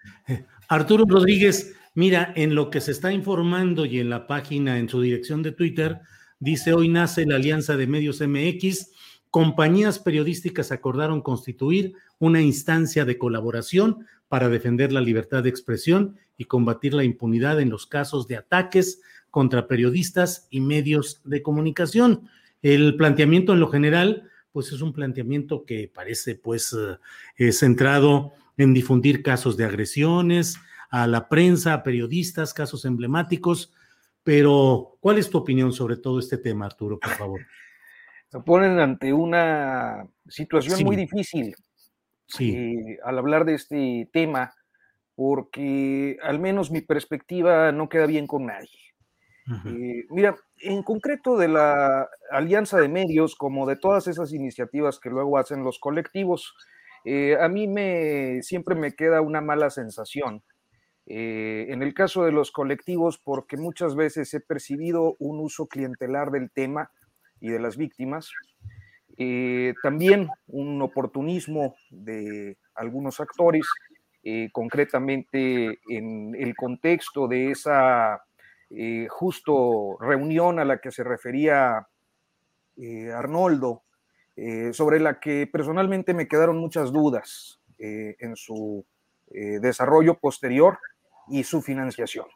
Arturo 0.70 1.04
Rodríguez, 1.04 1.74
mira, 1.96 2.32
en 2.36 2.54
lo 2.54 2.70
que 2.70 2.80
se 2.80 2.92
está 2.92 3.12
informando 3.12 3.86
y 3.86 3.98
en 3.98 4.08
la 4.08 4.28
página, 4.28 4.78
en 4.78 4.88
su 4.88 5.00
dirección 5.00 5.42
de 5.42 5.50
Twitter, 5.50 5.98
dice 6.38 6.74
hoy 6.74 6.88
nace 6.88 7.26
la 7.26 7.34
Alianza 7.34 7.76
de 7.76 7.88
Medios 7.88 8.20
MX. 8.20 8.92
Compañías 9.30 9.98
periodísticas 9.98 10.70
acordaron 10.70 11.22
constituir 11.22 11.94
una 12.20 12.40
instancia 12.40 13.04
de 13.04 13.18
colaboración 13.18 14.06
para 14.28 14.48
defender 14.48 14.92
la 14.92 15.00
libertad 15.00 15.42
de 15.42 15.48
expresión 15.48 16.16
y 16.36 16.44
combatir 16.44 16.94
la 16.94 17.02
impunidad 17.02 17.60
en 17.60 17.68
los 17.68 17.88
casos 17.88 18.28
de 18.28 18.36
ataques 18.36 19.02
contra 19.32 19.66
periodistas 19.66 20.46
y 20.50 20.60
medios 20.60 21.20
de 21.24 21.42
comunicación. 21.42 22.28
El 22.62 22.94
planteamiento 22.94 23.54
en 23.54 23.58
lo 23.58 23.66
general, 23.66 24.30
pues 24.52 24.70
es 24.70 24.82
un 24.82 24.92
planteamiento 24.92 25.64
que 25.64 25.90
parece 25.92 26.36
pues 26.36 26.76
eh, 27.38 27.50
centrado 27.50 28.34
en 28.62 28.74
difundir 28.74 29.22
casos 29.22 29.56
de 29.56 29.64
agresiones 29.64 30.58
a 30.90 31.06
la 31.06 31.28
prensa, 31.28 31.74
a 31.74 31.82
periodistas, 31.82 32.52
casos 32.52 32.84
emblemáticos. 32.84 33.72
Pero, 34.22 34.98
¿cuál 35.00 35.18
es 35.18 35.30
tu 35.30 35.38
opinión 35.38 35.72
sobre 35.72 35.96
todo 35.96 36.18
este 36.18 36.38
tema, 36.38 36.66
Arturo, 36.66 36.98
por 36.98 37.10
favor? 37.12 37.40
Se 38.28 38.40
ponen 38.40 38.78
ante 38.78 39.12
una 39.12 40.06
situación 40.28 40.84
muy 40.84 40.96
difícil 40.96 41.54
sí. 42.30 42.50
Eh, 42.56 42.98
al 43.04 43.18
hablar 43.18 43.44
de 43.44 43.54
este 43.54 44.08
tema, 44.12 44.54
porque 45.14 46.16
al 46.22 46.38
menos 46.38 46.70
mi 46.70 46.80
perspectiva 46.80 47.72
no 47.72 47.88
queda 47.88 48.06
bien 48.06 48.26
con 48.26 48.46
nadie. 48.46 48.70
Eh, 49.66 50.06
mira, 50.10 50.36
en 50.60 50.84
concreto 50.84 51.36
de 51.36 51.48
la 51.48 52.08
Alianza 52.30 52.78
de 52.78 52.88
Medios, 52.88 53.34
como 53.34 53.66
de 53.66 53.74
todas 53.74 54.06
esas 54.06 54.32
iniciativas 54.32 55.00
que 55.00 55.10
luego 55.10 55.38
hacen 55.38 55.64
los 55.64 55.80
colectivos, 55.80 56.54
eh, 57.04 57.36
a 57.40 57.48
mí 57.48 57.66
me, 57.68 58.42
siempre 58.42 58.74
me 58.74 58.92
queda 58.92 59.20
una 59.20 59.40
mala 59.40 59.70
sensación. 59.70 60.42
Eh, 61.06 61.66
en 61.70 61.82
el 61.82 61.94
caso 61.94 62.24
de 62.24 62.32
los 62.32 62.52
colectivos, 62.52 63.18
porque 63.18 63.56
muchas 63.56 63.96
veces 63.96 64.32
he 64.34 64.40
percibido 64.40 65.16
un 65.18 65.40
uso 65.40 65.66
clientelar 65.66 66.30
del 66.30 66.50
tema 66.50 66.90
y 67.40 67.50
de 67.50 67.58
las 67.58 67.76
víctimas, 67.76 68.30
también 69.82 70.30
un 70.46 70.80
oportunismo 70.80 71.74
de 71.90 72.56
algunos 72.74 73.20
actores, 73.20 73.66
concretamente 74.50 75.78
en 75.90 76.34
el 76.34 76.54
contexto 76.56 77.28
de 77.28 77.50
esa 77.50 78.22
eh, 78.72 79.08
justo 79.10 79.98
reunión 79.98 80.60
a 80.60 80.64
la 80.64 80.78
que 80.78 80.92
se 80.92 81.02
refería 81.02 81.88
eh, 82.76 83.10
Arnoldo, 83.10 83.82
eh, 84.42 84.72
sobre 84.72 84.98
la 85.00 85.20
que 85.20 85.46
personalmente 85.46 86.14
me 86.14 86.26
quedaron 86.26 86.56
muchas 86.56 86.90
dudas 86.92 87.60
en 87.82 88.36
su 88.36 88.84
desarrollo 89.26 90.18
posterior 90.18 90.78
y 91.28 91.44
su 91.44 91.62
financiación. 91.62 92.26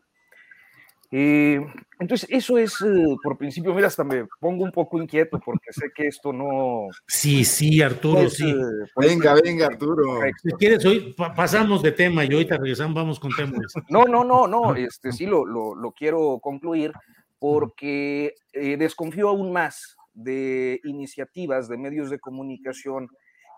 entonces, 1.10 2.26
eso 2.30 2.56
es, 2.56 2.76
por 3.22 3.36
principio, 3.36 3.74
mira, 3.74 3.88
hasta 3.88 4.04
me 4.04 4.26
pongo 4.40 4.64
un 4.64 4.72
poco 4.72 5.02
inquieto 5.02 5.38
porque 5.38 5.70
sé 5.70 5.90
que 5.94 6.06
esto 6.06 6.32
no... 6.32 6.88
Sí, 7.06 7.44
sí, 7.44 7.82
Arturo, 7.82 8.30
sí. 8.30 8.54
venga, 8.96 9.34
venga, 9.34 9.66
Arturo. 9.66 10.20
Si 10.42 10.50
quieres, 10.52 10.84
hoy 10.86 11.14
pasamos 11.36 11.82
de 11.82 11.92
tema 11.92 12.24
y 12.24 12.32
ahorita 12.32 12.56
regresamos, 12.56 12.94
vamos 12.94 13.20
con 13.20 13.32
temas. 13.36 13.74
No, 13.90 14.04
no, 14.04 14.24
no, 14.24 14.46
no, 14.46 14.74
este 14.74 15.12
sí 15.12 15.26
lo, 15.26 15.44
lo, 15.44 15.74
lo 15.74 15.92
quiero 15.92 16.38
concluir 16.38 16.92
porque 17.38 18.34
desconfío 18.52 19.28
aún 19.28 19.52
más 19.52 19.96
de 20.14 20.80
iniciativas 20.84 21.68
de 21.68 21.78
medios 21.78 22.10
de 22.10 22.20
comunicación 22.20 23.08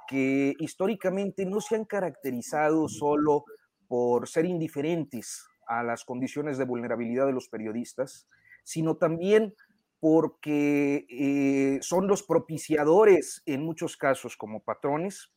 que 0.09 0.55
históricamente 0.59 1.45
no 1.47 1.61
se 1.61 1.77
han 1.77 1.85
caracterizado 1.85 2.89
solo 2.89 3.45
por 3.89 4.29
ser 4.29 4.47
indiferentes 4.47 5.47
a 5.69 5.83
las 5.83 6.05
condiciones 6.05 6.59
de 6.59 6.65
vulnerabilidad 6.65 7.27
de 7.27 7.33
los 7.33 7.49
periodistas, 7.49 8.29
sino 8.65 8.97
también 8.97 9.55
porque 10.01 11.07
eh, 11.09 11.79
son 11.83 12.07
los 12.07 12.23
propiciadores 12.23 13.43
en 13.47 13.65
muchos 13.65 13.97
casos 13.97 14.37
como 14.37 14.63
patrones 14.63 15.31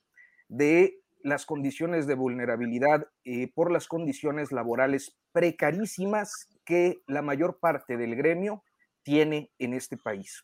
de 0.48 1.00
las 1.22 1.46
condiciones 1.46 2.08
de 2.08 2.16
vulnerabilidad 2.16 3.08
eh, 3.26 3.52
por 3.54 3.72
las 3.72 3.88
condiciones 3.88 4.52
laborales 4.52 5.18
precarísimas 5.32 6.50
que 6.66 7.02
la 7.08 7.22
mayor 7.22 7.60
parte 7.60 7.98
del 7.98 8.16
gremio 8.16 8.64
tiene 9.04 9.52
en 9.60 9.74
este 9.74 9.98
país. 9.98 10.44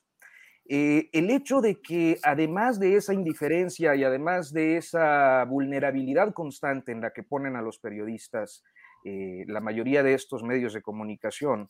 Eh, 0.68 1.10
el 1.14 1.30
hecho 1.30 1.62
de 1.62 1.80
que 1.80 2.18
además 2.24 2.80
de 2.80 2.96
esa 2.96 3.14
indiferencia 3.14 3.96
y 3.96 4.04
además 4.04 4.52
de 4.52 4.78
esa 4.78 5.46
vulnerabilidad 5.46 6.34
constante 6.34 6.92
en 6.92 7.02
la 7.02 7.12
que 7.12 7.22
ponen 7.22 7.56
a 7.56 7.62
los 7.62 7.78
periodistas 7.78 8.64
eh, 9.04 9.44
la 9.48 9.60
mayoría 9.60 10.02
de 10.02 10.16
estos 10.16 10.42
medios 10.42 10.74
de 10.74 10.82
comunicación, 10.82 11.68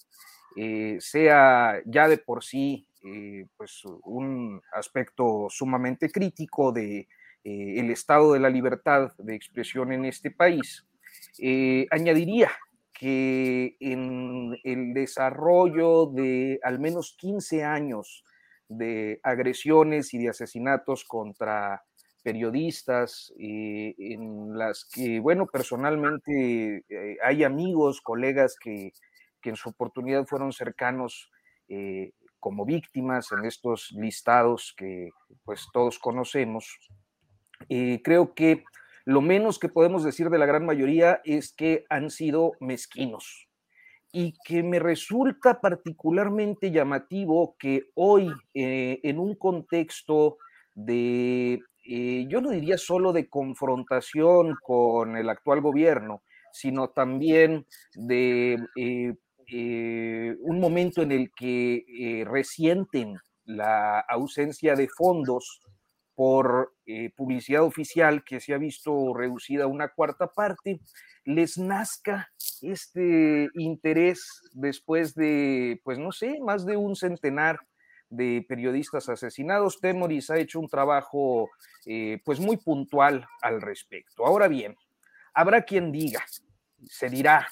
eh, 0.55 0.95
sea 0.99 1.81
ya 1.85 2.07
de 2.07 2.17
por 2.17 2.43
sí 2.43 2.87
pues 3.55 3.83
un 4.03 4.59
aspecto 4.73 5.45
sumamente 5.49 6.09
crítico 6.09 6.71
de 6.71 7.07
el 7.43 7.91
estado 7.91 8.33
de 8.33 8.39
la 8.39 8.49
libertad 8.49 9.11
de 9.19 9.35
expresión 9.35 9.91
en 9.91 10.05
este 10.05 10.31
país, 10.31 10.87
añadiría 11.91 12.49
que 12.91 13.77
en 13.79 14.57
el 14.63 14.95
desarrollo 14.95 16.07
de 16.07 16.59
al 16.63 16.79
menos 16.79 17.15
15 17.19 17.63
años 17.63 18.25
de 18.67 19.19
agresiones 19.23 20.13
y 20.13 20.19
de 20.19 20.29
asesinatos 20.29 21.03
contra 21.05 21.83
periodistas, 22.25 23.31
eh, 23.39 23.93
en 23.99 24.57
las 24.57 24.89
que, 24.91 25.19
bueno, 25.19 25.45
personalmente 25.45 26.83
eh, 26.89 27.17
hay 27.23 27.43
amigos, 27.43 28.01
colegas 28.01 28.55
que, 28.59 28.91
en 29.43 29.55
su 29.55 29.69
oportunidad 29.69 30.25
fueron 30.25 30.51
cercanos 30.51 31.29
eh, 31.69 32.13
como 32.39 32.65
víctimas 32.65 33.31
en 33.31 33.45
estos 33.45 33.91
listados 33.91 34.73
que 34.75 35.11
pues 35.43 35.67
todos 35.71 35.99
conocemos. 35.99 36.79
creo 37.69 38.33
que 38.33 38.63
lo 39.05 39.21
menos 39.21 39.59
que 39.59 39.69
podemos 39.69 40.03
decir 40.03 40.31
de 40.31 40.39
la 40.39 40.47
gran 40.47 40.65
mayoría 40.65 41.21
es 41.25 41.53
que 41.53 41.85
han 41.91 42.09
sido 42.09 42.53
mezquinos, 42.59 43.44
y 44.17 44.33
que 44.45 44.63
me 44.63 44.79
resulta 44.79 45.59
particularmente 45.59 46.71
llamativo 46.71 47.57
que 47.59 47.89
hoy, 47.95 48.31
eh, 48.53 49.01
en 49.03 49.19
un 49.19 49.35
contexto 49.35 50.37
de, 50.73 51.59
eh, 51.85 52.25
yo 52.29 52.39
no 52.39 52.51
diría 52.51 52.77
solo 52.77 53.11
de 53.11 53.27
confrontación 53.27 54.55
con 54.63 55.17
el 55.17 55.29
actual 55.29 55.59
gobierno, 55.59 56.23
sino 56.53 56.91
también 56.91 57.65
de 57.93 58.57
eh, 58.77 60.35
un 60.39 60.61
momento 60.61 61.01
en 61.01 61.11
el 61.11 61.29
que 61.35 62.23
resienten 62.25 63.17
la 63.43 63.99
ausencia 63.99 64.75
de 64.75 64.87
fondos 64.87 65.59
por 66.15 66.73
publicidad 67.17 67.63
oficial 67.63 68.23
que 68.23 68.39
se 68.39 68.53
ha 68.53 68.57
visto 68.57 69.13
reducida 69.13 69.65
a 69.65 69.67
una 69.67 69.89
cuarta 69.89 70.27
parte, 70.27 70.79
les 71.25 71.57
nazca 71.57 72.31
este 72.61 73.49
interés 73.55 74.41
después 74.53 75.13
de, 75.15 75.81
pues 75.83 75.99
no 75.99 76.11
sé, 76.11 76.39
más 76.39 76.65
de 76.65 76.77
un 76.77 76.95
centenar 76.95 77.59
de 78.09 78.45
periodistas 78.47 79.09
asesinados. 79.09 79.79
Temoris 79.79 80.29
ha 80.29 80.37
hecho 80.37 80.59
un 80.59 80.69
trabajo 80.69 81.49
eh, 81.85 82.21
pues 82.23 82.39
muy 82.39 82.57
puntual 82.57 83.27
al 83.41 83.61
respecto. 83.61 84.25
Ahora 84.25 84.47
bien, 84.47 84.75
habrá 85.33 85.63
quien 85.63 85.91
diga, 85.91 86.23
se 86.83 87.09
dirá, 87.09 87.47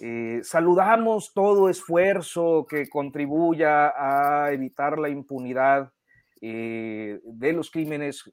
eh, 0.00 0.40
saludamos 0.42 1.32
todo 1.32 1.68
esfuerzo 1.68 2.66
que 2.68 2.88
contribuya 2.88 3.92
a 3.96 4.52
evitar 4.52 4.98
la 4.98 5.08
impunidad 5.08 5.92
eh, 6.40 7.20
de 7.22 7.52
los 7.52 7.70
crímenes 7.70 8.24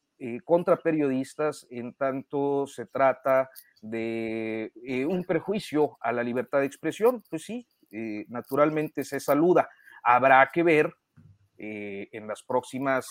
contra 0.46 0.78
periodistas 0.78 1.68
en 1.70 1.94
tanto 1.94 2.66
se 2.66 2.86
trata 2.86 3.50
de 3.82 4.72
eh, 4.84 5.06
un 5.06 5.24
perjuicio 5.24 5.98
a 6.02 6.12
la 6.12 6.24
libertad 6.24 6.60
de 6.60 6.66
expresión, 6.66 7.24
pues 7.30 7.44
sí, 7.44 7.68
eh, 7.92 8.26
naturalmente 8.30 9.04
se 9.04 9.20
saluda. 9.20 9.70
Habrá 10.04 10.50
que 10.54 10.64
ver 10.64 10.94
eh, 11.58 12.10
en 12.12 12.28
las 12.28 12.44
próximas 12.44 13.06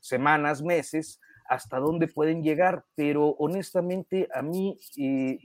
semanas, 0.00 0.62
meses, 0.62 1.20
hasta 1.48 1.78
dónde 1.78 2.08
pueden 2.08 2.42
llegar, 2.42 2.84
pero 2.94 3.30
honestamente 3.38 4.28
a 4.34 4.42
mí 4.42 4.76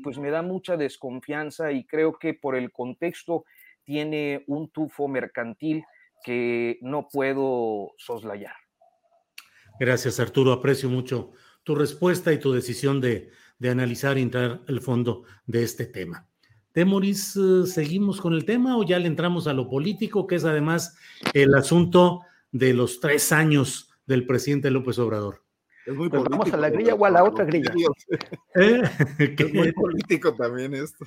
pues 0.04 0.20
me 0.20 0.32
da 0.32 0.42
mucha 0.42 0.76
desconfianza 0.76 1.72
y 1.72 1.86
creo 1.86 2.20
que 2.20 2.34
por 2.34 2.58
el 2.58 2.74
contexto 2.74 3.46
tiene 3.86 4.44
un 4.48 4.70
tufo 4.70 5.08
mercantil 5.08 5.86
que 6.26 6.78
no 6.82 7.08
puedo 7.08 7.94
soslayar. 7.98 8.63
Gracias 9.84 10.20
Arturo, 10.20 10.54
aprecio 10.54 10.90
mucho 10.90 11.32
tu 11.64 11.76
respuesta 11.76 12.32
y 12.32 12.40
tu 12.40 12.54
decisión 12.54 13.02
de 13.02 13.32
de 13.64 13.70
analizar 13.70 14.18
y 14.18 14.22
entrar 14.22 14.62
al 14.68 14.82
fondo 14.82 15.24
de 15.46 15.64
este 15.64 15.86
tema. 15.86 16.28
Temoris, 16.74 17.38
eh, 17.38 17.66
¿seguimos 17.66 18.20
con 18.20 18.34
el 18.34 18.44
tema 18.44 18.78
o 18.78 18.84
ya 18.84 19.00
le 19.00 19.08
entramos 19.08 19.48
a 19.48 19.54
lo 19.54 19.70
político, 19.70 20.28
que 20.28 20.36
es 20.36 20.44
además 20.44 20.98
el 21.34 21.56
asunto 21.56 22.22
de 22.52 22.74
los 22.74 23.00
tres 23.00 23.32
años 23.32 23.90
del 24.06 24.26
presidente 24.26 24.70
López 24.70 25.00
Obrador? 25.00 25.44
Es 25.86 25.94
muy 25.96 26.10
político. 26.10 26.38
¿Vamos 26.38 26.54
a 26.54 26.58
la 26.58 26.70
grilla 26.70 26.96
o 26.96 27.06
a 27.06 27.10
la 27.10 27.24
otra 27.24 27.46
grilla? 27.46 27.72
¿Eh? 28.56 28.82
Es 29.20 29.54
muy 29.54 29.72
político 29.72 30.34
también 30.34 30.74
esto. 30.74 31.06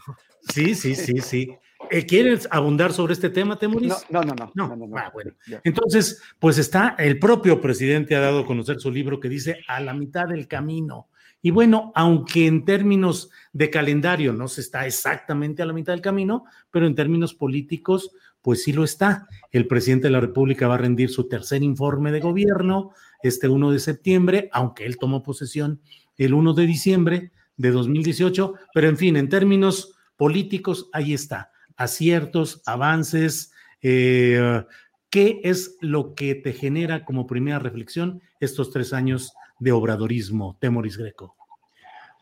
Sí, 0.53 0.75
sí, 0.75 0.95
sí, 0.95 1.19
sí. 1.21 1.57
Eh, 1.91 2.05
¿Quieres 2.05 2.49
abundar 2.51 2.93
sobre 2.93 3.13
este 3.13 3.31
tema, 3.31 3.59
Temoris? 3.59 4.07
No, 4.11 4.23
no, 4.23 4.35
no. 4.35 4.53
no, 4.55 4.77
no, 4.77 4.97
Ah, 4.97 5.11
bueno. 5.13 5.33
Entonces, 5.65 6.23
pues 6.39 6.59
está, 6.59 6.95
el 6.99 7.19
propio 7.19 7.61
presidente 7.61 8.17
ha 8.17 8.21
dado 8.21 8.41
a 8.41 8.47
conocer 8.47 8.81
su 8.81 8.91
libro 8.91 9.21
que 9.21 9.29
dice 9.29 9.61
A 9.69 9.81
la 9.81 9.95
mitad 9.95 10.29
del 10.29 10.49
camino 10.49 11.09
y 11.47 11.53
bueno, 11.53 11.93
aunque 11.95 12.49
en 12.49 12.65
términos 12.65 13.31
de 13.53 13.71
calendario 13.71 14.33
no 14.33 14.49
se 14.49 14.61
está 14.61 14.85
exactamente 14.85 15.63
a 15.63 15.67
la 15.67 15.73
mitad 15.73 15.93
del 15.93 16.03
camino, 16.03 16.45
pero 16.73 16.89
en 16.89 16.97
términos 16.97 17.35
políticos, 17.35 18.11
pues 18.43 18.65
sí 18.65 18.73
lo 18.73 18.83
está. 18.83 19.29
El 19.53 19.69
presidente 19.69 20.09
de 20.09 20.13
la 20.13 20.21
República 20.21 20.67
va 20.67 20.75
a 20.75 20.79
rendir 20.79 21.09
su 21.09 21.29
tercer 21.29 21.63
informe 21.63 22.11
de 22.11 22.19
gobierno 22.19 22.91
este 23.23 23.49
1 23.49 23.71
de 23.71 23.79
septiembre, 23.79 24.49
aunque 24.53 24.87
él 24.87 24.99
tomó 24.99 25.23
posesión 25.23 25.81
el 26.17 26.35
1 26.35 26.55
de 26.55 26.67
diciembre 26.67 27.33
de 27.57 27.71
2018, 27.71 28.55
pero 28.75 28.89
en 28.89 28.97
fin, 28.97 29.17
en 29.17 29.29
términos 29.29 29.97
políticos, 30.17 30.89
ahí 30.93 31.15
está. 31.15 31.51
Aciertos, 31.77 32.63
avances, 32.67 33.53
eh, 33.83 34.65
¿qué 35.11 35.41
es 35.45 35.77
lo 35.81 36.15
que 36.15 36.35
te 36.35 36.53
genera 36.53 37.05
como 37.05 37.27
primera 37.27 37.59
reflexión 37.59 38.23
estos 38.41 38.71
tres 38.71 38.93
años 38.93 39.35
de 39.59 39.73
obradorismo, 39.73 40.57
Temoris 40.61 40.97
Greco? 40.97 41.37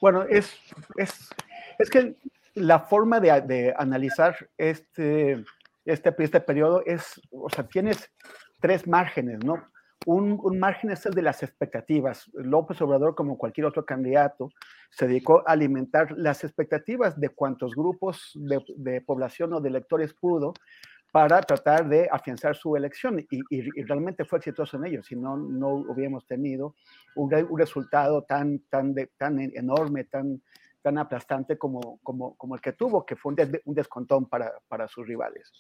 Bueno, 0.01 0.25
es, 0.25 0.53
es, 0.97 1.31
es 1.79 1.91
que 1.91 2.17
la 2.55 2.81
forma 2.81 3.21
de, 3.21 3.75
analizar 3.77 4.37
este, 4.57 5.45
este, 5.85 6.15
este 6.19 6.41
periodo 6.41 6.83
es, 6.87 7.21
o 7.31 7.51
sea, 7.51 7.67
tienes 7.67 8.11
tres 8.61 8.87
márgenes, 8.87 9.45
¿no? 9.45 9.67
Un, 10.07 10.59
margen 10.59 10.91
es 10.91 11.07
el 11.07 11.15
de 11.15 11.23
las 11.23 11.43
expectativas. 11.43 12.31
López 12.35 12.81
Obrador, 12.83 13.15
como 13.15 13.39
cualquier 13.39 13.67
otro 13.67 13.85
candidato, 13.85 14.51
se 14.91 15.07
dedicó 15.07 15.43
a 15.47 15.53
alimentar 15.53 16.13
las 16.17 16.45
expectativas 16.45 17.19
de 17.19 17.31
cuantos 17.31 17.75
grupos 17.75 18.33
de, 18.35 19.01
población 19.01 19.55
o 19.55 19.61
de 19.61 19.71
electores 19.71 20.13
pudo 20.13 20.53
para 21.11 21.41
tratar 21.43 21.89
de 21.89 22.09
afianzar 22.11 22.57
su 22.57 22.77
elección 22.77 23.25
y, 23.31 23.83
realmente 23.83 24.25
fue 24.25 24.39
exitoso 24.39 24.77
en 24.77 24.87
ello, 24.87 25.03
si 25.03 25.15
no, 25.15 25.37
no 25.37 25.69
hubiéramos 25.69 26.27
tenido 26.27 26.75
un, 27.15 27.31
resultado 27.57 28.23
tan, 28.23 28.59
tan, 28.69 28.95
tan 29.17 29.39
enorme, 29.41 30.05
tan, 30.05 30.43
tan 30.83 30.99
aplastante 30.99 31.57
como, 31.57 31.99
como, 32.03 32.35
como 32.37 32.57
el 32.57 32.61
que 32.61 32.73
tuvo, 32.73 33.07
que 33.07 33.17
fue 33.17 33.33
un, 33.33 33.61
un 33.65 33.75
descontón 33.75 34.29
para, 34.29 34.53
para 34.69 34.89
sus 34.89 35.07
rivales. 35.07 35.53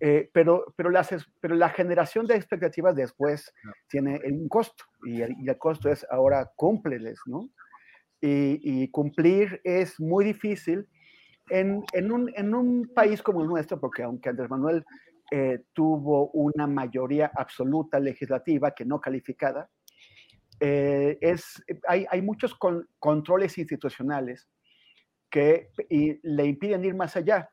Eh, 0.00 0.30
pero, 0.32 0.64
pero, 0.76 0.90
las, 0.90 1.10
pero 1.40 1.56
la 1.56 1.70
generación 1.70 2.26
de 2.26 2.36
expectativas 2.36 2.94
después 2.94 3.52
no. 3.64 3.72
tiene 3.88 4.20
un 4.24 4.48
costo 4.48 4.84
y 5.04 5.22
el, 5.22 5.34
y 5.40 5.48
el, 5.48 5.58
costo 5.58 5.90
es 5.90 6.06
ahora 6.10 6.50
cúmpleles, 6.54 7.18
¿no? 7.26 7.50
Y, 8.20 8.60
y 8.62 8.90
cumplir 8.90 9.60
es 9.64 9.98
muy 9.98 10.24
difícil 10.24 10.86
en, 11.50 11.84
en, 11.92 12.12
un, 12.12 12.30
en, 12.36 12.54
un, 12.54 12.90
país 12.94 13.22
como 13.22 13.42
el 13.42 13.48
nuestro, 13.48 13.80
porque 13.80 14.02
aunque 14.02 14.28
Andrés 14.28 14.50
Manuel 14.50 14.84
eh, 15.30 15.64
tuvo 15.72 16.30
una 16.30 16.66
mayoría 16.66 17.30
absoluta 17.34 17.98
legislativa 18.00 18.72
que 18.72 18.84
no 18.84 19.00
calificada, 19.00 19.68
eh, 20.60 21.18
es, 21.20 21.62
hay, 21.86 22.06
hay, 22.10 22.22
muchos 22.22 22.54
con, 22.54 22.88
controles 22.98 23.58
institucionales 23.58 24.48
que 25.30 25.70
y 25.88 26.18
le 26.22 26.46
impiden 26.46 26.84
ir 26.84 26.94
más 26.94 27.16
allá. 27.16 27.50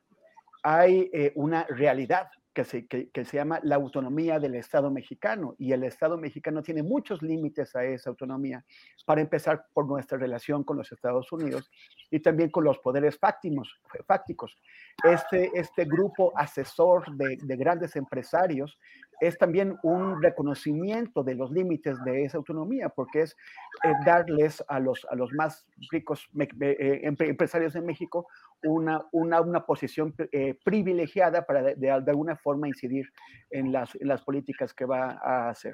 Hay 0.63 1.09
eh, 1.13 1.31
una 1.35 1.65
realidad 1.65 2.27
que 2.56 2.64
se, 2.64 2.88
que, 2.88 3.10
que 3.10 3.26
se, 3.26 3.38
llama 3.38 3.60
la 3.61 3.76
autonomía 3.76 4.40
del 4.40 4.56
Estado 4.56 4.90
mexicano 4.90 5.56
y 5.60 5.73
el 5.73 5.84
Estado 5.84 6.18
mexicano 6.18 6.64
tiene 6.64 6.82
muchos 6.82 7.22
límites 7.22 7.76
a 7.76 7.84
esa 7.84 8.10
autonomía, 8.10 8.65
para 9.06 9.22
empezar 9.22 9.68
por 9.73 9.86
nuestra 9.86 10.18
relación 10.18 10.64
con 10.64 10.77
los 10.77 10.91
Estados 10.91 11.32
Unidos 11.32 11.69
y 12.10 12.19
también 12.22 12.49
con 12.49 12.64
los 12.64 12.80
poderes 12.80 13.19
fácticos. 13.19 13.80
fácticos. 14.07 14.57
Este, 15.03 15.52
este 15.53 15.86
grupo 15.86 16.32
asesor 16.36 17.15
de, 17.15 17.38
de 17.41 17.56
grandes 17.57 17.95
empresarios 17.95 18.80
es 19.19 19.38
también 19.38 19.77
un 19.84 20.22
reconocimiento 20.22 21.23
de 21.23 21.36
los 21.36 21.52
límites 21.52 22.03
de 22.03 22.26
esa 22.26 22.38
autonomía, 22.38 22.90
porque 22.90 23.22
es 23.22 23.36
eh, 23.84 23.91
darles 24.06 24.64
a 24.68 24.80
los, 24.80 25.06
a 25.10 25.15
los 25.15 25.32
más 25.34 25.65
ricos 25.91 26.27
eh, 26.40 27.02
empresarios 27.03 27.73
de 27.73 27.82
México 27.82 28.27
una, 28.66 29.06
una, 29.12 29.42
una 29.42 29.66
posición 29.66 30.14
eh, 30.32 30.58
privilegiada 30.64 31.46
para 31.46 31.62
de, 31.62 31.76
de, 31.76 31.92
alguna 31.92 32.36
forma 32.36 32.68
incidir 32.68 33.06
en 33.50 33.72
las, 33.72 33.96
en 33.96 34.08
las 34.08 34.22
políticas 34.24 34.74
que 34.74 34.86
va 34.86 35.20
a 35.22 35.50
hacer. 35.50 35.74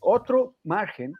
Otro 0.00 0.56
margen 0.64 1.14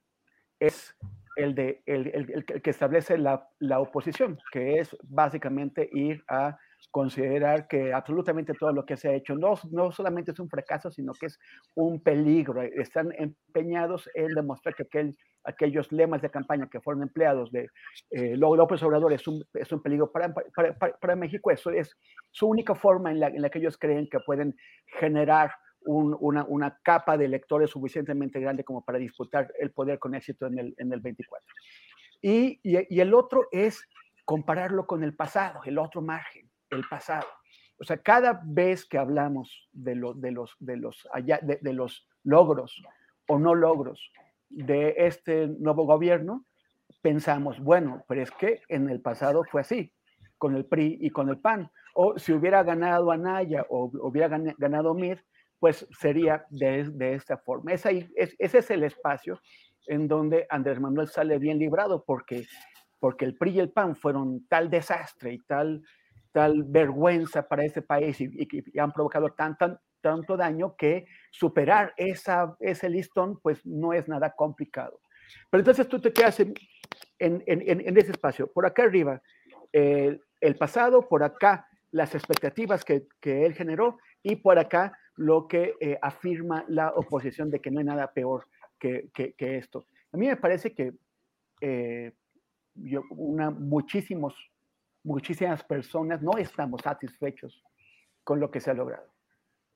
es 0.59 0.95
el, 1.37 1.55
de, 1.55 1.83
el, 1.87 2.09
el 2.09 2.45
que 2.45 2.71
establece 2.71 3.17
la, 3.19 3.49
la, 3.59 3.81
oposición, 3.81 4.39
que 4.53 4.79
es 4.79 4.97
básicamente 5.03 5.89
ir 5.93 6.23
a 6.29 6.57
considerar 6.91 7.69
que 7.69 7.93
absolutamente 7.93 8.55
todo 8.55 8.73
lo 8.73 8.85
que 8.85 8.97
se 8.97 9.09
ha 9.09 9.15
hecho 9.15 9.35
no, 9.35 9.55
no 9.71 9.93
solamente 9.93 10.33
es 10.33 10.41
un 10.41 10.49
fracaso, 10.49 10.91
sino 10.91 11.13
que 11.13 11.27
es 11.27 11.39
un 11.75 12.03
peligro. 12.03 12.61
Están 12.63 13.13
empeñados 13.17 14.11
en 14.15 14.29
demostrar 14.35 14.75
que 14.75 14.83
aquel, 14.83 15.17
aquellos 15.45 15.91
lemas 15.93 16.23
de 16.23 16.31
campaña 16.31 16.69
que 16.71 16.81
fueron 16.81 17.03
empleados 17.03 17.51
de 17.53 17.71
eh, 18.11 18.37
López 18.37 18.83
Obrador 18.83 19.13
es 19.13 19.27
un, 19.27 19.45
es 19.55 19.71
un 19.73 19.83
peligro 19.83 20.11
para, 20.11 20.33
para, 20.33 20.77
para, 20.77 21.17
México. 21.17 21.51
Eso 21.51 21.71
es 21.71 21.97
su 22.31 22.47
única 22.47 22.75
forma 22.75 23.11
en 23.11 23.21
la, 23.21 23.29
en 23.29 23.43
la 23.43 23.51
que 23.51 23.59
ellos 23.59 23.77
creen 23.79 24.09
que 24.09 24.21
pueden 24.21 24.57
generar 24.99 25.53
un, 25.85 26.17
una, 26.21 26.45
una, 26.45 26.79
capa 26.83 27.19
de 27.19 27.25
electores 27.25 27.71
suficientemente 27.71 28.39
grande 28.39 28.65
como 28.65 28.85
para 28.85 28.99
disputar 28.99 29.53
el 29.59 29.73
poder 29.73 29.99
con 29.99 30.15
éxito 30.15 30.47
en 30.47 30.59
el, 30.59 30.75
en 30.79 30.93
el 30.93 31.01
24. 31.01 31.45
Y, 32.21 32.61
y, 32.63 32.95
y 32.95 33.01
el 33.01 33.15
otro 33.15 33.49
es 33.51 33.89
compararlo 34.25 34.87
con 34.87 35.03
el 35.03 35.15
pasado, 35.15 35.61
el 35.65 35.79
otro 35.79 36.01
margen 36.03 36.49
el 36.71 36.85
pasado. 36.89 37.27
O 37.79 37.85
sea, 37.85 37.99
cada 37.99 38.41
vez 38.45 38.85
que 38.85 38.99
hablamos 38.99 39.69
de, 39.73 39.95
lo, 39.95 40.15
de, 40.15 40.31
los, 40.31 40.55
de, 40.61 40.77
los, 40.77 41.09
allá, 41.13 41.39
de, 41.43 41.59
de 41.61 41.73
los 41.73 42.09
logros 42.23 42.83
o 43.29 43.39
no 43.39 43.55
logros 43.55 44.13
de 44.53 44.95
este 44.99 45.49
nuevo 45.49 45.85
gobierno, 45.85 46.45
pensamos, 47.01 47.61
bueno, 47.61 48.05
pero 48.09 48.23
es 48.23 48.31
que 48.31 48.61
en 48.69 48.89
el 48.89 49.01
pasado 49.01 49.45
fue 49.45 49.63
así, 49.63 49.93
con 50.39 50.55
el 50.57 50.67
PRI 50.67 50.99
y 51.01 51.11
con 51.11 51.29
el 51.29 51.39
PAN. 51.39 51.71
O 51.95 52.19
si 52.19 52.33
hubiera 52.33 52.63
ganado 52.63 53.11
Anaya 53.11 53.67
o 53.69 53.91
hubiera 54.01 54.29
ganado 54.59 54.95
Mir, 54.95 55.25
pues 55.59 55.87
sería 55.99 56.45
de, 56.51 56.85
de 56.85 57.15
esta 57.15 57.39
forma. 57.39 57.73
Es 57.73 57.87
ahí, 57.87 58.09
es, 58.17 58.35
ese 58.39 58.59
es 58.59 58.71
el 58.71 58.85
espacio 58.85 59.41
en 59.87 60.09
donde 60.09 60.47
Andrés 60.49 60.81
Manuel 60.81 61.09
sale 61.09 61.39
bien 61.39 61.59
librado, 61.59 62.05
porque, 62.07 62.47
porque 62.99 63.25
el 63.25 63.37
PRI 63.37 63.51
y 63.51 63.61
el 63.61 63.71
PAN 63.71 63.97
fueron 63.97 64.47
tal 64.49 64.71
desastre 64.71 65.35
y 65.35 65.39
tal 65.41 65.83
tal 66.33 66.65
vergüenza 66.65 67.47
para 67.47 67.65
ese 67.65 67.83
país 67.83 68.21
y, 68.21 68.25
y, 68.25 68.49
y 68.73 68.79
han 68.79 68.91
provocado 68.91 69.29
tan, 69.31 69.57
tan, 69.57 69.79
tanto 70.03 70.37
daño 70.37 70.77
que 70.77 71.07
superar 71.31 71.95
esa, 71.97 72.57
ese 72.61 72.91
listón 72.91 73.41
pues 73.41 73.65
no 73.65 73.93
es 73.93 74.09
nada 74.09 74.35
complicado. 74.35 75.01
Pero 75.49 75.61
entonces 75.61 75.89
tú 75.89 76.01
te 76.01 76.13
quedas 76.13 76.41
en, 76.41 76.53
en, 77.19 77.43
en, 77.47 77.81
en 77.81 77.97
ese 77.97 78.11
espacio. 78.11 78.53
Por 78.53 78.67
acá 78.67 78.83
arriba, 78.83 79.23
eh, 79.73 80.21
el 80.41 80.57
pasado, 80.57 81.09
por 81.09 81.23
acá 81.23 81.67
las 81.91 82.15
expectativas 82.15 82.85
que, 82.85 83.07
que, 83.21 83.47
él 83.47 83.55
generó 83.55 83.99
y 84.23 84.37
por 84.37 84.59
acá 84.59 84.99
lo 85.17 85.47
que 85.47 85.75
eh, 85.81 85.99
afirma 86.03 86.65
la 86.69 86.91
oposición 86.91 87.51
de 87.51 87.61
que 87.61 87.71
no 87.71 87.79
hay 87.79 87.87
nada 87.87 88.13
peor 88.13 88.47
que, 88.79 89.09
que, 89.15 89.33
que 89.35 89.57
esto. 89.57 89.87
A 90.13 90.17
mí 90.17 90.27
me 90.27 90.37
parece 90.37 90.75
que 90.75 90.93
eh, 91.61 92.13
yo, 92.75 93.03
una, 93.11 93.51
muchísimos 93.51 94.35
muchísimas 95.05 95.63
personas 95.65 96.23
no 96.23 96.39
estamos 96.39 96.83
satisfechos 96.83 97.63
con 98.25 98.41
lo 98.41 98.51
que 98.51 98.61
se 98.61 98.71
ha 98.71 98.75
logrado. 98.75 99.09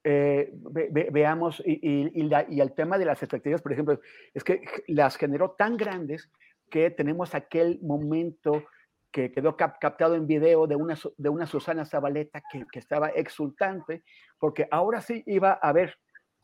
Eh, 0.08 0.52
ve, 0.52 0.88
ve, 0.92 1.08
veamos, 1.10 1.60
y, 1.66 1.80
y, 1.82 2.10
y, 2.14 2.22
la, 2.28 2.46
y, 2.48 2.60
el 2.60 2.74
tema 2.74 2.96
de 2.96 3.04
las 3.04 3.20
expectativas, 3.24 3.60
por 3.60 3.72
ejemplo, 3.72 3.98
es 4.32 4.44
que 4.44 4.60
las 4.86 5.16
generó 5.16 5.56
tan 5.58 5.76
grandes 5.76 6.30
que 6.70 6.92
tenemos 6.92 7.34
aquel 7.34 7.80
momento 7.82 8.62
que 9.10 9.32
quedó 9.32 9.56
cap, 9.56 9.78
captado 9.80 10.14
en 10.14 10.28
video 10.28 10.68
de 10.68 10.76
una, 10.76 10.96
de 11.16 11.28
una 11.28 11.44
Susana 11.48 11.84
Zabaleta 11.84 12.40
que, 12.52 12.64
que, 12.70 12.78
estaba 12.78 13.08
exultante, 13.08 14.04
porque 14.38 14.68
ahora 14.70 15.00
sí 15.00 15.24
iba 15.26 15.58
a 15.60 15.68
haber 15.70 15.98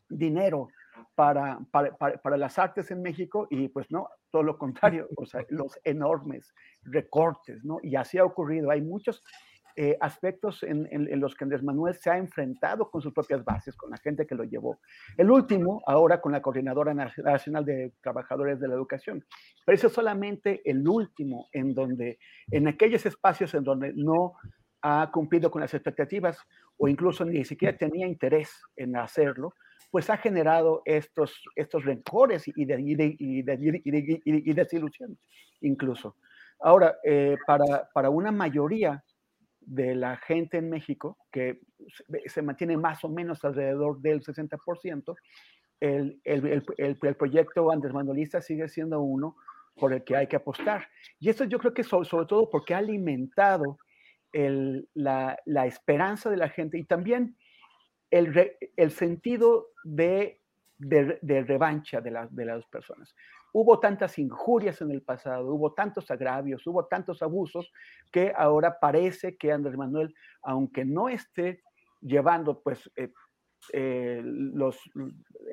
dinero 0.09 0.67
para, 1.15 1.59
para, 1.71 1.95
para, 1.95 2.17
para 2.17 2.35
las 2.35 2.59
artes 2.59 2.91
en 2.91 3.01
México 3.01 3.47
y 3.49 3.69
pues 3.69 3.89
no, 3.91 4.09
todo 4.29 4.43
lo 4.43 4.57
contrario, 4.57 5.07
o 5.15 5.25
sea, 5.25 5.45
los 5.49 5.79
enormes 5.85 6.53
recortes, 6.81 7.63
¿no? 7.63 7.77
Y 7.81 7.95
así 7.95 8.17
ha 8.17 8.25
ocurrido. 8.25 8.71
Hay 8.71 8.81
muchos 8.81 9.23
eh, 9.75 9.97
aspectos 9.99 10.63
en, 10.63 10.87
en, 10.91 11.11
en, 11.11 11.19
los 11.19 11.35
que 11.35 11.43
Andrés 11.43 11.63
Manuel 11.63 11.95
se 11.95 12.09
ha 12.09 12.17
enfrentado 12.17 12.89
con 12.89 13.01
sus 13.01 13.13
propias 13.13 13.43
bases, 13.43 13.75
con 13.75 13.89
la 13.89 13.97
gente 13.97 14.25
que 14.25 14.35
lo 14.35 14.43
llevó. 14.43 14.79
El 15.17 15.31
último, 15.31 15.81
ahora 15.87 16.21
con 16.21 16.31
la 16.31 16.41
Coordinadora 16.41 16.93
Nacional 16.93 17.65
de 17.65 17.93
Trabajadores 18.01 18.59
de 18.59 18.67
la 18.67 18.75
Educación. 18.75 19.25
Pero 19.65 19.75
eso 19.75 19.87
es 19.87 19.93
solamente 19.93 20.61
el 20.65 20.87
último 20.87 21.47
en 21.51 21.73
donde, 21.73 22.19
en 22.51 22.67
aquellos 22.67 23.05
espacios 23.05 23.53
en 23.53 23.63
donde 23.63 23.93
no 23.95 24.33
ha 24.81 25.09
cumplido 25.11 25.49
con 25.49 25.61
las 25.61 25.73
expectativas 25.73 26.37
o 26.77 26.87
incluso 26.87 27.25
ni 27.25 27.45
siquiera 27.45 27.77
tenía 27.77 28.05
interés 28.05 28.61
en 28.75 28.95
hacerlo, 28.97 29.53
pues 29.91 30.09
ha 30.09 30.17
generado 30.17 30.81
estos, 30.85 31.43
estos 31.55 31.85
rencores 31.85 32.47
y, 32.47 32.65
de, 32.65 32.81
y, 32.81 32.95
de, 32.95 33.15
y, 33.17 33.41
de, 33.41 34.21
y 34.25 34.53
desilusiones 34.53 35.19
incluso. 35.63 36.15
Ahora, 36.59 36.95
eh, 37.03 37.37
para, 37.45 37.89
para, 37.93 38.09
una 38.09 38.31
mayoría 38.31 39.03
de 39.65 39.95
la 39.95 40.17
gente 40.17 40.57
en 40.57 40.69
México, 40.69 41.17
que 41.31 41.59
se 42.25 42.41
mantiene 42.41 42.77
más 42.77 43.03
o 43.03 43.09
menos 43.09 43.43
alrededor 43.43 44.01
del 44.01 44.21
60%, 44.21 45.15
el, 45.79 46.21
el, 46.23 46.63
el, 46.77 46.97
el 47.03 47.15
proyecto 47.15 47.71
Andrés 47.71 47.93
Manuelista 47.93 48.41
sigue 48.41 48.67
siendo 48.69 49.01
uno 49.01 49.35
por 49.75 49.93
el 49.93 50.03
que 50.03 50.15
hay 50.15 50.27
que 50.27 50.35
apostar. 50.35 50.87
Y 51.19 51.29
esto 51.29 51.43
yo 51.45 51.59
creo 51.59 51.73
que 51.73 51.83
sobre, 51.83 52.07
sobre 52.07 52.27
todo 52.27 52.49
porque 52.49 52.73
ha 52.73 52.77
alimentado 52.77 53.77
la, 54.33 55.37
la 55.45 55.65
esperanza 55.67 56.29
de 56.29 56.37
la 56.37 56.49
gente 56.49 56.77
y 56.77 56.85
también 56.85 57.37
el, 58.09 58.55
el 58.75 58.91
sentido 58.91 59.67
de, 59.83 60.41
de, 60.83 61.43
revancha 61.43 62.01
de, 62.01 62.27
de, 62.29 62.45
las 62.45 62.65
personas. 62.65 63.15
Hubo 63.53 63.79
tantas 63.79 64.17
injurias 64.17 64.81
en 64.81 64.91
el 64.91 65.01
pasado, 65.01 65.53
hubo 65.53 65.73
tantos 65.73 66.09
agravios, 66.09 66.65
hubo 66.65 66.85
tantos 66.85 67.21
abusos, 67.21 67.71
que 68.11 68.33
ahora 68.35 68.79
parece 68.79 69.37
que 69.37 69.51
Andrés 69.51 69.77
Manuel, 69.77 70.13
aunque 70.41 70.85
no 70.85 71.09
esté 71.09 71.63
llevando 72.01 72.61
pues 72.61 72.91
eh, 72.95 73.11
eh, 73.71 74.21
los, 74.23 74.77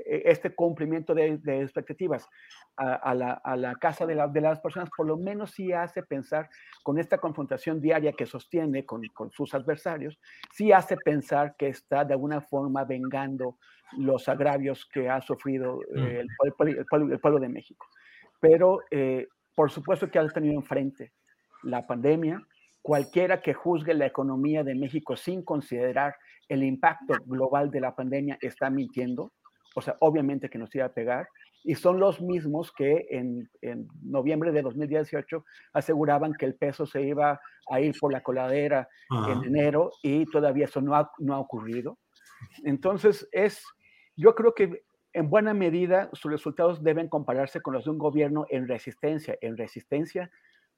e, 0.06 0.22
este 0.24 0.54
cumplimiento 0.54 1.14
de, 1.14 1.40
expectativas 1.62 2.28
a, 2.76 3.14
la, 3.14 3.74
casa 3.80 4.06
de, 4.06 4.14
las 4.14 4.60
personas, 4.60 4.88
por 4.96 5.06
lo 5.06 5.16
menos 5.16 5.50
sí 5.50 5.72
hace 5.72 6.02
pensar 6.02 6.48
con 6.82 6.98
esta 6.98 7.18
confrontación 7.18 7.80
diaria 7.80 8.12
que 8.12 8.26
sostiene 8.26 8.86
con, 8.86 9.02
sus 9.30 9.54
adversarios, 9.54 10.18
sí 10.52 10.72
hace 10.72 10.96
pensar 10.96 11.54
que 11.56 11.68
está 11.68 12.04
de 12.04 12.14
alguna 12.14 12.40
forma 12.40 12.84
vengando 12.84 13.58
los 13.98 14.28
agravios 14.28 14.86
que 14.86 15.08
ha 15.08 15.20
sufrido 15.20 15.80
eh, 15.94 16.24
el, 16.44 16.86
pueblo, 17.20 17.38
de 17.38 17.48
México. 17.48 17.86
Pero 18.40 18.80
eh, 18.90 19.28
por 19.54 19.70
supuesto 19.70 20.10
que 20.10 20.18
ha 20.18 20.26
tenido 20.28 20.54
enfrente 20.54 21.12
la 21.62 21.86
pandemia, 21.86 22.42
cualquiera 22.82 23.42
que 23.42 23.54
juzgue 23.54 23.94
la 23.94 24.06
economía 24.06 24.64
de 24.64 24.74
México 24.74 25.16
sin 25.16 25.42
considerar 25.42 26.16
el 26.50 26.64
impacto 26.64 27.14
global 27.26 27.70
de 27.70 27.80
la 27.80 27.94
pandemia 27.94 28.36
está 28.40 28.68
mintiendo. 28.70 29.32
O 29.76 29.80
sea, 29.80 29.96
obviamente 30.00 30.50
que 30.50 30.58
nos 30.58 30.74
iba 30.74 30.84
a 30.84 30.92
pegar. 30.92 31.28
Y 31.62 31.76
son 31.76 32.00
los 32.00 32.20
mismos 32.20 32.72
que 32.72 33.06
en, 33.10 33.48
noviembre 34.02 34.50
de 34.50 34.62
2018 34.62 35.44
aseguraban 35.72 36.34
que 36.34 36.46
el 36.46 36.56
peso 36.56 36.86
se 36.86 37.02
iba 37.02 37.40
a 37.70 37.80
ir 37.80 37.94
por 38.00 38.12
la 38.12 38.22
coladera 38.22 38.88
en 39.28 39.44
enero 39.44 39.92
y 40.02 40.24
todavía 40.26 40.64
eso 40.64 40.80
no 40.80 40.96
ha, 40.96 41.10
no 41.18 41.34
ha 41.34 41.38
ocurrido. 41.38 41.98
Entonces, 42.64 43.28
es, 43.30 43.62
yo 44.16 44.34
creo 44.34 44.54
que 44.54 44.82
en 45.12 45.30
buena 45.30 45.54
medida 45.54 46.10
sus 46.14 46.32
resultados 46.32 46.82
deben 46.82 47.08
compararse 47.08 47.60
con 47.60 47.74
los 47.74 47.84
de 47.84 47.90
un 47.90 47.98
gobierno 47.98 48.46
en 48.48 48.66
resistencia, 48.66 49.36
en 49.40 49.56
resistencia 49.56 50.30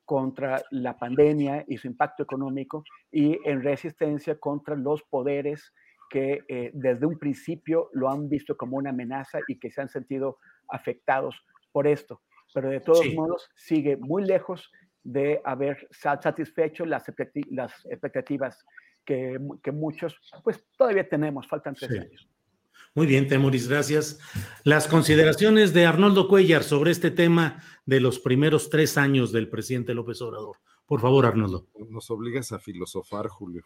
contra 0.04 0.62
la 0.70 0.98
pandemia 0.98 1.64
y 1.68 1.78
su 1.78 1.86
impacto 1.86 2.22
económico 2.22 2.84
y 3.10 3.38
en 3.44 3.62
resistencia 3.62 4.38
contra 4.38 4.76
los 4.76 5.02
poderes 5.02 5.72
que 6.10 6.44
eh, 6.48 6.70
desde 6.74 7.06
un 7.06 7.18
principio 7.18 7.88
lo 7.92 8.10
han 8.10 8.28
visto 8.28 8.56
como 8.56 8.76
una 8.76 8.90
amenaza 8.90 9.38
y 9.48 9.58
que 9.58 9.70
se 9.70 9.80
han 9.80 9.88
sentido 9.88 10.38
afectados 10.68 11.42
por 11.72 11.86
esto. 11.86 12.20
Pero 12.52 12.68
de 12.68 12.80
todos 12.80 13.06
modos 13.14 13.50
sigue 13.56 13.96
muy 13.96 14.24
lejos 14.24 14.70
de 15.02 15.40
haber 15.44 15.88
satisfecho 15.90 16.84
las, 16.84 17.08
expectativas 17.08 18.64
que, 19.04 19.38
que, 19.62 19.72
muchos, 19.72 20.20
pues 20.44 20.64
todavía 20.76 21.08
tenemos, 21.08 21.48
faltan 21.48 21.74
tres 21.74 21.98
años. 21.98 22.28
Muy 22.94 23.06
bien, 23.06 23.26
Temoris, 23.26 23.68
gracias. 23.68 24.18
Las 24.64 24.86
consideraciones 24.86 25.72
de 25.72 25.86
Arnoldo 25.86 26.28
Cuellar 26.28 26.62
sobre 26.62 26.90
este 26.90 27.10
tema 27.10 27.62
de 27.86 28.00
los 28.00 28.18
primeros 28.18 28.68
tres 28.70 28.98
años 28.98 29.32
del 29.32 29.48
presidente 29.48 29.94
López 29.94 30.20
Obrador. 30.20 30.56
Por 30.86 31.00
favor, 31.00 31.24
Arnoldo. 31.24 31.68
Nos 31.88 32.10
obligas 32.10 32.52
a 32.52 32.58
filosofar, 32.58 33.28
Julio. 33.28 33.62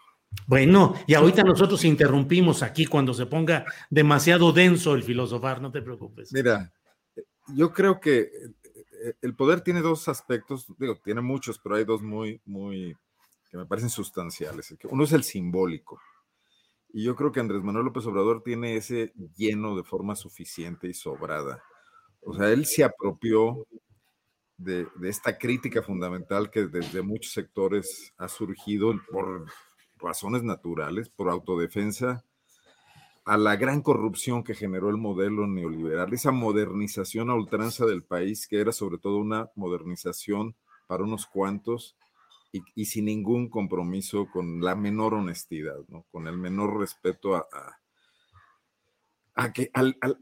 Bueno, 0.47 0.95
y 1.07 1.15
ahorita 1.15 1.43
nosotros 1.43 1.85
interrumpimos 1.85 2.63
aquí 2.63 2.87
cuando 2.87 3.15
se 3.15 3.27
ponga 3.27 3.65
demasiado 3.91 4.53
denso 4.53 4.95
el 4.95 5.03
filosofar, 5.03 5.61
no 5.61 5.73
te 5.73 5.83
preocupes. 5.83 6.33
Mira, 6.33 6.73
yo 7.49 7.73
creo 7.73 8.01
que 8.01 8.31
el 9.23 9.35
poder 9.35 9.61
tiene 9.61 9.81
dos 9.81 10.09
aspectos, 10.09 10.67
digo, 10.79 10.97
tiene 11.03 11.21
muchos, 11.21 11.59
pero 11.59 11.77
hay 11.77 11.85
dos 11.85 12.03
muy, 12.03 12.41
muy, 12.45 12.97
que 13.51 13.57
me 13.57 13.67
parecen 13.67 13.91
sustanciales. 13.91 14.75
Uno 14.85 15.05
es 15.05 15.13
el 15.13 15.25
simbólico. 15.25 16.01
Y 16.93 17.05
yo 17.05 17.15
creo 17.15 17.33
que 17.33 17.41
Andrés 17.41 17.63
Manuel 17.63 17.87
López 17.87 18.07
Obrador 18.07 18.43
tiene 18.43 18.77
ese 18.77 19.13
lleno 19.37 19.77
de 19.77 19.85
forma 19.85 20.15
suficiente 20.15 20.89
y 20.89 20.95
sobrada. 20.95 21.63
O 22.23 22.35
sea, 22.35 22.51
él 22.51 22.67
se 22.67 22.85
apropió 22.85 23.67
de, 24.57 24.87
esta 25.05 25.37
crítica 25.39 25.83
fundamental 25.83 26.51
que 26.51 26.67
desde 26.67 27.03
muchos 27.03 27.33
sectores 27.33 28.13
ha 28.17 28.29
surgido 28.29 28.93
por 29.11 29.47
razones 29.99 30.43
naturales, 30.43 31.09
por 31.09 31.29
autodefensa, 31.29 32.25
a 33.25 33.37
la 33.37 33.57
gran 33.57 33.83
corrupción 33.83 34.45
que 34.45 34.55
generó 34.55 34.89
el 34.89 34.97
modelo 34.97 35.47
neoliberal, 35.47 36.13
esa 36.13 36.31
modernización 36.31 37.29
a 37.29 37.35
ultranza 37.35 37.85
del 37.85 38.05
país, 38.05 38.47
que 38.47 38.61
era 38.61 38.73
sobre 38.73 38.99
todo 38.99 39.17
una 39.17 39.51
modernización 39.57 40.55
para 40.87 41.03
unos 41.03 41.27
cuantos 41.27 41.97
y, 42.53 42.85
sin 42.87 43.07
ningún 43.07 43.49
compromiso 43.49 44.29
con 44.33 44.61
la 44.61 44.75
menor 44.75 45.15
honestidad, 45.15 45.79
¿no? 45.89 46.07
con 46.11 46.27
el 46.27 46.39
menor 46.39 46.79
respeto 46.79 47.37
a, 47.37 47.47
a, 49.35 49.53
que, 49.53 49.71
al, 49.75 49.97
al, 50.01 50.19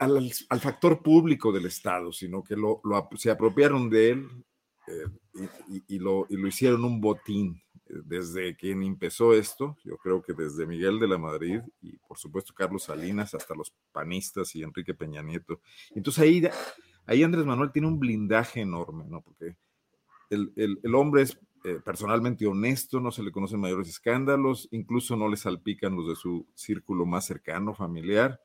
al, 0.49 0.61
factor 0.61 1.03
público 1.03 1.53
del 1.53 1.67
Estado, 1.67 2.13
sino 2.13 2.43
que 2.43 2.57
lo, 2.57 2.81
lo 2.85 3.09
se 3.17 3.31
apropiaron 3.31 3.89
de 3.91 4.11
él 4.11 4.45
eh, 4.87 5.49
y, 5.89 5.99
lo, 5.99 6.27
y 6.29 6.37
lo 6.37 6.49
hicieron 6.49 6.85
un 6.85 7.01
botín. 7.01 7.61
Desde 7.87 8.57
quien 8.57 8.83
empezó 8.83 9.35
esto, 9.35 9.77
yo 9.85 9.99
creo 9.99 10.23
que 10.23 10.33
desde 10.33 10.67
Miguel 10.67 10.99
de 10.99 11.07
la 11.07 11.19
Madrid 11.19 11.61
y 11.83 11.99
por 11.99 12.17
supuesto 12.17 12.55
Carlos 12.55 12.85
Salinas 12.85 13.35
hasta 13.35 13.55
los 13.55 13.75
panistas 13.93 14.57
y 14.57 14.63
Enrique 14.63 14.95
Peña 14.95 15.23
Nieto. 15.23 15.61
Entonces 15.95 16.23
ahí, 16.23 16.43
ahí 17.05 17.23
Andrés 17.23 17.45
Manuel 17.45 17.73
tiene 17.73 17.89
un 17.89 17.99
blindaje 18.01 18.63
enorme, 18.63 19.05
¿no? 19.07 19.21
Porque 19.21 19.57
el, 20.31 20.51
el, 20.57 20.81
el 20.83 20.95
hombre 20.95 21.23
es 21.23 21.39
eh, 21.67 21.81
personalmente 21.83 22.47
honesto, 22.47 23.01
no 23.01 23.11
se 23.11 23.23
le 23.23 23.33
conocen 23.33 23.59
mayores 23.59 23.89
escándalos, 23.89 24.69
incluso 24.71 25.17
no 25.17 25.31
le 25.31 25.39
salpican 25.39 25.97
los 25.97 26.07
de 26.09 26.15
su 26.15 26.47
círculo 26.55 27.07
más 27.07 27.25
cercano, 27.25 27.75
familiar. 27.75 28.39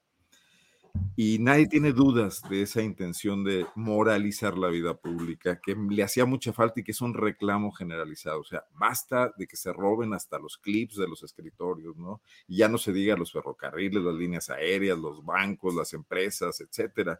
Y 1.17 1.37
nadie 1.39 1.67
tiene 1.67 1.91
dudas 1.91 2.41
de 2.49 2.61
esa 2.61 2.81
intención 2.81 3.43
de 3.43 3.65
moralizar 3.75 4.57
la 4.57 4.69
vida 4.69 4.93
pública, 4.93 5.59
que 5.59 5.75
le 5.75 6.01
hacía 6.01 6.23
mucha 6.25 6.53
falta 6.53 6.79
y 6.79 6.83
que 6.85 6.93
es 6.93 7.01
un 7.01 7.13
reclamo 7.13 7.73
generalizado. 7.73 8.39
O 8.39 8.45
sea, 8.45 8.63
basta 8.73 9.33
de 9.37 9.47
que 9.47 9.57
se 9.57 9.73
roben 9.73 10.13
hasta 10.13 10.39
los 10.39 10.57
clips 10.57 10.95
de 10.95 11.09
los 11.09 11.21
escritorios, 11.21 11.97
¿no? 11.97 12.21
Ya 12.47 12.69
no 12.69 12.77
se 12.77 12.93
diga 12.93 13.17
los 13.17 13.33
ferrocarriles, 13.33 14.01
las 14.01 14.15
líneas 14.15 14.49
aéreas, 14.49 14.97
los 14.97 15.25
bancos, 15.25 15.75
las 15.75 15.93
empresas, 15.93 16.61
etcétera. 16.61 17.19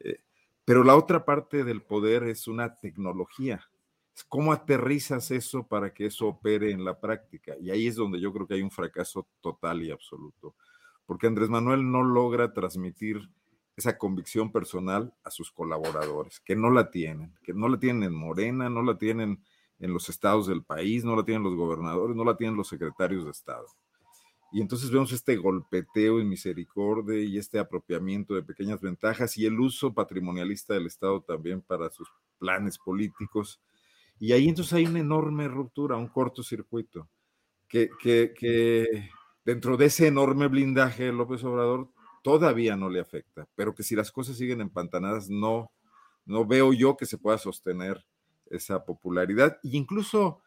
Eh, 0.00 0.22
pero 0.64 0.82
la 0.82 0.96
otra 0.96 1.24
parte 1.24 1.62
del 1.62 1.82
poder 1.82 2.24
es 2.24 2.48
una 2.48 2.80
tecnología 2.80 3.69
¿Cómo 4.24 4.52
aterrizas 4.52 5.30
eso 5.30 5.66
para 5.66 5.92
que 5.92 6.06
eso 6.06 6.26
opere 6.26 6.70
en 6.70 6.84
la 6.84 7.00
práctica? 7.00 7.54
Y 7.60 7.70
ahí 7.70 7.86
es 7.86 7.96
donde 7.96 8.20
yo 8.20 8.32
creo 8.32 8.46
que 8.46 8.54
hay 8.54 8.62
un 8.62 8.70
fracaso 8.70 9.26
total 9.40 9.82
y 9.82 9.90
absoluto, 9.90 10.54
porque 11.06 11.26
Andrés 11.26 11.48
Manuel 11.48 11.90
no 11.90 12.02
logra 12.02 12.52
transmitir 12.52 13.28
esa 13.76 13.98
convicción 13.98 14.52
personal 14.52 15.14
a 15.24 15.30
sus 15.30 15.50
colaboradores, 15.50 16.40
que 16.40 16.54
no 16.54 16.70
la 16.70 16.90
tienen, 16.90 17.34
que 17.42 17.54
no 17.54 17.68
la 17.68 17.78
tienen 17.78 18.02
en 18.02 18.14
Morena, 18.14 18.68
no 18.68 18.82
la 18.82 18.98
tienen 18.98 19.42
en 19.78 19.92
los 19.92 20.08
estados 20.08 20.46
del 20.46 20.62
país, 20.62 21.04
no 21.04 21.16
la 21.16 21.24
tienen 21.24 21.42
los 21.42 21.54
gobernadores, 21.54 22.14
no 22.14 22.24
la 22.24 22.36
tienen 22.36 22.56
los 22.56 22.68
secretarios 22.68 23.24
de 23.24 23.30
Estado. 23.30 23.66
Y 24.52 24.60
entonces 24.60 24.90
vemos 24.90 25.12
este 25.12 25.36
golpeteo 25.36 26.20
y 26.20 26.24
misericordia 26.24 27.20
y 27.20 27.38
este 27.38 27.58
apropiamiento 27.58 28.34
de 28.34 28.42
pequeñas 28.42 28.80
ventajas 28.80 29.36
y 29.38 29.46
el 29.46 29.58
uso 29.58 29.94
patrimonialista 29.94 30.74
del 30.74 30.86
Estado 30.86 31.22
también 31.22 31.62
para 31.62 31.88
sus 31.90 32.08
planes 32.38 32.78
políticos 32.78 33.60
y 34.20 34.32
ahí 34.32 34.50
entonces 34.50 34.74
hay 34.74 34.84
una 34.84 35.00
enorme 35.00 35.48
ruptura, 35.48 35.96
un 35.96 36.08
cortocircuito, 36.08 37.08
que, 37.66 37.88
que, 37.98 39.08
dentro 39.44 39.78
de 39.78 39.86
ese 39.86 40.08
enorme 40.08 40.46
blindaje 40.48 41.10
López 41.10 41.42
Obrador 41.42 41.88
todavía 42.22 42.76
no 42.76 42.90
le 42.90 43.00
afecta, 43.00 43.48
pero 43.54 43.74
que 43.74 43.82
si 43.82 43.96
las 43.96 44.12
cosas 44.12 44.36
siguen 44.36 44.60
empantanadas, 44.60 45.30
no, 45.30 45.72
no 46.26 46.44
veo 46.44 46.74
yo 46.74 46.98
que 46.98 47.06
se 47.06 47.16
pueda 47.16 47.38
sostener 47.38 48.04
esa 48.46 48.84
popularidad. 48.84 49.58
E 49.62 49.70
incluso 49.72 50.42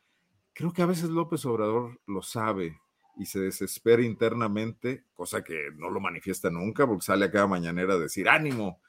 creo 0.54 0.72
que 0.72 0.84
a 0.84 0.88
veces 0.88 1.10
López 1.10 1.44
Obrador 1.45 2.00
lo 2.06 2.22
sabe 2.22 2.80
y 3.18 3.26
se 3.26 3.40
desespera 3.40 4.04
internamente, 4.04 5.06
cosa 5.16 5.44
que 5.44 5.70
no 5.78 5.90
lo 5.90 6.00
manifiesta 6.00 6.52
nunca, 6.52 6.86
porque 6.86 7.06
sale 7.06 7.26
a 7.26 7.32
cada 7.32 7.48
mañanera 7.48 7.95
a 7.95 8.00
decir 8.00 8.30
ánimo, 8.30 8.82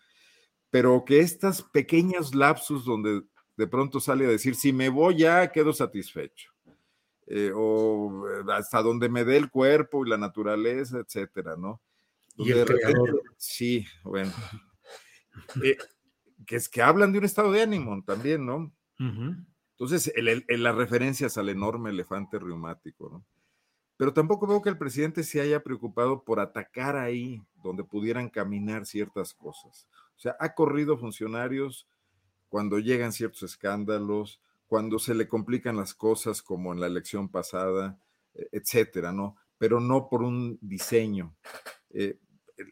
pero 0.68 1.04
que 1.06 1.20
estas 1.20 1.62
pequeñas 1.62 2.34
lapsus 2.34 2.84
donde 2.84 3.22
de 3.56 3.66
pronto 3.66 4.00
sale 4.00 4.26
a 4.26 4.30
decir, 4.30 4.54
si 4.54 4.72
me 4.72 4.88
voy 4.88 5.18
ya 5.18 5.50
quedo 5.52 5.72
satisfecho. 5.72 6.50
Eh, 7.26 7.52
o 7.54 8.26
eh, 8.28 8.44
hasta 8.52 8.82
donde 8.82 9.08
me 9.08 9.24
dé 9.24 9.38
el 9.38 9.50
cuerpo 9.50 10.04
y 10.04 10.10
la 10.10 10.18
naturaleza, 10.18 10.98
etcétera, 10.98 11.56
¿no? 11.56 11.80
Y 12.36 12.50
el 12.50 12.66
sí, 13.36 13.86
bueno. 14.02 14.32
Eh, 15.62 15.76
que 16.46 16.56
es 16.56 16.68
que 16.68 16.82
hablan 16.82 17.12
de 17.12 17.18
un 17.18 17.24
estado 17.24 17.50
de 17.50 17.62
ánimo 17.62 18.02
también, 18.04 18.44
¿no? 18.44 18.72
Entonces, 18.98 20.12
en 20.14 20.62
las 20.62 20.74
referencias 20.74 21.36
al 21.38 21.48
enorme 21.48 21.90
elefante 21.90 22.38
reumático, 22.38 23.10
¿no? 23.10 23.24
Pero 23.96 24.12
tampoco 24.12 24.46
veo 24.46 24.60
que 24.60 24.68
el 24.68 24.78
presidente 24.78 25.22
se 25.22 25.40
haya 25.40 25.62
preocupado 25.62 26.24
por 26.24 26.40
atacar 26.40 26.96
ahí 26.96 27.42
donde 27.62 27.84
pudieran 27.84 28.28
caminar 28.28 28.86
ciertas 28.86 29.34
cosas. 29.34 29.88
O 30.16 30.20
sea, 30.20 30.36
ha 30.40 30.54
corrido 30.54 30.98
funcionarios 30.98 31.86
cuando 32.54 32.78
llegan 32.78 33.12
ciertos 33.12 33.42
escándalos, 33.42 34.40
cuando 34.68 35.00
se 35.00 35.12
le 35.12 35.26
complican 35.26 35.76
las 35.76 35.92
cosas 35.92 36.40
como 36.40 36.72
en 36.72 36.78
la 36.78 36.86
elección 36.86 37.28
pasada, 37.28 37.98
e, 38.32 38.46
etcétera, 38.52 39.10
¿no? 39.10 39.36
Pero 39.58 39.80
no 39.80 40.08
por 40.08 40.22
un 40.22 40.56
diseño. 40.60 41.34
Eh, 41.90 42.16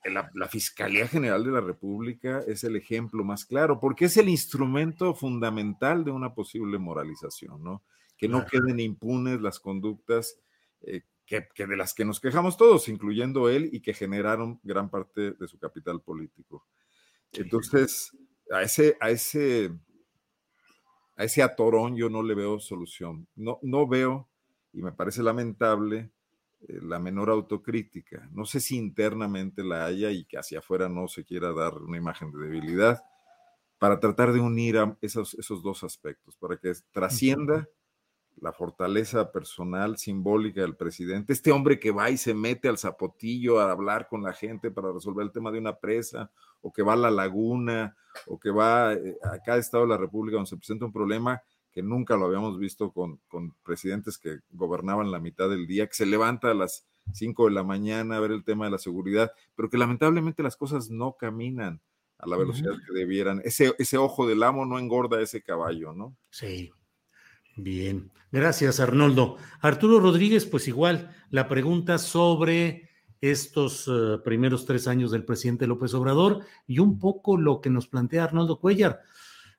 la, 0.04 0.30
la, 0.34 0.46
Fiscalía 0.46 1.09
General 1.09 1.42
de 1.42 1.50
la 1.50 1.60
República 1.60 2.44
es 2.46 2.62
el 2.62 2.76
ejemplo 2.76 3.24
más 3.24 3.44
claro, 3.44 3.80
porque 3.80 4.04
es 4.04 4.16
el 4.16 4.28
instrumento 4.28 5.16
fundamental 5.16 6.04
de 6.04 6.12
una 6.12 6.32
posible 6.32 6.78
moralización, 6.78 7.64
¿no? 7.64 7.82
Que 8.16 8.28
no 8.28 8.46
queden 8.46 8.78
impunes 8.78 9.40
las 9.40 9.59
conductas 9.59 10.38
eh, 10.82 11.02
que, 11.26 11.48
de 11.56 11.76
las 11.76 11.92
que 11.92 12.04
nos 12.04 12.20
quejamos 12.20 12.56
todos, 12.56 12.88
incluyendo 12.88 13.48
él, 13.48 13.68
y 13.72 13.80
que 13.80 13.94
generaron 13.94 14.60
gran 14.62 14.90
parte 14.90 15.32
de 15.32 15.48
su 15.48 15.59
capital 15.59 16.00
político. 16.02 16.68
Entonces, 17.32 18.12
a 18.52 18.62
ese, 18.62 18.96
a 19.00 19.10
ese, 19.10 19.72
a 21.16 21.24
ese 21.24 21.42
atorón 21.42 21.96
yo 21.96 22.08
no 22.08 22.22
le 22.22 22.34
veo 22.34 22.60
solución. 22.60 23.26
No, 23.34 23.58
no 23.62 23.86
veo, 23.86 24.28
y 24.72 24.82
me 24.82 24.92
parece 24.92 25.22
lamentable, 25.22 26.10
eh, 26.68 26.78
la 26.82 26.98
menor 26.98 27.30
autocrítica. 27.30 28.28
No 28.32 28.44
sé 28.44 28.60
si 28.60 28.76
internamente 28.76 29.64
la 29.64 29.86
haya 29.86 30.10
y 30.10 30.24
que 30.24 30.38
hacia 30.38 30.60
afuera 30.60 30.88
no 30.88 31.08
se 31.08 31.24
quiera 31.24 31.52
dar 31.52 31.74
una 31.78 31.96
imagen 31.96 32.30
de 32.32 32.38
debilidad 32.38 33.02
para 33.78 33.98
tratar 33.98 34.32
de 34.32 34.40
unir 34.40 34.78
a 34.78 34.96
esos, 35.00 35.34
esos 35.34 35.62
dos 35.62 35.82
aspectos, 35.82 36.36
para 36.36 36.56
que 36.56 36.72
trascienda 36.92 37.68
la 38.40 38.52
fortaleza 38.52 39.30
personal 39.30 39.98
simbólica 39.98 40.62
del 40.62 40.76
presidente, 40.76 41.32
este 41.32 41.52
hombre 41.52 41.78
que 41.78 41.90
va 41.90 42.10
y 42.10 42.16
se 42.16 42.34
mete 42.34 42.68
al 42.68 42.78
zapotillo 42.78 43.60
a 43.60 43.70
hablar 43.70 44.09
con 44.09 44.22
la 44.22 44.32
gente 44.32 44.70
para 44.70 44.92
resolver 44.92 45.24
el 45.24 45.32
tema 45.32 45.52
de 45.52 45.59
una 45.59 45.76
presa, 45.76 46.30
o 46.60 46.72
que 46.72 46.82
va 46.82 46.94
a 46.94 46.96
la 46.96 47.10
laguna, 47.10 47.96
o 48.26 48.38
que 48.38 48.50
va 48.50 48.94
eh, 48.94 49.16
a 49.22 49.38
cada 49.40 49.59
estado 49.59 49.84
de 49.84 49.90
la 49.90 49.96
República 49.96 50.36
donde 50.36 50.50
se 50.50 50.56
presenta 50.56 50.84
un 50.84 50.92
problema 50.92 51.42
que 51.72 51.82
nunca 51.82 52.16
lo 52.16 52.26
habíamos 52.26 52.59
visto 52.59 52.92
con, 52.92 53.18
con 53.28 53.54
presidentes 53.62 54.18
que 54.18 54.40
gobernaban 54.50 55.10
la 55.10 55.18
mitad 55.18 55.48
del 55.48 55.66
día, 55.66 55.86
que 55.86 55.94
se 55.94 56.06
levanta 56.06 56.50
a 56.50 56.54
las 56.54 56.86
5 57.12 57.46
de 57.46 57.52
la 57.52 57.62
mañana 57.62 58.16
a 58.16 58.20
ver 58.20 58.30
el 58.30 58.44
tema 58.44 58.66
de 58.66 58.72
la 58.72 58.78
seguridad, 58.78 59.32
pero 59.54 59.70
que 59.70 59.78
lamentablemente 59.78 60.42
las 60.42 60.56
cosas 60.56 60.90
no 60.90 61.16
caminan 61.16 61.80
a 62.18 62.28
la 62.28 62.36
velocidad 62.36 62.72
que 62.86 62.94
debieran. 62.94 63.40
Ese, 63.44 63.74
ese 63.78 63.98
ojo 63.98 64.26
del 64.28 64.42
amo 64.42 64.64
no 64.64 64.78
engorda 64.78 65.20
ese 65.20 65.42
caballo, 65.42 65.92
¿no? 65.92 66.16
Sí. 66.30 66.72
Bien, 67.56 68.10
gracias 68.30 68.80
Arnoldo. 68.80 69.36
Arturo 69.60 70.00
Rodríguez, 70.00 70.46
pues 70.46 70.68
igual, 70.68 71.14
la 71.30 71.48
pregunta 71.48 71.98
sobre 71.98 72.88
estos 73.20 73.88
eh, 73.88 74.18
primeros 74.24 74.64
tres 74.64 74.88
años 74.88 75.10
del 75.10 75.24
presidente 75.24 75.66
López 75.66 75.94
Obrador 75.94 76.40
y 76.66 76.78
un 76.78 76.98
poco 76.98 77.36
lo 77.36 77.60
que 77.60 77.70
nos 77.70 77.86
plantea 77.86 78.24
Arnoldo 78.24 78.58
Cuellar. 78.58 79.02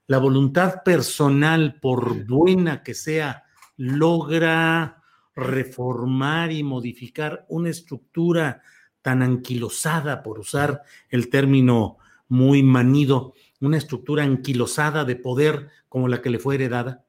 La 0.07 0.18
voluntad 0.18 0.84
personal, 0.84 1.80
por 1.80 2.26
buena 2.26 2.84
que 2.84 2.94
sea, 2.94 3.44
logra 3.78 5.02
reformar 5.36 6.52
y 6.52 6.64
modificar 6.64 7.45
una 7.48 7.70
estructura 7.70 8.61
tan 9.02 9.22
anquilosada, 9.22 10.24
por 10.24 10.40
usar 10.40 10.82
el 11.10 11.30
término 11.30 11.98
muy 12.28 12.64
manido, 12.64 13.34
una 13.61 13.78
estructura 13.78 14.24
anquilosada 14.24 15.06
de 15.06 15.15
poder 15.15 15.70
como 15.88 16.07
la 16.07 16.22
que 16.22 16.30
le 16.30 16.40
fue 16.40 16.56
heredada? 16.56 17.03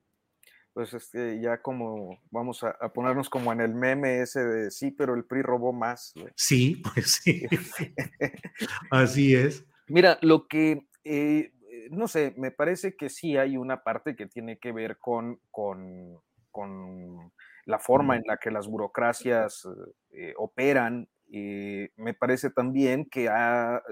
Pues 0.75 0.93
este, 0.93 1.41
ya 1.41 1.63
como 1.63 2.19
vamos 2.33 2.65
a, 2.65 2.77
ponernos 2.93 3.31
como 3.31 3.53
en 3.53 3.61
el 3.61 3.75
meme 3.75 4.21
ese 4.21 4.45
de 4.45 4.71
sí, 4.73 4.91
pero 4.91 5.15
el 5.15 5.25
PRI 5.25 5.43
robó 5.43 5.73
más. 5.73 6.13
Sí, 6.35 6.83
pues 6.95 7.23
sí. 7.23 7.47
Así 8.91 9.35
es. 9.35 9.65
Mira, 9.87 10.19
lo 10.21 10.49
que, 10.49 10.89
eh, 11.05 11.53
no 11.91 12.09
sé, 12.09 12.35
me 12.37 12.51
parece 12.51 12.97
que 12.97 13.09
sí 13.09 13.37
hay 13.37 13.57
una 13.57 13.85
parte 13.85 14.17
que 14.17 14.27
tiene 14.27 14.59
que 14.59 14.73
ver 14.73 14.99
con, 14.99 15.39
con, 15.53 16.21
con 16.51 17.33
la 17.67 17.79
forma 17.79 18.17
en 18.17 18.23
la 18.27 18.39
que 18.39 18.51
las 18.51 18.67
burocracias 18.67 19.69
eh, 20.11 20.35
operan. 20.37 21.09
Eh, 21.33 21.91
me 21.97 22.15
parece 22.15 22.51
también 22.51 23.09
que 23.09 23.29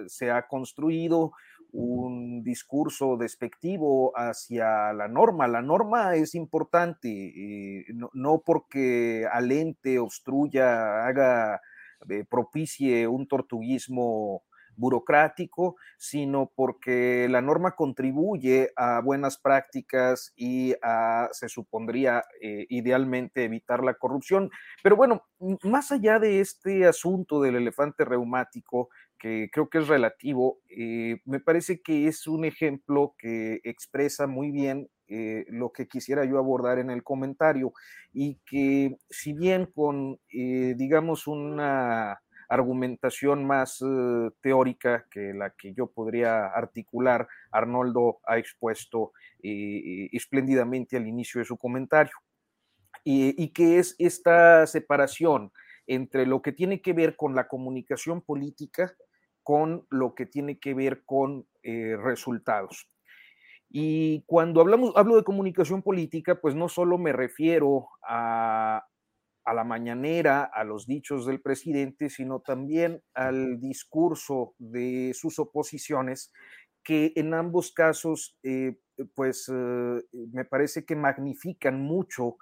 se 0.08 0.30
ha 0.30 0.46
construido 0.48 1.32
un 1.72 2.42
discurso 2.44 3.16
despectivo 3.16 4.12
hacia 4.14 4.92
la 4.92 5.08
norma. 5.08 5.48
La 5.48 5.62
norma 5.62 6.14
es 6.14 6.34
importante, 6.34 7.08
eh, 7.08 7.84
no, 8.12 8.42
porque 8.44 9.26
alente, 9.32 9.98
obstruya, 9.98 11.06
haga, 11.06 11.60
eh, 12.08 12.24
propicie 12.28 13.06
un 13.08 13.26
tortuguismo 13.26 14.42
burocrático, 14.76 15.76
sino 15.98 16.50
porque 16.54 17.26
la 17.30 17.40
norma 17.40 17.72
contribuye 17.72 18.70
a 18.76 19.00
buenas 19.00 19.38
prácticas 19.38 20.32
y 20.36 20.74
a, 20.82 21.28
se 21.32 21.48
supondría, 21.48 22.24
eh, 22.40 22.66
idealmente 22.68 23.44
evitar 23.44 23.82
la 23.84 23.94
corrupción. 23.94 24.50
Pero 24.82 24.96
bueno, 24.96 25.24
más 25.62 25.92
allá 25.92 26.18
de 26.18 26.40
este 26.40 26.86
asunto 26.86 27.40
del 27.40 27.56
elefante 27.56 28.04
reumático, 28.04 28.88
que 29.22 29.50
creo 29.52 29.68
que 29.70 29.78
es 29.78 29.86
relativo, 29.86 30.58
eh, 30.68 31.20
me 31.26 31.38
parece 31.38 31.80
que 31.80 32.08
es 32.08 32.26
un 32.26 32.44
ejemplo 32.44 33.14
que 33.16 33.60
expresa 33.62 34.26
muy 34.26 34.50
bien 34.50 34.88
eh, 35.06 35.44
lo 35.48 35.70
que 35.70 35.86
quisiera 35.86 36.24
yo 36.24 36.38
abordar 36.38 36.80
en 36.80 36.90
el 36.90 37.04
comentario 37.04 37.72
y 38.12 38.40
que 38.44 38.96
si 39.08 39.32
bien 39.32 39.66
con, 39.66 40.18
eh, 40.28 40.74
digamos, 40.76 41.28
una 41.28 42.20
argumentación 42.48 43.46
más 43.46 43.78
teórica 44.42 45.06
que 45.08 45.32
la 45.32 45.50
que 45.50 45.72
yo 45.72 45.86
podría 45.86 46.46
articular, 46.46 47.28
Arnoldo 47.52 48.18
ha 48.26 48.38
expuesto 48.38 49.12
espléndidamente 49.40 50.96
al 50.96 51.06
inicio 51.06 51.38
de 51.38 51.46
su 51.46 51.56
comentario. 51.56 52.12
y 53.04 53.48
que 53.52 53.78
es 53.78 53.94
esta 53.98 54.66
separación 54.66 55.50
entre 55.86 56.26
lo 56.26 56.42
que 56.42 56.52
tiene 56.52 56.82
que 56.82 56.92
ver 56.92 57.16
con 57.16 57.34
la 57.34 57.48
comunicación 57.48 58.20
política 58.20 58.94
con 59.42 59.86
lo 59.90 60.14
que 60.14 60.26
tiene 60.26 60.58
que 60.58 60.74
ver 60.74 61.04
con 61.04 61.46
eh, 61.62 61.96
resultados. 61.96 62.88
Y 63.68 64.22
cuando 64.26 64.60
hablamos, 64.60 64.92
hablo 64.96 65.16
de 65.16 65.24
comunicación 65.24 65.82
política, 65.82 66.40
pues 66.40 66.54
no 66.54 66.68
solo 66.68 66.98
me 66.98 67.12
refiero 67.12 67.88
a, 68.06 68.84
la 69.46 69.64
mañanera, 69.64 70.44
a 70.44 70.64
los 70.64 70.86
dichos 70.86 71.26
del 71.26 71.40
presidente, 71.40 72.10
sino 72.10 72.40
también 72.40 73.02
al 73.14 73.60
discurso 73.60 74.54
de 74.58 75.12
sus 75.14 75.38
oposiciones, 75.38 76.32
que 76.84 77.12
en 77.16 77.32
ambos 77.32 77.72
casos, 77.72 78.36
eh, 78.42 78.76
pues 79.14 79.48
eh, 79.48 80.02
me 80.32 80.44
parece 80.44 80.84
que 80.84 80.96
magnifican 80.96 81.80
mucho 81.80 82.36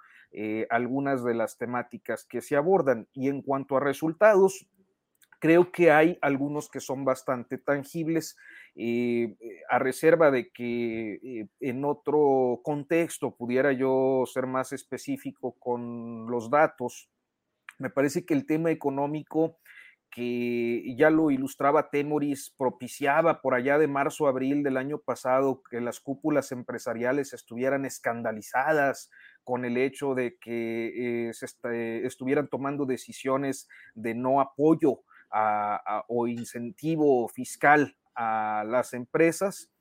algunas 0.69 1.25
de 1.25 1.33
las 1.33 1.57
temáticas 1.57 2.25
que 2.25 2.39
se 2.39 2.55
abordan. 2.55 3.05
Y 3.11 3.27
en 3.27 3.41
cuanto 3.41 3.75
a 3.75 3.81
resultados, 3.81 4.65
Creo 5.41 5.71
que 5.71 5.89
hay 5.89 6.19
algunos 6.21 6.69
que 6.69 6.79
son 6.79 7.03
bastante 7.03 7.57
tangibles, 7.57 8.37
eh, 8.75 9.35
a 9.71 9.79
reserva 9.79 10.29
de 10.29 10.51
que 10.51 11.13
eh, 11.15 11.47
en 11.59 11.83
otro 11.83 12.61
contexto 12.63 13.35
pudiera 13.35 13.71
yo 13.73 14.23
ser 14.31 14.45
más 14.45 14.71
específico 14.71 15.55
con 15.57 16.29
los 16.29 16.51
datos. 16.51 17.09
Me 17.79 17.89
parece 17.89 18.23
que 18.23 18.35
el 18.35 18.45
tema 18.45 18.69
económico 18.69 19.57
que 20.11 20.93
ya 20.95 21.09
lo 21.09 21.31
ilustraba 21.31 21.89
Temoris, 21.89 22.53
propiciaba 22.55 23.41
por 23.41 23.55
allá 23.55 23.79
de 23.79 23.87
marzo, 23.87 24.27
abril 24.27 24.61
del 24.61 24.77
año 24.77 24.99
pasado 24.99 25.63
que 25.71 25.81
las 25.81 26.01
cúpulas 26.01 26.51
empresariales 26.51 27.33
estuvieran 27.33 27.85
escandalizadas 27.85 29.09
con 29.43 29.65
el 29.65 29.77
hecho 29.77 30.13
de 30.13 30.37
que 30.37 31.29
eh, 31.29 31.33
se 31.33 31.47
estuvieran 32.05 32.47
tomando 32.47 32.85
decisiones 32.85 33.67
de 33.95 34.13
no 34.13 34.39
apoyo 34.39 34.99
o 36.07 36.27
incentivo 36.27 37.27
fiscal 37.27 37.95
a 38.15 38.63
las 38.67 38.93
empresas 38.93 39.71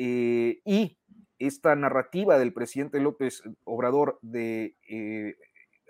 eh, 0.00 0.60
y 0.64 0.98
esta 1.38 1.74
narrativa 1.74 2.38
del 2.38 2.52
presidente 2.52 3.00
López 3.00 3.42
Obrador 3.64 4.18
de 4.22 4.76
eh, 4.88 5.36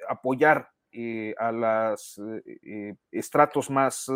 apoyar 0.09 0.70
eh, 0.93 1.35
a 1.39 1.52
los 1.52 2.20
estratos 3.12 3.68
más 3.68 4.10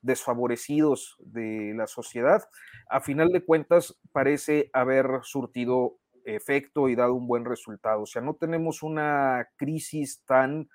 desfavorecidos 0.00 1.16
de 1.20 1.72
la 1.76 1.86
sociedad, 1.86 2.42
a 2.88 3.00
final 3.00 3.28
de 3.28 3.44
cuentas 3.44 3.96
parece 4.12 4.70
haber 4.72 5.06
surtido 5.22 5.98
efecto 6.24 6.88
y 6.88 6.96
dado 6.96 7.14
un 7.14 7.28
buen 7.28 7.44
resultado. 7.44 8.02
O 8.02 8.06
sea, 8.06 8.22
no 8.22 8.34
tenemos 8.34 8.82
una 8.82 9.48
crisis 9.56 10.22
tan 10.24 10.68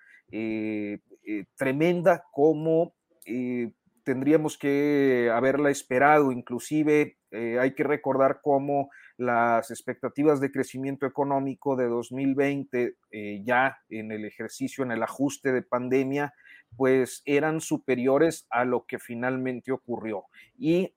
tremenda 1.56 2.24
como 2.32 2.94
eh, 3.30 3.72
tendríamos 4.03 4.57
que 4.57 5.30
haberla 5.31 5.69
esperado, 5.69 6.31
inclusive 6.31 7.18
eh, 7.31 7.60
hay 7.60 7.76
que 7.76 7.84
recordar 7.84 8.39
cómo 8.41 8.89
las 9.18 9.69
expectativas 9.69 10.39
de 10.39 10.51
crecimiento 10.51 11.06
económico 11.06 11.76
de 11.76 11.88
2020, 11.88 12.95
eh, 13.11 13.41
ya 13.43 13.77
en 13.89 14.11
el 14.11 14.26
ejercicio, 14.26 14.84
en 14.84 14.91
el 14.91 15.03
ajuste 15.03 15.51
de 15.51 15.61
pandemia, 15.61 16.34
pues 16.76 17.22
eran 17.26 17.61
superiores 17.61 18.47
a 18.49 18.65
lo 18.65 18.85
que 18.85 18.97
finalmente 18.97 19.72
ocurrió. 19.72 20.26
Y 20.57 20.93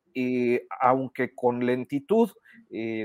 aunque 0.80 1.34
con 1.34 1.64
lentitud, 1.64 2.30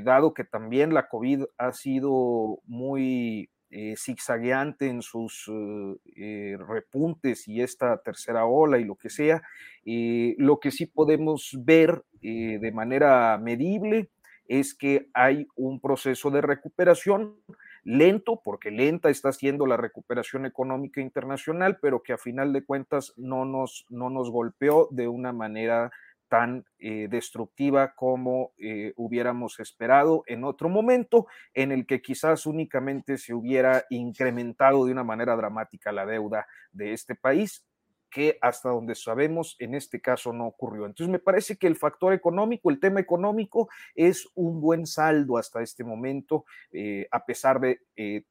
dado 0.04 0.34
que 0.34 0.44
también 0.44 0.94
la 0.94 1.08
COVID 1.08 1.44
ha 1.58 1.72
sido 1.72 2.60
muy 2.66 3.50
eh, 3.70 3.96
zigzagueante 3.98 4.88
en 4.88 5.02
sus 5.02 5.46
eh, 5.50 5.96
eh, 6.16 6.58
repuntes 6.58 7.50
y 7.50 7.62
esta 7.62 7.98
tercera 7.98 8.46
ola 8.46 8.80
y 8.80 8.86
lo 8.86 8.96
que 8.96 9.10
sea. 9.10 9.44
lo 9.84 10.60
que 10.60 10.72
sí 10.72 10.86
podemos 10.86 11.52
ver 11.60 12.04
de 12.22 12.72
manera 12.74 13.38
medible 13.38 14.10
es 14.48 14.74
que 14.74 15.10
hay 15.14 15.48
un 15.56 15.80
proceso 15.82 16.32
de 16.32 16.42
recuperación. 16.42 17.36
lento, 17.84 18.42
porque 18.44 18.70
lenta 18.70 19.10
está 19.10 19.32
siendo 19.32 19.66
la 19.66 19.78
recuperación 19.78 20.46
económica 20.46 21.00
internacional, 21.00 21.78
pero 21.82 22.04
que 22.04 22.12
a 22.12 22.18
final 22.18 22.52
de 22.52 22.66
cuentas 22.66 23.14
no 23.16 23.46
nos, 23.46 23.86
no 23.90 24.10
nos 24.10 24.30
golpeó 24.30 24.90
de 24.92 25.08
una 25.08 25.32
manera 25.32 25.92
tan 26.28 26.66
eh, 26.80 27.08
destructiva 27.10 27.94
como 27.96 28.52
eh, 28.58 28.94
hubiéramos 28.96 29.60
esperado 29.60 30.24
en 30.28 30.44
otro 30.44 30.70
momento, 30.70 31.28
en 31.54 31.72
el 31.72 31.86
que 31.86 32.02
quizás 32.02 32.46
únicamente 32.46 33.18
se 33.18 33.34
hubiera 33.34 33.86
incrementado 33.90 34.86
de 34.86 34.92
una 34.92 35.04
manera 35.04 35.36
dramática 35.36 35.92
la 35.92 36.06
deuda 36.06 36.48
de 36.72 36.94
este 36.94 37.16
país 37.16 37.66
que 38.10 38.38
hasta 38.42 38.70
donde 38.70 38.96
sabemos 38.96 39.58
en 39.60 39.76
este 39.76 40.00
caso 40.00 40.32
no 40.32 40.48
ocurrió. 40.48 40.86
Entonces 40.86 41.12
me 41.12 41.20
parece 41.20 41.58
que 41.58 41.68
el 41.68 41.76
factor 41.76 42.14
económico, 42.14 42.70
el 42.70 42.80
tema 42.80 43.02
económico 43.02 43.68
es 43.96 44.30
un 44.34 44.62
buen 44.62 44.86
saldo 44.86 45.38
hasta 45.38 45.62
este 45.62 45.84
momento, 45.84 46.46
eh, 46.72 47.08
a 47.12 47.26
pesar 47.26 47.60
de 47.60 47.82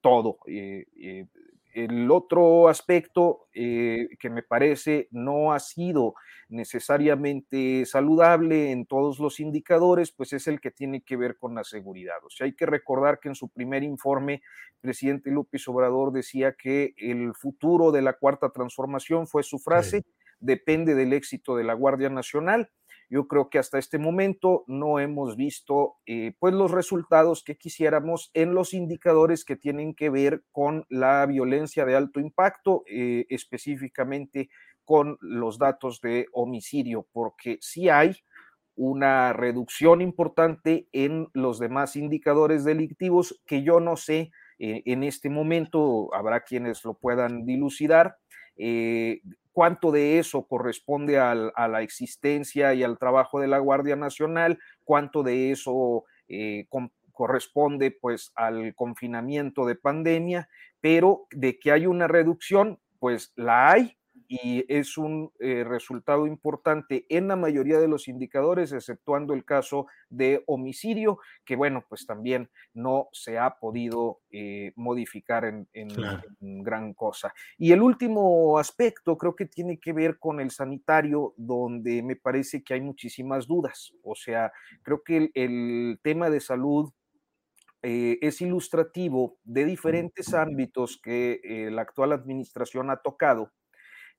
todo. 0.00 0.38
El 1.76 2.10
otro 2.10 2.68
aspecto 2.68 3.48
eh, 3.52 4.08
que 4.18 4.30
me 4.30 4.42
parece 4.42 5.08
no 5.10 5.52
ha 5.52 5.60
sido 5.60 6.14
necesariamente 6.48 7.84
saludable 7.84 8.70
en 8.70 8.86
todos 8.86 9.18
los 9.18 9.40
indicadores, 9.40 10.10
pues 10.10 10.32
es 10.32 10.46
el 10.46 10.58
que 10.58 10.70
tiene 10.70 11.02
que 11.02 11.18
ver 11.18 11.36
con 11.36 11.54
la 11.54 11.64
seguridad. 11.64 12.16
O 12.24 12.30
sea, 12.30 12.46
hay 12.46 12.54
que 12.54 12.64
recordar 12.64 13.20
que 13.20 13.28
en 13.28 13.34
su 13.34 13.50
primer 13.50 13.82
informe, 13.82 14.36
el 14.36 14.80
presidente 14.80 15.30
López 15.30 15.68
Obrador 15.68 16.12
decía 16.12 16.54
que 16.54 16.94
el 16.96 17.34
futuro 17.34 17.92
de 17.92 18.00
la 18.00 18.14
cuarta 18.14 18.48
transformación 18.48 19.26
fue 19.26 19.42
su 19.42 19.58
frase, 19.58 20.06
depende 20.40 20.94
del 20.94 21.12
éxito 21.12 21.56
de 21.56 21.64
la 21.64 21.74
Guardia 21.74 22.08
Nacional. 22.08 22.70
Yo 23.08 23.28
creo 23.28 23.50
que 23.50 23.58
hasta 23.58 23.78
este 23.78 23.98
momento 23.98 24.64
no 24.66 24.98
hemos 24.98 25.36
visto 25.36 25.96
eh, 26.06 26.32
pues 26.40 26.54
los 26.54 26.72
resultados 26.72 27.44
que 27.44 27.56
quisiéramos 27.56 28.30
en 28.34 28.54
los 28.54 28.74
indicadores 28.74 29.44
que 29.44 29.56
tienen 29.56 29.94
que 29.94 30.10
ver 30.10 30.42
con 30.50 30.86
la 30.88 31.24
violencia 31.26 31.84
de 31.84 31.94
alto 31.94 32.18
impacto, 32.18 32.82
eh, 32.86 33.26
específicamente 33.28 34.48
con 34.84 35.18
los 35.20 35.58
datos 35.58 36.00
de 36.00 36.26
homicidio, 36.32 37.06
porque 37.12 37.58
sí 37.60 37.88
hay 37.88 38.16
una 38.74 39.32
reducción 39.32 40.00
importante 40.00 40.88
en 40.92 41.28
los 41.32 41.58
demás 41.58 41.96
indicadores 41.96 42.64
delictivos 42.64 43.40
que 43.46 43.62
yo 43.62 43.80
no 43.80 43.96
sé 43.96 44.32
eh, 44.58 44.82
en 44.84 45.02
este 45.02 45.30
momento, 45.30 46.12
habrá 46.14 46.40
quienes 46.40 46.84
lo 46.84 46.94
puedan 46.94 47.46
dilucidar, 47.46 48.16
cuánto 49.56 49.90
de 49.90 50.18
eso 50.18 50.46
corresponde 50.46 51.18
a 51.18 51.34
la 51.34 51.80
existencia 51.80 52.74
y 52.74 52.82
al 52.82 52.98
trabajo 52.98 53.40
de 53.40 53.46
la 53.48 53.56
Guardia 53.56 53.96
Nacional, 53.96 54.58
cuánto 54.84 55.22
de 55.22 55.50
eso 55.50 56.04
eh, 56.28 56.66
corresponde 57.10 57.90
pues 57.90 58.32
al 58.34 58.74
confinamiento 58.74 59.64
de 59.64 59.74
pandemia, 59.74 60.50
pero 60.82 61.26
de 61.30 61.58
que 61.58 61.72
hay 61.72 61.86
una 61.86 62.06
reducción, 62.06 62.78
pues 62.98 63.32
la 63.34 63.70
hay 63.72 63.95
y 64.28 64.64
es 64.68 64.98
un 64.98 65.32
eh, 65.38 65.64
resultado 65.64 66.26
importante 66.26 67.06
en 67.08 67.28
la 67.28 67.36
mayoría 67.36 67.78
de 67.78 67.88
los 67.88 68.08
indicadores, 68.08 68.72
exceptuando 68.72 69.34
el 69.34 69.44
caso 69.44 69.86
de 70.08 70.42
homicidio, 70.46 71.18
que 71.44 71.56
bueno, 71.56 71.84
pues 71.88 72.06
también 72.06 72.50
no 72.74 73.08
se 73.12 73.38
ha 73.38 73.58
podido 73.58 74.20
eh, 74.30 74.72
modificar 74.76 75.44
en, 75.44 75.66
gran 76.40 76.94
cosa. 76.94 77.32
Y 77.56 77.72
el 77.72 77.82
último 77.82 78.58
aspecto 78.58 79.16
creo 79.16 79.36
que 79.36 79.46
tiene 79.46 79.78
que 79.78 79.92
ver 79.92 80.18
con 80.18 80.40
el 80.40 80.50
sanitario, 80.50 81.34
donde 81.36 82.02
me 82.02 82.16
parece 82.16 82.62
que 82.62 82.74
hay 82.74 82.80
muchísimas 82.80 83.46
dudas. 83.46 83.92
O 84.02 84.14
sea, 84.14 84.52
creo 84.82 85.02
que 85.02 85.30
el, 85.34 85.98
tema 86.02 86.30
de 86.30 86.40
salud 86.40 86.92
eh, 87.82 88.18
es 88.20 88.40
ilustrativo 88.40 89.38
de 89.44 89.64
diferentes 89.64 90.34
ámbitos 90.34 90.98
que 91.02 91.68
la 91.70 91.82
actual 91.82 92.12
administración 92.12 92.90
ha 92.90 92.96
tocado 92.96 93.52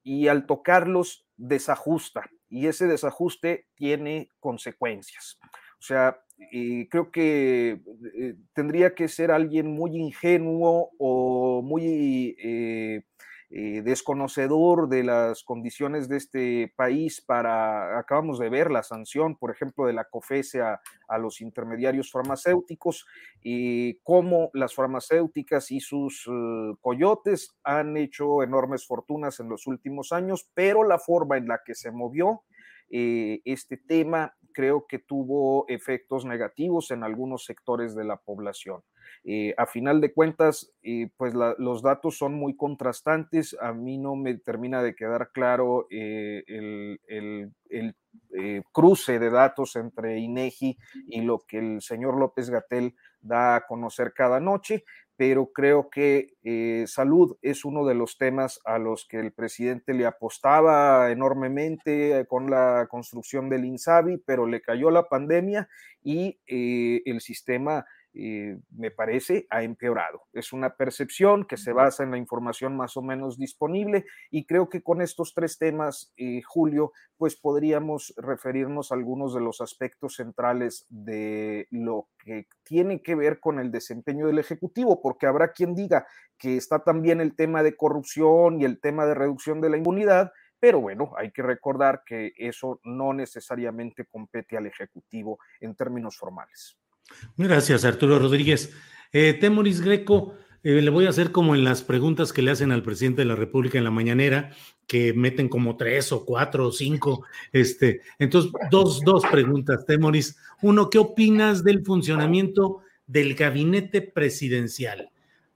y 0.08 0.30
al 0.30 0.46
tocarlos 0.46 1.28
desajusta 1.36 2.30
y 2.48 2.68
ese 2.68 2.88
desajuste 2.88 3.68
tiene 3.76 4.30
consecuencias. 4.40 5.38
O 5.80 5.82
sea, 5.82 6.24
eh, 6.54 6.88
creo 6.90 7.12
que 7.12 7.82
eh, 8.18 8.36
tendría 8.54 8.96
que 8.96 9.10
ser 9.10 9.32
alguien 9.32 9.68
muy 9.68 9.98
ingenuo 9.98 10.92
o 10.98 11.62
muy 11.62 12.38
eh, 12.42 13.04
eh, 13.50 13.82
desconocedor 13.82 14.90
de 14.90 15.06
las 15.06 15.44
condiciones 15.44 16.10
de 16.10 16.18
este 16.18 16.74
país 16.76 17.22
para, 17.22 17.98
acabamos 17.98 18.40
de 18.40 18.50
ver 18.50 18.70
la 18.70 18.84
sanción, 18.84 19.38
por 19.38 19.52
ejemplo, 19.52 19.86
de 19.86 19.94
la 19.94 20.04
COFESE 20.04 20.62
a, 20.62 20.82
los 21.18 21.40
intermediarios 21.40 22.12
farmacéuticos, 22.12 23.06
y 23.42 24.00
cómo 24.00 24.50
las 24.54 24.76
farmacéuticas 24.76 25.72
y 25.72 25.80
sus 25.80 26.28
eh, 26.28 26.76
coyotes 26.82 27.56
han 27.64 27.96
hecho 27.96 28.44
enormes 28.44 28.86
fortunas 28.86 29.40
en 29.40 29.48
los 29.48 29.66
últimos 29.66 30.12
años, 30.12 30.50
pero 30.54 30.84
la 30.84 31.00
forma 31.00 31.38
en 31.38 31.48
la 31.48 31.62
que 31.66 31.74
se 31.74 31.92
movió 31.92 32.44
eh, 32.90 33.42
este 33.46 33.78
tema 33.78 34.36
creo 34.54 34.88
que 34.88 35.00
tuvo 35.00 35.66
efectos 35.68 36.26
negativos 36.26 36.92
en 36.92 37.04
algunos 37.04 37.46
sectores 37.46 37.96
de 37.96 38.04
la 38.04 38.18
población. 38.18 38.82
Eh, 39.30 39.54
a 39.58 39.66
final 39.66 40.00
de 40.00 40.14
cuentas, 40.14 40.72
eh, 40.84 41.10
pues 41.18 41.34
los 41.34 41.82
datos 41.82 42.18
son 42.18 42.36
muy 42.36 42.56
contrastantes. 42.56 43.58
A 43.60 43.74
mí 43.74 43.98
no 43.98 44.16
me 44.16 44.36
termina 44.36 44.82
de 44.82 44.96
quedar 44.96 45.32
claro 45.34 45.86
eh, 45.92 46.46
el, 46.48 47.52
cruce 48.72 49.20
de 49.20 49.30
datos 49.30 49.76
entre 49.76 50.20
INEGI 50.20 50.78
y 51.08 51.22
lo 51.22 51.40
que 51.46 51.58
el 51.58 51.82
señor 51.82 52.18
López 52.18 52.50
Gatel 52.50 52.96
da 53.20 53.58
a 53.58 53.68
conocer 53.68 54.14
cada 54.14 54.40
noche, 54.40 54.86
pero 55.18 55.52
creo 55.52 55.90
que 55.90 56.36
salud 56.88 57.38
es 57.42 57.66
uno 57.66 57.86
de 57.86 57.96
los 57.96 58.18
temas 58.18 58.62
a 58.64 58.78
los 58.78 59.06
que 59.06 59.20
el 59.20 59.34
presidente 59.34 59.94
le 59.94 60.06
apostaba 60.06 61.12
enormemente 61.12 62.26
con 62.30 62.50
la 62.50 62.88
construcción 62.90 63.50
del 63.50 63.66
INSABI, 63.66 64.20
pero 64.26 64.48
le 64.48 64.62
cayó 64.62 64.90
la 64.90 65.10
pandemia 65.10 65.68
y 66.02 66.40
el 66.48 67.20
sistema 67.20 67.86
eh, 68.20 68.58
me 68.76 68.90
parece, 68.90 69.46
ha 69.52 69.62
empeorado. 69.62 70.24
Es 70.34 70.52
una 70.52 70.76
percepción 70.76 71.46
que 71.46 71.56
se 71.56 71.72
basa 71.72 72.04
en 72.04 72.10
la 72.10 72.18
información 72.18 72.76
más 72.76 72.98
o 72.98 73.04
menos 73.04 73.38
disponible 73.38 74.06
y 74.32 74.46
creo 74.46 74.70
que 74.70 74.82
con 74.82 75.02
estos 75.02 75.36
tres 75.36 75.60
temas, 75.60 76.14
eh, 76.18 76.42
Julio, 76.42 76.94
pues 77.18 77.36
podríamos 77.36 78.16
referirnos 78.18 78.92
a 78.92 78.96
algunos 78.96 79.36
de 79.36 79.42
los 79.42 79.62
aspectos 79.62 80.16
centrales 80.16 80.88
de 80.90 81.68
lo 81.70 82.08
que 82.18 82.48
tiene 82.64 83.04
que 83.04 83.14
ver 83.14 83.40
con 83.40 83.60
el 83.60 83.72
desempeño 83.72 84.26
del 84.26 84.40
Ejecutivo, 84.40 85.00
porque 85.00 85.28
habrá 85.28 85.52
quien 85.52 85.76
diga 85.76 86.08
que 86.40 86.58
está 86.58 86.80
también 86.80 87.22
el 87.22 87.36
tema 87.36 87.62
de 87.62 87.76
corrupción 87.76 88.60
y 88.60 88.66
el 88.66 88.80
tema 88.80 89.06
de 89.06 89.14
reducción 89.14 89.62
de 89.62 89.70
la 89.70 89.78
inmunidad, 89.78 90.32
pero 90.60 90.82
bueno, 90.82 91.14
hay 91.18 91.32
que 91.32 91.44
recordar 91.44 92.02
que 92.04 92.34
eso 92.36 92.80
no 92.84 93.14
necesariamente 93.14 94.06
compete 94.06 94.58
al 94.58 94.66
Ejecutivo 94.66 95.38
en 95.60 95.76
términos 95.76 96.18
formales. 96.18 96.80
Gracias, 97.38 97.86
Arturo 97.86 98.20
Rodríguez. 98.20 98.74
Eh, 99.14 99.34
Temoris 99.34 99.82
Greco, 99.82 100.36
eh, 100.64 100.82
le 100.82 100.90
voy 100.90 101.06
a 101.06 101.10
hacer 101.10 101.32
como 101.32 101.56
en 101.56 101.64
las 101.64 101.82
preguntas 101.82 102.34
que 102.34 102.42
le 102.42 102.52
hacen 102.52 102.72
al 102.72 102.84
presidente 102.84 103.22
de 103.22 103.28
la 103.28 103.36
República 103.36 103.78
en 103.78 103.84
la 103.84 103.92
mañanera, 103.92 104.52
que 104.86 105.14
meten 105.14 105.50
como 105.50 105.78
tres 105.78 106.12
o 106.12 106.26
cuatro 106.26 106.68
o 106.68 106.72
cinco. 106.72 107.26
Este, 107.52 108.02
entonces, 108.20 108.52
dos, 108.72 109.02
dos 109.02 109.24
preguntas, 109.32 109.86
Temoris. 109.86 110.38
Uno, 110.62 110.90
¿qué 110.90 110.98
opinas 110.98 111.64
del 111.64 111.86
funcionamiento 111.86 112.82
del 113.06 113.36
gabinete 113.36 114.02
presidencial? 114.02 115.10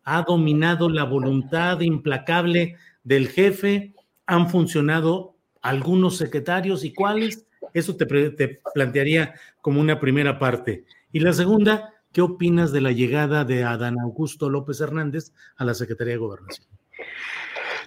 ¿Ha 0.03 0.23
dominado 0.23 0.89
la 0.89 1.03
voluntad 1.03 1.79
implacable 1.81 2.75
del 3.03 3.27
jefe? 3.29 3.93
¿Han 4.25 4.49
funcionado 4.49 5.35
algunos 5.61 6.17
secretarios 6.17 6.83
y 6.83 6.93
cuáles? 6.93 7.45
Eso 7.73 7.95
te, 7.95 8.05
te 8.31 8.59
plantearía 8.73 9.33
como 9.61 9.79
una 9.79 9.99
primera 9.99 10.37
parte. 10.39 10.83
Y 11.13 11.19
la 11.19 11.33
segunda, 11.33 11.93
¿qué 12.13 12.21
opinas 12.21 12.71
de 12.71 12.79
la 12.79 12.91
llegada 12.91 13.43
de 13.43 13.63
Adán 13.63 13.99
Augusto 13.99 14.49
López 14.49 14.79
Hernández 14.79 15.33
a 15.57 15.65
la 15.65 15.73
Secretaría 15.73 16.13
de 16.13 16.19
Gobernación? 16.19 16.67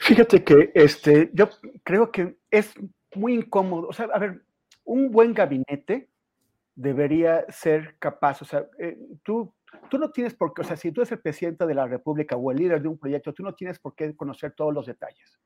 Fíjate 0.00 0.44
que 0.44 0.70
este, 0.74 1.30
yo 1.32 1.48
creo 1.82 2.12
que 2.12 2.36
es 2.50 2.74
muy 3.14 3.34
incómodo. 3.34 3.88
O 3.88 3.92
sea, 3.94 4.06
a 4.12 4.18
ver, 4.18 4.42
un 4.84 5.10
buen 5.10 5.32
gabinete 5.32 6.10
debería 6.74 7.46
ser 7.48 7.96
capaz, 7.98 8.42
o 8.42 8.44
sea, 8.44 8.66
eh, 8.78 8.98
tú, 9.22 9.54
tú 9.88 9.96
no 9.96 10.10
tienes 10.10 10.34
por 10.34 10.52
qué, 10.52 10.60
o 10.60 10.64
sea, 10.64 10.76
si 10.76 10.92
tú 10.92 11.00
eres 11.00 11.12
el 11.12 11.20
presidente 11.20 11.64
de 11.64 11.74
la 11.74 11.86
República 11.86 12.36
o 12.36 12.50
el 12.50 12.58
líder 12.58 12.82
de 12.82 12.88
un 12.88 12.98
proyecto, 12.98 13.32
tú 13.32 13.42
no 13.42 13.54
tienes 13.54 13.78
por 13.78 13.94
qué 13.94 14.14
conocer 14.14 14.52
todos 14.52 14.74
los 14.74 14.84
detalles. 14.84 15.38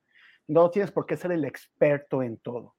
No 0.49 0.71
tienes 0.71 0.91
por 0.91 1.07
qué 1.07 1.17
ser 1.17 1.31
el 1.31 1.45
experto 1.45 2.23
en 2.25 2.39
todo. 2.39 2.75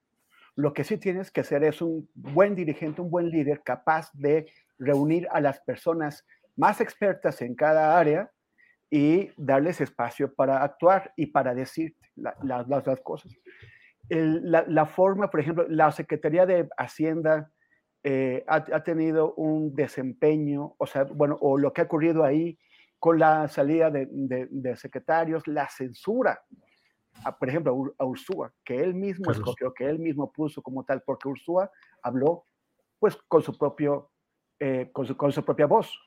Lo 0.55 0.73
que 0.73 0.83
sí 0.83 0.97
tienes 0.97 1.31
que 1.31 1.45
ser 1.45 1.63
es 1.63 1.81
un 1.81 2.09
buen 2.15 2.55
dirigente, 2.55 3.01
un 3.01 3.11
buen 3.11 3.29
líder 3.29 3.61
capaz 3.63 4.09
de 4.13 4.47
reunir 4.79 5.27
a 5.31 5.41
las 5.41 5.59
personas 5.61 6.25
más 6.55 6.81
expertas 6.81 7.41
en 7.41 7.55
cada 7.55 7.97
área 7.97 8.31
y 8.89 9.29
darles 9.37 9.81
espacio 9.81 10.33
para 10.33 10.63
actuar 10.63 11.13
y 11.15 11.27
para 11.27 11.53
decir 11.53 11.95
las, 12.15 12.35
las, 12.41 13.01
cosas. 13.01 13.31
la, 14.09 14.85
forma, 14.85 15.29
por 15.29 15.39
ejemplo, 15.39 15.67
la 15.69 15.91
Secretaría 15.91 16.45
de 16.45 16.67
Hacienda 16.77 17.51
eh, 18.03 18.43
ha, 18.47 18.83
tenido 18.83 19.33
un 19.35 19.75
desempeño, 19.75 20.73
o 20.77 20.87
sea, 20.87 21.03
bueno, 21.03 21.37
o 21.41 21.57
lo 21.57 21.71
que 21.71 21.81
ha 21.81 21.85
ocurrido 21.85 22.23
ahí 22.23 22.57
con 22.97 23.19
la 23.19 23.47
salida 23.47 23.89
de, 23.91 24.07
de, 24.09 24.75
secretarios, 24.75 25.47
la 25.47 25.69
censura, 25.69 26.41
por 27.39 27.49
ejemplo, 27.49 27.93
a 27.97 28.05
Ursúa, 28.05 28.53
que 28.63 28.75
él 28.77 28.95
mismo 28.95 29.31
escogió, 29.31 29.73
que 29.73 29.85
él 29.85 29.99
mismo 29.99 30.31
puso 30.31 30.61
como 30.61 30.83
tal, 30.83 31.01
porque 31.05 31.27
Ursúa 31.27 31.71
habló 32.01 32.45
pues 32.99 33.15
con 33.27 33.41
su, 33.41 33.57
propio, 33.57 34.08
eh, 34.59 34.89
con, 34.91 35.05
su, 35.05 35.15
con 35.15 35.31
su 35.31 35.43
propia 35.43 35.67
voz. 35.67 35.97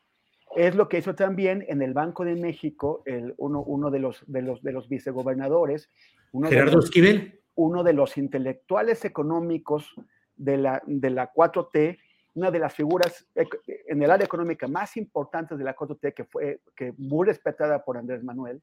Es 0.54 0.74
lo 0.74 0.88
que 0.88 0.98
hizo 0.98 1.14
también 1.14 1.64
en 1.68 1.80
el 1.80 1.94
Banco 1.94 2.24
de 2.24 2.36
México 2.36 3.02
el, 3.06 3.32
uno, 3.38 3.62
uno 3.62 3.90
de, 3.90 3.98
los, 3.98 4.22
de, 4.26 4.42
los, 4.42 4.62
de 4.62 4.72
los 4.72 4.88
vicegobernadores. 4.88 5.90
Uno 6.32 6.48
Gerardo 6.48 6.80
Esquivel. 6.80 7.40
Uno 7.54 7.82
de 7.82 7.94
los 7.94 8.18
intelectuales 8.18 9.04
económicos 9.04 9.94
de 10.36 10.58
la, 10.58 10.82
de 10.86 11.10
la 11.10 11.32
4T, 11.32 11.98
una 12.34 12.50
de 12.50 12.58
las 12.58 12.74
figuras 12.74 13.26
en 13.34 14.02
el 14.02 14.10
área 14.10 14.24
económica 14.24 14.66
más 14.68 14.96
importantes 14.96 15.56
de 15.56 15.64
la 15.64 15.76
4T, 15.76 16.14
que 16.14 16.24
fue 16.24 16.60
que 16.76 16.92
muy 16.96 17.26
respetada 17.26 17.84
por 17.84 17.96
Andrés 17.96 18.22
Manuel, 18.22 18.62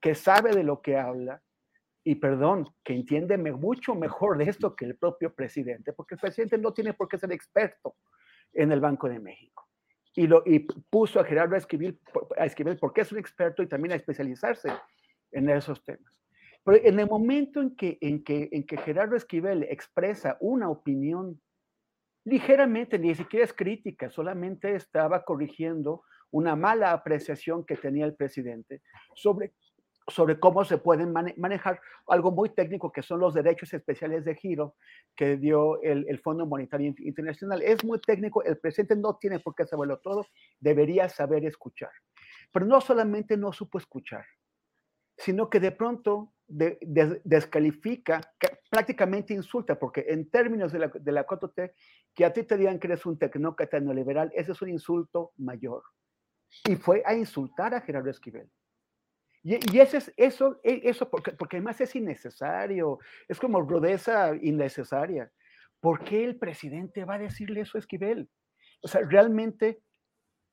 que 0.00 0.14
sabe 0.14 0.52
de 0.52 0.64
lo 0.64 0.80
que 0.80 0.96
habla 0.96 1.42
y, 2.02 2.16
perdón, 2.16 2.68
que 2.82 2.94
entiende 2.94 3.36
mucho 3.36 3.94
mejor 3.94 4.38
de 4.38 4.44
esto 4.44 4.74
que 4.74 4.86
el 4.86 4.96
propio 4.96 5.32
presidente, 5.34 5.92
porque 5.92 6.14
el 6.14 6.20
presidente 6.20 6.58
no 6.58 6.72
tiene 6.72 6.94
por 6.94 7.08
qué 7.08 7.18
ser 7.18 7.32
experto 7.32 7.96
en 8.52 8.72
el 8.72 8.80
Banco 8.80 9.08
de 9.08 9.18
México. 9.18 9.68
Y, 10.14 10.26
lo, 10.26 10.42
y 10.44 10.60
puso 10.90 11.20
a 11.20 11.24
Gerardo 11.24 11.54
a 11.54 11.58
a 11.58 12.44
escribir 12.44 12.78
porque 12.80 13.02
es 13.02 13.12
un 13.12 13.18
experto 13.18 13.62
y 13.62 13.68
también 13.68 13.92
a 13.92 13.96
especializarse 13.96 14.70
en 15.32 15.48
esos 15.48 15.84
temas. 15.84 16.20
Pero 16.64 16.78
en 16.84 17.00
el 17.00 17.08
momento 17.08 17.60
en 17.60 17.74
que, 17.74 17.98
en 18.00 18.22
que, 18.22 18.48
en 18.52 18.64
que 18.64 18.76
Gerardo 18.76 19.16
Esquivel 19.16 19.62
expresa 19.64 20.36
una 20.40 20.68
opinión 20.68 21.40
ligeramente, 22.24 22.98
ni 22.98 23.14
siquiera 23.14 23.44
es 23.44 23.52
crítica, 23.52 24.10
solamente 24.10 24.74
estaba 24.74 25.24
corrigiendo 25.24 26.02
una 26.30 26.54
mala 26.54 26.92
apreciación 26.92 27.64
que 27.64 27.76
tenía 27.76 28.04
el 28.04 28.14
presidente 28.14 28.82
sobre, 29.14 29.54
sobre 30.10 30.38
cómo 30.38 30.64
se 30.64 30.78
pueden 30.78 31.12
manejar 31.12 31.80
algo 32.06 32.30
muy 32.30 32.50
técnico 32.50 32.92
que 32.92 33.02
son 33.02 33.20
los 33.20 33.34
derechos 33.34 33.72
especiales 33.72 34.24
de 34.24 34.34
giro 34.34 34.74
que 35.16 35.36
dio 35.36 35.80
el, 35.82 36.06
el, 36.08 36.18
Fondo 36.18 36.46
Monetario 36.46 36.94
Internacional. 36.98 37.62
Es 37.62 37.84
muy 37.84 38.00
técnico, 38.00 38.42
el 38.42 38.58
presidente 38.58 38.96
no 38.96 39.16
tiene 39.16 39.40
por 39.40 39.54
qué 39.54 39.66
saberlo 39.66 39.98
todo, 39.98 40.26
debería 40.58 41.08
saber 41.08 41.44
escuchar. 41.44 41.90
Pero 42.52 42.66
no 42.66 42.80
solamente 42.80 43.36
no 43.36 43.52
supo 43.52 43.78
escuchar, 43.78 44.24
sino 45.16 45.48
que 45.48 45.60
de 45.60 45.72
pronto 45.72 46.32
descalifica, 46.48 48.20
prácticamente 48.68 49.32
insulta, 49.34 49.78
porque 49.78 50.06
en 50.08 50.28
términos 50.30 50.72
de 50.72 50.78
la, 50.80 50.88
de 50.88 51.72
que 52.14 52.24
a 52.24 52.32
ti 52.32 52.42
te 52.42 52.56
digan 52.56 52.78
que 52.78 52.88
eres 52.88 53.06
un 53.06 53.18
tecnócrata 53.18 53.78
neoliberal, 53.78 54.32
ese 54.34 54.52
es 54.52 54.62
un 54.62 54.70
insulto 54.70 55.32
mayor. 55.36 55.82
Y 56.68 56.74
fue 56.74 57.02
a 57.06 57.14
insultar 57.14 57.74
a 57.74 57.80
Gerardo 57.80 58.10
Esquivel. 58.10 58.50
Y, 59.42 59.78
ese 59.78 59.98
es, 59.98 60.12
eso, 60.16 60.60
e, 60.62 60.82
eso 60.84 61.08
porque, 61.08 61.32
porque 61.32 61.56
además 61.56 61.80
es 61.80 61.94
innecesario, 61.96 62.98
es 63.28 63.38
como 63.38 63.60
rudeza 63.62 64.34
innecesaria. 64.40 65.30
¿Por 65.80 66.04
qué 66.04 66.24
el 66.24 66.36
presidente 66.36 67.04
va 67.04 67.14
a 67.14 67.20
decirle 67.20 67.62
eso 67.62 67.78
a 67.78 67.80
Esquivel? 67.80 68.28
O 68.82 68.88
sea, 68.88 69.00
realmente, 69.02 69.82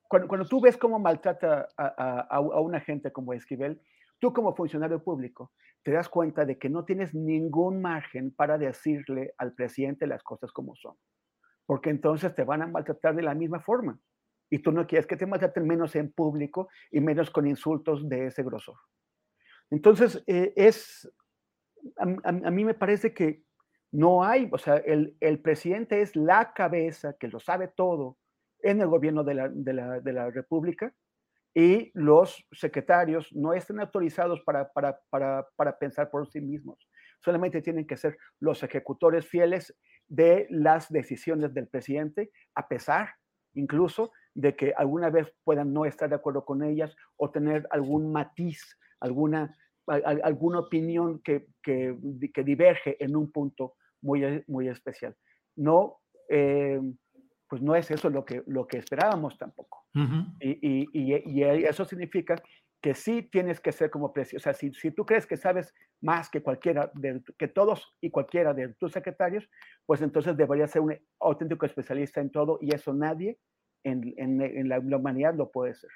cuando, 0.08 0.28
cuando 0.30 0.48
tú 0.48 0.62
ves 0.62 0.78
cómo 0.78 1.00
maltrata 1.00 1.68
a, 1.76 2.26
a, 2.30 2.38
a 2.38 2.62
una 2.62 2.80
gente 2.80 3.12
como 3.12 3.34
Esquivel, 3.34 3.82
tú 4.20 4.32
como 4.32 4.56
funcionario 4.56 5.04
público 5.04 5.52
te 5.84 5.92
das 5.92 6.10
cuenta 6.10 6.46
de 6.46 6.58
que 6.58 6.70
no 6.70 6.86
tienes 6.86 7.14
ningún 7.14 7.82
margen 7.82 8.32
para 8.32 8.58
decirle 8.58 9.34
al 9.38 9.54
presidente 9.54 10.08
las 10.08 10.24
cosas 10.24 10.52
como 10.52 10.76
son, 10.76 10.96
porque 11.66 11.90
entonces 11.90 12.34
te 12.36 12.44
van 12.44 12.62
a 12.62 12.68
maltratar 12.68 13.16
de 13.16 13.22
la 13.22 13.34
misma 13.34 13.60
forma. 13.60 14.00
Y 14.50 14.60
tú 14.60 14.72
no 14.72 14.88
quieres 14.88 15.08
que 15.08 15.18
te 15.18 15.26
maltraten 15.26 15.68
menos 15.68 15.96
en 15.96 16.12
público 16.12 16.70
y 16.92 17.02
menos 17.02 17.30
con 17.30 17.48
insultos 17.48 18.08
de 18.08 18.28
ese 18.28 18.44
grosor. 18.44 18.76
Entonces, 19.70 20.24
eh, 20.28 20.54
es, 20.56 21.12
a, 21.98 22.52
mí 22.52 22.64
me 22.64 22.74
parece 22.74 23.14
que 23.14 23.44
no 23.92 24.24
hay, 24.24 24.50
o 24.52 24.58
sea, 24.58 24.78
el, 24.78 25.18
el, 25.20 25.40
presidente 25.40 26.02
es 26.02 26.16
la 26.16 26.54
cabeza 26.54 27.16
que 27.20 27.28
lo 27.28 27.40
sabe 27.40 27.70
todo 27.70 28.18
en 28.62 28.82
el 28.82 28.88
gobierno 28.88 29.24
de 29.24 29.34
la, 29.34 29.50
de 29.50 29.74
la, 29.74 30.00
de 30.00 30.14
la 30.14 30.30
República 30.30 30.94
y 31.54 31.92
los 31.96 32.46
secretarios 32.52 33.34
no 33.34 33.54
están 33.54 33.80
autorizados 33.80 34.42
para, 34.42 34.72
para, 34.72 35.00
para, 35.10 35.48
para, 35.56 35.78
pensar 35.78 36.10
por 36.10 36.28
sí 36.30 36.40
mismos. 36.40 36.78
Solamente 37.24 37.62
tienen 37.62 37.88
que 37.88 37.98
ser 37.98 38.18
los 38.40 38.62
ejecutores 38.62 39.26
fieles 39.26 39.76
de 40.08 40.48
las 40.50 40.90
decisiones 40.90 41.54
del 41.54 41.68
presidente, 41.68 42.32
a 42.56 42.68
pesar 42.68 43.10
incluso 43.56 44.12
de 44.38 44.56
que 44.56 44.72
alguna 44.78 45.10
vez 45.10 45.34
puedan 45.44 45.74
no 45.74 45.86
estar 45.86 46.08
de 46.08 46.16
acuerdo 46.16 46.46
con 46.46 46.64
ellas 46.64 46.96
o 47.16 47.32
tener 47.32 47.68
algún 47.72 48.12
matiz, 48.12 48.78
alguna, 49.00 49.58
alguna 49.88 50.60
opinión 50.60 51.20
que, 51.24 51.48
que, 51.64 51.98
que 52.32 52.44
diverge 52.44 53.04
en 53.04 53.16
un 53.16 53.32
punto 53.32 53.74
muy, 54.00 54.44
muy 54.46 54.68
especial. 54.68 55.16
No, 55.56 56.02
eh, 56.30 56.80
pues 57.50 57.64
no 57.64 57.76
es 57.76 57.90
eso 57.90 58.12
lo 58.12 58.24
que, 58.24 58.44
lo 58.46 58.68
que 58.68 58.78
esperábamos 58.78 59.40
tampoco. 59.40 59.86
y, 60.40 60.52
y, 60.62 60.88
y, 60.94 61.44
eso 61.44 61.84
significa 61.84 62.36
que 62.80 62.94
sí 62.94 63.24
tienes 63.24 63.60
que 63.60 63.72
ser 63.72 63.90
como 63.90 64.14
precio. 64.14 64.38
O 64.38 64.40
sea, 64.40 64.54
si, 64.54 64.72
si 64.74 64.92
tú 64.92 65.04
crees 65.04 65.26
que 65.26 65.36
sabes 65.36 65.74
más 66.00 66.30
que 66.30 66.44
cualquiera, 66.44 66.92
de, 66.94 67.24
que 67.40 67.48
todos 67.48 67.96
y 68.02 68.12
cualquiera 68.12 68.54
de 68.54 68.76
tus 68.76 68.92
secretarios, 68.92 69.50
pues 69.88 70.00
entonces 70.04 70.38
deberías 70.38 70.70
ser 70.70 70.84
un 70.84 70.96
auténtico 71.20 71.66
especialista 71.66 72.22
en 72.22 72.30
todo 72.30 72.60
y 72.62 72.76
eso 72.76 72.94
nadie 72.94 73.40
en, 73.88 74.70
la, 74.70 74.80
humanidad 74.80 75.36
lo 75.36 75.52
puede 75.52 75.74
ser. 75.76 75.90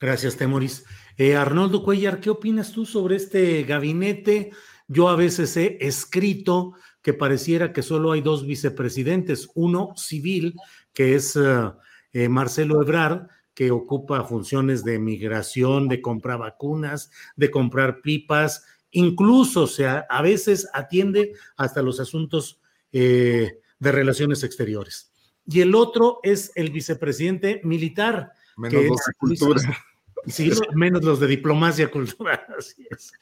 Gracias, 0.00 0.36
Temoris. 0.36 0.84
Eh, 1.16 1.36
Arnoldo 1.36 1.82
Cuellar, 1.82 2.20
¿qué 2.20 2.30
opinas 2.30 2.72
tú 2.72 2.86
sobre 2.86 3.16
este 3.16 3.64
gabinete? 3.64 4.50
Yo 4.86 5.08
a 5.08 5.16
veces 5.16 5.56
he 5.56 5.76
escrito 5.80 6.74
que 7.02 7.14
pareciera 7.14 7.72
que 7.72 7.82
solo 7.82 8.12
hay 8.12 8.20
dos 8.20 8.46
vicepresidentes, 8.46 9.48
uno 9.54 9.94
civil, 9.96 10.54
que 10.92 11.14
es 11.14 11.36
uh, 11.36 11.74
eh, 12.12 12.28
Marcelo 12.28 12.80
Ebrard, 12.80 13.28
que 13.54 13.70
ocupa 13.70 14.24
funciones 14.24 14.84
de 14.84 14.98
migración, 14.98 15.88
de 15.88 16.00
comprar 16.00 16.38
vacunas, 16.38 17.10
de 17.34 17.50
comprar 17.50 18.02
pipas, 18.02 18.64
incluso 18.92 19.64
o 19.64 19.66
sea, 19.66 20.06
a 20.08 20.22
veces 20.22 20.68
atiende 20.72 21.32
hasta 21.56 21.82
los 21.82 21.98
asuntos 21.98 22.60
eh, 22.92 23.58
de 23.78 23.92
relaciones 23.92 24.44
exteriores. 24.44 25.12
Y 25.50 25.62
el 25.62 25.74
otro 25.74 26.20
es 26.22 26.52
el 26.54 26.70
vicepresidente 26.70 27.62
militar. 27.64 28.32
Menos 28.56 28.84
los 28.84 28.98
de 28.98 29.12
cultura. 29.18 29.62
Sí, 30.26 30.50
menos 30.74 31.04
los 31.04 31.20
de 31.20 31.28
diplomacia 31.28 31.90
cultural, 31.90 32.44
así 32.58 32.86
es. 32.90 33.12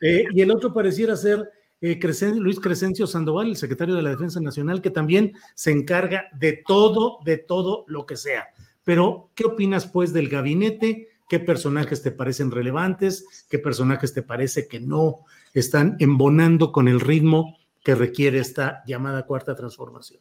Eh, 0.00 0.26
y 0.32 0.42
el 0.42 0.50
otro 0.50 0.72
pareciera 0.72 1.16
ser 1.16 1.50
eh, 1.80 1.98
Luis 2.36 2.60
Crescencio 2.60 3.06
Sandoval, 3.06 3.48
el 3.48 3.56
secretario 3.56 3.96
de 3.96 4.02
la 4.02 4.10
Defensa 4.10 4.38
Nacional, 4.38 4.80
que 4.80 4.90
también 4.90 5.32
se 5.54 5.72
encarga 5.72 6.26
de 6.38 6.62
todo, 6.64 7.18
de 7.24 7.38
todo 7.38 7.84
lo 7.88 8.06
que 8.06 8.16
sea. 8.16 8.48
Pero, 8.84 9.30
¿qué 9.34 9.46
opinas 9.46 9.86
pues 9.86 10.12
del 10.12 10.28
gabinete? 10.28 11.08
¿Qué 11.28 11.40
personajes 11.40 12.02
te 12.02 12.12
parecen 12.12 12.50
relevantes? 12.50 13.46
¿Qué 13.48 13.58
personajes 13.58 14.12
te 14.12 14.22
parece 14.22 14.68
que 14.68 14.78
no 14.78 15.24
están 15.54 15.96
embonando 15.98 16.70
con 16.70 16.86
el 16.86 17.00
ritmo 17.00 17.56
que 17.82 17.96
requiere 17.96 18.38
esta 18.38 18.84
llamada 18.86 19.26
cuarta 19.26 19.56
transformación? 19.56 20.20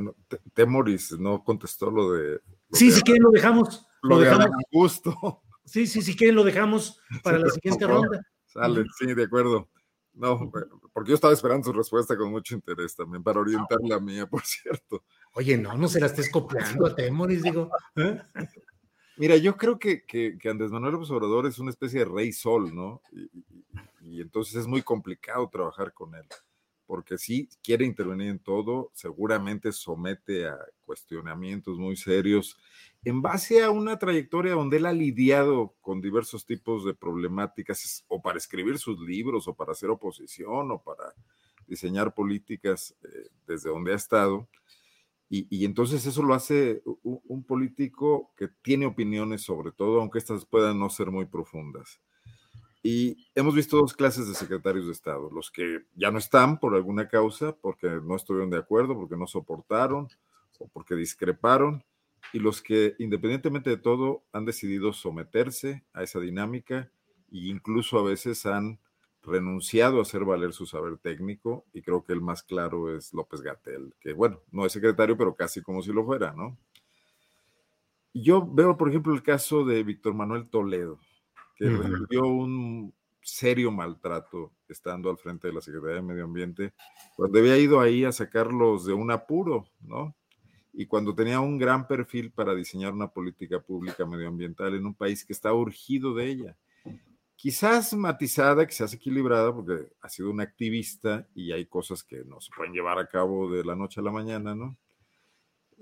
Bueno, 0.00 0.16
Temoris 0.54 1.12
no 1.18 1.44
contestó 1.44 1.90
lo 1.90 2.12
de... 2.12 2.40
sí, 2.72 2.90
si 2.90 3.02
quieren 3.02 3.22
lo 3.22 3.30
dejamos. 3.30 3.86
Lo, 4.02 4.18
dejamos. 4.18 4.48
gusto. 4.72 5.42
Sí, 5.66 5.86
sí, 5.86 6.02
si 6.02 6.16
quieren 6.16 6.34
lo 6.34 6.42
dejamos 6.42 6.98
para 7.22 7.38
la 7.38 7.48
siguiente 7.48 7.86
ronda. 7.86 8.20
Sale, 8.44 8.84
sí, 8.98 9.14
de 9.14 9.22
acuerdo. 9.22 9.68
No, 10.14 10.50
porque 10.92 11.10
yo 11.10 11.14
estaba 11.14 11.32
esperando 11.32 11.64
su 11.64 11.72
respuesta 11.72 12.16
con 12.16 12.28
mucho 12.28 12.56
interés 12.56 12.96
también, 12.96 13.22
para 13.22 13.38
orientar 13.38 13.78
la 13.82 14.00
mía, 14.00 14.26
por 14.26 14.42
cierto. 14.44 15.04
Oye, 15.34 15.56
no, 15.56 15.76
no 15.76 15.86
se 15.86 16.00
la 16.00 16.06
estés 16.06 16.28
copiando 16.28 16.86
a 16.86 16.96
Temoris, 16.96 17.44
digo. 17.44 17.70
¿eh? 17.94 18.20
Mira, 19.16 19.36
yo 19.36 19.56
creo 19.56 19.78
que, 19.78 20.04
que, 20.04 20.36
que, 20.38 20.48
Andrés 20.48 20.72
Manuel 20.72 20.94
López 20.94 21.10
Obrador 21.10 21.46
es 21.46 21.60
una 21.60 21.70
especie 21.70 22.00
de 22.00 22.06
rey 22.06 22.32
sol, 22.32 22.74
¿no? 22.74 23.00
Y, 23.12 23.20
y, 23.22 24.16
y, 24.16 24.20
entonces 24.22 24.56
es 24.56 24.66
muy 24.66 24.82
complicado 24.82 25.48
trabajar 25.48 25.92
con 25.92 26.16
él, 26.16 26.26
porque 26.90 27.18
sí 27.18 27.48
quiere 27.62 27.84
intervenir 27.84 28.30
en 28.30 28.40
todo, 28.40 28.90
seguramente 28.94 29.70
somete 29.70 30.48
a 30.48 30.58
cuestionamientos 30.84 31.78
muy 31.78 31.94
serios 31.94 32.58
en 33.04 33.22
base 33.22 33.62
a 33.62 33.70
una 33.70 33.96
trayectoria 33.96 34.54
donde 34.54 34.78
él 34.78 34.86
ha 34.86 34.92
lidiado 34.92 35.76
con 35.82 36.00
diversos 36.00 36.44
tipos 36.44 36.84
de 36.84 36.92
problemáticas, 36.92 38.04
o 38.08 38.20
para 38.20 38.38
escribir 38.38 38.76
sus 38.80 38.98
libros, 38.98 39.46
o 39.46 39.54
para 39.54 39.70
hacer 39.70 39.88
oposición, 39.88 40.72
o 40.72 40.82
para 40.82 41.14
diseñar 41.64 42.12
políticas 42.12 42.96
eh, 43.04 43.28
desde 43.46 43.70
donde 43.70 43.92
ha 43.92 43.96
estado. 43.96 44.48
Y, 45.28 45.64
entonces 45.64 46.04
eso 46.06 46.24
lo 46.24 46.34
hace 46.34 46.82
un, 47.04 47.44
político 47.44 48.32
que 48.36 48.48
tiene 48.62 48.86
opiniones 48.86 49.42
sobre 49.42 49.70
todo, 49.70 50.00
aunque 50.00 50.18
estas 50.18 50.44
puedan 50.44 50.80
no 50.80 50.90
ser 50.90 51.12
muy 51.12 51.26
profundas. 51.26 52.00
Y 52.82 53.28
hemos 53.34 53.54
visto 53.54 53.76
dos 53.76 53.92
clases 53.92 54.26
de 54.26 54.34
secretarios 54.34 54.86
de 54.86 54.92
Estado, 54.92 55.30
los 55.30 55.50
que 55.50 55.84
ya 55.94 56.10
no 56.10 56.18
están 56.18 56.58
por 56.58 56.74
alguna 56.74 57.08
causa, 57.08 57.54
porque 57.56 57.88
no 57.88 58.16
estuvieron 58.16 58.48
de 58.48 58.58
acuerdo, 58.58 58.94
porque 58.94 59.16
no 59.16 59.26
soportaron 59.26 60.08
o 60.58 60.68
porque 60.68 60.94
discreparon, 60.94 61.84
y 62.32 62.38
los 62.38 62.62
que, 62.62 62.94
independientemente 62.98 63.70
de 63.70 63.76
todo, 63.76 64.24
han 64.32 64.44
decidido 64.44 64.92
someterse 64.92 65.84
a 65.92 66.02
esa 66.02 66.20
dinámica 66.20 66.90
e 67.32 67.48
incluso 67.48 67.98
a 67.98 68.02
veces 68.02 68.46
han 68.46 68.78
renunciado 69.22 69.98
a 69.98 70.02
hacer 70.02 70.24
valer 70.24 70.52
su 70.52 70.66
saber 70.66 70.96
técnico 70.98 71.66
y 71.72 71.82
creo 71.82 72.04
que 72.04 72.12
el 72.12 72.20
más 72.20 72.42
claro 72.42 72.94
es 72.94 73.12
López 73.12 73.42
Gatel, 73.42 73.94
que 74.00 74.12
bueno, 74.12 74.40
no 74.50 74.64
es 74.64 74.72
secretario, 74.72 75.16
pero 75.16 75.34
casi 75.34 75.60
como 75.60 75.82
si 75.82 75.92
lo 75.92 76.04
fuera, 76.04 76.32
¿no? 76.32 76.56
Yo 78.12 78.46
veo, 78.46 78.76
por 78.76 78.88
ejemplo, 78.88 79.12
el 79.14 79.22
caso 79.22 79.64
de 79.64 79.82
Víctor 79.82 80.14
Manuel 80.14 80.48
Toledo, 80.48 80.98
que 81.60 81.68
recibió 81.68 82.26
un 82.26 82.94
serio 83.20 83.70
maltrato 83.70 84.54
estando 84.66 85.10
al 85.10 85.18
frente 85.18 85.48
de 85.48 85.52
la 85.52 85.60
Secretaría 85.60 85.96
de 85.96 86.02
Medio 86.02 86.24
Ambiente, 86.24 86.72
cuando 87.14 87.38
había 87.38 87.58
ido 87.58 87.80
ahí 87.80 88.04
a 88.04 88.12
sacarlos 88.12 88.86
de 88.86 88.94
un 88.94 89.10
apuro, 89.10 89.66
¿no? 89.82 90.16
Y 90.72 90.86
cuando 90.86 91.14
tenía 91.14 91.40
un 91.40 91.58
gran 91.58 91.86
perfil 91.86 92.32
para 92.32 92.54
diseñar 92.54 92.94
una 92.94 93.08
política 93.08 93.60
pública 93.60 94.06
medioambiental 94.06 94.74
en 94.74 94.86
un 94.86 94.94
país 94.94 95.24
que 95.24 95.34
está 95.34 95.52
urgido 95.52 96.14
de 96.14 96.26
ella. 96.26 96.56
Quizás 97.36 97.92
matizada, 97.92 98.66
quizás 98.66 98.94
equilibrada, 98.94 99.54
porque 99.54 99.92
ha 100.00 100.08
sido 100.08 100.30
un 100.30 100.40
activista 100.40 101.26
y 101.34 101.52
hay 101.52 101.66
cosas 101.66 102.02
que 102.02 102.24
no 102.24 102.40
se 102.40 102.50
pueden 102.56 102.72
llevar 102.72 102.98
a 102.98 103.08
cabo 103.08 103.50
de 103.50 103.64
la 103.64 103.74
noche 103.74 104.00
a 104.00 104.04
la 104.04 104.12
mañana, 104.12 104.54
¿no? 104.54 104.78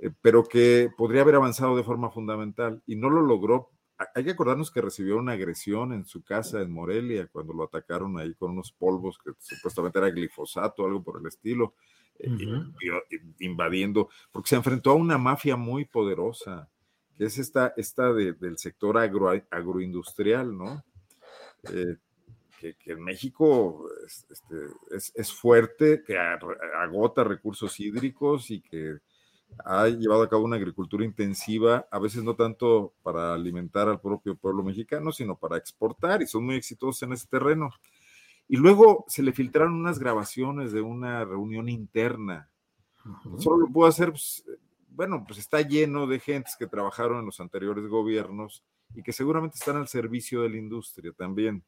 Eh, 0.01 0.11
pero 0.23 0.45
que 0.45 0.91
podría 0.97 1.23
haber 1.23 1.37
avanzado 1.37 1.77
de 1.77 1.85
forma 1.85 2.11
fundamental 2.11 2.83
y 2.87 2.97
no 2.97 3.11
lo 3.11 3.23
logró 3.23 3.71
hay 4.15 4.25
que 4.25 4.31
acordarnos 4.31 4.71
que 4.71 4.81
recibió 4.81 5.17
una 5.17 5.33
agresión 5.33 5.93
en 5.93 6.05
su 6.05 6.23
casa 6.23 6.61
en 6.61 6.71
Morelia 6.71 7.27
cuando 7.27 7.53
lo 7.53 7.65
atacaron 7.65 8.19
ahí 8.19 8.35
con 8.35 8.53
unos 8.53 8.73
polvos 8.73 9.19
que 9.23 9.33
supuestamente 9.39 9.99
era 9.99 10.11
glifosato, 10.11 10.85
algo 10.85 11.03
por 11.03 11.21
el 11.21 11.27
estilo, 11.27 11.75
eh, 12.19 12.31
invadiendo, 13.41 14.09
porque 14.31 14.51
se 14.51 14.57
enfrentó 14.57 14.91
a 14.91 14.95
una 14.95 15.19
mafia 15.19 15.57
muy 15.57 15.85
poderosa, 15.85 16.69
que 17.17 17.25
es 17.25 17.39
esta, 17.39 17.75
esta 17.77 18.13
del 18.13 18.59
sector 18.59 18.99
agro, 18.99 19.31
agroindustrial, 19.51 20.57
¿no? 20.57 20.85
Eh, 21.73 21.97
que, 22.61 22.77
en 22.87 23.03
México 23.03 23.89
este, 24.31 25.11
es, 25.15 25.33
fuerte, 25.33 26.03
que 26.05 26.19
agota 26.19 27.23
recursos 27.23 27.79
hídricos 27.79 28.51
y 28.51 28.61
que 28.61 28.99
ha 29.65 29.89
llevado 29.89 30.23
a 30.23 30.29
cabo 30.29 30.45
una 30.45 30.57
agricultura 30.57 31.05
intensiva, 31.05 31.87
a 31.91 31.99
veces 31.99 32.23
no 32.23 32.35
tanto 32.35 32.95
para 33.03 33.35
alimentar 33.35 33.89
al 33.89 34.01
propio 34.01 34.37
pueblo 34.37 34.63
mexicano, 34.63 35.13
sino 35.13 35.37
para 35.37 35.57
exportar, 35.57 36.23
y 36.23 36.27
son 36.27 36.45
muy 36.45 36.57
exitosos 36.57 37.03
en 37.03 37.13
ese 37.13 37.27
terreno. 37.27 37.71
Y 38.49 38.57
luego 38.57 39.05
se 39.09 39.23
le 39.23 39.33
filtraron 39.33 39.75
unas 39.75 39.99
grabaciones 39.99 40.73
de 40.73 40.81
una 40.81 41.25
reunión 41.25 41.69
interna. 41.69 42.49
Solo 43.39 43.67
lo 43.67 43.73
puedo 43.73 43.89
hacer, 43.89 44.11
pues, 44.11 44.45
bueno, 44.89 45.25
pues 45.27 45.39
está 45.39 45.61
lleno 45.61 46.07
de 46.07 46.19
gentes 46.19 46.57
que 46.59 46.67
trabajaron 46.67 47.19
en 47.19 47.27
los 47.27 47.41
anteriores 47.41 47.87
gobiernos 47.87 48.65
y 48.95 49.03
que 49.03 49.13
seguramente 49.13 49.57
están 49.59 49.77
al 49.77 49.89
servicio 49.89 50.43
de 50.43 50.51
la 50.51 50.57
industria 50.57 51.13
también. 51.13 51.63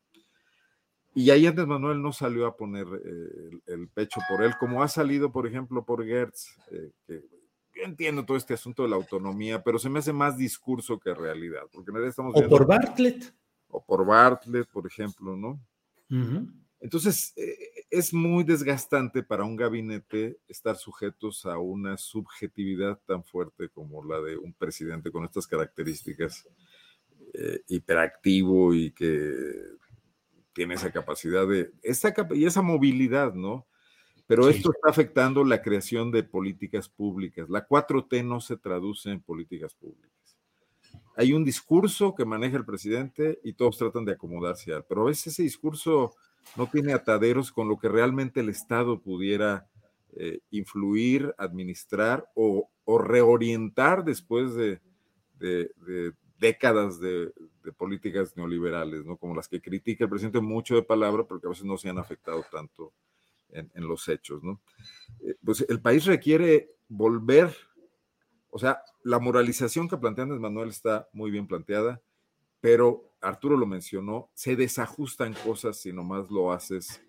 Y 1.14 1.30
ahí 1.30 1.46
Andrés 1.46 1.66
Manuel 1.66 2.00
no 2.00 2.12
salió 2.12 2.46
a 2.46 2.56
poner 2.56 2.86
eh, 2.86 3.60
el, 3.66 3.88
pecho 3.88 4.20
por 4.28 4.42
él, 4.42 4.54
como 4.58 4.82
ha 4.82 4.88
salido, 4.88 5.32
por 5.32 5.46
ejemplo, 5.46 5.84
por 5.84 6.06
Gertz, 6.06 6.56
eh, 6.70 6.92
que 7.06 7.24
entiendo 7.84 8.24
todo 8.24 8.36
este 8.36 8.54
asunto 8.54 8.82
de 8.82 8.88
la 8.88 8.96
autonomía, 8.96 9.62
pero 9.62 9.78
se 9.78 9.88
me 9.88 9.98
hace 9.98 10.12
más 10.12 10.36
discurso 10.36 10.98
que 10.98 11.14
realidad. 11.14 11.62
Porque 11.72 11.92
estamos 12.06 12.34
o 12.36 12.48
por 12.48 12.66
Bartlett. 12.66 13.34
O 13.68 13.84
por 13.84 14.04
Bartlett, 14.04 14.68
por 14.68 14.86
ejemplo, 14.86 15.36
¿no? 15.36 15.60
Entonces, 16.80 17.32
eh, 17.36 17.56
es 17.90 18.12
muy 18.12 18.42
desgastante 18.42 19.22
para 19.22 19.44
un 19.44 19.54
gabinete 19.54 20.38
estar 20.48 20.76
sujetos 20.76 21.44
a 21.44 21.58
una 21.58 21.96
subjetividad 21.96 22.98
tan 23.06 23.22
fuerte 23.22 23.68
como 23.68 24.02
la 24.02 24.20
de 24.20 24.36
un 24.36 24.54
presidente 24.54 25.10
con 25.10 25.24
estas 25.24 25.46
características, 25.46 26.48
eh, 27.34 27.60
hiperactivo 27.68 28.74
y 28.74 28.92
que 28.92 29.52
tiene 30.52 30.74
esa 30.74 30.90
capacidad 30.90 31.46
de, 31.46 31.70
esa, 31.82 32.12
y 32.32 32.44
esa 32.44 32.62
movilidad, 32.62 33.34
¿no? 33.34 33.66
Pero 34.30 34.48
esto 34.48 34.70
está 34.70 34.90
afectando 34.90 35.42
la 35.42 35.60
creación 35.60 36.12
de 36.12 36.22
políticas 36.22 36.88
públicas. 36.88 37.50
La 37.50 37.66
4T 37.66 38.24
no 38.24 38.40
se 38.40 38.56
traduce 38.56 39.10
en 39.10 39.20
políticas 39.20 39.74
públicas. 39.74 40.38
Hay 41.16 41.32
un 41.32 41.44
discurso 41.44 42.14
que 42.14 42.24
maneja 42.24 42.56
el 42.56 42.64
presidente 42.64 43.40
y 43.42 43.54
todos 43.54 43.76
tratan 43.76 44.04
de 44.04 44.12
acomodarse 44.12 44.72
a 44.72 44.76
él, 44.76 44.84
pero 44.88 45.02
a 45.02 45.06
veces 45.06 45.32
ese 45.32 45.42
discurso 45.42 46.14
no 46.54 46.68
tiene 46.68 46.92
ataderos 46.92 47.50
con 47.50 47.68
lo 47.68 47.76
que 47.76 47.88
realmente 47.88 48.38
el 48.38 48.50
Estado 48.50 49.00
pudiera 49.00 49.66
eh, 50.12 50.38
influir, 50.52 51.34
administrar 51.36 52.30
o, 52.36 52.68
reorientar 52.86 54.04
después 54.04 54.54
de, 54.54 54.80
décadas 56.38 57.00
de, 57.00 57.32
políticas 57.76 58.36
neoliberales, 58.36 59.04
¿no? 59.04 59.16
como 59.16 59.34
las 59.34 59.48
que 59.48 59.60
critica 59.60 60.04
el 60.04 60.10
presidente 60.10 60.40
mucho 60.40 60.76
de 60.76 60.84
palabra, 60.84 61.24
pero 61.26 61.40
que 61.40 61.48
a 61.48 61.50
veces 61.50 61.64
no 61.64 61.76
se 61.76 61.88
han 61.88 61.98
afectado 61.98 62.44
tanto 62.48 62.92
en, 63.52 63.88
los 63.88 64.08
hechos, 64.08 64.42
¿no? 64.42 64.60
Eh, 65.20 65.36
pues 65.44 65.64
el 65.68 65.80
país 65.80 66.04
requiere 66.04 66.74
volver, 66.88 67.54
o 68.50 68.58
sea, 68.58 68.82
la 69.02 69.18
moralización 69.18 69.88
que 69.88 69.96
plantea 69.96 70.24
Andrés 70.24 70.40
Manuel 70.40 70.68
está 70.68 71.08
muy 71.12 71.30
bien 71.30 71.46
planteada, 71.46 72.00
pero 72.60 73.14
Arturo 73.20 73.56
lo 73.56 73.66
mencionó, 73.66 74.30
se 74.34 74.56
desajustan 74.56 75.34
cosas 75.44 75.78
si 75.78 75.92
nomás 75.92 76.30
lo 76.30 76.52
haces 76.52 77.02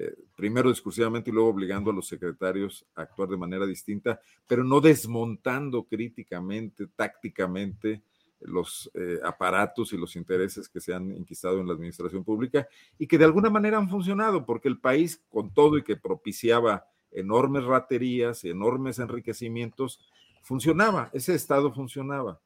eh, 0.00 0.14
primero 0.36 0.68
discursivamente 0.68 1.30
y 1.30 1.32
luego 1.32 1.48
obligando 1.48 1.90
a 1.90 1.94
los 1.94 2.06
secretarios 2.06 2.86
a 2.94 3.02
actuar 3.02 3.28
de 3.28 3.36
manera 3.36 3.66
distinta, 3.66 4.20
pero 4.46 4.62
no 4.62 4.80
desmontando 4.80 5.84
críticamente, 5.84 6.86
tácticamente 6.94 8.02
los 8.40 8.90
eh, 8.94 9.18
aparatos 9.24 9.92
y 9.92 9.96
los 9.96 10.16
intereses 10.16 10.68
que 10.68 10.80
se 10.80 10.94
han 10.94 11.10
inquistado 11.12 11.60
en 11.60 11.66
la 11.66 11.72
administración 11.72 12.24
pública 12.24 12.68
y 12.98 13.06
que 13.06 13.18
de 13.18 13.24
alguna 13.24 13.50
manera 13.50 13.78
han 13.78 13.88
funcionado, 13.88 14.46
porque 14.46 14.68
el 14.68 14.78
país, 14.78 15.22
con 15.28 15.52
todo 15.52 15.78
y 15.78 15.82
que 15.82 15.96
propiciaba 15.96 16.86
enormes 17.10 17.64
raterías, 17.64 18.44
enormes 18.44 18.98
enriquecimientos, 18.98 20.00
funcionaba, 20.42 21.10
ese 21.12 21.34
Estado 21.34 21.72
funcionaba. 21.72 22.40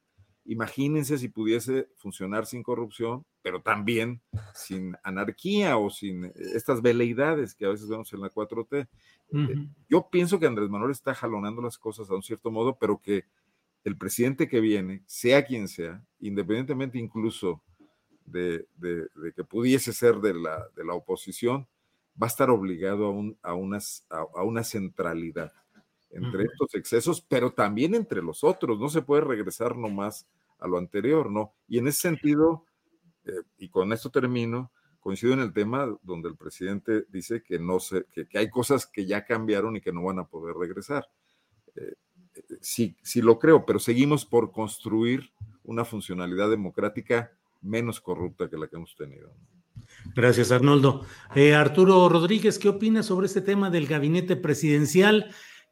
Imagínense 0.44 1.18
si 1.18 1.28
pudiese 1.28 1.88
funcionar 1.96 2.46
sin 2.46 2.64
corrupción, 2.64 3.24
pero 3.42 3.62
también 3.62 4.20
sin 4.54 4.96
anarquía 5.04 5.76
o 5.76 5.88
sin 5.88 6.24
eh, 6.24 6.32
estas 6.54 6.82
veleidades 6.82 7.54
que 7.54 7.64
a 7.64 7.68
veces 7.68 7.88
vemos 7.88 8.12
en 8.12 8.20
la 8.20 8.30
4T. 8.30 8.88
Eh, 9.34 9.68
yo 9.88 10.08
pienso 10.10 10.40
que 10.40 10.46
Andrés 10.46 10.68
Manuel 10.68 10.90
está 10.90 11.14
jalonando 11.14 11.62
las 11.62 11.78
cosas 11.78 12.10
a 12.10 12.14
un 12.14 12.22
cierto 12.22 12.50
modo, 12.50 12.76
pero 12.76 13.00
que 13.00 13.24
el 13.84 13.96
presidente 13.96 14.48
que 14.48 14.60
viene, 14.60 15.02
sea 15.06 15.44
quien 15.44 15.68
sea, 15.68 16.04
independientemente 16.20 16.98
incluso 16.98 17.62
de, 18.24 18.66
que 19.34 19.44
pudiese 19.44 19.92
ser 19.92 20.16
de 20.16 20.34
la, 20.34 20.68
de 20.76 20.84
la, 20.84 20.94
oposición, 20.94 21.66
va 22.20 22.26
a 22.26 22.30
estar 22.30 22.50
obligado 22.50 23.06
a, 23.06 23.10
un, 23.10 23.38
a, 23.42 23.54
unas, 23.54 24.04
a, 24.08 24.42
una 24.42 24.64
centralidad 24.64 25.52
entre 26.10 26.44
estos 26.44 26.74
excesos, 26.74 27.20
pero 27.22 27.52
también 27.52 27.94
entre 27.94 28.22
los 28.22 28.44
otros. 28.44 28.78
No 28.78 28.88
se 28.88 29.02
puede 29.02 29.22
regresar 29.22 29.76
nomás 29.76 30.26
a 30.58 30.68
lo 30.68 30.76
anterior, 30.78 31.30
¿no? 31.30 31.54
Y 31.66 31.78
en 31.78 31.88
ese 31.88 32.00
sentido, 32.00 32.66
eh, 33.24 33.32
y 33.56 33.68
con 33.70 33.92
esto 33.92 34.10
termino, 34.10 34.70
coincido 35.00 35.32
en 35.32 35.40
el 35.40 35.52
tema 35.52 35.88
donde 36.02 36.28
el 36.28 36.36
presidente 36.36 37.06
dice 37.08 37.42
que 37.42 37.58
no 37.58 37.80
sé, 37.80 38.04
que, 38.12 38.26
hay 38.38 38.50
cosas 38.50 38.86
que 38.86 39.04
ya 39.06 39.24
cambiaron 39.24 39.74
y 39.74 39.80
que 39.80 39.92
no 39.92 40.04
van 40.04 40.20
a 40.20 40.28
poder 40.28 40.54
regresar. 40.54 41.08
Eh, 41.74 41.94
sí, 42.60 42.96
sí 43.02 43.22
lo 43.22 43.38
creo, 43.38 43.64
pero 43.66 43.78
seguimos 43.78 44.24
por 44.24 44.52
construir 44.52 45.30
una 45.64 45.84
funcionalidad 45.84 46.50
democrática 46.50 47.32
menos 47.60 48.00
corrupta 48.00 48.48
que 48.48 48.56
la 48.56 48.66
que 48.66 48.76
hemos 48.76 48.94
tenido. 48.96 49.32
Gracias, 50.14 50.50
Arnoldo. 50.52 51.06
Eh, 51.34 51.54
Arturo 51.54 52.08
Rodríguez, 52.08 52.58
¿qué 52.58 52.68
opinas 52.68 53.06
sobre 53.06 53.26
este 53.26 53.40
tema 53.40 53.70
del 53.70 53.86
gabinete 53.86 54.36
presidencial? 54.36 55.30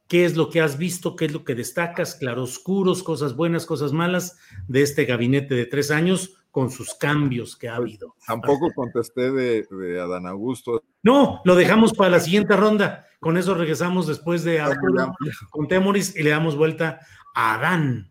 ¿Qué 0.09 0.25
es 0.25 0.37
lo 0.37 0.51
que 0.51 0.61
has 0.61 0.79
visto? 0.79 1.15
¿Qué 1.15 1.27
es 1.27 1.33
lo 1.33 1.45
que 1.45 1.55
destacas? 1.55 2.15
Claroscuros, 2.15 3.03
cosas 3.03 3.37
buenas, 3.37 3.67
cosas 3.67 3.93
malas 3.93 4.39
de 4.67 4.83
este 4.83 5.05
gabinete 5.05 5.55
de 5.55 5.67
tres 5.67 5.91
años 5.91 6.40
con 6.51 6.71
sus 6.71 6.95
cambios 6.95 7.57
que 7.57 7.69
ha 7.69 7.77
habido. 7.77 8.15
Tampoco 8.27 8.71
contesté 8.75 9.31
de, 9.31 9.67
de 9.71 10.01
Adán 10.01 10.27
Augusto. 10.27 10.83
No, 11.03 11.41
lo 11.45 11.55
dejamos 11.55 11.93
para 11.93 12.11
la 12.11 12.21
siguiente 12.21 12.57
ronda. 12.57 13.07
Con 13.21 13.37
eso 13.37 13.55
regresamos 13.55 14.07
después 14.07 14.45
de 14.45 14.61
Arturo 14.61 15.15
con 15.51 15.69
Temoris 15.69 16.17
y 16.17 16.23
le 16.23 16.31
damos 16.31 16.57
vuelta 16.57 17.01
a 17.35 17.55
Adán. 17.55 18.11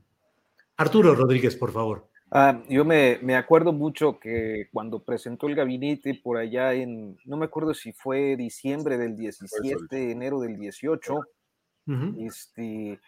Arturo 0.78 1.16
Rodríguez, 1.16 1.56
por 1.56 1.72
favor. 1.72 2.10
Ah, 2.32 2.62
yo 2.70 2.86
me, 2.86 3.18
me, 3.24 3.36
acuerdo 3.36 3.74
mucho 3.74 4.20
que 4.20 4.68
cuando 4.72 5.04
presentó 5.04 5.48
el 5.48 5.56
gabinete 5.56 6.14
por 6.14 6.38
allá 6.38 6.74
en, 6.74 7.18
no 7.26 7.38
me 7.38 7.46
acuerdo 7.46 7.74
si 7.74 7.92
fue 7.92 8.38
diciembre 8.38 9.00
del 9.00 9.16
17, 9.16 10.12
enero 10.12 10.40
del 10.40 10.56
18, 10.56 11.22
este, 12.20 13.00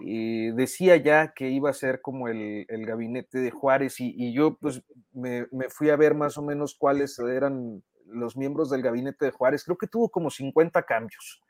decía 0.00 0.96
ya 0.96 1.32
que 1.34 1.48
iba 1.50 1.70
a 1.70 1.74
ser 1.74 2.00
como 2.00 2.28
el, 2.28 2.66
el 2.68 2.86
gabinete 2.86 3.38
de 3.38 3.50
Juárez 3.50 3.96
y, 3.98 4.32
yo 4.32 4.56
pues 4.56 4.82
me, 5.12 5.46
me, 5.52 5.68
fui 5.68 5.90
a 5.90 5.96
ver 5.96 6.14
más 6.14 6.38
o 6.38 6.42
menos 6.42 6.74
cuáles 6.74 7.18
eran 7.18 7.82
los 8.06 8.36
miembros 8.36 8.70
del 8.70 8.82
gabinete 8.82 9.26
de 9.26 9.30
Juárez. 9.30 9.64
Creo 9.64 9.76
que 9.76 9.86
tuvo 9.86 10.08
como 10.08 10.30
50 10.30 10.82
cambios 10.82 11.42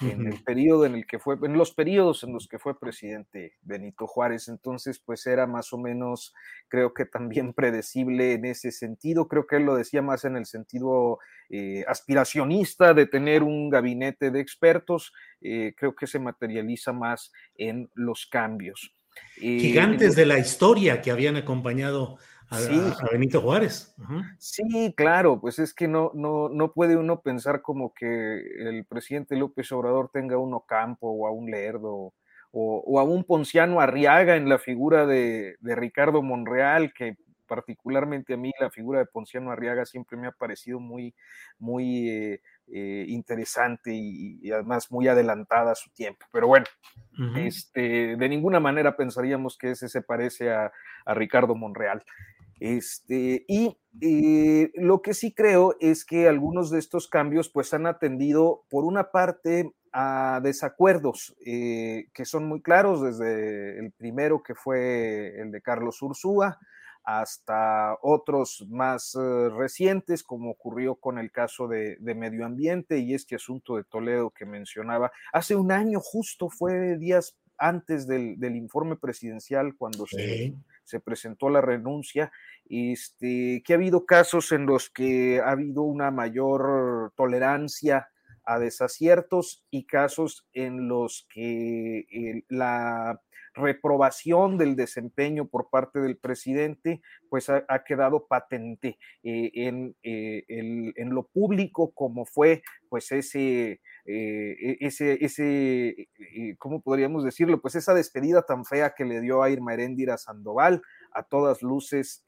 en 0.00 0.26
el 0.26 0.42
periodo 0.42 0.86
en 0.86 0.94
el 0.94 1.06
que 1.06 1.18
fue, 1.18 1.36
en 1.42 1.54
los 1.54 1.72
periodos 1.72 2.22
en 2.24 2.32
los 2.32 2.48
que 2.48 2.58
fue 2.58 2.78
presidente 2.78 3.54
Benito 3.62 4.06
Juárez. 4.06 4.48
Entonces, 4.48 4.98
pues 4.98 5.26
era 5.26 5.46
más 5.46 5.72
o 5.72 5.78
menos, 5.78 6.34
creo 6.68 6.94
que 6.94 7.04
también 7.04 7.52
predecible 7.54 8.34
en 8.34 8.44
ese 8.44 8.70
sentido. 8.70 9.28
Creo 9.28 9.46
que 9.46 9.56
él 9.56 9.64
lo 9.64 9.76
decía 9.76 10.02
más 10.02 10.24
en 10.24 10.36
el 10.36 10.46
sentido 10.46 11.18
eh, 11.50 11.84
aspiracionista 11.86 12.94
de 12.94 13.06
tener 13.06 13.42
un 13.42 13.70
gabinete 13.70 14.30
de 14.30 14.40
expertos. 14.40 15.12
Eh, 15.40 15.74
creo 15.76 15.94
que 15.94 16.06
se 16.06 16.18
materializa 16.18 16.92
más 16.92 17.32
en 17.56 17.90
los 17.94 18.26
cambios. 18.26 18.94
Eh, 19.36 19.58
Gigantes 19.60 20.16
de 20.16 20.26
la 20.26 20.38
historia 20.38 21.02
que 21.02 21.10
habían 21.10 21.36
acompañado 21.36 22.18
a, 22.52 23.08
Benito 23.10 23.40
Juárez. 23.40 23.94
Sí, 24.38 24.92
claro, 24.96 25.40
pues 25.40 25.58
es 25.58 25.74
que 25.74 25.88
no, 25.88 26.10
no, 26.14 26.48
no 26.48 26.72
puede 26.72 26.96
uno 26.96 27.20
pensar 27.20 27.62
como 27.62 27.92
que 27.94 28.40
el 28.58 28.84
presidente 28.84 29.36
López 29.36 29.72
Obrador 29.72 30.10
tenga 30.12 30.38
uno 30.38 30.64
Campo 30.66 31.08
o 31.08 31.26
a 31.26 31.32
un 31.32 31.50
Lerdo 31.50 32.12
o, 32.52 33.00
a 33.00 33.02
un 33.02 33.24
Ponciano 33.24 33.80
Arriaga 33.80 34.36
en 34.36 34.48
la 34.48 34.58
figura 34.58 35.06
de, 35.06 35.56
Ricardo 35.62 36.22
Monreal, 36.22 36.92
que 36.92 37.16
particularmente 37.52 38.32
a 38.32 38.38
mí 38.38 38.50
la 38.58 38.70
figura 38.70 39.00
de 39.00 39.04
Ponciano 39.04 39.50
Arriaga 39.50 39.84
siempre 39.84 40.16
me 40.16 40.26
ha 40.26 40.32
parecido 40.32 40.80
muy, 40.80 41.14
muy 41.58 42.08
eh, 42.08 42.40
eh, 42.68 43.04
interesante 43.08 43.90
y, 43.92 44.50
además 44.50 44.90
muy 44.90 45.06
adelantada 45.06 45.72
a 45.72 45.74
su 45.74 45.90
tiempo. 45.90 46.24
Pero 46.32 46.46
bueno, 46.46 46.64
este, 47.36 48.16
de 48.16 48.28
ninguna 48.30 48.58
manera 48.58 48.96
pensaríamos 48.96 49.58
que 49.58 49.72
ese 49.72 49.90
se 49.90 50.00
parece 50.00 50.50
a, 50.50 50.72
a 51.04 51.12
Ricardo 51.12 51.54
Monreal. 51.54 52.02
Este, 52.58 53.44
y 53.48 53.76
eh, 54.00 54.70
lo 54.76 55.02
que 55.02 55.12
sí 55.12 55.34
creo 55.34 55.76
es 55.78 56.06
que 56.06 56.26
algunos 56.26 56.70
de 56.70 56.78
estos 56.78 57.06
cambios 57.06 57.50
pues 57.50 57.74
han 57.74 57.86
atendido 57.86 58.62
por 58.70 58.84
una 58.84 59.10
parte 59.10 59.74
a 59.92 60.40
desacuerdos 60.42 61.36
eh, 61.44 62.06
que 62.14 62.24
son 62.24 62.46
muy 62.46 62.62
claros, 62.62 63.02
desde 63.02 63.78
el 63.78 63.92
primero 63.92 64.42
que 64.42 64.54
fue 64.54 65.40
el 65.40 65.50
de 65.50 65.60
Carlos 65.60 66.00
Ursúa 66.00 66.58
hasta 67.04 67.96
otros 68.02 68.64
más 68.68 69.14
eh, 69.14 69.48
recientes, 69.50 70.22
como 70.22 70.50
ocurrió 70.50 70.94
con 70.94 71.18
el 71.18 71.30
caso 71.30 71.68
de, 71.68 71.96
medio 72.00 72.46
ambiente 72.46 72.98
y 72.98 73.14
este 73.14 73.36
asunto 73.36 73.76
de 73.76 73.84
Toledo 73.84 74.30
que 74.30 74.46
mencionaba. 74.46 75.10
Hace 75.32 75.56
un 75.56 75.72
año 75.72 76.00
justo 76.00 76.48
fue 76.48 76.96
días 76.98 77.36
antes 77.58 78.06
del, 78.06 78.36
informe 78.56 78.96
presidencial 78.96 79.74
cuando 79.76 80.06
se, 80.06 80.54
se 80.84 81.00
presentó 81.00 81.48
la 81.48 81.60
renuncia 81.60 82.32
este, 82.68 83.62
que 83.64 83.72
ha 83.72 83.76
habido 83.76 84.06
casos 84.06 84.52
en 84.52 84.66
los 84.66 84.90
que 84.90 85.40
ha 85.40 85.50
habido 85.50 85.82
una 85.82 86.10
mayor 86.10 87.12
tolerancia 87.16 88.08
a 88.44 88.58
desaciertos 88.58 89.64
y 89.70 89.84
casos 89.84 90.46
en 90.52 90.88
los 90.88 91.26
que 91.32 92.44
la 92.48 93.20
reprobación 93.54 94.58
del 94.58 94.76
desempeño 94.76 95.46
por 95.46 95.68
parte 95.70 96.00
del 96.00 96.16
presidente, 96.16 97.02
pues 97.28 97.48
ha, 97.48 97.84
quedado 97.84 98.26
patente 98.26 98.98
eh, 99.22 99.50
en, 99.54 99.96
eh, 100.02 100.44
en, 100.48 101.10
lo 101.10 101.26
público, 101.26 101.92
como 101.92 102.24
fue 102.24 102.62
pues 102.88 103.10
ese, 103.12 103.80
eh, 104.04 104.56
e, 104.60 104.76
ese, 104.80 105.24
ese 105.24 106.08
¿cómo 106.58 106.82
podríamos 106.82 107.24
decirlo? 107.24 107.60
Pues 107.60 107.74
esa 107.74 107.94
despedida 107.94 108.42
tan 108.42 108.64
fea 108.64 108.94
que 108.96 109.04
le 109.04 109.20
dio 109.20 109.42
a 109.42 109.50
Irma 109.50 109.74
Heréndira 109.74 110.18
Sandoval, 110.18 110.82
a 111.12 111.22
todas 111.22 111.62
luces 111.62 112.24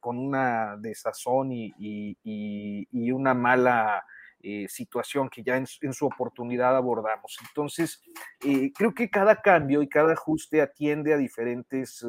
con 0.00 0.18
una 0.18 0.76
desazón 0.78 1.52
y, 1.52 1.74
y, 1.78 3.10
una 3.10 3.34
mala 3.34 4.04
eh, 4.42 4.66
situación 4.68 5.28
que 5.28 5.42
ya 5.42 5.56
en, 5.56 5.66
su 5.66 6.06
oportunidad 6.06 6.76
abordamos. 6.76 7.38
Entonces, 7.48 8.02
eh, 8.44 8.72
creo 8.74 8.94
que 8.94 9.10
cada 9.10 9.40
cambio 9.40 9.82
y 9.82 9.88
cada 9.88 10.12
ajuste 10.12 10.60
atiende 10.60 11.14
a 11.14 11.16
diferentes 11.16 12.04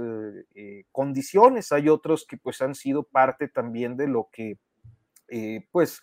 condiciones. 0.91 1.71
Hay 1.71 1.89
otros 1.89 2.25
que 2.27 2.37
pues 2.37 2.61
han 2.61 2.75
sido 2.75 3.03
parte 3.03 3.47
también 3.47 3.97
de 3.97 4.07
lo 4.07 4.29
que 4.31 4.57
pues 5.71 6.01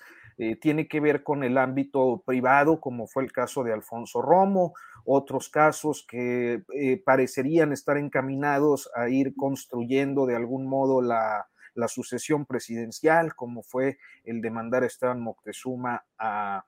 tiene 0.60 0.86
que 0.86 1.00
ver 1.00 1.22
con 1.22 1.42
el 1.42 1.58
ámbito 1.58 2.22
privado, 2.24 2.78
como 2.78 3.06
fue 3.06 3.24
el 3.24 3.32
caso 3.32 3.64
de 3.64 3.72
Alfonso 3.72 4.20
Romo, 4.20 4.74
otros 5.06 5.48
casos 5.48 6.04
que 6.06 6.62
eh, 6.74 7.02
parecerían 7.02 7.72
estar 7.72 7.96
encaminados 7.96 8.90
a 8.94 9.08
ir 9.08 9.34
construyendo 9.36 10.26
de 10.26 10.36
algún 10.36 10.66
modo 10.66 11.00
la, 11.00 11.46
sucesión 11.88 12.46
presidencial, 12.46 13.34
como 13.34 13.62
fue 13.62 13.98
el 14.24 14.40
de 14.40 14.50
mandar 14.50 14.82
a 14.82 14.86
Esteban 14.86 15.20
Moctezuma 15.20 16.04
a, 16.18 16.64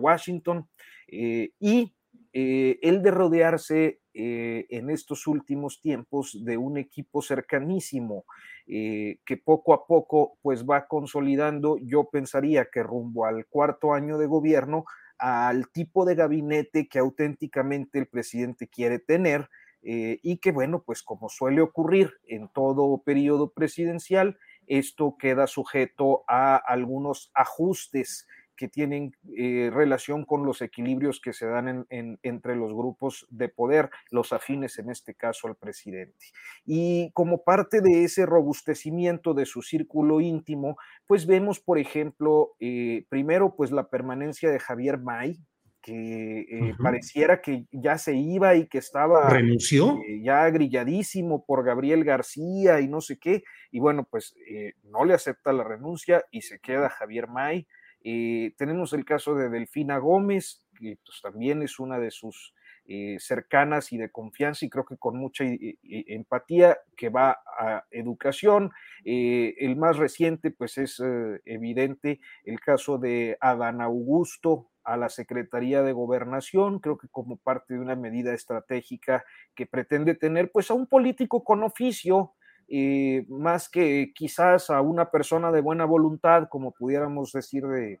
Washington, 0.00 0.68
eh, 1.06 1.50
y 1.60 1.94
eh, 2.32 2.78
el 2.82 3.02
de 3.02 3.10
rodearse 3.12 4.00
en 4.18 4.88
estos 4.88 5.26
últimos 5.26 5.82
tiempos 5.82 6.42
de 6.42 6.56
un 6.56 6.78
equipo 6.78 7.20
cercanísimo 7.20 8.24
que 8.66 9.42
poco 9.44 9.74
a 9.74 9.86
poco 9.86 10.38
pues 10.40 10.64
va 10.64 10.86
consolidando, 10.88 11.76
yo 11.76 12.04
pensaría 12.04 12.70
que 12.72 12.82
rumbo 12.82 13.26
al 13.26 13.44
cuarto 13.44 13.92
año 13.92 14.16
de 14.16 14.26
gobierno, 14.26 14.86
al 15.18 15.68
tipo 15.68 16.04
de 16.04 16.14
gabinete 16.14 16.88
que 16.88 16.98
auténticamente 16.98 17.98
el 17.98 18.06
presidente 18.06 18.68
quiere 18.68 18.98
tener 18.98 19.48
eh, 19.88 20.18
y 20.24 20.38
que, 20.38 20.50
bueno, 20.50 20.82
pues 20.84 21.04
como 21.04 21.28
suele 21.28 21.60
ocurrir 21.60 22.14
en 22.26 22.48
todo 22.48 23.00
periodo 23.04 23.52
presidencial, 23.52 24.36
esto 24.66 25.16
queda 25.16 25.46
sujeto 25.46 26.24
a 26.26 26.56
algunos 26.56 27.30
ajustes 27.34 28.26
que 28.56 28.66
tienen 28.66 29.14
eh, 29.36 29.70
relación 29.72 30.24
con 30.24 30.44
los 30.44 30.60
equilibrios 30.60 31.20
que 31.20 31.32
se 31.32 31.46
dan 31.46 31.86
entre 31.90 32.56
los 32.56 32.72
grupos 32.72 33.28
de 33.30 33.48
poder, 33.48 33.90
los 34.10 34.32
afines 34.32 34.78
en 34.80 34.90
este 34.90 35.14
caso 35.14 35.46
al 35.46 35.54
presidente. 35.54 36.26
Y 36.64 37.12
como 37.12 37.44
parte 37.44 37.80
de 37.80 38.02
ese 38.02 38.26
robustecimiento 38.26 39.34
de 39.34 39.46
su 39.46 39.62
círculo 39.62 40.20
íntimo, 40.20 40.78
pues 41.06 41.26
vemos, 41.26 41.60
por 41.60 41.78
ejemplo, 41.78 42.56
eh, 42.58 43.04
primero, 43.08 43.54
pues 43.54 43.70
la 43.70 43.88
permanencia 43.88 44.50
de 44.50 44.58
Javier 44.58 44.98
May, 44.98 45.38
que 45.86 46.40
eh, 46.40 46.74
pareciera 46.82 47.40
que 47.40 47.66
ya 47.70 47.96
se 47.96 48.16
iba 48.16 48.56
y 48.56 48.66
que 48.66 48.78
estaba 48.78 49.30
renunció 49.30 50.00
ya 50.20 50.50
grilladísimo 50.50 51.44
por 51.46 51.64
Gabriel 51.64 52.02
García 52.02 52.80
y 52.80 52.88
no 52.88 53.00
sé 53.00 53.18
qué, 53.18 53.44
y 53.70 53.78
bueno, 53.78 54.06
pues 54.10 54.34
no 54.82 55.04
le 55.04 55.14
acepta 55.14 55.52
la 55.52 55.62
renuncia 55.62 56.24
y 56.32 56.42
se 56.42 56.58
queda 56.58 56.90
Javier 56.90 57.28
May. 57.28 57.66
Eh, 58.08 58.54
tenemos 58.56 58.92
el 58.92 59.04
caso 59.04 59.34
de 59.34 59.48
Delfina 59.48 59.98
Gómez, 59.98 60.62
que 60.78 60.96
pues, 61.04 61.20
también 61.22 61.62
es 61.62 61.80
una 61.80 61.98
de 61.98 62.12
sus 62.12 62.54
eh, 62.86 63.16
cercanas 63.18 63.92
y 63.92 63.98
de 63.98 64.12
confianza 64.12 64.64
y 64.64 64.70
creo 64.70 64.84
que 64.84 64.96
con 64.96 65.18
mucha 65.18 65.44
empatía 65.82 66.78
que 66.96 67.08
va 67.08 67.38
a 67.58 67.84
educación. 67.90 68.70
Eh, 69.04 69.54
el 69.58 69.74
más 69.74 69.96
reciente, 69.96 70.52
pues 70.52 70.78
es 70.78 71.02
evidente 71.44 72.20
el 72.44 72.60
caso 72.60 72.98
de 72.98 73.36
Adán 73.40 73.80
Augusto 73.80 74.70
a 74.86 74.96
la 74.96 75.08
Secretaría 75.08 75.82
de 75.82 75.92
Gobernación, 75.92 76.78
creo 76.78 76.96
que 76.96 77.08
como 77.08 77.36
parte 77.36 77.74
de 77.74 77.80
una 77.80 77.96
medida 77.96 78.32
estratégica 78.32 79.24
que 79.54 79.66
pretende 79.66 80.14
tener 80.14 80.50
pues 80.52 80.70
a 80.70 80.74
un 80.74 80.86
político 80.86 81.42
con 81.42 81.64
oficio, 81.64 82.32
eh, 82.68 83.24
más 83.28 83.68
que 83.68 84.12
quizás 84.14 84.70
a 84.70 84.80
una 84.80 85.10
persona 85.10 85.50
de 85.50 85.60
buena 85.60 85.84
voluntad, 85.84 86.48
como 86.48 86.72
pudiéramos 86.72 87.32
decir 87.32 87.64
de, 87.66 88.00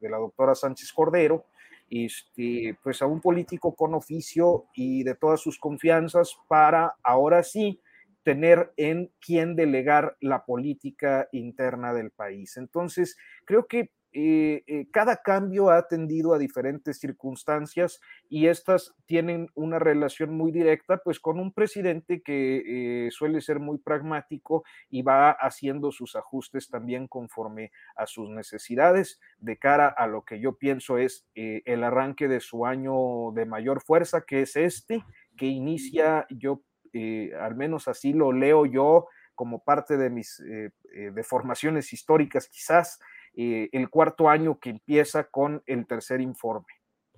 la 0.00 0.16
doctora 0.16 0.54
Sánchez 0.54 0.92
Cordero, 0.92 1.44
este, 1.90 2.76
pues 2.82 3.02
a 3.02 3.06
un 3.06 3.20
político 3.20 3.74
con 3.74 3.94
oficio 3.94 4.66
y 4.74 5.02
de 5.02 5.16
todas 5.16 5.40
sus 5.40 5.58
confianzas 5.58 6.36
para 6.48 6.94
ahora 7.02 7.42
sí 7.42 7.80
tener 8.22 8.72
en 8.76 9.10
quién 9.20 9.56
delegar 9.56 10.16
la 10.20 10.44
política 10.44 11.28
interna 11.32 11.92
del 11.92 12.10
país. 12.10 12.56
Entonces, 12.56 13.16
creo 13.44 13.66
que 13.66 13.90
eh, 14.12 14.64
eh, 14.66 14.88
cada 14.90 15.22
cambio 15.22 15.70
ha 15.70 15.78
atendido 15.78 16.34
a 16.34 16.38
diferentes 16.38 16.98
circunstancias 16.98 18.00
y 18.28 18.48
estas 18.48 18.92
tienen 19.06 19.48
una 19.54 19.78
relación 19.78 20.36
muy 20.36 20.50
directa 20.50 20.98
pues 21.04 21.20
con 21.20 21.38
un 21.38 21.52
presidente 21.52 22.20
que 22.20 23.06
eh, 23.06 23.10
suele 23.12 23.40
ser 23.40 23.60
muy 23.60 23.78
pragmático 23.78 24.64
y 24.88 25.02
va 25.02 25.30
haciendo 25.30 25.92
sus 25.92 26.16
ajustes 26.16 26.68
también 26.68 27.06
conforme 27.06 27.70
a 27.94 28.06
sus 28.06 28.28
necesidades. 28.30 29.20
De 29.38 29.58
cara 29.58 29.86
a 29.86 30.08
lo 30.08 30.24
que 30.24 30.40
yo 30.40 30.58
pienso 30.58 30.98
es 30.98 31.28
el 31.34 31.84
arranque 31.84 32.26
de 32.26 32.40
su 32.40 32.66
año 32.66 33.30
de 33.32 33.46
mayor 33.46 33.80
fuerza 33.80 34.22
que 34.22 34.42
es 34.42 34.56
este 34.56 35.04
que 35.36 35.46
inicia 35.46 36.26
yo 36.30 36.62
al 37.40 37.54
menos 37.54 37.86
así 37.86 38.12
lo 38.12 38.32
leo 38.32 38.66
yo 38.66 39.06
como 39.34 39.62
parte 39.62 39.96
de 39.96 40.10
mis 40.10 40.42
deformaciones 41.14 41.92
históricas 41.92 42.48
quizás 42.48 43.00
eh, 43.34 43.68
el 43.72 43.88
cuarto 43.88 44.28
año 44.28 44.58
que 44.58 44.70
empieza 44.70 45.24
con 45.24 45.62
el 45.66 45.86
tercer 45.86 46.20
informe. 46.20 46.66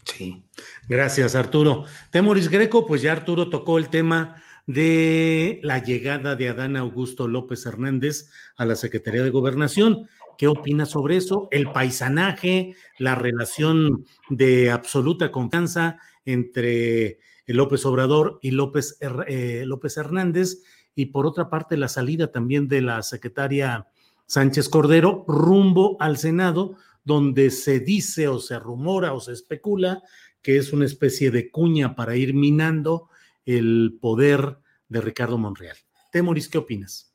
Sí, 0.05 0.45
gracias 0.89 1.35
Arturo. 1.35 1.85
Temoris 2.11 2.49
Greco, 2.49 2.87
pues 2.87 3.03
ya 3.03 3.13
Arturo 3.13 3.49
tocó 3.51 3.79
el 3.79 3.89
tema 3.89 4.43
de 4.67 5.61
la 5.63 5.83
llegada 5.83 6.37
de 6.37 6.49
Adán 6.49 6.77
Augusto 6.77 7.29
López 7.29 7.65
Hernández 7.67 8.31
a 8.57 8.65
la 8.65 8.75
Secretaría 8.75 9.23
de 9.23 9.31
Gobernación. 9.31 10.09
¿Qué 10.39 10.49
opinas 10.49 10.91
sobre 10.91 11.17
eso? 11.17 11.49
El 11.51 11.71
paisanaje, 11.73 12.75
la 12.99 13.15
relación 13.15 14.05
de 14.29 14.71
absoluta 14.71 15.31
confianza 15.31 15.99
entre 16.25 17.19
López 17.47 17.85
Obrador 17.87 18.39
y 18.43 18.53
López, 18.53 18.99
eh, 19.27 19.65
López 19.67 19.97
Hernández, 19.97 20.63
y 20.95 21.07
por 21.07 21.27
otra 21.27 21.49
parte 21.49 21.77
la 21.77 21.89
salida 21.89 22.31
también 22.31 22.69
de 22.69 22.83
la 22.83 23.03
secretaria 23.03 23.89
Sánchez 24.33 24.71
Cordero 24.71 25.27
rumbo 25.29 25.99
al 26.01 26.17
Senado, 26.17 26.77
donde 27.05 27.51
se 27.51 27.81
dice 27.81 28.29
o 28.29 28.39
se 28.39 28.59
rumora 28.59 29.13
o 29.13 29.21
se 29.21 29.33
especula 29.33 30.03
que 30.41 30.57
es 30.57 30.73
una 30.73 30.87
especie 30.87 31.31
de 31.31 31.51
cuña 31.51 31.95
para 31.95 32.17
ir 32.17 32.33
minando 32.33 33.11
el 33.45 33.99
poder 34.01 34.57
de 34.89 35.03
Ricardo 35.03 35.37
Monreal. 35.37 35.77
Temoris, 36.13 36.49
¿qué 36.49 36.57
opinas? 36.57 37.15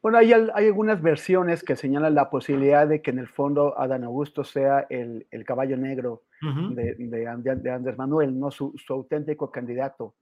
Bueno, 0.00 0.18
hay, 0.18 0.32
hay, 0.32 0.66
algunas 0.66 1.02
versiones 1.02 1.64
que 1.64 1.74
señalan 1.74 2.14
la 2.14 2.30
posibilidad 2.30 2.86
de 2.86 3.02
que 3.02 3.10
en 3.10 3.18
el 3.18 3.26
fondo 3.26 3.76
Adán 3.76 4.04
Augusto 4.04 4.44
sea 4.44 4.86
el, 4.88 5.26
caballo 5.44 5.76
negro 5.76 6.22
de, 6.40 6.94
de, 6.96 7.26
Andrés 7.72 7.98
Manuel, 7.98 8.38
no 8.38 8.52
su, 8.52 8.72
auténtico 8.90 9.50
candidato 9.50 10.14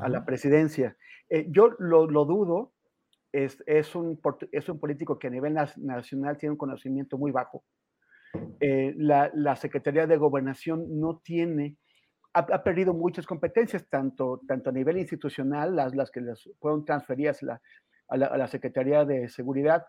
a 0.00 0.08
la 0.08 0.24
presidencia. 0.24 0.96
Eh, 1.28 1.48
yo 1.50 1.74
lo, 1.80 2.06
dudo, 2.06 2.70
es, 3.32 3.62
es, 3.66 3.94
un, 3.94 4.20
es 4.52 4.68
un 4.68 4.78
político 4.78 5.18
que 5.18 5.28
a 5.28 5.30
nivel 5.30 5.54
nacional 5.54 6.36
tiene 6.36 6.52
un 6.52 6.58
conocimiento 6.58 7.16
muy 7.18 7.30
bajo. 7.30 7.64
Eh, 8.60 8.94
la, 8.96 9.30
la, 9.34 9.56
Secretaría 9.56 10.06
de 10.06 10.16
Gobernación 10.16 11.00
no 11.00 11.20
tiene, 11.24 11.76
ha, 12.34 12.62
perdido 12.62 12.94
muchas 12.94 13.26
competencias, 13.26 13.88
tanto, 13.88 14.40
tanto 14.46 14.70
a 14.70 14.72
nivel 14.72 14.98
institucional, 14.98 15.76
las, 15.76 15.94
las 15.94 16.10
que 16.10 16.20
les 16.20 16.48
fueron 16.60 16.84
transferidas 16.84 17.40
a, 18.08 18.16
la, 18.16 18.46
Secretaría 18.48 19.04
de 19.04 19.28
Seguridad, 19.28 19.84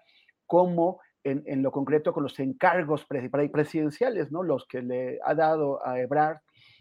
como 0.46 1.00
en, 1.24 1.44
en, 1.46 1.64
lo 1.64 1.72
concreto 1.72 2.14
con 2.14 2.24
los 2.24 2.38
encargos 2.40 3.06
presidenciales, 3.06 4.32
¿no? 4.32 4.44
los 4.44 4.66
que 4.68 4.82
le 4.82 5.20
ha 5.24 5.36
dado 5.36 5.86
a 5.86 6.00
Ebrard 6.00 6.40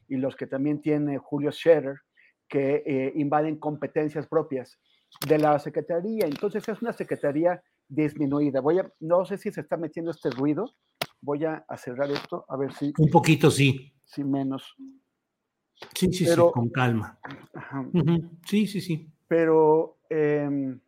y 0.09 0.17
los 0.17 0.35
que 0.35 0.47
también 0.49 0.81
tiene 0.81 1.19
Julio 1.19 1.53
Scherer, 1.53 1.97
que 2.49 2.83
eh, 2.85 3.13
invaden 3.15 3.59
competencias 3.59 4.27
propias 4.27 4.79
de 5.27 5.39
la 5.39 5.59
Secretaría. 5.59 6.27
Entonces 6.27 6.67
es 6.69 6.83
una 6.83 6.93
Secretaría 6.93 7.63
disminuida. 7.89 8.61
Voy 8.61 8.79
a, 8.79 8.93
no 9.01 9.25
sé 9.25 9.39
si 9.39 9.51
se 9.51 9.61
está 9.61 9.77
metiendo 9.77 10.11
este 10.11 10.31
ruido. 10.31 10.75
Voy 11.21 11.45
a, 11.45 11.65
cerrar 11.77 12.11
esto, 12.11 12.45
a 12.49 12.57
ver 12.57 12.73
si. 12.73 12.93
Un 12.99 13.11
poquito, 13.11 13.51
sí. 13.51 13.93
Sí, 14.05 14.25
menos. 14.25 14.75
Sí, 15.95 16.13
sí, 16.13 16.27
sí, 16.27 16.37
con 16.53 16.69
calma. 16.71 17.19
Sí, 18.47 18.67
sí, 18.67 18.81
sí. 18.81 19.09
Pero, 19.29 19.99
em, 20.11 20.81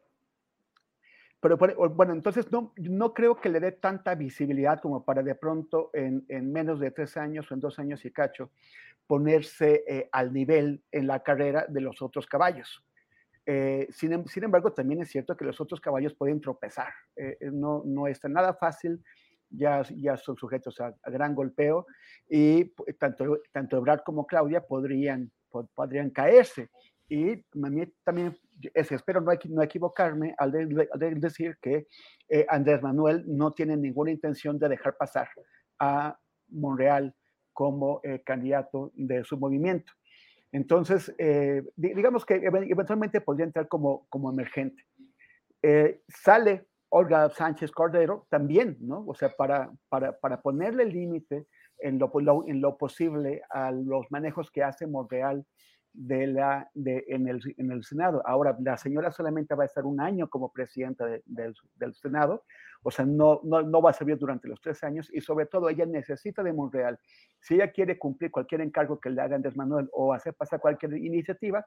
pero, 1.41 1.57
bueno, 1.91 2.13
entonces 2.13 2.51
no, 2.51 2.73
no 2.77 3.15
creo 3.15 3.41
que 3.41 3.49
le 3.49 3.61
dé 3.61 3.73
tanta 3.73 4.15
visibilidad 4.15 4.81
como 4.81 5.05
para 5.05 5.23
de 5.23 5.35
pronto 5.35 5.91
en, 5.93 6.25
en 6.29 6.53
menos 6.53 6.81
de 6.81 6.91
tres 6.91 7.17
años 7.17 7.51
o 7.51 7.55
en 7.55 7.61
dos 7.61 7.79
años 7.79 8.05
y 8.05 8.11
cacho 8.11 8.51
ponerse 9.07 9.85
eh, 9.87 10.09
al 10.13 10.33
nivel 10.33 10.83
en 10.91 11.07
la 11.07 11.23
carrera 11.23 11.67
de 11.69 11.81
los 11.81 12.01
otros 12.03 12.27
caballos. 12.27 12.85
Eh, 13.47 13.89
em, 14.03 14.25
sin, 14.27 14.45
embargo, 14.45 14.73
también 14.73 15.03
es 15.03 15.11
cierto 15.11 15.37
que 15.37 15.45
los 15.45 15.61
otros 15.61 15.81
caballos 15.81 16.15
pueden 16.15 16.41
tropezar. 16.41 16.93
Eh, 17.17 17.37
eh, 17.41 17.51
no, 17.53 17.83
no 17.85 18.07
está 18.07 18.29
nada 18.29 18.55
fácil, 18.55 19.03
ya, 19.51 19.83
ya 19.97 20.17
son 20.17 20.37
sujetos 20.37 20.81
a, 20.81 20.95
gran 21.07 21.35
golpeo 21.35 21.87
y 22.29 22.73
tanto, 22.99 23.39
tanto 23.53 23.77
Ebrard 23.77 24.03
como 24.03 24.27
Claudia 24.27 24.63
podrían, 24.63 25.31
podrían 25.75 26.11
caerse. 26.11 26.71
Y 27.07 27.35
a 27.35 27.93
también 28.03 28.35
espero 28.73 29.21
no, 29.21 29.33
no 29.51 29.63
equivocarme 29.63 30.35
al, 30.39 30.51
decir 31.21 31.59
que 31.61 31.87
Andrés 32.49 32.83
Manuel 32.83 33.25
no 33.27 33.53
tiene 33.53 33.77
ninguna 33.77 34.11
intención 34.11 34.59
de 34.59 34.71
dejar 34.71 34.97
pasar 34.97 35.29
a 35.79 36.19
Monreal 36.49 37.15
como 37.53 38.01
candidato 38.25 38.91
de 38.95 39.23
su 39.23 39.37
movimiento. 39.37 39.93
Entonces, 40.55 41.13
eh, 41.19 41.65
digamos 41.75 42.25
que 42.25 42.35
eventualmente 42.37 43.21
podría 43.21 43.45
entrar 43.45 43.67
como, 43.67 44.07
como 44.09 44.31
emergente. 44.31 44.87
Eh, 45.61 46.01
sale 46.07 46.69
Olga 46.91 47.29
Sánchez 47.31 47.73
Cordero 47.73 48.29
también, 48.31 48.77
¿no? 48.79 49.05
O 49.05 49.17
sea, 49.17 49.31
para, 49.31 49.73
para, 49.89 50.17
para 50.21 50.41
ponerle 50.41 50.85
límite 50.85 51.49
en 51.81 51.99
lo, 51.99 52.13
en 52.47 52.61
lo 52.61 52.79
posible 52.79 53.43
a 53.51 53.73
los 53.73 54.09
manejos 54.13 54.53
que 54.53 54.63
hace 54.63 54.87
Monreal 54.87 55.45
de 55.93 56.29
la, 56.29 56.71
de, 56.73 57.05
en, 57.09 57.27
el, 57.27 57.41
en 57.57 57.73
el 57.73 57.83
Senado. 57.83 58.23
Ahora, 58.25 58.57
la 58.61 58.77
señora 58.77 59.11
solamente 59.11 59.57
va 59.57 59.65
a 59.65 59.67
estar 59.67 59.85
un 59.85 60.01
año 60.01 60.29
como 60.29 60.53
presidenta 60.53 61.05
del, 61.05 61.55
del, 61.75 61.95
Senado, 61.97 62.45
o 62.85 62.91
sea, 62.91 63.05
no, 63.05 63.41
no, 63.43 63.63
no, 63.63 63.83
va 63.83 63.91
a 63.91 63.95
servir 63.95 64.17
durante 64.19 64.47
los 64.47 64.61
tres 64.61 64.85
años 64.85 65.11
y 65.13 65.21
sobre 65.21 65.47
todo 65.47 65.69
ella 65.69 65.87
necesita 65.87 66.43
de 66.43 66.53
Monreal. 66.53 66.99
Si 67.41 67.55
ella 67.55 67.73
quiere 67.73 67.99
cumplir 67.99 68.31
cualquier 68.31 68.61
encargo 68.61 69.01
que 69.01 69.11
le 69.11 69.21
haga 69.21 69.37
Andrés 69.37 69.57
Manuel 69.57 69.89
o 69.93 70.13
hacer 70.13 70.35
pasar 70.35 70.61
cualquier 70.61 70.97
iniciativa, 70.97 71.67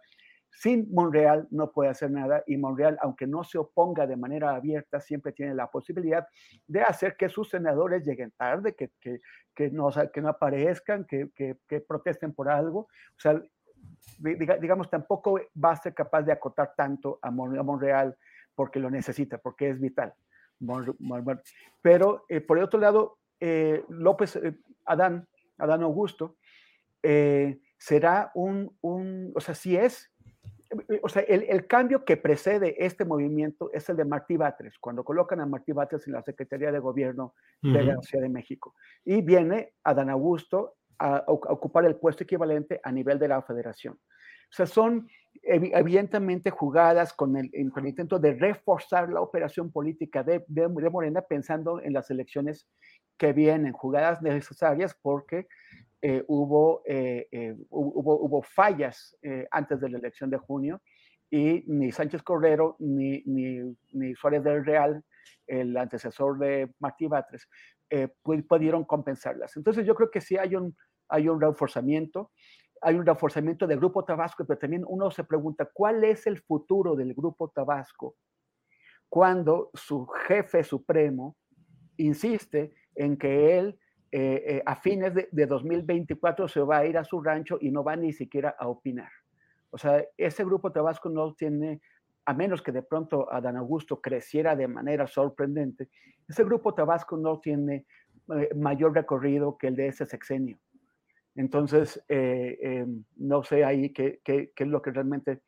sin 0.50 0.92
Monreal 0.94 1.48
no 1.52 1.72
puede 1.72 1.90
hacer 1.90 2.12
nada 2.12 2.44
y 2.48 2.58
Monreal, 2.58 2.98
aunque 3.02 3.28
no 3.28 3.44
se 3.44 3.58
oponga 3.58 4.08
de 4.08 4.16
manera 4.16 4.56
abierta, 4.56 5.02
siempre 5.02 5.34
tiene 5.34 5.54
la 5.54 5.70
posibilidad 5.70 6.26
de 6.68 6.82
hacer 6.82 7.18
que 7.18 7.30
sus 7.30 7.50
senadores 7.50 8.06
lleguen 8.06 8.32
tarde, 8.32 8.76
que, 8.76 8.92
que, 9.00 9.20
que 9.54 9.70
no, 9.70 9.90
que 10.14 10.22
no 10.22 10.30
aparezcan, 10.30 11.06
que, 11.06 11.30
que, 11.36 11.58
que 11.68 11.82
protesten 11.82 12.34
por 12.34 12.48
algo. 12.48 12.82
O 12.82 13.20
sea, 13.20 13.42
digamos, 14.20 14.90
tampoco 14.90 15.40
va 15.64 15.72
a 15.72 15.76
ser 15.76 15.94
capaz 15.94 16.24
de 16.24 16.32
acotar 16.32 16.74
tanto 16.76 17.20
a, 17.22 17.32
Monreal 17.32 18.18
porque 18.56 18.80
lo 18.80 18.90
necesita, 18.90 19.38
porque 19.38 19.70
es 19.70 19.80
vital. 19.80 20.14
Pero 21.82 22.26
eh, 22.30 22.42
por 22.42 22.58
el 22.58 22.64
otro 22.64 22.80
lado, 22.80 23.18
eh, 23.40 23.84
López, 23.90 24.36
eh, 24.38 24.58
Adán, 24.86 25.28
Adán 25.58 25.84
Augusto, 25.84 26.38
será 27.78 28.32
un, 28.36 28.76
un, 28.82 29.32
o 29.34 29.40
sea, 29.40 29.56
si 29.56 29.78
es, 29.78 30.12
o 31.02 31.08
sea, 31.08 31.22
el, 31.22 31.44
el, 31.44 31.68
cambio 31.68 32.04
que 32.04 32.18
precede 32.18 32.84
este 32.86 33.06
movimiento 33.06 33.72
es 33.72 33.88
el 33.88 33.96
de 33.96 34.04
Martí 34.04 34.36
Batres, 34.36 34.78
cuando 34.78 35.06
colocan 35.06 35.40
a 35.40 35.46
Martí 35.46 35.72
Batres 35.72 36.06
en 36.08 36.14
la 36.14 36.22
Secretaría 36.22 36.72
de 36.72 36.80
Gobierno 36.80 37.34
de 37.62 37.84
la 37.84 38.02
Ciudad 38.02 38.24
de 38.24 38.30
México. 38.30 38.76
Y 39.06 39.22
viene 39.22 39.74
Adán 39.86 40.10
Augusto 40.10 40.76
a, 41.00 41.24
ocupar 41.28 41.86
el 41.86 41.96
puesto 41.96 42.24
equivalente 42.24 42.82
a 42.84 42.92
nivel 42.92 43.20
de 43.20 43.30
la 43.30 43.42
federación. 43.42 43.94
O 43.94 44.54
sea, 44.54 44.66
son 44.66 45.08
evidentemente 45.44 46.50
jugadas 46.50 47.14
con 47.14 47.38
el, 47.38 47.50
con 47.72 47.84
el 47.84 47.90
intento 47.90 48.20
de 48.20 48.34
reforzar 48.34 49.10
la 49.10 49.22
operación 49.22 49.72
política 49.72 50.24
de, 50.24 50.44
de, 50.48 50.68
Morena 50.68 51.22
pensando 51.22 51.82
en 51.82 51.94
las 51.94 52.10
elecciones 52.10 52.68
que 53.18 53.34
vienen, 53.34 53.74
jugadas 53.74 54.22
necesarias 54.22 54.98
porque 55.02 55.48
eh, 56.02 56.24
hubo, 56.28 56.84
eh, 56.86 57.28
eh, 57.32 57.56
hubo, 57.70 58.20
hubo, 58.20 58.44
fallas 58.44 59.18
antes 59.52 59.80
de 59.80 59.90
la 59.90 59.98
elección 59.98 60.30
de 60.30 60.38
junio 60.38 60.82
y 61.30 61.64
ni 61.68 61.92
Sánchez 61.92 62.22
Cordero 62.22 62.76
ni, 62.80 63.24
ni, 63.26 63.76
ni 63.94 64.16
Suárez 64.16 64.44
del 64.44 64.64
Real, 64.64 65.04
el 65.48 65.76
antecesor 65.76 66.38
de 66.38 66.72
Martí 66.80 67.08
Batres, 67.08 67.48
pudieron 68.22 68.84
compensarlas. 68.86 69.56
Entonces 69.58 69.86
yo 69.86 69.96
creo 69.96 70.12
que 70.12 70.22
sí 70.22 70.38
hay 70.38 70.56
un, 70.56 70.76
hay 71.10 71.28
un 71.28 71.42
reforzamiento, 71.42 72.32
hay 72.82 72.96
un 72.96 73.06
reforzamiento 73.06 73.68
del 73.68 73.80
Grupo 73.80 74.04
Tabasco, 74.04 74.46
pero 74.46 74.60
también 74.60 74.84
uno 74.88 75.12
se 75.12 75.24
pregunta, 75.24 75.70
¿cuál 75.72 76.04
es 76.04 76.28
el 76.28 76.40
futuro 76.40 76.96
del 76.96 77.14
Grupo 77.14 77.50
Tabasco? 77.50 78.16
Cuando 79.10 79.70
su 79.74 80.06
jefe 80.06 80.64
supremo 80.64 81.38
insiste 81.98 82.74
en 82.96 83.18
que 83.18 83.58
él 83.58 83.80
eh, 84.12 84.44
eh, 84.48 84.64
a 84.66 84.76
fines 84.76 85.14
de, 85.14 85.28
de, 85.32 85.46
2024 85.46 86.48
se 86.48 86.62
va 86.62 86.78
a 86.78 86.86
ir 86.86 86.98
a 86.98 87.04
su 87.04 87.22
rancho 87.22 87.58
y 87.60 87.72
no 87.72 87.84
va 87.84 87.96
ni 87.96 88.14
siquiera 88.14 88.56
a 88.58 88.68
opinar. 88.68 89.10
O 89.70 89.78
sea, 89.78 90.04
ese 90.16 90.46
grupo 90.46 90.72
Tabasco 90.72 91.10
no 91.10 91.34
tiene, 91.34 91.82
a 92.26 92.34
menos 92.34 92.62
que 92.62 92.72
de 92.72 92.84
pronto 92.84 93.32
Adán 93.32 93.58
Augusto 93.58 94.02
creciera 94.02 94.56
de 94.56 94.68
manera 94.68 95.08
sorprendente, 95.08 95.90
ese 96.28 96.44
grupo 96.46 96.74
Tabasco 96.74 97.18
no 97.18 97.40
tiene 97.40 97.86
eh, 98.36 98.50
mayor 98.56 98.94
recorrido 98.94 99.58
que 99.58 99.68
el 99.68 99.76
de 99.76 99.88
ese 99.88 100.06
sexenio. 100.06 100.58
Entonces, 101.38 102.04
eh, 102.10 102.58
eh, 102.62 102.86
no 103.16 103.44
sé 103.44 103.64
ahí 103.64 103.94
qué, 103.94 104.20
es 104.26 104.68
lo 104.68 104.82
que 104.82 104.90
realmente, 104.90 105.44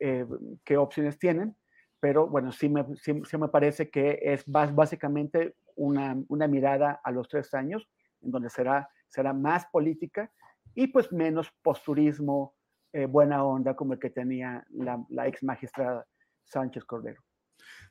eh, 0.00 0.26
qué 0.64 0.78
opciones 0.78 1.18
tienen, 1.18 1.54
pero 2.00 2.26
bueno, 2.26 2.52
sí 2.52 2.70
me, 2.70 2.86
sí, 2.96 3.12
me 3.12 3.48
parece 3.48 3.90
que 3.90 4.18
es 4.22 4.44
básicamente 4.46 5.54
una, 5.74 6.16
una, 6.28 6.48
mirada 6.48 7.00
a 7.04 7.10
los 7.10 7.28
tres 7.28 7.52
años, 7.52 7.86
en 8.22 8.30
donde 8.30 8.48
será, 8.48 8.88
será 9.08 9.34
más 9.34 9.66
política 9.66 10.32
y 10.74 10.86
pues 10.86 11.12
menos 11.12 11.52
posturismo, 11.62 12.54
buena 13.10 13.44
onda 13.44 13.76
como 13.76 13.92
el 13.92 13.98
que 13.98 14.08
tenía 14.08 14.64
la, 14.70 15.04
la 15.10 15.26
ex 15.28 15.42
magistrada 15.42 16.06
Sánchez 16.44 16.82
Cordero. 16.86 17.20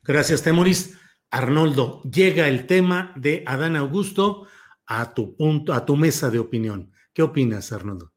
Gracias, 0.02 0.42
Temoris. 0.42 0.98
Arnoldo, 1.30 2.02
llega 2.02 2.48
el 2.48 2.66
tema 2.66 3.12
de 3.14 3.44
Adán 3.46 3.76
Augusto 3.76 4.48
a 4.84 5.14
tu 5.14 5.36
punto, 5.36 5.72
a 5.72 5.84
tu 5.86 5.94
mesa 5.94 6.28
de 6.28 6.40
opinión. 6.40 6.90
¿Qué 7.16 7.22
opinas, 7.22 7.72
Arnoldo? 7.72 8.12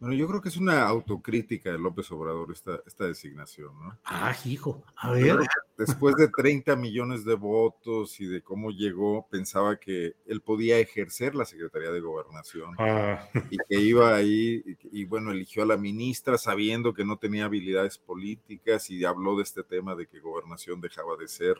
Bueno, 0.00 0.16
yo 0.16 0.26
creo 0.26 0.40
que 0.42 0.48
es 0.48 0.56
una 0.56 0.82
autocrítica 0.82 1.70
de 1.70 1.78
López 1.78 2.10
Obrador 2.10 2.50
esta, 2.50 2.80
esta 2.84 3.06
designación, 3.06 3.70
¿no? 3.80 3.96
Ah, 4.04 4.34
hijo, 4.44 4.82
a 4.96 5.12
ver. 5.12 5.36
después 5.78 6.16
de 6.16 6.26
30 6.26 6.74
millones 6.74 7.24
de 7.24 7.36
votos 7.36 8.20
y 8.20 8.26
de 8.26 8.42
cómo 8.42 8.72
llegó, 8.72 9.28
pensaba 9.28 9.76
que 9.76 10.16
él 10.26 10.40
podía 10.40 10.80
ejercer 10.80 11.36
la 11.36 11.44
Secretaría 11.44 11.92
de 11.92 12.00
Gobernación 12.00 12.74
Ah. 12.80 13.28
y 13.48 13.58
que 13.58 13.78
iba 13.78 14.12
ahí, 14.12 14.60
y, 14.90 15.02
y 15.02 15.04
bueno, 15.04 15.30
eligió 15.30 15.62
a 15.62 15.66
la 15.66 15.76
ministra 15.76 16.36
sabiendo 16.36 16.94
que 16.94 17.04
no 17.04 17.16
tenía 17.18 17.44
habilidades 17.44 17.96
políticas 17.96 18.90
y 18.90 19.04
habló 19.04 19.36
de 19.36 19.44
este 19.44 19.62
tema 19.62 19.94
de 19.94 20.08
que 20.08 20.18
Gobernación 20.18 20.80
dejaba 20.80 21.16
de 21.16 21.28
ser 21.28 21.58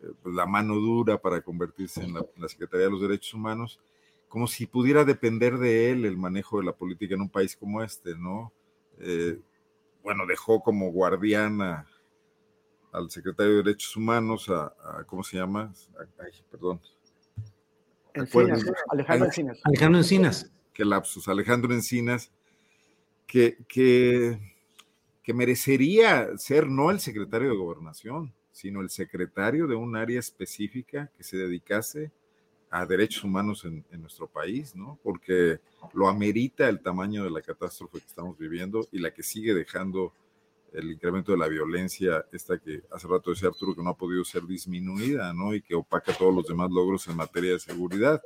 eh, 0.00 0.06
pues, 0.24 0.34
la 0.34 0.46
mano 0.46 0.74
dura 0.74 1.22
para 1.22 1.40
convertirse 1.40 2.02
en 2.02 2.14
la, 2.14 2.26
en 2.34 2.42
la 2.42 2.48
Secretaría 2.48 2.86
de 2.86 2.90
los 2.90 3.00
Derechos 3.00 3.32
Humanos, 3.32 3.78
como 4.28 4.46
si 4.46 4.66
pudiera 4.66 5.04
depender 5.04 5.58
de 5.58 5.90
él 5.90 6.04
el 6.04 6.16
manejo 6.16 6.58
de 6.58 6.64
la 6.66 6.72
política 6.72 7.14
en 7.14 7.22
un 7.22 7.28
país 7.30 7.56
como 7.56 7.82
este, 7.82 8.14
¿no? 8.16 8.52
Eh, 8.98 9.38
bueno, 10.02 10.26
dejó 10.26 10.60
como 10.62 10.90
guardiana 10.92 11.86
al 12.92 13.10
secretario 13.10 13.52
de 13.56 13.62
Derechos 13.62 13.96
Humanos, 13.96 14.48
a, 14.48 14.66
a- 14.82 15.04
¿cómo 15.06 15.22
se 15.22 15.36
llama? 15.36 15.72
A- 15.98 16.22
ay, 16.24 16.32
perdón. 16.50 16.80
Encinas. 18.14 18.64
Alejandro 18.90 19.26
Encinas. 19.26 19.60
Alejandro 19.64 19.98
Encinas. 19.98 20.52
Qué 20.72 20.84
lapsus. 20.84 21.28
Alejandro 21.28 21.72
Encinas, 21.74 22.32
que, 23.26 23.58
que, 23.68 24.38
que 25.22 25.34
merecería 25.34 26.36
ser 26.38 26.66
no 26.68 26.90
el 26.90 27.00
secretario 27.00 27.50
de 27.50 27.56
Gobernación, 27.56 28.32
sino 28.52 28.80
el 28.80 28.88
secretario 28.90 29.66
de 29.66 29.74
un 29.74 29.96
área 29.96 30.18
específica 30.18 31.10
que 31.16 31.24
se 31.24 31.36
dedicase 31.36 32.06
a 32.06 32.10
derechos 32.84 33.24
humanos 33.24 33.64
en, 33.64 33.84
en 33.90 34.02
nuestro 34.02 34.26
país, 34.26 34.74
¿no? 34.74 34.98
Porque 35.02 35.60
lo 35.94 36.08
amerita 36.08 36.68
el 36.68 36.80
tamaño 36.80 37.24
de 37.24 37.30
la 37.30 37.40
catástrofe 37.40 38.00
que 38.00 38.06
estamos 38.06 38.36
viviendo 38.36 38.86
y 38.92 38.98
la 38.98 39.14
que 39.14 39.22
sigue 39.22 39.54
dejando 39.54 40.12
el 40.76 40.92
incremento 40.92 41.32
de 41.32 41.38
la 41.38 41.48
violencia, 41.48 42.26
esta 42.32 42.58
que 42.58 42.82
hace 42.90 43.08
rato 43.08 43.30
decía 43.30 43.48
Arturo 43.48 43.74
que 43.74 43.82
no 43.82 43.90
ha 43.90 43.96
podido 43.96 44.24
ser 44.24 44.46
disminuida, 44.46 45.32
¿no? 45.32 45.54
Y 45.54 45.62
que 45.62 45.74
opaca 45.74 46.12
todos 46.12 46.34
los 46.34 46.46
demás 46.46 46.70
logros 46.70 47.06
en 47.08 47.16
materia 47.16 47.52
de 47.52 47.58
seguridad. 47.58 48.22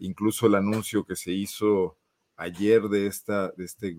Incluso 0.00 0.46
el 0.46 0.56
anuncio 0.56 1.04
que 1.04 1.14
se 1.14 1.30
hizo 1.30 1.96
ayer 2.36 2.82
de, 2.88 3.06
esta, 3.06 3.50
de 3.50 3.64
este 3.64 3.96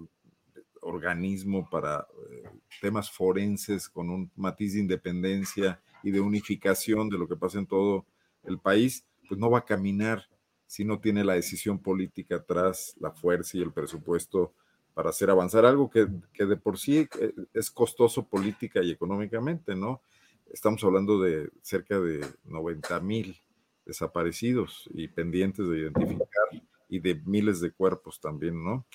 organismo 0.82 1.70
para 1.70 2.06
eh, 2.32 2.50
temas 2.82 3.10
forenses 3.10 3.88
con 3.88 4.10
un 4.10 4.32
matiz 4.36 4.74
de 4.74 4.80
independencia 4.80 5.82
y 6.04 6.12
de 6.12 6.20
unificación 6.20 7.10
de 7.10 7.18
lo 7.18 7.28
que 7.28 7.38
pasa 7.38 7.60
en 7.60 7.68
todo 7.68 8.06
el 8.44 8.60
país, 8.60 9.06
pues 9.34 9.40
no 9.40 9.50
va 9.50 9.60
a 9.60 9.66
caminar 9.66 10.30
si 10.68 10.86
no 10.86 11.00
tiene 11.00 11.24
la 11.24 11.34
decisión 11.34 11.80
política 11.80 12.36
atrás, 12.36 12.96
la 13.00 13.10
fuerza 13.10 13.58
y 13.58 13.62
el 13.62 13.74
presupuesto 13.74 14.54
para 14.94 15.10
hacer 15.10 15.32
avanzar 15.32 15.66
algo 15.66 15.90
que, 15.90 16.08
que 16.32 16.46
de 16.46 16.56
por 16.56 16.78
sí 16.78 17.10
eh, 17.20 17.34
es 17.52 17.72
costoso 17.72 18.28
política 18.28 18.84
y 18.84 18.92
económicamente, 18.92 19.74
¿no? 19.74 20.04
Estamos 20.52 20.84
hablando 20.84 21.20
de 21.20 21.50
cerca 21.64 22.00
de 22.00 22.24
90 22.44 23.00
mil 23.00 23.42
desaparecidos 23.88 24.88
y 24.94 25.08
pendientes 25.08 25.68
de 25.68 25.80
identificar 25.80 26.46
y 26.88 27.00
de 27.00 27.16
miles 27.26 27.60
de 27.60 27.72
cuerpos 27.72 28.22
también, 28.22 28.64
¿no? 28.64 28.86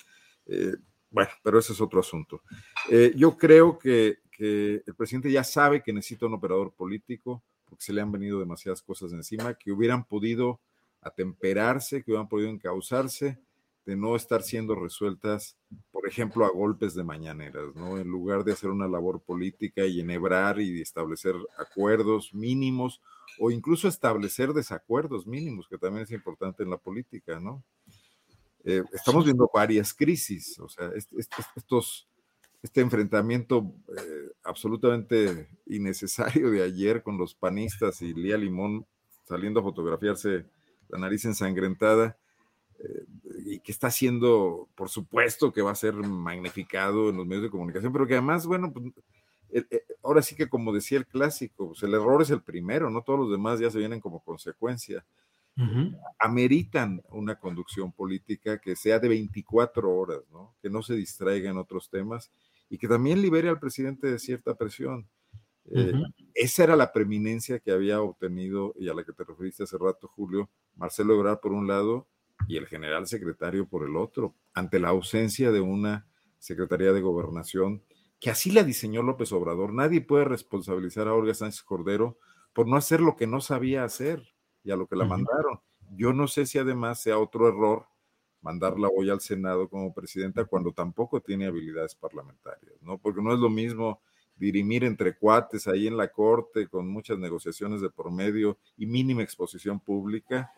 Eh, 0.45 0.77
bueno, 1.11 1.31
pero 1.43 1.59
ese 1.59 1.73
es 1.73 1.81
otro 1.81 1.99
asunto. 1.99 2.43
Eh, 2.89 3.11
yo 3.13 3.37
creo 3.37 3.77
que, 3.77 4.19
que 4.31 4.83
el 4.87 4.95
presidente 4.95 5.29
ya 5.29 5.43
sabe 5.43 5.83
que 5.83 5.91
necesita 5.91 6.27
un 6.27 6.35
operador 6.35 6.71
político 6.71 7.43
porque 7.69 7.83
se 7.85 7.93
le 7.93 8.01
han 8.01 8.11
venido 8.11 8.39
demasiadas 8.39 8.81
cosas 8.81 9.13
encima 9.13 9.53
que 9.53 9.71
hubieran 9.71 10.03
podido 10.05 10.59
atemperarse, 11.01 12.03
que 12.03 12.11
hubieran 12.11 12.27
podido 12.27 12.49
encauzarse 12.49 13.39
de 13.85 13.95
no 13.95 14.15
estar 14.15 14.43
siendo 14.43 14.75
resueltas, 14.75 15.57
por 15.91 16.07
ejemplo, 16.07 16.45
a 16.45 16.49
golpes 16.51 16.93
de 16.93 17.03
mañaneras, 17.03 17.73
¿no? 17.75 17.97
En 17.97 18.07
lugar 18.07 18.43
de 18.43 18.51
hacer 18.51 18.69
una 18.69 18.87
labor 18.87 19.21
política 19.21 19.85
y 19.85 19.99
enhebrar 20.01 20.59
y 20.59 20.81
establecer 20.81 21.33
acuerdos 21.57 22.33
mínimos 22.33 23.01
o 23.39 23.49
incluso 23.49 23.87
establecer 23.87 24.53
desacuerdos 24.53 25.25
mínimos, 25.25 25.67
que 25.67 25.77
también 25.77 26.03
es 26.03 26.11
importante 26.11 26.61
en 26.63 26.69
la 26.69 26.77
política, 26.77 27.39
¿no? 27.39 27.63
Eh, 28.63 28.83
estamos 28.93 29.23
viendo 29.25 29.49
varias 29.53 29.93
crisis, 29.93 30.59
o 30.59 30.67
sea, 30.67 30.89
est- 30.95 31.13
est- 31.13 31.31
estos, 31.55 32.07
este 32.61 32.81
enfrentamiento 32.81 33.73
eh, 33.89 34.31
absolutamente 34.43 35.47
innecesario 35.65 36.49
de 36.51 36.63
ayer 36.63 37.03
con 37.03 37.17
los 37.17 37.35
panistas 37.35 38.01
y 38.01 38.13
Lía 38.13 38.37
Limón 38.37 38.85
saliendo 39.25 39.59
a 39.59 39.63
fotografiarse 39.63 40.45
la 40.89 40.97
nariz 40.97 41.23
ensangrentada, 41.25 42.17
eh, 42.79 43.05
y 43.45 43.59
que 43.59 43.71
está 43.71 43.87
haciendo, 43.87 44.67
por 44.75 44.89
supuesto, 44.89 45.53
que 45.53 45.61
va 45.61 45.71
a 45.71 45.75
ser 45.75 45.93
magnificado 45.93 47.09
en 47.09 47.17
los 47.17 47.27
medios 47.27 47.43
de 47.43 47.49
comunicación, 47.49 47.93
pero 47.93 48.07
que 48.07 48.13
además, 48.13 48.45
bueno, 48.47 48.73
pues, 48.73 48.85
eh, 49.51 49.83
ahora 50.03 50.21
sí 50.21 50.35
que 50.35 50.49
como 50.49 50.73
decía 50.73 50.97
el 50.97 51.05
clásico, 51.05 51.67
pues, 51.69 51.83
el 51.83 51.93
error 51.93 52.21
es 52.21 52.29
el 52.31 52.41
primero, 52.41 52.89
no 52.89 53.03
todos 53.03 53.19
los 53.19 53.31
demás 53.31 53.59
ya 53.59 53.69
se 53.69 53.79
vienen 53.79 53.99
como 53.99 54.21
consecuencia. 54.21 55.05
Ameritan 56.19 57.01
una 57.09 57.37
conducción 57.37 57.91
política 57.91 58.59
que 58.59 58.77
sea 58.77 58.97
de 58.97 59.09
24 59.09 59.93
horas, 59.93 60.21
¿no? 60.31 60.55
que 60.61 60.69
no 60.69 60.81
se 60.81 60.93
distraiga 60.95 61.49
en 61.49 61.57
otros 61.57 61.89
temas 61.89 62.31
y 62.69 62.77
que 62.77 62.87
también 62.87 63.21
libere 63.21 63.49
al 63.49 63.59
presidente 63.59 64.07
de 64.07 64.19
cierta 64.19 64.55
presión. 64.55 65.09
Eh. 65.65 65.93
Esa 66.33 66.63
era 66.63 66.75
la 66.75 66.91
preeminencia 66.91 67.59
que 67.59 67.71
había 67.71 68.01
obtenido 68.01 68.73
y 68.77 68.89
a 68.89 68.93
la 68.93 69.03
que 69.03 69.13
te 69.13 69.23
referiste 69.23 69.63
hace 69.63 69.77
rato, 69.77 70.07
Julio, 70.07 70.49
Marcelo 70.75 71.13
Ebrard 71.13 71.39
por 71.39 71.51
un 71.51 71.67
lado 71.67 72.07
y 72.47 72.57
el 72.57 72.67
general 72.67 73.07
secretario 73.07 73.67
por 73.67 73.87
el 73.87 73.95
otro, 73.95 74.35
ante 74.53 74.79
la 74.79 74.89
ausencia 74.89 75.51
de 75.51 75.61
una 75.61 76.07
Secretaría 76.39 76.93
de 76.93 77.01
Gobernación 77.01 77.83
que 78.19 78.29
así 78.29 78.51
la 78.51 78.63
diseñó 78.63 79.01
López 79.01 79.31
Obrador. 79.31 79.73
Nadie 79.73 80.01
puede 80.01 80.25
responsabilizar 80.25 81.07
a 81.07 81.13
Olga 81.13 81.33
Sánchez 81.33 81.63
Cordero 81.63 82.17
por 82.53 82.67
no 82.67 82.75
hacer 82.75 82.99
lo 82.99 83.15
que 83.15 83.27
no 83.27 83.39
sabía 83.39 83.83
hacer 83.83 84.33
y 84.63 84.71
a 84.71 84.75
lo 84.75 84.87
que 84.87 84.97
la 84.97 85.05
mandaron. 85.05 85.61
Yo 85.91 86.13
no 86.13 86.27
sé 86.27 86.45
si 86.45 86.57
además 86.57 87.01
sea 87.01 87.17
otro 87.17 87.47
error 87.47 87.87
mandarla 88.41 88.87
hoy 88.95 89.09
al 89.09 89.19
Senado 89.21 89.67
como 89.67 89.93
presidenta 89.93 90.45
cuando 90.45 90.71
tampoco 90.71 91.21
tiene 91.21 91.45
habilidades 91.47 91.95
parlamentarias, 91.95 92.75
¿no? 92.81 92.97
Porque 92.97 93.21
no 93.21 93.33
es 93.33 93.39
lo 93.39 93.49
mismo 93.49 94.01
dirimir 94.37 94.85
entre 94.85 95.17
cuates 95.17 95.67
ahí 95.67 95.87
en 95.87 95.97
la 95.97 96.07
corte 96.07 96.67
con 96.67 96.87
muchas 96.87 97.17
negociaciones 97.19 97.81
de 97.81 97.89
por 97.89 98.09
medio 98.11 98.57
y 98.77 98.85
mínima 98.85 99.21
exposición 99.21 99.79
pública 99.81 100.53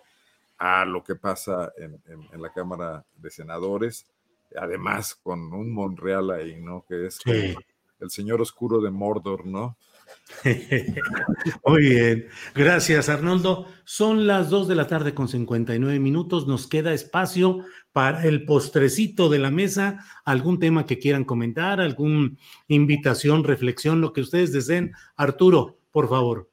a 0.60 0.86
lo 0.86 1.04
que 1.04 1.16
pasa 1.16 1.74
en, 1.78 2.00
en- 2.06 2.28
en 2.32 2.42
la 2.42 2.54
Cámara 2.54 3.04
de 3.16 3.32
Senadores, 3.32 4.06
además 4.56 5.16
con 5.16 5.52
un 5.54 5.72
Monreal 5.74 6.30
ahí, 6.30 6.62
¿no? 6.62 6.86
Que 6.88 7.08
es 7.08 7.16
Sí. 7.24 7.56
el 8.00 8.12
señor 8.12 8.42
oscuro 8.42 8.80
de 8.82 8.92
Mordor, 8.92 9.48
¿no? 9.48 9.76
Muy 11.66 11.82
bien, 11.82 12.28
gracias 12.56 13.10
Arnoldo. 13.10 13.68
Son 13.84 14.28
las 14.28 14.50
2 14.50 14.68
de 14.68 14.76
la 14.76 14.88
tarde 14.88 15.14
con 15.14 15.28
59 15.28 16.00
minutos. 16.00 16.48
Nos 16.48 16.68
queda 16.68 16.94
espacio 16.94 17.66
para 17.92 18.26
el 18.26 18.46
postrecito 18.46 19.30
de 19.30 19.40
la 19.40 19.52
mesa. 19.52 20.06
¿Algún 20.26 20.60
tema 20.60 20.86
que 20.86 21.00
quieran 21.00 21.26
comentar? 21.26 21.80
¿Alguna 21.80 22.32
invitación, 22.68 23.44
reflexión, 23.44 24.02
lo 24.02 24.14
que 24.14 24.22
ustedes 24.22 24.52
deseen? 24.52 24.94
Arturo, 25.16 25.80
por 25.92 26.10
favor. 26.10 26.51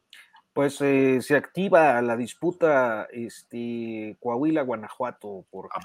Pues 0.58 0.80
eh, 0.80 1.22
se 1.22 1.36
activa 1.36 2.02
la 2.02 2.16
disputa 2.16 3.06
este, 3.12 4.16
Coahuila-Guanajuato, 4.18 5.44
porque 5.52 5.78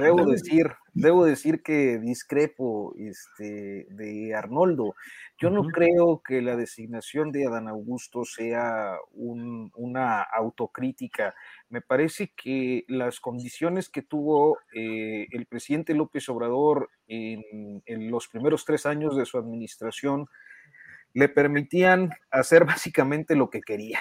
debo 0.00 0.24
decir, 0.24 0.66
debo 0.94 1.24
decir 1.24 1.64
que 1.64 1.98
discrepo 1.98 2.94
este, 2.96 3.88
de 3.90 4.36
Arnoldo. 4.36 4.94
Yo 5.36 5.50
no 5.50 5.64
creo 5.64 6.22
que 6.24 6.40
la 6.42 6.54
designación 6.54 7.32
de 7.32 7.48
Adán 7.48 7.66
Augusto 7.66 8.24
sea 8.24 8.94
un- 9.14 9.72
una 9.74 10.22
autocrítica. 10.22 11.34
Me 11.68 11.80
parece 11.80 12.32
que 12.36 12.84
las 12.86 13.18
condiciones 13.18 13.88
que 13.88 14.02
tuvo 14.02 14.58
eh, 14.76 15.26
el 15.32 15.46
presidente 15.46 15.94
López 15.94 16.28
Obrador 16.28 16.88
en, 17.08 17.82
en 17.84 18.10
los 18.12 18.28
primeros 18.28 18.64
tres 18.64 18.86
años 18.86 19.16
de 19.16 19.26
su 19.26 19.38
administración 19.38 20.28
le 21.18 21.28
permitían 21.28 22.10
hacer 22.30 22.64
básicamente 22.64 23.34
lo 23.34 23.50
que 23.50 23.60
quería. 23.60 24.00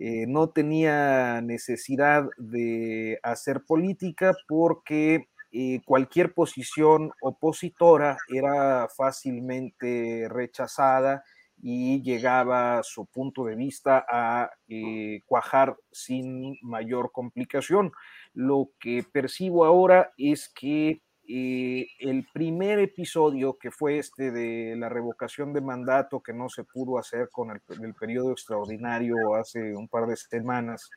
Eh, 0.00 0.26
no 0.26 0.50
tenía 0.50 1.40
necesidad 1.40 2.24
de 2.36 3.18
hacer 3.22 3.62
política 3.64 4.32
porque 4.46 5.28
eh, 5.50 5.80
cualquier 5.84 6.34
posición 6.34 7.12
opositora 7.20 8.16
era 8.28 8.88
fácilmente 8.96 10.28
rechazada 10.28 11.24
y 11.60 12.02
llegaba 12.02 12.82
su 12.84 13.06
punto 13.06 13.44
de 13.44 13.56
vista 13.56 14.04
a 14.08 14.50
eh, 14.68 15.20
cuajar 15.26 15.76
sin 15.90 16.56
mayor 16.62 17.10
complicación. 17.12 17.92
Lo 18.34 18.70
que 18.78 19.04
percibo 19.10 19.64
ahora 19.64 20.12
es 20.16 20.48
que 20.54 21.02
eh, 21.30 21.88
el 21.98 22.26
primer 22.32 22.78
episodio, 22.78 23.58
que 23.58 23.70
fue 23.70 23.98
este 23.98 24.30
de 24.30 24.74
la 24.76 24.88
revocación 24.88 25.52
de 25.52 25.60
mandato 25.60 26.22
que 26.22 26.32
no 26.32 26.48
se 26.48 26.64
pudo 26.64 26.98
hacer 26.98 27.28
con 27.30 27.50
el, 27.50 27.94
periodo 27.94 28.32
extraordinario 28.32 29.34
hace 29.34 29.76
un 29.76 29.88
par 29.88 30.06
de 30.06 30.16
semanas, 30.16 30.88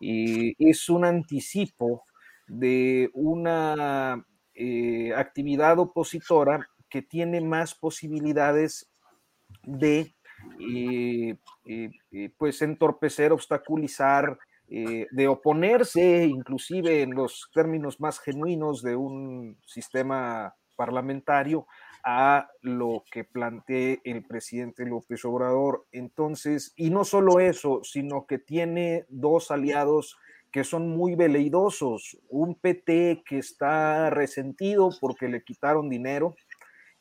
eh, 0.00 0.54
es 0.60 0.88
un 0.88 1.04
anticipo 1.04 2.04
de 2.46 3.10
una 3.12 4.24
eh, 4.54 5.12
actividad 5.16 5.76
opositora 5.80 6.68
que 6.88 7.02
tiene 7.02 7.40
más 7.40 7.74
posibilidades 7.74 8.88
de 9.64 10.14
pues 12.38 12.62
entorpecer, 12.62 13.32
obstaculizar, 13.32 14.38
de 14.68 15.28
oponerse 15.28 16.24
inclusive 16.24 17.02
en 17.02 17.14
los 17.14 17.50
términos 17.52 18.00
más 18.00 18.18
genuinos 18.20 18.82
de 18.82 18.96
un 18.96 19.58
sistema 19.66 20.54
parlamentario 20.76 21.66
a 22.04 22.48
lo 22.62 23.04
que 23.10 23.24
plantee 23.24 24.00
el 24.04 24.24
presidente 24.24 24.84
López 24.84 25.24
Obrador. 25.24 25.86
Entonces, 25.92 26.72
y 26.76 26.90
no 26.90 27.04
solo 27.04 27.38
eso, 27.38 27.80
sino 27.84 28.26
que 28.26 28.38
tiene 28.38 29.04
dos 29.08 29.50
aliados 29.50 30.18
que 30.50 30.64
son 30.64 30.88
muy 30.88 31.14
veleidosos, 31.14 32.18
un 32.28 32.54
PT 32.54 33.22
que 33.24 33.38
está 33.38 34.10
resentido 34.10 34.90
porque 35.00 35.28
le 35.28 35.42
quitaron 35.42 35.88
dinero 35.88 36.34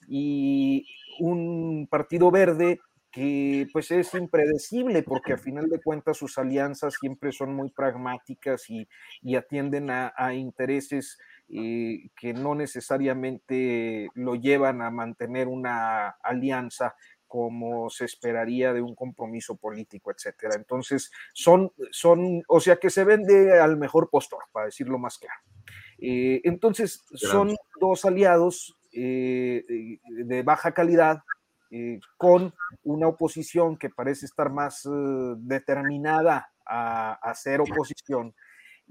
y 0.08 0.88
un 1.20 1.88
partido 1.90 2.32
verde 2.32 2.80
que 3.12 3.68
pues 3.74 3.92
es 3.92 4.14
impredecible 4.14 5.04
porque 5.04 5.34
a 5.34 5.38
final 5.38 5.68
de 5.68 5.82
cuentas 5.82 6.18
sus 6.18 6.38
alianzas 6.38 6.96
siempre 7.00 7.32
son 7.32 7.54
muy 7.54 7.70
pragmáticas 7.70 8.70
y, 8.70 8.88
atienden 9.36 9.90
a, 9.90 10.14
a 10.16 10.34
intereses 10.34 11.18
eh, 11.54 12.10
que 12.16 12.34
no 12.34 12.56
necesariamente 12.56 14.08
lo 14.14 14.36
llevan 14.36 14.82
a 14.82 14.90
mantener 14.90 15.50
una 15.50 16.10
alianza 16.24 16.96
como 17.28 17.90
se 17.90 18.06
esperaría 18.06 18.72
de 18.74 18.82
un 18.82 18.96
compromiso 18.96 19.56
político, 19.56 20.12
etcétera. 20.12 20.56
Entonces, 20.56 21.12
son, 21.34 21.72
son, 21.92 22.44
o 22.48 22.60
sea, 22.60 22.78
que 22.78 22.90
se 22.90 23.04
vende 23.04 23.60
al 23.60 23.78
mejor 23.78 24.10
postor, 24.10 24.44
para 24.52 24.66
decirlo 24.68 24.98
más 24.98 25.18
claro. 25.18 25.40
Eh, 25.98 26.42
entonces, 26.44 27.06
son 27.14 27.56
dos 27.80 28.06
aliados 28.06 28.78
eh, 28.94 30.00
de 30.10 30.44
baja 30.44 30.74
calidad 30.74 31.20
con 32.18 32.54
una 32.84 33.08
oposición 33.08 33.78
que 33.78 33.90
parece 33.90 34.26
estar 34.26 34.52
más 34.52 34.88
determinada 35.38 36.52
a, 36.66 37.12
a 37.14 37.32
hacer 37.32 37.62
oposición 37.62 38.34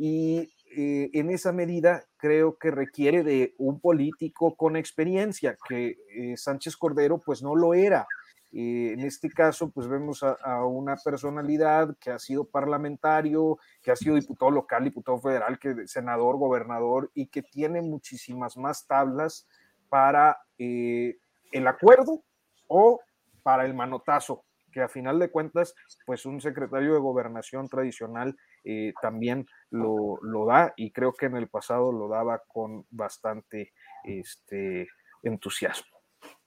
y 0.03 0.51
eh, 0.75 1.11
en 1.13 1.31
esa 1.31 1.53
medida 1.53 2.05
creo 2.17 2.57
que 2.57 2.71
requiere 2.71 3.23
de 3.23 3.55
un 3.59 3.81
político 3.81 4.57
con 4.57 4.77
experiencia, 4.77 5.59
que 5.69 5.99
eh, 6.17 6.39
Sánchez 6.39 6.79
Cordero 6.79 7.19
pues 7.19 7.43
no 7.43 7.55
lo 7.55 7.75
era. 7.75 8.07
Eh, 8.51 8.93
en 8.95 9.01
este 9.01 9.29
caso, 9.29 9.71
pues 9.71 9.89
vemos 9.89 10.23
a, 10.23 10.65
una 10.65 10.97
personalidad 10.97 11.95
que 12.01 12.11
ha 12.11 12.19
sido 12.19 12.47
parlamentario, 12.47 13.59
que 13.83 13.91
ha 13.91 13.97
sido 13.97 14.15
diputado 14.15 14.51
local, 14.51 14.85
diputado 14.85 15.21
federal, 15.21 15.59
que 15.59 15.87
senador, 15.87 16.39
gobernador 16.39 17.11
y 17.13 17.27
que 17.27 17.43
tiene 17.43 17.83
muchísimas 17.83 18.57
más 18.57 18.87
tablas 18.87 19.47
para 19.91 20.39
el 20.57 21.67
acuerdo 21.67 22.23
o 22.71 23.01
para 23.43 23.67
el 23.67 23.75
manotazo, 23.75 24.45
que 24.73 24.81
a 24.81 24.89
final 24.89 25.19
de 25.19 25.31
cuentas, 25.31 25.75
pues 26.07 26.25
un 26.25 26.41
secretario 26.41 26.95
de 26.95 27.01
gobernación 27.01 27.69
tradicional 27.69 28.37
eh, 28.65 28.93
también 29.03 29.47
lo, 29.71 30.19
lo, 30.23 30.47
da 30.47 30.73
y 30.77 30.93
creo 30.93 31.13
que 31.13 31.27
en 31.27 31.37
el 31.37 31.49
pasado 31.49 31.93
lo 31.93 32.09
daba 32.09 32.43
con 32.47 32.87
bastante 32.91 33.73
este, 34.05 34.89
entusiasmo 35.23 35.99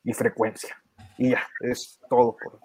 y 0.03 0.13
frecuencia. 0.13 0.81
Y 1.17 1.31
ya, 1.31 1.43
es 1.59 1.99
todo 2.09 2.35
por 2.41 2.59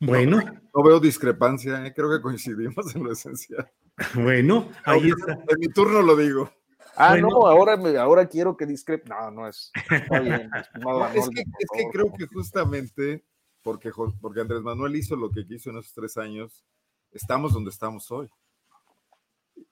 Bueno. 0.00 0.40
No, 0.74 0.82
veo 0.82 1.00
discrepancia, 1.00 1.86
¿eh? 1.86 1.92
creo 1.94 2.10
que 2.10 2.20
coincidimos 2.20 2.94
en 2.94 3.04
lo 3.04 3.12
esencial. 3.12 3.70
Bueno, 4.14 4.68
ahí 4.84 5.10
está. 5.10 5.32
En 5.32 5.58
mi 5.58 5.68
turno 5.68 6.02
lo 6.02 6.16
digo. 6.16 6.50
Ah, 7.00 7.16
no, 7.16 7.46
ahora, 7.46 7.78
ahora 8.00 8.26
quiero 8.26 8.56
que 8.56 8.66
discrepe. 8.66 9.08
No, 9.08 9.30
no 9.30 9.46
es. 9.48 9.70
es, 9.74 11.28
que, 11.30 11.40
es 11.40 11.68
que 11.72 11.90
creo 11.92 12.12
que 12.12 12.26
justamente 12.26 13.24
porque, 13.62 13.90
porque 14.20 14.40
Andrés 14.40 14.62
Manuel 14.62 14.96
hizo 14.96 15.14
lo 15.14 15.30
que 15.30 15.46
quiso 15.46 15.70
en 15.70 15.78
esos 15.78 15.92
tres 15.92 16.16
años, 16.16 16.64
estamos 17.12 17.52
donde 17.52 17.70
estamos 17.70 18.10
hoy 18.10 18.28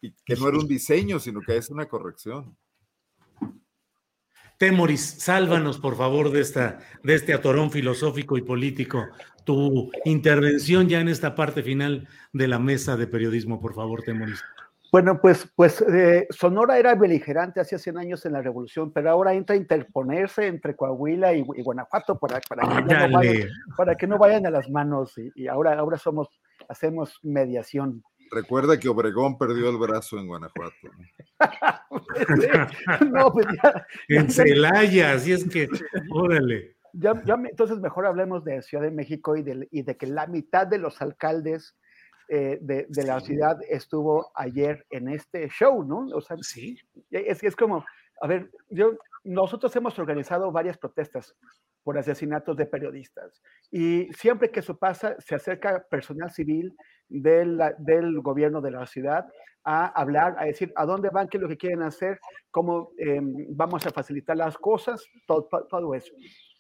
y 0.00 0.12
que 0.24 0.36
no 0.36 0.48
era 0.48 0.58
un 0.58 0.68
diseño, 0.68 1.18
sino 1.18 1.40
que 1.40 1.56
es 1.56 1.70
una 1.70 1.86
corrección. 1.86 2.56
Temoris, 4.58 5.02
sálvanos 5.18 5.78
por 5.78 5.96
favor 5.96 6.30
de, 6.30 6.40
esta, 6.40 6.78
de 7.02 7.14
este 7.14 7.34
atorón 7.34 7.70
filosófico 7.70 8.38
y 8.38 8.42
político. 8.42 9.06
Tu 9.44 9.90
intervención 10.04 10.88
ya 10.88 11.00
en 11.00 11.08
esta 11.08 11.34
parte 11.34 11.62
final 11.62 12.08
de 12.32 12.48
la 12.48 12.58
mesa 12.58 12.96
de 12.96 13.06
periodismo, 13.06 13.60
por 13.60 13.74
favor, 13.74 14.02
Temoris. 14.02 14.42
Bueno, 14.92 15.20
pues, 15.20 15.50
pues 15.54 15.80
eh, 15.82 16.26
Sonora 16.30 16.78
era 16.78 16.94
beligerante 16.94 17.60
hace 17.60 17.78
100 17.78 17.98
años 17.98 18.24
en 18.24 18.32
la 18.32 18.42
revolución, 18.42 18.92
pero 18.92 19.10
ahora 19.10 19.34
entra 19.34 19.54
a 19.54 19.58
interponerse 19.58 20.46
entre 20.46 20.76
Coahuila 20.76 21.34
y, 21.34 21.42
Guanajuato 21.42 22.18
para, 22.18 22.40
para, 22.48 22.62
que 22.62 22.94
no 22.94 23.18
vayan, 23.18 23.48
para, 23.76 23.94
que 23.96 24.06
no 24.06 24.18
vayan, 24.18 24.46
a 24.46 24.50
las 24.50 24.70
manos 24.70 25.18
y, 25.18 25.30
y, 25.34 25.48
ahora, 25.48 25.78
ahora 25.78 25.98
somos, 25.98 26.28
hacemos 26.68 27.18
mediación. 27.22 28.02
Recuerda 28.30 28.78
que 28.78 28.88
Obregón 28.88 29.38
perdió 29.38 29.68
el 29.70 29.76
brazo 29.76 30.18
en 30.18 30.26
Guanajuato. 30.26 30.88
no, 33.10 33.32
pues 33.32 33.46
ya, 33.62 33.86
en 34.08 34.30
Celaya, 34.30 35.12
así 35.12 35.32
es 35.32 35.48
que, 35.48 35.68
órale. 36.10 36.76
Ya, 36.92 37.22
ya, 37.24 37.34
entonces 37.34 37.78
mejor 37.78 38.06
hablemos 38.06 38.44
de 38.44 38.62
Ciudad 38.62 38.84
de 38.84 38.90
México 38.90 39.36
y 39.36 39.42
de, 39.42 39.68
y 39.70 39.82
de 39.82 39.96
que 39.96 40.06
la 40.06 40.26
mitad 40.26 40.66
de 40.66 40.78
los 40.78 41.02
alcaldes 41.02 41.76
eh, 42.28 42.58
de, 42.60 42.86
de, 42.88 43.04
la 43.04 43.20
ciudad 43.20 43.58
estuvo 43.68 44.30
ayer 44.34 44.84
en 44.90 45.08
este 45.08 45.48
show, 45.48 45.84
¿no? 45.84 46.06
O 46.14 46.20
sea, 46.20 46.36
sí. 46.40 46.76
Es, 47.10 47.42
es 47.42 47.54
como, 47.54 47.84
a 48.20 48.26
ver, 48.26 48.50
yo, 48.68 48.92
nosotros 49.24 49.74
hemos 49.76 49.98
organizado 49.98 50.50
varias 50.50 50.76
protestas 50.76 51.34
por 51.84 51.96
asesinatos 51.98 52.56
de 52.56 52.66
periodistas 52.66 53.40
y 53.70 54.08
siempre 54.12 54.50
que 54.50 54.60
eso 54.60 54.76
pasa, 54.76 55.14
se 55.20 55.36
acerca 55.36 55.86
personal 55.88 56.30
civil 56.30 56.76
del, 57.08 57.60
del 57.78 58.20
gobierno 58.20 58.60
de 58.60 58.72
la 58.72 58.86
ciudad 58.86 59.24
a 59.62 59.86
hablar, 59.86 60.34
a 60.38 60.46
decir 60.46 60.72
a 60.74 60.84
dónde 60.84 61.10
van, 61.10 61.28
qué 61.28 61.36
es 61.36 61.42
lo 61.42 61.48
que 61.48 61.56
quieren 61.56 61.82
hacer, 61.82 62.18
cómo 62.50 62.90
eh, 62.98 63.20
vamos 63.50 63.86
a 63.86 63.90
facilitar 63.90 64.36
las 64.36 64.56
cosas, 64.58 65.04
todo, 65.26 65.48
todo 65.68 65.94
eso 65.94 66.12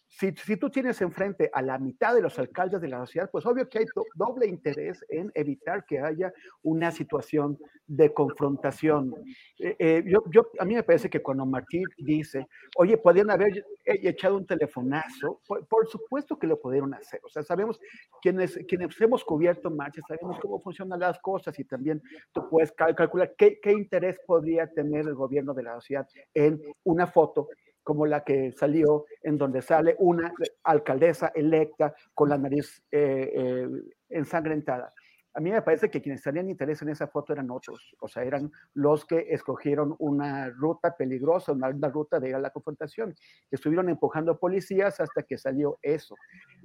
si, 0.08 0.32
si, 0.32 0.56
tú 0.56 0.70
tienes 0.70 1.00
enfrente 1.02 1.50
a 1.52 1.62
la 1.62 1.78
mitad 1.78 2.14
de 2.14 2.22
los 2.22 2.38
alcaldes 2.38 2.80
de 2.80 2.88
la 2.88 3.06
ciudad, 3.06 3.28
pues 3.30 3.44
obvio 3.44 3.68
que 3.68 3.80
hay 3.80 3.84
doble 4.14 4.46
interés 4.46 5.04
en 5.08 5.30
evitar 5.34 5.84
que 5.84 5.98
haya 5.98 6.32
una 6.62 6.90
situación 6.90 7.58
de 7.86 8.12
confrontación. 8.14 9.12
Eh, 9.58 9.76
eh, 9.78 10.04
yo, 10.06 10.22
yo, 10.30 10.50
a 10.58 10.64
mí 10.64 10.74
me 10.74 10.82
parece 10.82 11.10
que 11.10 11.22
cuando 11.22 11.44
Martín 11.44 11.84
dice, 11.98 12.46
oye, 12.76 12.96
podrían 12.96 13.30
haber 13.30 13.64
echado 13.84 14.36
un 14.36 14.46
telefonazo, 14.46 15.40
por, 15.68 15.86
supuesto 15.86 16.38
que 16.38 16.46
lo 16.46 16.60
pudieron 16.60 16.94
hacer. 16.94 17.20
O 17.24 17.28
sea, 17.28 17.42
sabemos 17.42 17.78
quienes, 18.22 18.58
quienes 18.68 18.98
hemos 19.00 19.24
cubierto 19.24 19.70
marchas, 19.70 20.04
sabemos 20.08 20.38
cómo 20.40 20.60
funcionan 20.60 21.00
las 21.00 21.18
cosas 21.20 21.58
y 21.58 21.64
también 21.64 22.02
tú 22.32 22.48
puedes 22.48 22.72
calcular 22.72 23.34
qué, 23.36 23.58
qué 23.60 23.72
interés 23.72 24.18
podría 24.26 24.66
tener 24.66 25.06
el 25.06 25.14
gobierno 25.14 25.52
de 25.54 25.62
la 25.62 25.80
ciudad 25.80 26.08
en 26.34 26.60
una 26.84 27.06
foto 27.06 27.48
como 27.86 28.04
la 28.04 28.24
que 28.24 28.50
salió, 28.50 29.04
en 29.22 29.38
donde 29.38 29.62
sale 29.62 29.94
una 30.00 30.34
alcaldesa 30.64 31.30
electa 31.36 31.94
con 32.14 32.28
la 32.28 32.36
nariz 32.36 32.82
eh, 32.90 33.30
eh, 33.32 33.68
ensangrentada. 34.08 34.92
A 35.34 35.38
mí 35.40 35.52
me 35.52 35.62
parece 35.62 35.88
que 35.88 36.02
quienes 36.02 36.20
tenían 36.20 36.50
interés 36.50 36.82
en 36.82 36.88
esa 36.88 37.06
foto 37.06 37.32
eran 37.32 37.48
otros, 37.48 37.94
o 38.00 38.08
sea, 38.08 38.24
eran 38.24 38.50
los 38.74 39.04
que 39.04 39.26
escogieron 39.30 39.94
una 40.00 40.50
ruta 40.50 40.96
peligrosa, 40.96 41.52
una, 41.52 41.70
ruta 41.88 42.18
de 42.18 42.30
ir 42.30 42.34
a 42.34 42.40
la 42.40 42.50
confrontación. 42.50 43.14
Estuvieron 43.52 43.88
empujando 43.88 44.36
policías 44.36 44.98
hasta 44.98 45.22
que 45.22 45.38
salió 45.38 45.78
eso. 45.80 46.16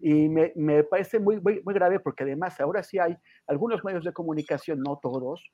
Y 0.01 0.27
me, 0.27 0.53
me 0.55 0.83
parece 0.83 1.19
muy, 1.19 1.39
muy, 1.39 1.61
muy 1.63 1.75
grave 1.75 1.99
porque 1.99 2.23
además 2.23 2.59
ahora 2.59 2.81
sí 2.81 2.97
hay 2.97 3.15
algunos 3.45 3.83
medios 3.83 4.03
de 4.03 4.13
comunicación, 4.13 4.79
no 4.79 4.97
todos, 4.99 5.51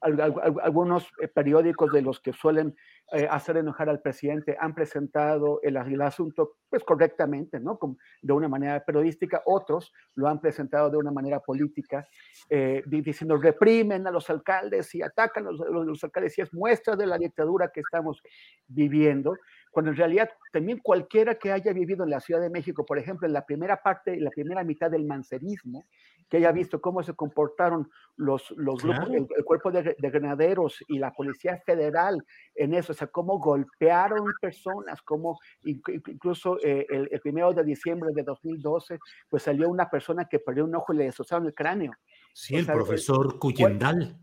algunos 0.00 1.08
eh, 1.20 1.28
periódicos 1.28 1.92
de 1.92 2.02
los 2.02 2.20
que 2.20 2.32
suelen 2.32 2.74
eh, 3.12 3.26
hacer 3.30 3.56
enojar 3.56 3.88
al 3.88 4.00
presidente 4.00 4.56
han 4.58 4.74
presentado 4.74 5.60
el, 5.62 5.76
asunto 6.00 6.58
pues 6.68 6.84
correctamente, 6.84 7.58
¿no? 7.60 7.78
de 8.22 8.32
una 8.32 8.48
manera 8.48 8.82
periodística, 8.84 9.42
otros 9.46 9.92
lo 10.14 10.28
han 10.28 10.40
presentado 10.40 10.90
de 10.90 10.96
una 10.96 11.10
manera 11.10 11.40
política, 11.40 12.06
eh, 12.48 12.82
diciendo 12.86 13.36
reprimen 13.36 14.06
a 14.06 14.10
los 14.10 14.30
alcaldes 14.30 14.94
y 14.94 15.02
atacan 15.02 15.46
a 15.48 15.50
los, 15.50 15.60
los, 15.86 16.04
alcaldes 16.04 16.38
y 16.38 16.42
es 16.42 16.54
muestra 16.54 16.96
de 16.96 17.06
la 17.06 17.18
dictadura 17.18 17.70
que 17.72 17.80
estamos 17.80 18.22
viviendo 18.68 19.36
cuando 19.70 19.92
en 19.92 19.96
realidad 19.96 20.28
también 20.52 20.78
cualquiera 20.78 21.36
que 21.36 21.52
haya 21.52 21.72
vivido 21.72 22.04
en 22.04 22.10
la 22.10 22.20
Ciudad 22.20 22.40
de 22.40 22.50
México, 22.50 22.84
por 22.84 22.98
ejemplo, 22.98 23.26
en 23.26 23.32
la 23.32 23.46
primera 23.46 23.76
parte, 23.82 24.14
en 24.14 24.24
la 24.24 24.30
primera 24.30 24.64
mitad 24.64 24.90
del 24.90 25.04
mancerismo, 25.04 25.84
que 26.28 26.36
haya 26.36 26.52
visto 26.52 26.80
cómo 26.80 27.02
se 27.02 27.14
comportaron 27.14 27.90
los, 28.16 28.52
los 28.56 28.82
grupos, 28.82 29.10
el, 29.10 29.44
cuerpo 29.44 29.70
de, 29.72 29.96
granaderos 29.98 30.82
y 30.88 30.98
la 30.98 31.12
Policía 31.12 31.60
Federal 31.66 32.24
en 32.54 32.74
eso, 32.74 32.92
o 32.92 32.94
sea, 32.94 33.08
cómo 33.08 33.38
golpearon 33.38 34.32
personas, 34.40 35.02
cómo 35.02 35.38
incluso 35.64 36.58
eh, 36.62 36.86
el, 36.88 37.20
primero 37.20 37.52
de 37.52 37.64
diciembre 37.64 38.10
de 38.14 38.22
2012, 38.22 38.98
pues 39.28 39.42
salió 39.42 39.68
una 39.68 39.90
persona 39.90 40.26
que 40.26 40.38
perdió 40.38 40.64
un 40.64 40.74
ojo 40.74 40.92
y 40.92 40.98
le 40.98 41.04
destrozaron 41.04 41.46
el 41.46 41.54
cráneo. 41.54 41.92
Sí, 42.32 42.56
el 42.56 42.66
profesor 42.66 43.38
Cuyendal. 43.38 44.16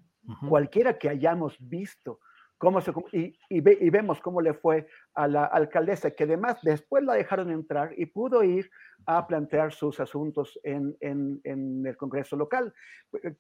Cualquiera 0.48 0.98
que 0.98 1.10
hayamos 1.10 1.56
visto 1.60 2.20
cómo 2.58 2.82
se, 2.82 2.92
y, 3.12 3.36
y, 3.50 3.90
vemos 3.90 4.20
cómo 4.20 4.42
le 4.42 4.54
fue 4.54 4.88
a 5.14 5.28
la 5.28 5.46
alcaldesa, 5.46 6.12
que 6.12 6.24
además 6.24 6.58
después 6.64 7.04
la 7.04 7.14
dejaron 7.14 7.52
entrar 7.52 7.92
y 7.98 8.08
pudo 8.08 8.44
ir 8.44 8.70
a 9.06 9.26
plantear 9.28 9.72
sus 9.72 10.00
asuntos 10.00 10.60
en, 10.64 10.96
en, 11.00 11.40
en 11.44 11.86
el 11.86 11.96
Congreso 11.96 12.36
local. 12.36 12.74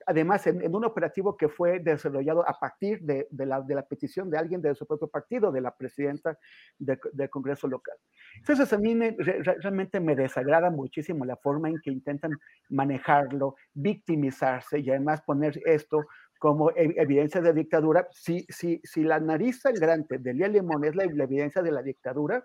Además, 0.06 0.45
en, 0.48 0.73
un 0.73 0.85
operativo 0.85 1.35
que 1.35 1.49
fue 1.49 1.80
desarrollado 1.80 2.48
a 2.48 2.60
partir 2.60 3.02
de, 3.02 3.27
de, 3.31 3.45
la, 3.45 3.61
de, 3.61 3.76
la, 3.76 3.84
petición 3.84 4.30
de 4.30 4.38
alguien 4.38 4.61
de 4.61 4.76
su 4.76 4.85
propio 4.85 5.07
partido, 5.07 5.52
de 5.52 5.61
la 5.61 5.76
presidenta 5.76 6.38
del 6.77 7.30
Congreso 7.30 7.68
local. 7.68 7.98
Entonces, 8.38 8.72
a 8.72 8.77
mí 8.77 8.95
me, 8.95 9.15
realmente 9.18 9.99
me 9.99 10.15
desagrada 10.15 10.69
muchísimo 10.69 11.26
la 11.26 11.38
forma 11.38 11.69
en 11.69 11.80
que 11.84 11.91
intentan 11.91 12.31
manejarlo, 12.69 13.56
victimizarse 13.73 14.80
y 14.80 14.89
además 14.89 15.22
poner 15.22 15.60
esto 15.65 16.06
como 16.39 16.72
evidencia 16.76 17.41
de 17.41 17.53
dictadura, 17.53 18.07
si, 18.11 18.45
si, 18.49 18.80
si 18.84 19.03
la 19.03 19.19
nariz 19.19 19.61
sangrante 19.61 20.18
de 20.18 20.34
Lía 20.34 20.47
Limón 20.47 20.85
es 20.85 20.95
la, 20.95 21.03
evidencia 21.03 21.61
de 21.61 21.72
la 21.72 21.81
dictadura, 21.81 22.43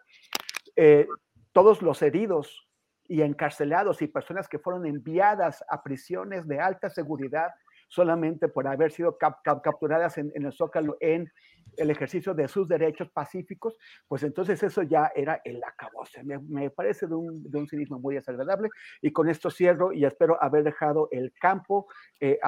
eh, 0.77 1.06
todos 1.52 1.82
los 1.82 2.02
heridos 2.02 2.69
y 3.06 3.23
encarcelados 3.23 4.01
y 4.01 4.06
personas 4.06 4.48
que 4.48 4.59
fueron 4.59 4.86
enviadas 4.86 5.62
a 5.69 5.82
prisiones 5.82 6.47
de 6.47 6.60
alta 6.60 6.89
seguridad 6.89 7.51
solamente 7.93 8.48
por 8.48 8.66
haber 8.66 8.90
sido 8.90 9.19
capturadas 9.19 10.16
en, 10.16 10.32
en, 10.35 10.47
el 10.47 10.52
Zócalo 10.55 10.97
en 11.01 11.31
el 11.77 11.90
ejercicio 11.90 12.35
de 12.35 12.48
sus 12.48 12.69
derechos 12.69 13.10
pacíficos, 13.10 13.77
pues 14.09 14.23
entonces 14.23 14.62
eso 14.62 14.82
ya 14.82 15.12
era 15.14 15.40
el 15.44 15.62
acabose. 15.62 16.23
Me, 16.23 16.39
me 16.39 16.70
parece 16.70 17.06
de 17.06 17.14
un, 17.14 17.43
de 17.51 17.59
un, 17.59 17.69
cinismo 17.69 17.98
muy 17.98 18.14
desagradable 18.14 18.69
y 19.01 19.10
con 19.12 19.28
esto 19.28 19.51
cierro 19.51 19.93
y 19.93 20.05
espero 20.05 20.43
haber 20.43 20.64
dejado 20.64 21.09
el 21.10 21.32
campo 21.39 21.86
eh, 22.20 22.39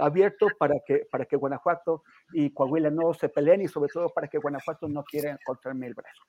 abierto 0.00 0.48
para 0.58 0.76
que, 0.86 1.06
para 1.10 1.24
que 1.24 1.36
Guanajuato 1.36 2.02
y 2.32 2.50
Coahuila 2.50 2.90
no 2.90 3.12
se 3.14 3.28
peleen 3.28 3.62
y 3.62 3.68
sobre 3.68 3.90
todo 3.92 4.08
para 4.08 4.28
que 4.28 4.38
Guanajuato 4.38 4.88
no 4.88 5.04
quiera 5.04 5.30
encontrarme 5.30 5.86
el 5.86 5.94
brazo. 5.94 6.22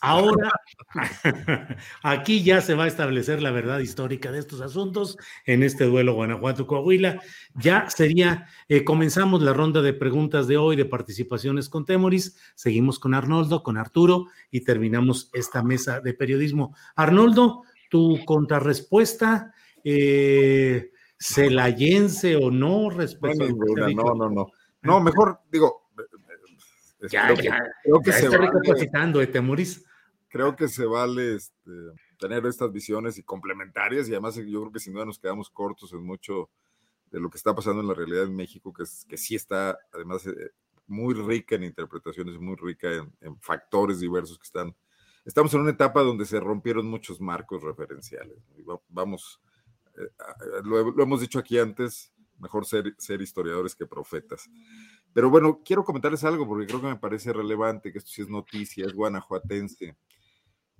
Ahora, 0.00 0.50
aquí 2.02 2.44
ya 2.44 2.60
se 2.60 2.74
va 2.74 2.84
a 2.84 2.88
establecer 2.88 3.42
la 3.42 3.50
verdad 3.50 3.80
histórica 3.80 4.30
de 4.30 4.38
estos 4.38 4.60
asuntos 4.60 5.16
en 5.44 5.62
este 5.62 5.84
duelo 5.84 6.14
Guanajuato-Coahuila. 6.14 7.20
Ya 7.54 7.88
sería, 7.90 8.15
eh, 8.22 8.84
comenzamos 8.84 9.42
la 9.42 9.52
ronda 9.52 9.82
de 9.82 9.92
preguntas 9.92 10.46
de 10.46 10.56
hoy 10.56 10.76
de 10.76 10.84
participaciones 10.84 11.68
con 11.68 11.84
Temoris, 11.84 12.36
seguimos 12.54 12.98
con 12.98 13.14
Arnoldo, 13.14 13.62
con 13.62 13.76
Arturo 13.76 14.26
y 14.50 14.62
terminamos 14.62 15.30
esta 15.32 15.62
mesa 15.62 16.00
de 16.00 16.14
periodismo. 16.14 16.74
Arnoldo, 16.94 17.62
tu 17.90 18.24
contrarrespuesta, 18.24 19.52
eh, 19.84 20.90
¿celayense 21.18 22.36
o 22.36 22.50
no 22.50 22.90
respecto 22.90 23.44
a 23.44 23.90
No, 23.90 24.14
no, 24.14 24.30
no. 24.30 24.46
No, 24.82 25.00
mejor 25.00 25.40
digo. 25.50 25.90
Eh, 27.00 27.08
ya, 27.10 27.26
creo 27.26 27.36
ya, 27.36 27.42
que, 27.42 27.64
creo 27.82 28.00
que 28.00 28.12
se 28.12 28.28
recapacitando, 28.38 29.18
vale, 29.18 29.30
Temoris. 29.30 29.84
Creo 30.28 30.56
que 30.56 30.68
se 30.68 30.86
vale 30.86 31.34
este, 31.36 31.70
tener 32.18 32.46
estas 32.46 32.72
visiones 32.72 33.18
y 33.18 33.22
complementarias 33.22 34.08
y 34.08 34.12
además 34.12 34.36
yo 34.36 34.60
creo 34.60 34.72
que 34.72 34.80
sin 34.80 34.92
duda 34.94 35.04
nos 35.04 35.18
quedamos 35.18 35.50
cortos 35.50 35.92
en 35.92 36.04
mucho 36.04 36.50
de 37.10 37.20
lo 37.20 37.30
que 37.30 37.38
está 37.38 37.54
pasando 37.54 37.80
en 37.80 37.88
la 37.88 37.94
realidad 37.94 38.24
en 38.24 38.34
México, 38.34 38.72
que, 38.72 38.82
es, 38.82 39.04
que 39.08 39.16
sí 39.16 39.34
está 39.34 39.78
además 39.92 40.26
eh, 40.26 40.50
muy 40.86 41.14
rica 41.14 41.56
en 41.56 41.64
interpretaciones, 41.64 42.38
muy 42.38 42.56
rica 42.56 42.88
en, 43.20 43.40
factores 43.40 44.00
diversos 44.00 44.38
que 44.38 44.44
están. 44.44 44.74
Estamos 45.24 45.52
en 45.54 45.60
una 45.60 45.70
etapa 45.70 46.02
donde 46.02 46.24
se 46.24 46.38
rompieron 46.38 46.88
muchos 46.88 47.20
marcos 47.20 47.62
referenciales. 47.62 48.38
Vamos, 48.88 49.40
eh, 49.96 50.08
lo, 50.64 51.02
hemos 51.02 51.20
dicho 51.20 51.38
aquí 51.38 51.58
antes, 51.58 52.12
mejor 52.38 52.64
ser, 52.64 52.94
ser 52.98 53.20
historiadores 53.20 53.74
que 53.74 53.86
profetas. 53.86 54.48
Pero 55.12 55.30
bueno, 55.30 55.62
quiero 55.64 55.84
comentarles 55.84 56.22
algo 56.24 56.46
porque 56.46 56.66
creo 56.66 56.80
que 56.80 56.88
me 56.88 56.96
parece 56.96 57.32
relevante, 57.32 57.90
que 57.90 57.98
esto 57.98 58.10
sí 58.10 58.22
es 58.22 58.28
noticia, 58.28 58.86
es 58.86 58.92
guanajuatense. 58.92 59.96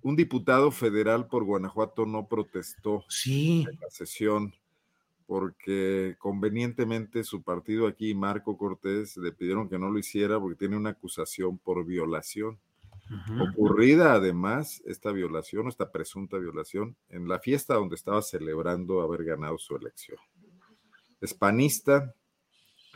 Un 0.03 0.15
diputado 0.15 0.71
federal 0.71 1.27
por 1.27 1.43
Guanajuato 1.43 2.07
no 2.07 2.29
protestó 2.29 3.05
sí. 3.09 3.67
en 3.69 3.81
la 3.81 3.91
sesión 3.91 4.55
porque 5.27 6.15
convenientemente 6.19 7.25
su 7.25 7.43
partido 7.43 7.87
aquí, 7.87 8.15
Marco 8.15 8.57
Cortés, 8.57 9.17
le 9.17 9.33
pidieron 9.33 9.69
que 9.69 9.79
no 9.79 9.91
lo 9.91 9.99
hiciera 9.99 10.39
porque 10.39 10.57
tiene 10.57 10.77
una 10.77 10.91
acusación 10.91 11.59
por 11.59 11.85
violación. 11.85 12.59
Ocurrida 13.41 14.15
además 14.15 14.83
esta 14.85 15.13
violación, 15.13 15.69
esta 15.69 15.93
presunta 15.93 16.39
violación, 16.39 16.97
en 17.09 17.29
la 17.29 17.39
fiesta 17.39 17.75
donde 17.75 17.95
estaba 17.95 18.21
celebrando 18.23 19.01
haber 19.01 19.25
ganado 19.25 19.59
su 19.59 19.77
elección. 19.77 20.19
Es 21.21 21.33
panista, 21.33 22.15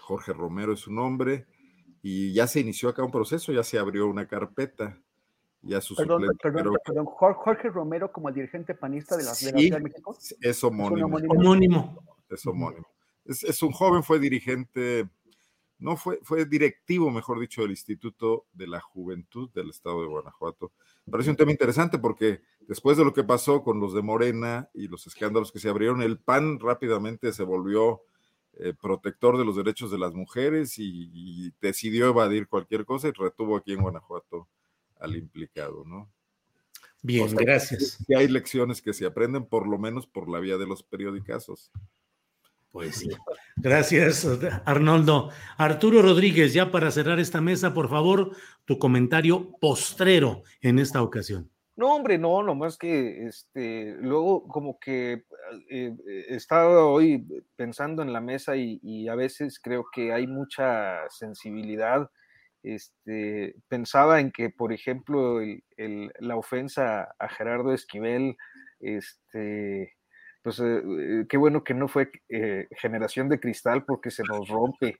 Jorge 0.00 0.32
Romero 0.32 0.72
es 0.72 0.80
su 0.80 0.92
nombre, 0.92 1.46
y 2.02 2.32
ya 2.32 2.46
se 2.46 2.60
inició 2.60 2.88
acá 2.88 3.04
un 3.04 3.12
proceso, 3.12 3.52
ya 3.52 3.62
se 3.62 3.78
abrió 3.78 4.08
una 4.08 4.26
carpeta. 4.26 4.98
Ya 5.62 5.80
su 5.80 5.94
perdón, 5.94 6.22
perdón, 6.42 6.74
perdón, 6.86 7.04
Jorge 7.04 7.68
Romero 7.68 8.10
como 8.10 8.30
el 8.30 8.34
dirigente 8.34 8.74
panista 8.74 9.14
de 9.16 9.24
la, 9.24 9.30
de 9.30 9.36
Ciudad 9.36 9.76
de 9.76 9.82
México. 9.82 10.16
Es 10.40 10.64
homónimo. 10.64 11.18
Es 11.18 11.24
homónimo 11.28 12.09
es 12.30 12.46
homónimo. 12.46 12.88
Es, 13.24 13.62
un 13.62 13.70
joven, 13.70 14.02
fue 14.02 14.18
dirigente, 14.18 15.08
no 15.78 15.96
fue, 15.96 16.18
fue 16.22 16.46
directivo, 16.46 17.10
mejor 17.10 17.38
dicho, 17.38 17.62
del 17.62 17.70
Instituto 17.70 18.46
de 18.52 18.66
la 18.66 18.80
Juventud 18.80 19.50
del 19.50 19.70
Estado 19.70 20.00
de 20.00 20.08
Guanajuato. 20.08 20.72
parece 21.10 21.30
un 21.30 21.36
tema 21.36 21.52
interesante 21.52 21.98
porque 21.98 22.40
después 22.66 22.96
de 22.96 23.04
lo 23.04 23.12
que 23.12 23.24
pasó 23.24 23.62
con 23.62 23.78
los 23.78 23.94
de 23.94 24.02
Morena 24.02 24.68
y 24.74 24.88
los 24.88 25.06
escándalos 25.06 25.52
que 25.52 25.60
se 25.60 25.68
abrieron, 25.68 26.02
el 26.02 26.18
PAN 26.18 26.58
rápidamente 26.58 27.32
se 27.32 27.44
volvió 27.44 28.02
eh, 28.62 28.74
protector 28.74 29.38
de 29.38 29.44
los 29.44 29.56
derechos 29.56 29.90
de 29.90 29.98
las 29.98 30.12
mujeres 30.12 30.74
y, 30.76 31.52
decidió 31.60 32.08
evadir 32.08 32.48
cualquier 32.48 32.84
cosa 32.84 33.08
y 33.08 33.12
retuvo 33.12 33.56
aquí 33.56 33.72
en 33.72 33.80
Guanajuato 33.80 34.48
al 34.98 35.16
implicado, 35.16 35.84
¿no? 35.86 36.10
Bien, 37.00 37.34
gracias. 37.34 38.04
Y 38.06 38.14
hay 38.14 38.28
lecciones 38.28 38.82
que 38.82 38.92
se 38.92 39.06
aprenden 39.06 39.46
por 39.46 39.66
lo 39.66 39.78
menos 39.78 40.06
por 40.06 40.28
la 40.28 40.40
vía 40.40 40.58
de 40.58 40.66
los 40.66 40.82
periodicazos. 40.82 41.70
Pues 42.70 42.96
sí. 42.96 43.08
Gracias, 43.56 44.26
Arnoldo. 44.64 45.30
Arturo 45.56 46.02
Rodríguez, 46.02 46.54
ya 46.54 46.70
para 46.70 46.90
cerrar 46.90 47.18
esta 47.20 47.40
mesa, 47.40 47.74
por 47.74 47.88
favor, 47.88 48.36
tu 48.64 48.78
comentario 48.78 49.52
postrero 49.60 50.42
en 50.62 50.78
esta 50.78 51.02
ocasión. 51.02 51.50
No, 51.76 51.94
hombre, 51.94 52.18
no, 52.18 52.42
nomás 52.42 52.76
que 52.76 53.26
este, 53.26 53.96
luego 54.00 54.46
como 54.46 54.78
que 54.78 55.24
eh, 55.70 55.96
estaba 56.28 56.84
hoy 56.84 57.26
pensando 57.56 58.02
en 58.02 58.12
la 58.12 58.20
mesa 58.20 58.54
y, 58.54 59.08
a 59.08 59.14
veces 59.14 59.58
creo 59.58 59.86
que 59.90 60.12
hay 60.12 60.26
mucha 60.26 61.08
sensibilidad. 61.08 62.10
Este, 62.62 63.56
pensaba 63.68 64.20
en 64.20 64.30
que, 64.30 64.50
por 64.50 64.74
ejemplo, 64.74 65.40
la 66.18 66.36
ofensa 66.36 67.14
a 67.18 67.28
Gerardo 67.30 67.72
Esquivel, 67.72 68.36
este, 68.80 69.94
pues 70.42 70.58
eh, 70.60 70.82
eh, 70.84 71.26
qué 71.28 71.36
bueno 71.36 71.64
que 71.64 71.74
no 71.74 71.86
fue 71.86 72.10
eh, 72.28 72.66
generación 72.78 73.28
de 73.28 73.40
cristal 73.40 73.84
porque 73.84 74.10
se 74.10 74.22
nos 74.24 74.48
rompe 74.48 74.96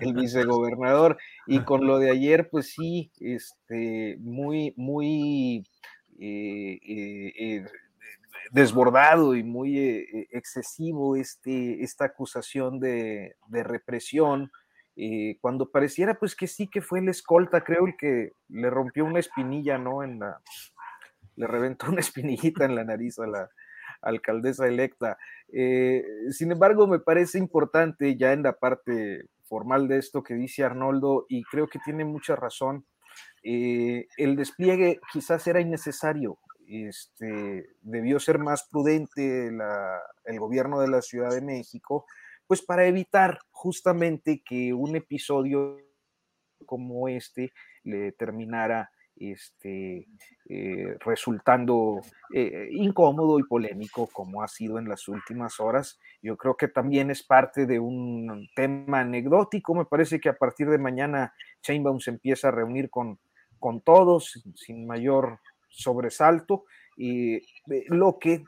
el, 0.00 0.14
vicegobernador. 0.14 1.18
Y 1.46 1.60
con 1.64 1.86
lo 1.86 1.98
de 1.98 2.10
ayer, 2.10 2.48
pues 2.50 2.72
sí, 2.72 3.12
este, 3.20 4.16
muy, 4.20 4.74
muy 4.76 5.64
desbordado 8.50 9.34
y 9.34 9.42
muy 9.42 9.78
excesivo 10.30 11.16
este, 11.16 11.82
esta 11.82 12.06
acusación 12.06 12.80
de, 12.80 13.36
de 13.48 13.62
represión. 13.62 14.50
cuando 15.40 15.70
pareciera 15.70 16.18
pues 16.18 16.36
que 16.36 16.46
sí 16.46 16.68
que 16.68 16.82
fue 16.82 16.98
el 16.98 17.08
escolta, 17.08 17.64
creo 17.64 17.86
el 17.86 17.96
que 17.96 18.32
le 18.48 18.68
rompió 18.68 19.06
una 19.06 19.20
espinilla, 19.20 19.78
¿no? 19.78 20.02
En 20.02 20.18
la, 20.18 20.42
le 21.36 21.46
reventó 21.46 21.88
una 21.88 22.00
espinillita 22.00 22.66
en 22.66 22.74
la 22.74 22.84
nariz 22.84 23.18
a 23.18 23.26
la, 23.26 23.48
alcaldesa 24.02 24.66
electa. 24.66 25.18
Eh, 25.52 26.04
sin 26.30 26.52
embargo, 26.52 26.86
me 26.86 26.98
parece 26.98 27.38
importante 27.38 28.16
ya 28.16 28.32
en 28.32 28.42
la 28.42 28.52
parte 28.54 29.26
formal 29.44 29.88
de 29.88 29.98
esto 29.98 30.22
que 30.22 30.34
dice 30.34 30.62
Arnoldo, 30.64 31.26
y 31.28 31.42
creo 31.44 31.68
que 31.68 31.80
tiene 31.84 32.04
mucha 32.04 32.36
razón, 32.36 32.86
eh, 33.42 34.06
el 34.16 34.36
despliegue 34.36 35.00
quizás 35.12 35.46
era 35.46 35.60
innecesario. 35.60 36.38
Este, 36.66 37.68
debió 37.82 38.20
ser 38.20 38.38
más 38.38 38.68
prudente 38.70 39.48
el 40.24 40.38
gobierno 40.38 40.80
de 40.80 40.86
la 40.86 41.02
Ciudad 41.02 41.30
de 41.30 41.40
México, 41.40 42.06
pues 42.46 42.62
para 42.62 42.86
evitar 42.86 43.40
justamente 43.50 44.42
que 44.44 44.72
un 44.72 44.94
episodio 44.94 45.78
como 46.66 47.08
este 47.08 47.52
le 47.82 48.12
terminara 48.12 48.92
este, 49.20 50.08
eh, 50.48 50.96
resultando 51.04 52.00
eh, 52.34 52.70
incómodo 52.72 53.38
y 53.38 53.42
polémico 53.42 54.08
como 54.10 54.42
ha 54.42 54.48
sido 54.48 54.78
en 54.78 54.88
las 54.88 55.08
últimas 55.08 55.60
horas. 55.60 56.00
Yo 56.22 56.38
creo 56.38 56.56
que 56.56 56.68
también 56.68 57.10
es 57.10 57.22
parte 57.22 57.66
de 57.66 57.78
un 57.78 58.48
tema 58.56 59.00
anecdótico. 59.00 59.74
Me 59.74 59.84
parece 59.84 60.20
que 60.20 60.30
a 60.30 60.36
partir 60.38 60.70
de 60.70 60.78
mañana 60.78 61.34
Chainbaum 61.60 62.00
se 62.00 62.10
empieza 62.10 62.48
a 62.48 62.52
reunir 62.52 62.88
con, 62.88 63.18
con 63.58 63.82
todos 63.82 64.42
sin 64.56 64.86
mayor 64.86 65.38
sobresalto, 65.68 66.64
y 66.96 67.34
eh, 67.34 67.44
lo 67.88 68.18
que 68.18 68.44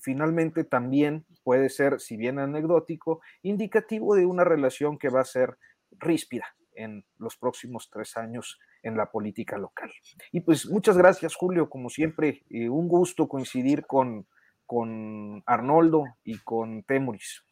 finalmente 0.00 0.64
también 0.64 1.26
puede 1.44 1.68
ser, 1.68 2.00
si 2.00 2.16
bien 2.16 2.38
anecdótico, 2.38 3.20
indicativo 3.42 4.14
de 4.14 4.24
una 4.24 4.44
relación 4.44 4.96
que 4.96 5.10
va 5.10 5.20
a 5.20 5.26
ser 5.26 5.58
ríspida 5.90 6.46
en 6.74 7.04
los 7.18 7.36
próximos 7.36 7.90
tres 7.90 8.16
años 8.16 8.58
en 8.82 8.96
la 8.96 9.10
política 9.10 9.58
local. 9.58 9.90
Y 10.32 10.40
pues 10.40 10.66
muchas 10.66 10.96
gracias, 10.96 11.34
Julio, 11.34 11.68
como 11.68 11.90
siempre, 11.90 12.42
eh, 12.50 12.68
un 12.68 12.88
gusto 12.88 13.28
coincidir 13.28 13.86
con, 13.86 14.26
con 14.66 15.42
Arnoldo 15.46 16.04
y 16.24 16.38
con 16.38 16.82
Temuris. 16.84 17.42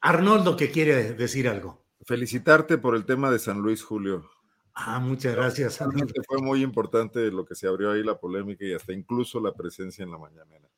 Arnoldo, 0.00 0.56
que 0.56 0.70
quiere 0.70 1.14
decir 1.14 1.48
algo. 1.48 1.84
Felicitarte 2.06 2.78
por 2.78 2.96
el 2.96 3.04
tema 3.04 3.30
de 3.30 3.38
San 3.38 3.60
Luis, 3.60 3.82
Julio. 3.82 4.30
Ah, 4.74 4.98
muchas 4.98 5.34
gracias. 5.34 5.78
Realmente 5.78 6.20
fue 6.26 6.38
muy 6.38 6.62
importante 6.62 7.30
lo 7.30 7.44
que 7.44 7.54
se 7.54 7.66
abrió 7.66 7.92
ahí, 7.92 8.02
la 8.02 8.18
polémica 8.18 8.64
y 8.64 8.72
hasta 8.72 8.92
incluso 8.92 9.40
la 9.40 9.52
presencia 9.52 10.02
en 10.02 10.10
la 10.10 10.18
mañanera. 10.18 10.68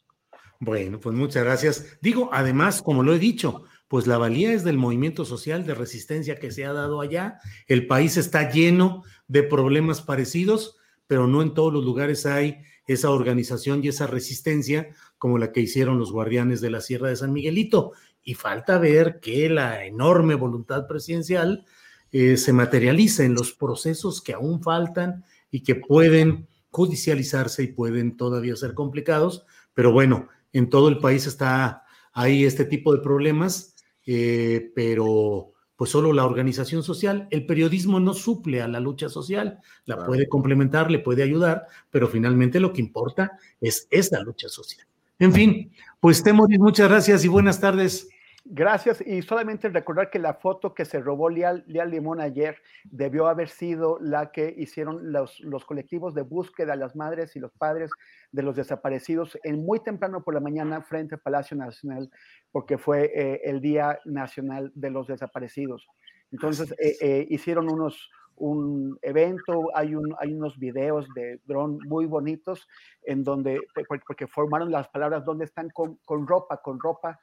Bueno, 0.58 0.98
pues 1.00 1.14
muchas 1.14 1.44
gracias. 1.44 1.98
Digo, 2.00 2.30
además, 2.32 2.82
como 2.82 3.02
lo 3.02 3.14
he 3.14 3.18
dicho, 3.18 3.64
pues 3.92 4.06
la 4.06 4.16
valía 4.16 4.54
es 4.54 4.64
del 4.64 4.78
movimiento 4.78 5.26
social 5.26 5.66
de 5.66 5.74
resistencia 5.74 6.36
que 6.36 6.50
se 6.50 6.64
ha 6.64 6.72
dado 6.72 7.02
allá. 7.02 7.40
El 7.66 7.86
país 7.86 8.16
está 8.16 8.50
lleno 8.50 9.02
de 9.28 9.42
problemas 9.42 10.00
parecidos, 10.00 10.78
pero 11.06 11.26
no 11.26 11.42
en 11.42 11.52
todos 11.52 11.74
los 11.74 11.84
lugares 11.84 12.24
hay 12.24 12.62
esa 12.86 13.10
organización 13.10 13.84
y 13.84 13.88
esa 13.88 14.06
resistencia 14.06 14.88
como 15.18 15.36
la 15.36 15.52
que 15.52 15.60
hicieron 15.60 15.98
los 15.98 16.10
guardianes 16.10 16.62
de 16.62 16.70
la 16.70 16.80
Sierra 16.80 17.10
de 17.10 17.16
San 17.16 17.34
Miguelito. 17.34 17.92
Y 18.22 18.32
falta 18.32 18.78
ver 18.78 19.20
que 19.20 19.50
la 19.50 19.84
enorme 19.84 20.36
voluntad 20.36 20.86
presidencial 20.86 21.66
eh, 22.12 22.38
se 22.38 22.54
materializa 22.54 23.24
en 23.24 23.34
los 23.34 23.52
procesos 23.52 24.22
que 24.22 24.32
aún 24.32 24.62
faltan 24.62 25.22
y 25.50 25.64
que 25.64 25.74
pueden 25.74 26.48
judicializarse 26.70 27.62
y 27.62 27.66
pueden 27.66 28.16
todavía 28.16 28.56
ser 28.56 28.72
complicados, 28.72 29.44
pero 29.74 29.92
bueno, 29.92 30.28
en 30.54 30.70
todo 30.70 30.88
el 30.88 30.96
país 30.96 31.26
está 31.26 31.82
ahí 32.14 32.44
este 32.44 32.64
tipo 32.64 32.94
de 32.94 33.02
problemas, 33.02 33.71
eh, 34.06 34.70
pero 34.74 35.52
pues 35.76 35.90
solo 35.90 36.12
la 36.12 36.24
organización 36.24 36.82
social, 36.82 37.26
el 37.30 37.44
periodismo 37.44 37.98
no 37.98 38.14
suple 38.14 38.62
a 38.62 38.68
la 38.68 38.78
lucha 38.78 39.08
social, 39.08 39.58
la 39.84 40.04
puede 40.04 40.28
complementar, 40.28 40.90
le 40.90 41.00
puede 41.00 41.24
ayudar, 41.24 41.66
pero 41.90 42.06
finalmente 42.06 42.60
lo 42.60 42.72
que 42.72 42.80
importa 42.80 43.32
es 43.60 43.88
esta 43.90 44.22
lucha 44.22 44.48
social. 44.48 44.86
En 45.18 45.32
fin, 45.32 45.72
pues 45.98 46.22
Temoris, 46.22 46.58
muchas 46.58 46.88
gracias 46.88 47.24
y 47.24 47.28
buenas 47.28 47.60
tardes. 47.60 48.08
Gracias. 48.44 49.00
Y 49.06 49.22
solamente 49.22 49.68
recordar 49.68 50.10
que 50.10 50.18
la 50.18 50.34
foto 50.34 50.74
que 50.74 50.84
se 50.84 51.00
robó 51.00 51.30
Leal, 51.30 51.64
Limón 51.66 52.20
ayer 52.20 52.56
debió 52.84 53.28
haber 53.28 53.48
sido 53.48 53.98
la 54.00 54.32
que 54.32 54.52
hicieron 54.56 55.12
los, 55.12 55.38
los, 55.40 55.64
colectivos 55.64 56.12
de 56.14 56.22
búsqueda, 56.22 56.74
las 56.74 56.96
madres 56.96 57.36
y 57.36 57.40
los 57.40 57.52
padres 57.52 57.90
de 58.32 58.42
los 58.42 58.56
desaparecidos, 58.56 59.38
en 59.44 59.64
muy 59.64 59.80
temprano 59.80 60.24
por 60.24 60.34
la 60.34 60.40
mañana 60.40 60.82
frente 60.82 61.14
al 61.14 61.20
Palacio 61.20 61.56
Nacional, 61.56 62.10
porque 62.50 62.78
fue 62.78 63.12
eh, 63.14 63.40
el 63.44 63.60
Día 63.60 64.00
Nacional 64.04 64.72
de 64.74 64.90
los 64.90 65.06
Desaparecidos. 65.06 65.86
Entonces, 66.32 66.72
eh, 66.72 66.96
eh, 67.00 67.26
hicieron 67.30 67.70
unos, 67.70 68.10
un 68.36 68.98
evento, 69.02 69.68
hay, 69.74 69.94
un, 69.94 70.16
hay 70.18 70.34
unos 70.34 70.58
videos 70.58 71.06
de 71.14 71.40
dron 71.44 71.78
muy 71.86 72.06
bonitos 72.06 72.66
en 73.04 73.22
donde, 73.22 73.60
porque 74.06 74.26
formaron 74.26 74.72
las 74.72 74.88
palabras, 74.88 75.24
donde 75.24 75.44
están 75.44 75.68
con, 75.70 75.96
con 76.04 76.26
ropa, 76.26 76.60
con 76.60 76.80
ropa 76.80 77.20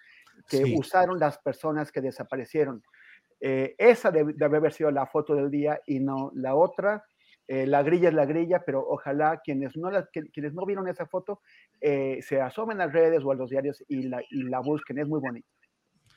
que 0.48 0.76
usaron 0.78 1.20
las 1.20 1.38
personas 1.38 1.92
que 1.92 2.02
desaparecieron. 2.02 2.84
Eh, 3.42 3.76
esa 3.78 4.12
debe, 4.12 4.34
haber 4.44 4.74
sido 4.74 4.92
la 4.92 5.06
foto 5.06 5.34
del 5.36 5.50
día 5.50 5.80
y 5.86 6.00
no 6.00 6.32
la 6.36 6.56
otra. 6.56 7.06
Eh, 7.48 7.66
la 7.66 7.82
grilla 7.82 8.10
es 8.10 8.14
la 8.14 8.26
grilla, 8.26 8.64
pero 8.66 8.86
ojalá 8.88 9.42
quienes 9.44 9.76
no, 9.76 9.90
la, 9.90 10.08
quienes 10.08 10.54
no 10.54 10.66
vieron 10.66 10.88
esa 10.88 11.08
foto 11.08 11.42
eh, 11.82 12.20
se 12.22 12.42
asomen 12.42 12.80
a 12.80 12.86
las 12.86 12.94
redes 12.94 13.24
o 13.24 13.32
a 13.32 13.36
los 13.36 13.50
diarios 13.50 13.84
y 13.88 14.04
la, 14.04 14.22
y 14.30 14.44
la 14.44 14.60
busquen, 14.60 15.00
es 15.00 15.08
muy 15.08 15.20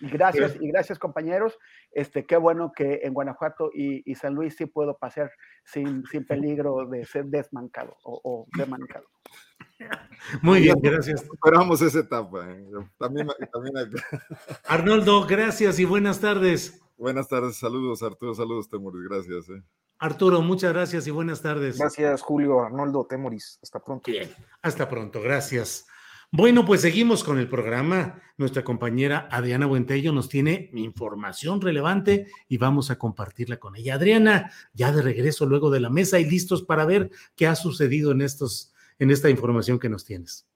bonita. 0.02 0.16
Gracias 0.16 0.56
y 0.60 0.68
gracias 0.68 0.98
compañeros. 0.98 1.58
Este, 1.92 2.24
qué 2.24 2.36
bueno 2.36 2.72
que 2.74 3.00
en 3.02 3.14
Guanajuato 3.14 3.70
y, 3.72 4.14
San 4.14 4.34
Luis 4.34 4.56
sí 4.56 4.66
puedo 4.66 4.96
pasar 4.98 5.30
sin, 5.64 6.04
sin 6.06 6.26
peligro 6.26 6.86
de 6.86 7.04
ser 7.04 7.26
desmancado 7.26 7.96
o, 8.04 8.20
o 8.22 8.46
desmancado. 8.56 9.06
Muy 10.42 10.60
bien, 10.60 10.76
gracias. 10.80 11.22
Esperamos 11.22 11.82
esa 11.82 12.00
etapa. 12.00 12.50
¿eh? 12.50 12.64
También, 12.98 13.28
Arnoldo, 14.66 15.26
gracias 15.26 15.78
y 15.78 15.84
buenas 15.84 16.20
tardes. 16.20 16.80
Buenas 16.96 17.26
tardes, 17.26 17.56
saludos 17.56 18.02
Arturo, 18.02 18.34
saludos 18.34 18.68
Temoris, 18.68 19.02
gracias. 19.08 19.48
¿eh? 19.48 19.62
Arturo, 19.98 20.40
muchas 20.40 20.72
gracias 20.72 21.06
y 21.06 21.10
buenas 21.10 21.42
tardes. 21.42 21.78
Gracias 21.78 22.22
Julio, 22.22 22.60
Arnoldo, 22.60 23.06
Temoris, 23.06 23.58
hasta 23.62 23.80
pronto. 23.80 24.10
Bien, 24.10 24.30
hasta 24.62 24.88
pronto, 24.88 25.20
gracias. 25.20 25.86
Bueno, 26.34 26.64
pues 26.64 26.80
seguimos 26.80 27.24
con 27.24 27.38
el 27.38 27.46
programa. 27.46 28.22
Nuestra 28.38 28.64
compañera 28.64 29.28
Adriana 29.30 29.66
Buentello 29.66 30.12
nos 30.12 30.30
tiene 30.30 30.70
información 30.72 31.60
relevante 31.60 32.26
y 32.48 32.56
vamos 32.56 32.90
a 32.90 32.98
compartirla 32.98 33.58
con 33.58 33.76
ella. 33.76 33.96
Adriana, 33.96 34.50
ya 34.72 34.92
de 34.92 35.02
regreso 35.02 35.44
luego 35.44 35.70
de 35.70 35.80
la 35.80 35.90
mesa 35.90 36.18
y 36.20 36.24
listos 36.24 36.62
para 36.62 36.86
ver 36.86 37.10
qué 37.36 37.46
ha 37.46 37.54
sucedido 37.54 38.12
en 38.12 38.22
estos 38.22 38.72
en 38.98 39.10
esta 39.10 39.28
información 39.28 39.78
que 39.78 39.90
nos 39.90 40.06
tienes. 40.06 40.46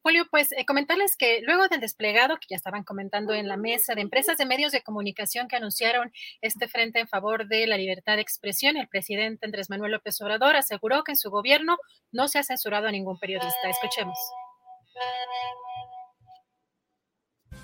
Julio, 0.00 0.26
pues 0.28 0.50
eh, 0.50 0.64
comentarles 0.66 1.16
que 1.16 1.40
luego 1.42 1.68
del 1.68 1.78
desplegado 1.78 2.38
que 2.38 2.48
ya 2.50 2.56
estaban 2.56 2.82
comentando 2.82 3.32
en 3.32 3.46
la 3.46 3.56
mesa 3.56 3.94
de 3.94 4.00
empresas 4.00 4.36
de 4.38 4.46
medios 4.46 4.72
de 4.72 4.82
comunicación 4.82 5.46
que 5.46 5.54
anunciaron 5.54 6.12
este 6.40 6.66
frente 6.66 6.98
en 6.98 7.06
favor 7.06 7.46
de 7.46 7.68
la 7.68 7.76
libertad 7.76 8.16
de 8.16 8.22
expresión, 8.22 8.76
el 8.76 8.88
presidente 8.88 9.46
Andrés 9.46 9.70
Manuel 9.70 9.92
López 9.92 10.20
Obrador 10.20 10.56
aseguró 10.56 11.04
que 11.04 11.12
en 11.12 11.16
su 11.16 11.30
gobierno 11.30 11.78
no 12.10 12.26
se 12.26 12.40
ha 12.40 12.42
censurado 12.42 12.88
a 12.88 12.90
ningún 12.90 13.20
periodista. 13.20 13.70
Escuchemos. 13.70 14.18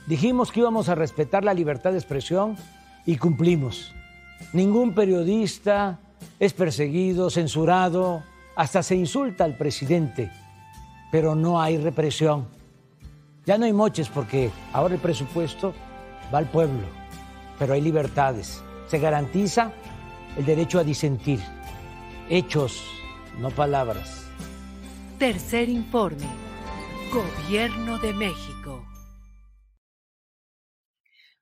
Dijimos 0.07 0.51
que 0.51 0.61
íbamos 0.61 0.89
a 0.89 0.95
respetar 0.95 1.45
la 1.45 1.53
libertad 1.53 1.93
de 1.93 1.99
expresión 1.99 2.57
y 3.05 3.17
cumplimos. 3.17 3.93
Ningún 4.55 4.95
periodista 4.95 5.99
es 6.41 6.55
perseguido, 6.55 7.29
censurado, 7.29 8.23
hasta 8.57 8.83
se 8.83 8.97
insulta 8.97 9.45
al 9.45 9.57
presidente, 9.57 10.31
pero 11.13 11.35
no 11.35 11.61
hay 11.61 11.77
represión. 11.77 12.49
Ya 13.45 13.59
no 13.59 13.67
hay 13.67 13.73
moches 13.73 14.09
porque 14.09 14.51
ahora 14.73 14.95
el 14.95 15.01
presupuesto 15.01 15.75
va 16.33 16.39
al 16.39 16.51
pueblo, 16.51 16.87
pero 17.59 17.75
hay 17.75 17.83
libertades. 17.83 18.65
Se 18.87 18.99
garantiza 18.99 19.73
el 20.39 20.47
derecho 20.47 20.79
a 20.79 20.85
disentir. 20.85 21.41
Hechos, 22.31 22.83
no 23.39 23.51
palabras. 23.51 24.27
Tercer 25.19 25.69
informe. 25.69 26.48
Gobierno 27.11 27.99
de 27.99 28.13
México. 28.13 28.87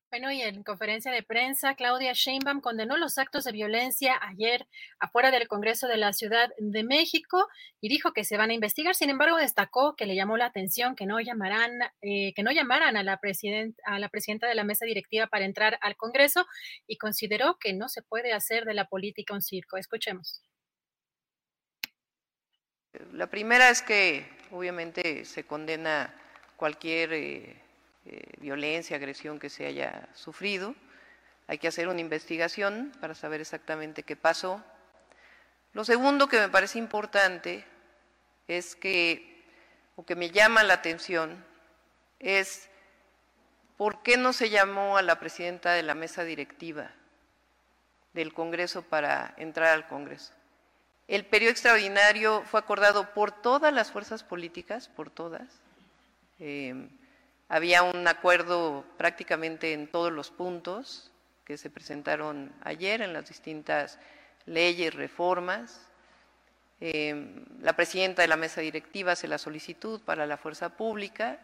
Bueno, 0.08 0.30
y 0.30 0.40
en 0.40 0.62
conferencia 0.62 1.10
de 1.10 1.24
prensa, 1.24 1.74
Claudia 1.74 2.12
Sheinbaum 2.12 2.60
condenó 2.60 2.96
los 2.96 3.18
actos 3.18 3.42
de 3.42 3.50
violencia 3.50 4.16
ayer 4.22 4.68
afuera 5.00 5.32
del 5.32 5.48
Congreso 5.48 5.88
de 5.88 5.96
la 5.96 6.12
Ciudad 6.12 6.50
de 6.58 6.84
México 6.84 7.48
y 7.80 7.88
dijo 7.88 8.12
que 8.12 8.22
se 8.22 8.36
van 8.36 8.50
a 8.50 8.54
investigar. 8.54 8.94
Sin 8.94 9.10
embargo, 9.10 9.38
destacó 9.38 9.96
que 9.96 10.06
le 10.06 10.14
llamó 10.14 10.36
la 10.36 10.46
atención 10.46 10.94
que 10.94 11.04
no 11.04 11.18
llamarán, 11.18 11.72
eh, 12.00 12.32
que 12.34 12.44
no 12.44 12.52
llamaran 12.52 12.96
a 12.96 13.02
la, 13.02 13.18
a 13.86 13.98
la 13.98 14.08
presidenta 14.08 14.46
de 14.46 14.54
la 14.54 14.64
mesa 14.64 14.86
directiva 14.86 15.26
para 15.26 15.44
entrar 15.44 15.78
al 15.82 15.96
Congreso 15.96 16.46
y 16.86 16.96
consideró 16.96 17.58
que 17.58 17.72
no 17.72 17.88
se 17.88 18.02
puede 18.02 18.32
hacer 18.32 18.66
de 18.66 18.74
la 18.74 18.84
política 18.84 19.34
un 19.34 19.42
circo. 19.42 19.76
Escuchemos. 19.76 20.44
La 23.12 23.26
primera 23.26 23.70
es 23.70 23.82
que 23.82 24.28
obviamente 24.50 25.24
se 25.24 25.44
condena 25.44 26.14
cualquier 26.56 27.12
eh, 27.12 27.56
eh, 28.06 28.22
violencia, 28.38 28.96
agresión 28.96 29.38
que 29.38 29.50
se 29.50 29.66
haya 29.66 30.08
sufrido. 30.14 30.74
Hay 31.48 31.58
que 31.58 31.68
hacer 31.68 31.88
una 31.88 32.00
investigación 32.00 32.92
para 33.00 33.14
saber 33.14 33.40
exactamente 33.40 34.02
qué 34.02 34.16
pasó. 34.16 34.62
Lo 35.72 35.84
segundo 35.84 36.28
que 36.28 36.40
me 36.40 36.48
parece 36.48 36.78
importante 36.78 37.64
es 38.48 38.74
que, 38.76 39.44
o 39.96 40.04
que 40.04 40.16
me 40.16 40.30
llama 40.30 40.62
la 40.62 40.74
atención, 40.74 41.44
es 42.18 42.68
por 43.76 44.02
qué 44.02 44.16
no 44.16 44.32
se 44.32 44.50
llamó 44.50 44.96
a 44.96 45.02
la 45.02 45.20
presidenta 45.20 45.72
de 45.72 45.82
la 45.82 45.94
mesa 45.94 46.24
directiva 46.24 46.90
del 48.14 48.32
Congreso 48.32 48.82
para 48.82 49.34
entrar 49.36 49.68
al 49.68 49.86
Congreso. 49.86 50.32
El 51.08 51.24
periodo 51.24 51.52
extraordinario 51.52 52.42
fue 52.42 52.58
acordado 52.58 53.14
por 53.14 53.30
todas 53.30 53.72
las 53.72 53.92
fuerzas 53.92 54.24
políticas, 54.24 54.88
por 54.88 55.10
todas. 55.10 55.48
Eh, 56.40 56.88
había 57.48 57.84
un 57.84 58.08
acuerdo 58.08 58.84
prácticamente 58.96 59.72
en 59.72 59.86
todos 59.86 60.12
los 60.12 60.30
puntos 60.30 61.12
que 61.44 61.56
se 61.56 61.70
presentaron 61.70 62.52
ayer 62.64 63.02
en 63.02 63.12
las 63.12 63.28
distintas 63.28 64.00
leyes, 64.46 64.94
reformas. 64.94 65.86
Em, 66.80 67.44
la 67.60 67.74
presidenta 67.74 68.22
de 68.22 68.28
la 68.28 68.36
mesa 68.36 68.60
directiva 68.60 69.12
hace 69.12 69.28
la 69.28 69.38
solicitud 69.38 70.00
para 70.00 70.26
la 70.26 70.36
fuerza 70.36 70.76
pública 70.76 71.38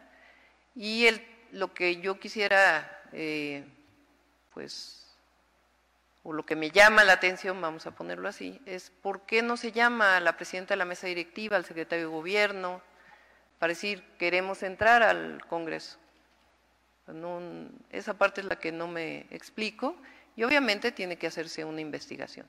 y 0.75 1.07
lo 1.51 1.73
que 1.73 2.01
yo 2.01 2.19
quisiera, 2.19 3.01
eh, 3.13 3.63
pues, 4.53 5.02
o 6.23 6.31
lo 6.31 6.45
que 6.45 6.55
me 6.55 6.71
llama 6.71 7.03
la 7.03 7.13
atención, 7.13 7.61
vamos 7.61 7.85
a 7.85 7.91
ponerlo 7.91 8.29
así, 8.29 8.59
es 8.65 8.91
por 9.01 9.21
qué 9.25 9.41
no 9.41 9.57
se 9.57 9.71
llama 9.71 10.17
a 10.17 10.19
la 10.21 10.37
presidenta 10.37 10.73
de 10.73 10.77
la 10.77 10.85
mesa 10.85 11.07
directiva, 11.07 11.57
al 11.57 11.65
secretario 11.65 12.05
de 12.05 12.11
gobierno, 12.11 12.81
para 13.59 13.71
decir, 13.71 14.03
queremos 14.17 14.63
entrar 14.63 15.03
al 15.03 15.45
Congreso. 15.47 15.97
esa 17.89 18.13
parte 18.17 18.41
es 18.41 18.47
la 18.47 18.57
que 18.57 18.71
no 18.71 18.87
me 18.87 19.27
explico 19.31 19.95
y 20.35 20.43
obviamente 20.43 20.91
tiene 20.91 21.17
que 21.17 21.27
hacerse 21.27 21.65
una 21.65 21.81
investigación. 21.81 22.47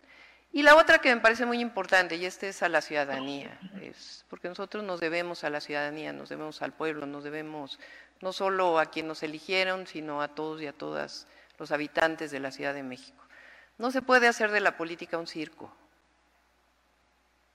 Y 0.52 0.62
la 0.62 0.76
otra 0.76 0.98
que 0.98 1.12
me 1.12 1.20
parece 1.20 1.46
muy 1.46 1.60
importante, 1.60 2.14
y 2.14 2.26
esta 2.26 2.46
es 2.46 2.62
a 2.62 2.68
la 2.68 2.80
ciudadanía, 2.80 3.58
es 3.82 4.24
porque 4.30 4.48
nosotros 4.48 4.84
nos 4.84 5.00
debemos 5.00 5.42
a 5.42 5.50
la 5.50 5.60
ciudadanía, 5.60 6.12
nos 6.12 6.28
debemos 6.28 6.62
al 6.62 6.72
pueblo, 6.72 7.06
nos 7.06 7.24
debemos 7.24 7.80
no 8.20 8.32
solo 8.32 8.78
a 8.78 8.86
quienes 8.86 9.08
nos 9.08 9.22
eligieron, 9.24 9.88
sino 9.88 10.22
a 10.22 10.28
todos 10.28 10.62
y 10.62 10.68
a 10.68 10.72
todas 10.72 11.26
los 11.58 11.72
habitantes 11.72 12.30
de 12.30 12.38
la 12.38 12.52
Ciudad 12.52 12.72
de 12.72 12.84
México. 12.84 13.23
No 13.78 13.90
se 13.90 14.02
puede 14.02 14.28
hacer 14.28 14.50
de 14.50 14.60
la 14.60 14.76
política 14.76 15.18
un 15.18 15.26
circo. 15.26 15.74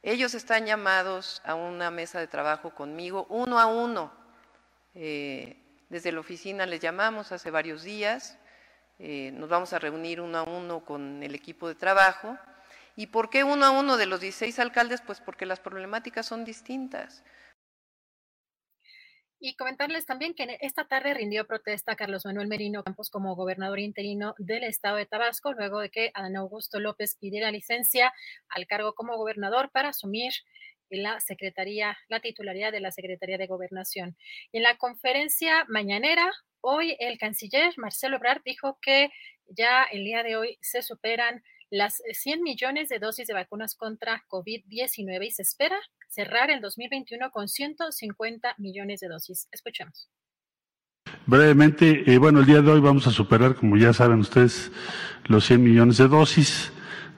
Ellos 0.01 0.33
están 0.33 0.65
llamados 0.65 1.41
a 1.45 1.56
una 1.56 1.91
mesa 1.91 2.19
de 2.19 2.27
trabajo 2.27 2.73
conmigo, 2.73 3.25
uno 3.30 3.59
a 3.59 3.65
uno. 3.65 4.11
Eh, 4.95 5.57
desde 5.89 6.11
la 6.11 6.19
oficina 6.19 6.65
les 6.65 6.80
llamamos 6.80 7.31
hace 7.31 7.51
varios 7.51 7.83
días, 7.83 8.38
eh, 8.99 9.31
nos 9.33 9.49
vamos 9.49 9.73
a 9.73 9.80
reunir 9.80 10.22
uno 10.22 10.38
a 10.38 10.43
uno 10.43 10.85
con 10.85 11.23
el 11.23 11.35
equipo 11.35 11.67
de 11.67 11.75
trabajo 11.75 12.38
¿Y 12.99 13.07
por 13.07 13.30
qué 13.30 13.45
uno 13.45 13.65
a 13.65 13.69
uno 13.69 13.95
de 13.95 14.07
los 14.07 14.19
16 14.19 14.59
alcaldes? 14.59 14.99
Pues 14.99 15.22
porque 15.22 15.45
las 15.45 15.61
problemáticas 15.61 16.25
son 16.25 16.43
distintas. 16.43 17.23
Y 19.41 19.55
comentarles 19.55 20.05
también 20.05 20.33
que 20.33 20.57
esta 20.59 20.85
tarde 20.85 21.13
rindió 21.13 21.47
protesta 21.47 21.95
Carlos 21.95 22.25
Manuel 22.25 22.49
Merino 22.49 22.83
Campos 22.83 23.09
como 23.09 23.37
gobernador 23.37 23.79
interino 23.79 24.35
del 24.37 24.65
estado 24.65 24.97
de 24.97 25.05
Tabasco, 25.05 25.53
luego 25.53 25.79
de 25.79 25.89
que 25.89 26.11
Adán 26.13 26.35
Augusto 26.35 26.81
López 26.81 27.15
pidiera 27.15 27.49
licencia 27.49 28.11
al 28.49 28.67
cargo 28.67 28.93
como 28.95 29.15
gobernador 29.15 29.71
para 29.71 29.89
asumir 29.89 30.33
la 30.89 31.21
secretaría, 31.21 31.97
la 32.09 32.19
titularidad 32.19 32.73
de 32.73 32.81
la 32.81 32.91
Secretaría 32.91 33.37
de 33.37 33.47
Gobernación. 33.47 34.17
en 34.51 34.63
la 34.63 34.75
conferencia 34.77 35.63
mañanera, 35.69 36.29
hoy 36.59 36.97
el 36.99 37.17
canciller 37.17 37.73
Marcelo 37.77 38.17
Ebrard 38.17 38.41
dijo 38.43 38.77
que 38.81 39.09
ya 39.47 39.83
el 39.83 40.03
día 40.03 40.21
de 40.23 40.35
hoy 40.35 40.57
se 40.61 40.81
superan 40.81 41.43
las 41.69 42.01
100 42.11 42.41
millones 42.41 42.89
de 42.89 42.99
dosis 42.99 43.27
de 43.27 43.33
vacunas 43.33 43.75
contra 43.75 44.23
COVID-19 44.30 45.27
y 45.27 45.31
se 45.31 45.43
espera 45.43 45.77
cerrar 46.07 46.49
el 46.49 46.61
2021 46.61 47.30
con 47.31 47.48
150 47.48 48.56
millones 48.57 48.99
de 48.99 49.07
dosis. 49.07 49.48
Escuchemos. 49.51 50.09
Brevemente, 51.25 52.11
eh, 52.11 52.17
bueno, 52.17 52.39
el 52.39 52.45
día 52.45 52.61
de 52.61 52.72
hoy 52.72 52.80
vamos 52.80 53.07
a 53.07 53.11
superar, 53.11 53.56
como 53.56 53.77
ya 53.77 53.93
saben 53.93 54.19
ustedes, 54.19 54.72
los 55.25 55.45
100 55.45 55.64
millones 55.64 55.98
de 55.98 56.07
dosis. 56.07 56.72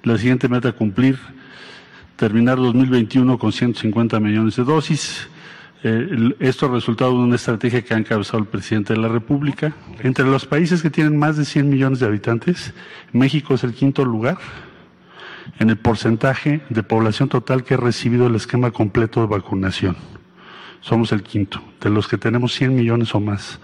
La 0.03 0.17
siguiente 0.17 0.49
meta 0.49 0.71
cumplir, 0.71 1.17
terminar 2.17 2.57
2021 2.57 3.37
con 3.37 3.51
150 3.51 4.19
millones 4.19 4.55
de 4.55 4.63
dosis. 4.63 5.27
Esto 5.83 6.67
es 6.67 6.71
resultado 6.71 7.11
de 7.11 7.23
una 7.23 7.35
estrategia 7.37 7.81
que 7.81 7.95
ha 7.95 7.97
encabezado 7.97 8.37
el 8.37 8.45
presidente 8.45 8.93
de 8.93 8.99
la 8.99 9.07
República. 9.07 9.73
Entre 10.03 10.25
los 10.25 10.45
países 10.45 10.83
que 10.83 10.91
tienen 10.91 11.17
más 11.17 11.37
de 11.37 11.45
100 11.45 11.67
millones 11.67 11.99
de 11.99 12.05
habitantes, 12.05 12.73
México 13.13 13.55
es 13.55 13.63
el 13.63 13.73
quinto 13.73 14.05
lugar 14.05 14.37
en 15.57 15.71
el 15.71 15.77
porcentaje 15.77 16.61
de 16.69 16.83
población 16.83 17.29
total 17.29 17.63
que 17.63 17.73
ha 17.73 17.77
recibido 17.77 18.27
el 18.27 18.35
esquema 18.35 18.69
completo 18.69 19.21
de 19.21 19.27
vacunación. 19.27 19.95
Somos 20.81 21.11
el 21.13 21.23
quinto, 21.23 21.59
de 21.81 21.89
los 21.89 22.07
que 22.07 22.19
tenemos 22.19 22.53
100 22.53 22.75
millones 22.75 23.15
o 23.15 23.19
más 23.19 23.59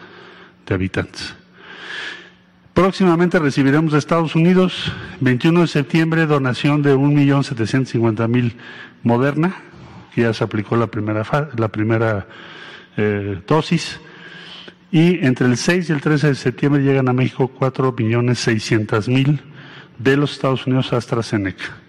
de 0.65 0.73
habitantes. 0.73 1.35
Próximamente 2.73 3.37
recibiremos 3.37 3.91
de 3.91 3.99
Estados 3.99 4.35
Unidos, 4.35 4.91
21 5.21 5.61
de 5.61 5.67
septiembre, 5.67 6.25
donación 6.25 6.81
de 6.81 6.95
1.750.000 6.95 8.53
Moderna, 9.03 9.55
ya 10.21 10.33
se 10.33 10.43
aplicó 10.43 10.75
la 10.75 10.87
primera, 10.87 11.23
la 11.57 11.67
primera 11.67 12.27
eh, 12.97 13.41
dosis. 13.45 13.99
Y 14.91 15.25
entre 15.25 15.47
el 15.47 15.57
6 15.57 15.89
y 15.89 15.93
el 15.93 16.01
13 16.01 16.27
de 16.27 16.35
septiembre 16.35 16.81
llegan 16.81 17.09
a 17.09 17.13
México 17.13 17.47
4 17.47 17.91
millones 17.91 18.39
600 18.39 19.07
mil 19.09 19.41
de 19.97 20.15
los 20.15 20.33
Estados 20.33 20.65
Unidos 20.65 20.93
AstraZeneca. 20.93 21.81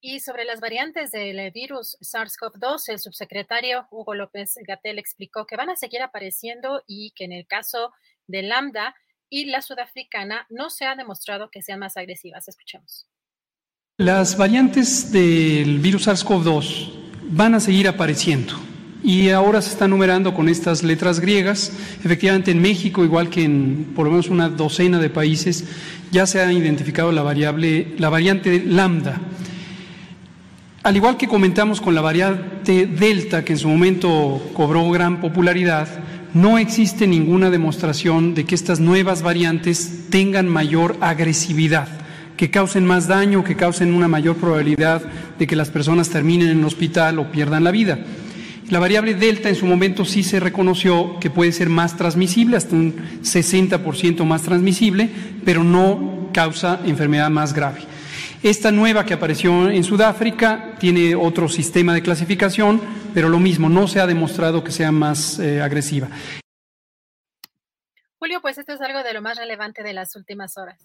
Y 0.00 0.20
sobre 0.20 0.44
las 0.44 0.60
variantes 0.60 1.10
del 1.12 1.50
virus 1.50 1.96
SARS-CoV-2, 2.02 2.90
el 2.90 2.98
subsecretario 2.98 3.86
Hugo 3.90 4.14
López 4.14 4.54
Gatel 4.66 4.98
explicó 4.98 5.46
que 5.46 5.56
van 5.56 5.70
a 5.70 5.76
seguir 5.76 6.02
apareciendo 6.02 6.82
y 6.86 7.12
que 7.16 7.24
en 7.24 7.32
el 7.32 7.46
caso 7.46 7.90
de 8.26 8.42
Lambda 8.42 8.94
y 9.30 9.46
la 9.46 9.62
sudafricana 9.62 10.46
no 10.50 10.68
se 10.68 10.84
ha 10.84 10.94
demostrado 10.94 11.50
que 11.50 11.62
sean 11.62 11.78
más 11.78 11.96
agresivas. 11.96 12.46
Escuchemos. 12.46 13.08
Las 13.98 14.36
variantes 14.36 15.12
del 15.12 15.78
virus 15.78 16.08
SARS-CoV-2 16.08 16.90
van 17.30 17.54
a 17.54 17.60
seguir 17.60 17.86
apareciendo 17.86 18.54
y 19.04 19.28
ahora 19.28 19.62
se 19.62 19.70
están 19.70 19.90
numerando 19.90 20.34
con 20.34 20.48
estas 20.48 20.82
letras 20.82 21.20
griegas. 21.20 21.70
Efectivamente, 22.02 22.50
en 22.50 22.60
México, 22.60 23.04
igual 23.04 23.30
que 23.30 23.44
en 23.44 23.92
por 23.94 24.06
lo 24.06 24.10
menos 24.10 24.30
una 24.30 24.48
docena 24.48 24.98
de 24.98 25.10
países, 25.10 25.66
ya 26.10 26.26
se 26.26 26.40
ha 26.40 26.52
identificado 26.52 27.12
la, 27.12 27.22
variable, 27.22 27.94
la 27.96 28.08
variante 28.08 28.64
lambda. 28.66 29.20
Al 30.82 30.96
igual 30.96 31.16
que 31.16 31.28
comentamos 31.28 31.80
con 31.80 31.94
la 31.94 32.00
variante 32.00 32.88
delta, 32.88 33.44
que 33.44 33.52
en 33.52 33.60
su 33.60 33.68
momento 33.68 34.50
cobró 34.54 34.90
gran 34.90 35.20
popularidad, 35.20 35.86
no 36.34 36.58
existe 36.58 37.06
ninguna 37.06 37.48
demostración 37.48 38.34
de 38.34 38.44
que 38.44 38.56
estas 38.56 38.80
nuevas 38.80 39.22
variantes 39.22 40.10
tengan 40.10 40.48
mayor 40.48 40.96
agresividad 41.00 42.03
que 42.36 42.50
causen 42.50 42.84
más 42.84 43.06
daño, 43.06 43.44
que 43.44 43.56
causen 43.56 43.94
una 43.94 44.08
mayor 44.08 44.36
probabilidad 44.36 45.02
de 45.38 45.46
que 45.46 45.56
las 45.56 45.70
personas 45.70 46.10
terminen 46.10 46.50
en 46.50 46.58
el 46.58 46.64
hospital 46.64 47.18
o 47.18 47.30
pierdan 47.30 47.64
la 47.64 47.70
vida. 47.70 47.98
La 48.70 48.78
variable 48.78 49.14
delta 49.14 49.50
en 49.50 49.54
su 49.54 49.66
momento 49.66 50.04
sí 50.04 50.22
se 50.22 50.40
reconoció 50.40 51.18
que 51.20 51.30
puede 51.30 51.52
ser 51.52 51.68
más 51.68 51.96
transmisible, 51.96 52.56
hasta 52.56 52.74
un 52.74 52.94
60% 53.22 54.24
más 54.24 54.42
transmisible, 54.42 55.10
pero 55.44 55.62
no 55.62 56.30
causa 56.32 56.80
enfermedad 56.84 57.30
más 57.30 57.52
grave. 57.52 57.82
Esta 58.42 58.70
nueva 58.70 59.04
que 59.04 59.14
apareció 59.14 59.70
en 59.70 59.84
Sudáfrica 59.84 60.76
tiene 60.78 61.14
otro 61.14 61.48
sistema 61.48 61.94
de 61.94 62.02
clasificación, 62.02 62.80
pero 63.14 63.28
lo 63.28 63.38
mismo, 63.38 63.68
no 63.68 63.86
se 63.86 64.00
ha 64.00 64.06
demostrado 64.06 64.64
que 64.64 64.72
sea 64.72 64.92
más 64.92 65.38
eh, 65.38 65.62
agresiva. 65.62 66.08
Julio, 68.18 68.40
pues 68.40 68.58
esto 68.58 68.72
es 68.72 68.80
algo 68.80 69.02
de 69.02 69.12
lo 69.12 69.22
más 69.22 69.36
relevante 69.36 69.82
de 69.82 69.92
las 69.92 70.16
últimas 70.16 70.56
horas. 70.56 70.78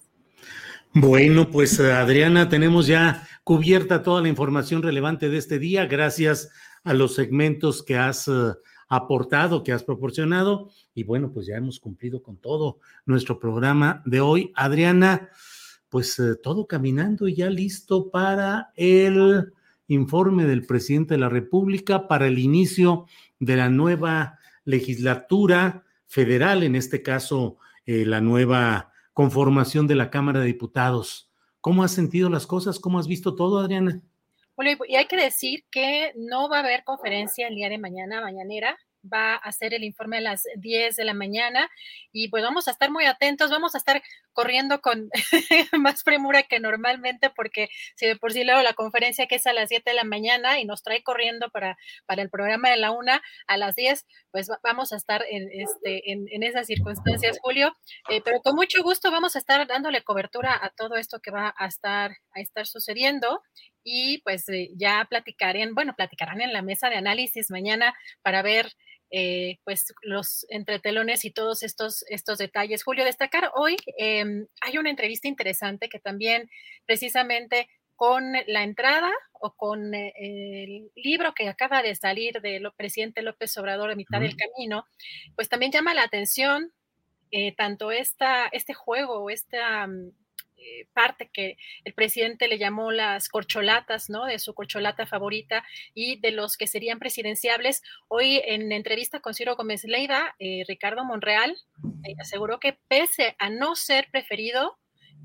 Bueno, 0.92 1.50
pues 1.50 1.78
Adriana, 1.78 2.48
tenemos 2.48 2.88
ya 2.88 3.28
cubierta 3.44 4.02
toda 4.02 4.22
la 4.22 4.28
información 4.28 4.82
relevante 4.82 5.28
de 5.28 5.38
este 5.38 5.60
día, 5.60 5.86
gracias 5.86 6.50
a 6.82 6.94
los 6.94 7.14
segmentos 7.14 7.84
que 7.84 7.96
has 7.96 8.26
eh, 8.26 8.54
aportado, 8.88 9.62
que 9.62 9.72
has 9.72 9.84
proporcionado. 9.84 10.68
Y 10.92 11.04
bueno, 11.04 11.30
pues 11.32 11.46
ya 11.46 11.56
hemos 11.56 11.78
cumplido 11.78 12.24
con 12.24 12.38
todo 12.38 12.80
nuestro 13.06 13.38
programa 13.38 14.02
de 14.04 14.20
hoy. 14.20 14.52
Adriana, 14.56 15.28
pues 15.88 16.18
eh, 16.18 16.34
todo 16.42 16.66
caminando 16.66 17.28
y 17.28 17.36
ya 17.36 17.50
listo 17.50 18.10
para 18.10 18.72
el 18.74 19.52
informe 19.86 20.44
del 20.44 20.66
presidente 20.66 21.14
de 21.14 21.20
la 21.20 21.28
República, 21.28 22.08
para 22.08 22.26
el 22.26 22.40
inicio 22.40 23.06
de 23.38 23.56
la 23.56 23.68
nueva 23.68 24.40
legislatura 24.64 25.84
federal, 26.08 26.64
en 26.64 26.74
este 26.74 27.00
caso 27.00 27.58
eh, 27.86 28.04
la 28.04 28.20
nueva 28.20 28.89
conformación 29.20 29.86
de 29.86 29.96
la 29.96 30.08
Cámara 30.08 30.40
de 30.40 30.46
Diputados. 30.46 31.30
¿Cómo 31.60 31.84
has 31.84 31.92
sentido 31.92 32.30
las 32.30 32.46
cosas? 32.46 32.80
¿Cómo 32.80 32.98
has 32.98 33.06
visto 33.06 33.34
todo, 33.34 33.58
Adriana? 33.58 34.00
Y 34.88 34.96
hay 34.96 35.04
que 35.08 35.16
decir 35.18 35.62
que 35.70 36.14
no 36.16 36.48
va 36.48 36.56
a 36.56 36.60
haber 36.60 36.84
conferencia 36.84 37.46
el 37.46 37.54
día 37.54 37.68
de 37.68 37.76
mañana, 37.76 38.22
mañanera 38.22 38.78
va 39.02 39.34
a 39.34 39.36
hacer 39.36 39.74
el 39.74 39.84
informe 39.84 40.18
a 40.18 40.20
las 40.20 40.44
10 40.56 40.96
de 40.96 41.04
la 41.04 41.14
mañana 41.14 41.70
y 42.12 42.28
pues 42.28 42.42
vamos 42.42 42.68
a 42.68 42.70
estar 42.70 42.90
muy 42.90 43.04
atentos, 43.06 43.50
vamos 43.50 43.74
a 43.74 43.78
estar 43.78 44.02
corriendo 44.32 44.80
con 44.80 45.10
más 45.78 46.02
premura 46.02 46.42
que 46.44 46.60
normalmente 46.60 47.30
porque 47.30 47.68
si 47.96 48.06
de 48.06 48.16
por 48.16 48.32
sí 48.32 48.44
luego 48.44 48.62
la 48.62 48.74
conferencia 48.74 49.26
que 49.26 49.36
es 49.36 49.46
a 49.46 49.52
las 49.52 49.68
7 49.68 49.90
de 49.90 49.96
la 49.96 50.04
mañana 50.04 50.60
y 50.60 50.64
nos 50.64 50.82
trae 50.82 51.02
corriendo 51.02 51.50
para, 51.50 51.76
para 52.06 52.22
el 52.22 52.30
programa 52.30 52.70
de 52.70 52.76
la 52.76 52.90
una 52.90 53.22
a 53.46 53.56
las 53.56 53.76
10, 53.76 54.06
pues 54.30 54.48
vamos 54.62 54.92
a 54.92 54.96
estar 54.96 55.24
en, 55.28 55.48
este, 55.52 56.12
en, 56.12 56.42
esas 56.42 56.66
circunstancias, 56.66 57.38
Julio, 57.42 57.76
eh, 58.08 58.20
pero 58.24 58.40
con 58.40 58.54
mucho 58.54 58.82
gusto 58.82 59.10
vamos 59.10 59.36
a 59.36 59.38
estar 59.38 59.66
dándole 59.66 60.02
cobertura 60.02 60.58
a 60.60 60.70
todo 60.70 60.96
esto 60.96 61.20
que 61.20 61.30
va 61.30 61.54
a 61.56 61.66
estar, 61.66 62.12
a 62.34 62.40
estar 62.40 62.66
sucediendo 62.66 63.42
y 63.92 64.18
pues 64.18 64.48
eh, 64.48 64.70
ya 64.76 65.04
platicarán, 65.10 65.74
bueno, 65.74 65.94
platicarán 65.96 66.40
en 66.40 66.52
la 66.52 66.62
mesa 66.62 66.88
de 66.88 66.94
análisis 66.94 67.50
mañana 67.50 67.92
para 68.22 68.40
ver 68.40 68.72
eh, 69.10 69.58
pues 69.64 69.92
los 70.02 70.46
entretelones 70.48 71.24
y 71.24 71.32
todos 71.32 71.64
estos, 71.64 72.04
estos 72.08 72.38
detalles. 72.38 72.84
Julio, 72.84 73.04
destacar 73.04 73.50
hoy 73.56 73.76
em, 73.98 74.46
hay 74.60 74.78
una 74.78 74.90
entrevista 74.90 75.26
interesante 75.26 75.88
que 75.88 75.98
también 75.98 76.48
precisamente 76.86 77.68
con 77.96 78.32
la 78.46 78.62
entrada 78.62 79.10
o 79.32 79.54
con 79.56 79.92
eh, 79.92 80.12
el 80.14 80.92
libro 80.94 81.34
que 81.34 81.48
acaba 81.48 81.82
de 81.82 81.96
salir 81.96 82.40
del 82.40 82.70
presidente 82.76 83.22
López 83.22 83.56
Obrador 83.58 83.90
a 83.90 83.96
mitad 83.96 84.20
del 84.20 84.36
camino, 84.36 84.84
pues 85.34 85.48
también 85.48 85.72
llama 85.72 85.94
la 85.94 86.04
atención 86.04 86.72
tanto 87.56 87.92
esta, 87.92 88.48
este 88.48 88.74
juego, 88.74 89.30
esta, 89.30 89.86
parte 90.92 91.30
que 91.32 91.56
el 91.84 91.94
presidente 91.94 92.48
le 92.48 92.58
llamó 92.58 92.90
las 92.92 93.28
corcholatas, 93.28 94.10
¿no? 94.10 94.24
De 94.24 94.38
su 94.38 94.54
corcholata 94.54 95.06
favorita 95.06 95.64
y 95.94 96.20
de 96.20 96.30
los 96.30 96.56
que 96.56 96.66
serían 96.66 96.98
presidenciables. 96.98 97.82
Hoy 98.08 98.40
en 98.44 98.72
entrevista 98.72 99.20
con 99.20 99.34
Ciro 99.34 99.56
Gómez 99.56 99.84
Leida, 99.84 100.34
eh, 100.38 100.64
Ricardo 100.66 101.04
Monreal 101.04 101.56
eh, 102.04 102.14
aseguró 102.20 102.60
que 102.60 102.78
pese 102.88 103.36
a 103.38 103.50
no 103.50 103.76
ser 103.76 104.08
preferido 104.10 104.78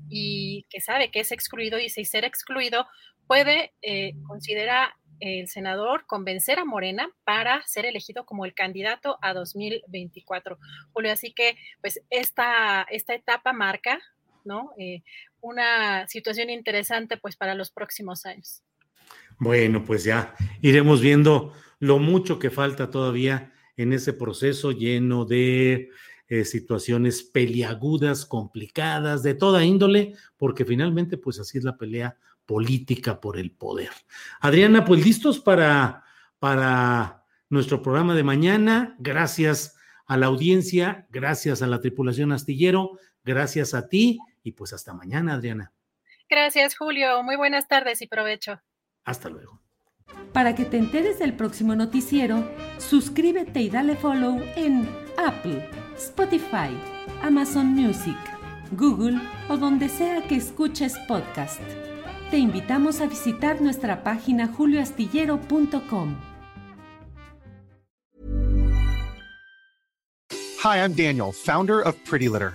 y 0.08 0.66
que 0.70 0.80
sabe 0.80 1.10
que 1.10 1.20
es 1.20 1.32
excluido 1.32 1.78
y 1.78 1.88
si 1.88 2.04
ser 2.04 2.24
excluido, 2.24 2.86
puede, 3.26 3.72
eh, 3.82 4.12
considera 4.26 4.96
el 5.18 5.48
senador 5.48 6.04
convencer 6.06 6.58
a 6.58 6.66
Morena 6.66 7.08
para 7.24 7.62
ser 7.66 7.86
elegido 7.86 8.26
como 8.26 8.44
el 8.44 8.54
candidato 8.54 9.18
a 9.22 9.32
2024. 9.32 10.58
Julio, 10.92 11.10
así 11.10 11.32
que 11.32 11.56
pues 11.80 12.02
esta, 12.10 12.86
esta 12.90 13.14
etapa 13.14 13.54
marca 13.54 13.98
¿no? 14.46 14.72
Eh, 14.78 15.02
una 15.40 16.06
situación 16.08 16.50
interesante 16.50 17.16
pues 17.16 17.36
para 17.36 17.54
los 17.54 17.70
próximos 17.70 18.26
años. 18.26 18.62
Bueno, 19.38 19.84
pues 19.84 20.04
ya 20.04 20.34
iremos 20.62 21.00
viendo 21.00 21.52
lo 21.78 21.98
mucho 21.98 22.38
que 22.38 22.50
falta 22.50 22.90
todavía 22.90 23.52
en 23.76 23.92
ese 23.92 24.12
proceso 24.12 24.72
lleno 24.72 25.24
de 25.24 25.90
eh, 26.28 26.44
situaciones 26.44 27.22
peliagudas, 27.22 28.24
complicadas, 28.24 29.22
de 29.22 29.34
toda 29.34 29.64
índole, 29.64 30.14
porque 30.36 30.64
finalmente 30.64 31.18
pues 31.18 31.38
así 31.38 31.58
es 31.58 31.64
la 31.64 31.76
pelea 31.76 32.16
política 32.46 33.20
por 33.20 33.38
el 33.38 33.50
poder. 33.50 33.90
Adriana, 34.40 34.84
pues 34.84 35.04
listos 35.04 35.38
para, 35.38 36.04
para 36.38 37.24
nuestro 37.50 37.82
programa 37.82 38.14
de 38.14 38.22
mañana. 38.22 38.96
Gracias 38.98 39.76
a 40.06 40.16
la 40.16 40.26
audiencia, 40.26 41.06
gracias 41.10 41.62
a 41.62 41.66
la 41.66 41.80
tripulación 41.80 42.32
astillero, 42.32 42.98
gracias 43.24 43.74
a 43.74 43.88
ti 43.88 44.18
y 44.46 44.52
pues 44.52 44.72
hasta 44.72 44.94
mañana, 44.94 45.34
Adriana. 45.34 45.72
Gracias, 46.28 46.76
Julio. 46.76 47.22
Muy 47.22 47.36
buenas 47.36 47.66
tardes 47.66 48.00
y 48.00 48.06
provecho. 48.06 48.60
Hasta 49.04 49.28
luego. 49.28 49.60
Para 50.32 50.54
que 50.54 50.64
te 50.64 50.78
enteres 50.78 51.18
del 51.18 51.34
próximo 51.34 51.74
noticiero, 51.74 52.48
suscríbete 52.78 53.60
y 53.60 53.70
dale 53.70 53.96
follow 53.96 54.40
en 54.54 54.88
Apple, 55.18 55.68
Spotify, 55.96 56.70
Amazon 57.22 57.66
Music, 57.66 58.16
Google 58.72 59.20
o 59.48 59.56
donde 59.56 59.88
sea 59.88 60.22
que 60.28 60.36
escuches 60.36 60.96
podcast. 61.08 61.60
Te 62.30 62.38
invitamos 62.38 63.00
a 63.00 63.06
visitar 63.06 63.60
nuestra 63.60 64.04
página 64.04 64.46
julioastillero.com. 64.46 66.16
Hi, 70.62 70.78
I'm 70.78 70.94
Daniel, 70.94 71.32
founder 71.32 71.80
of 71.80 71.96
Pretty 72.04 72.28
Litter. 72.28 72.54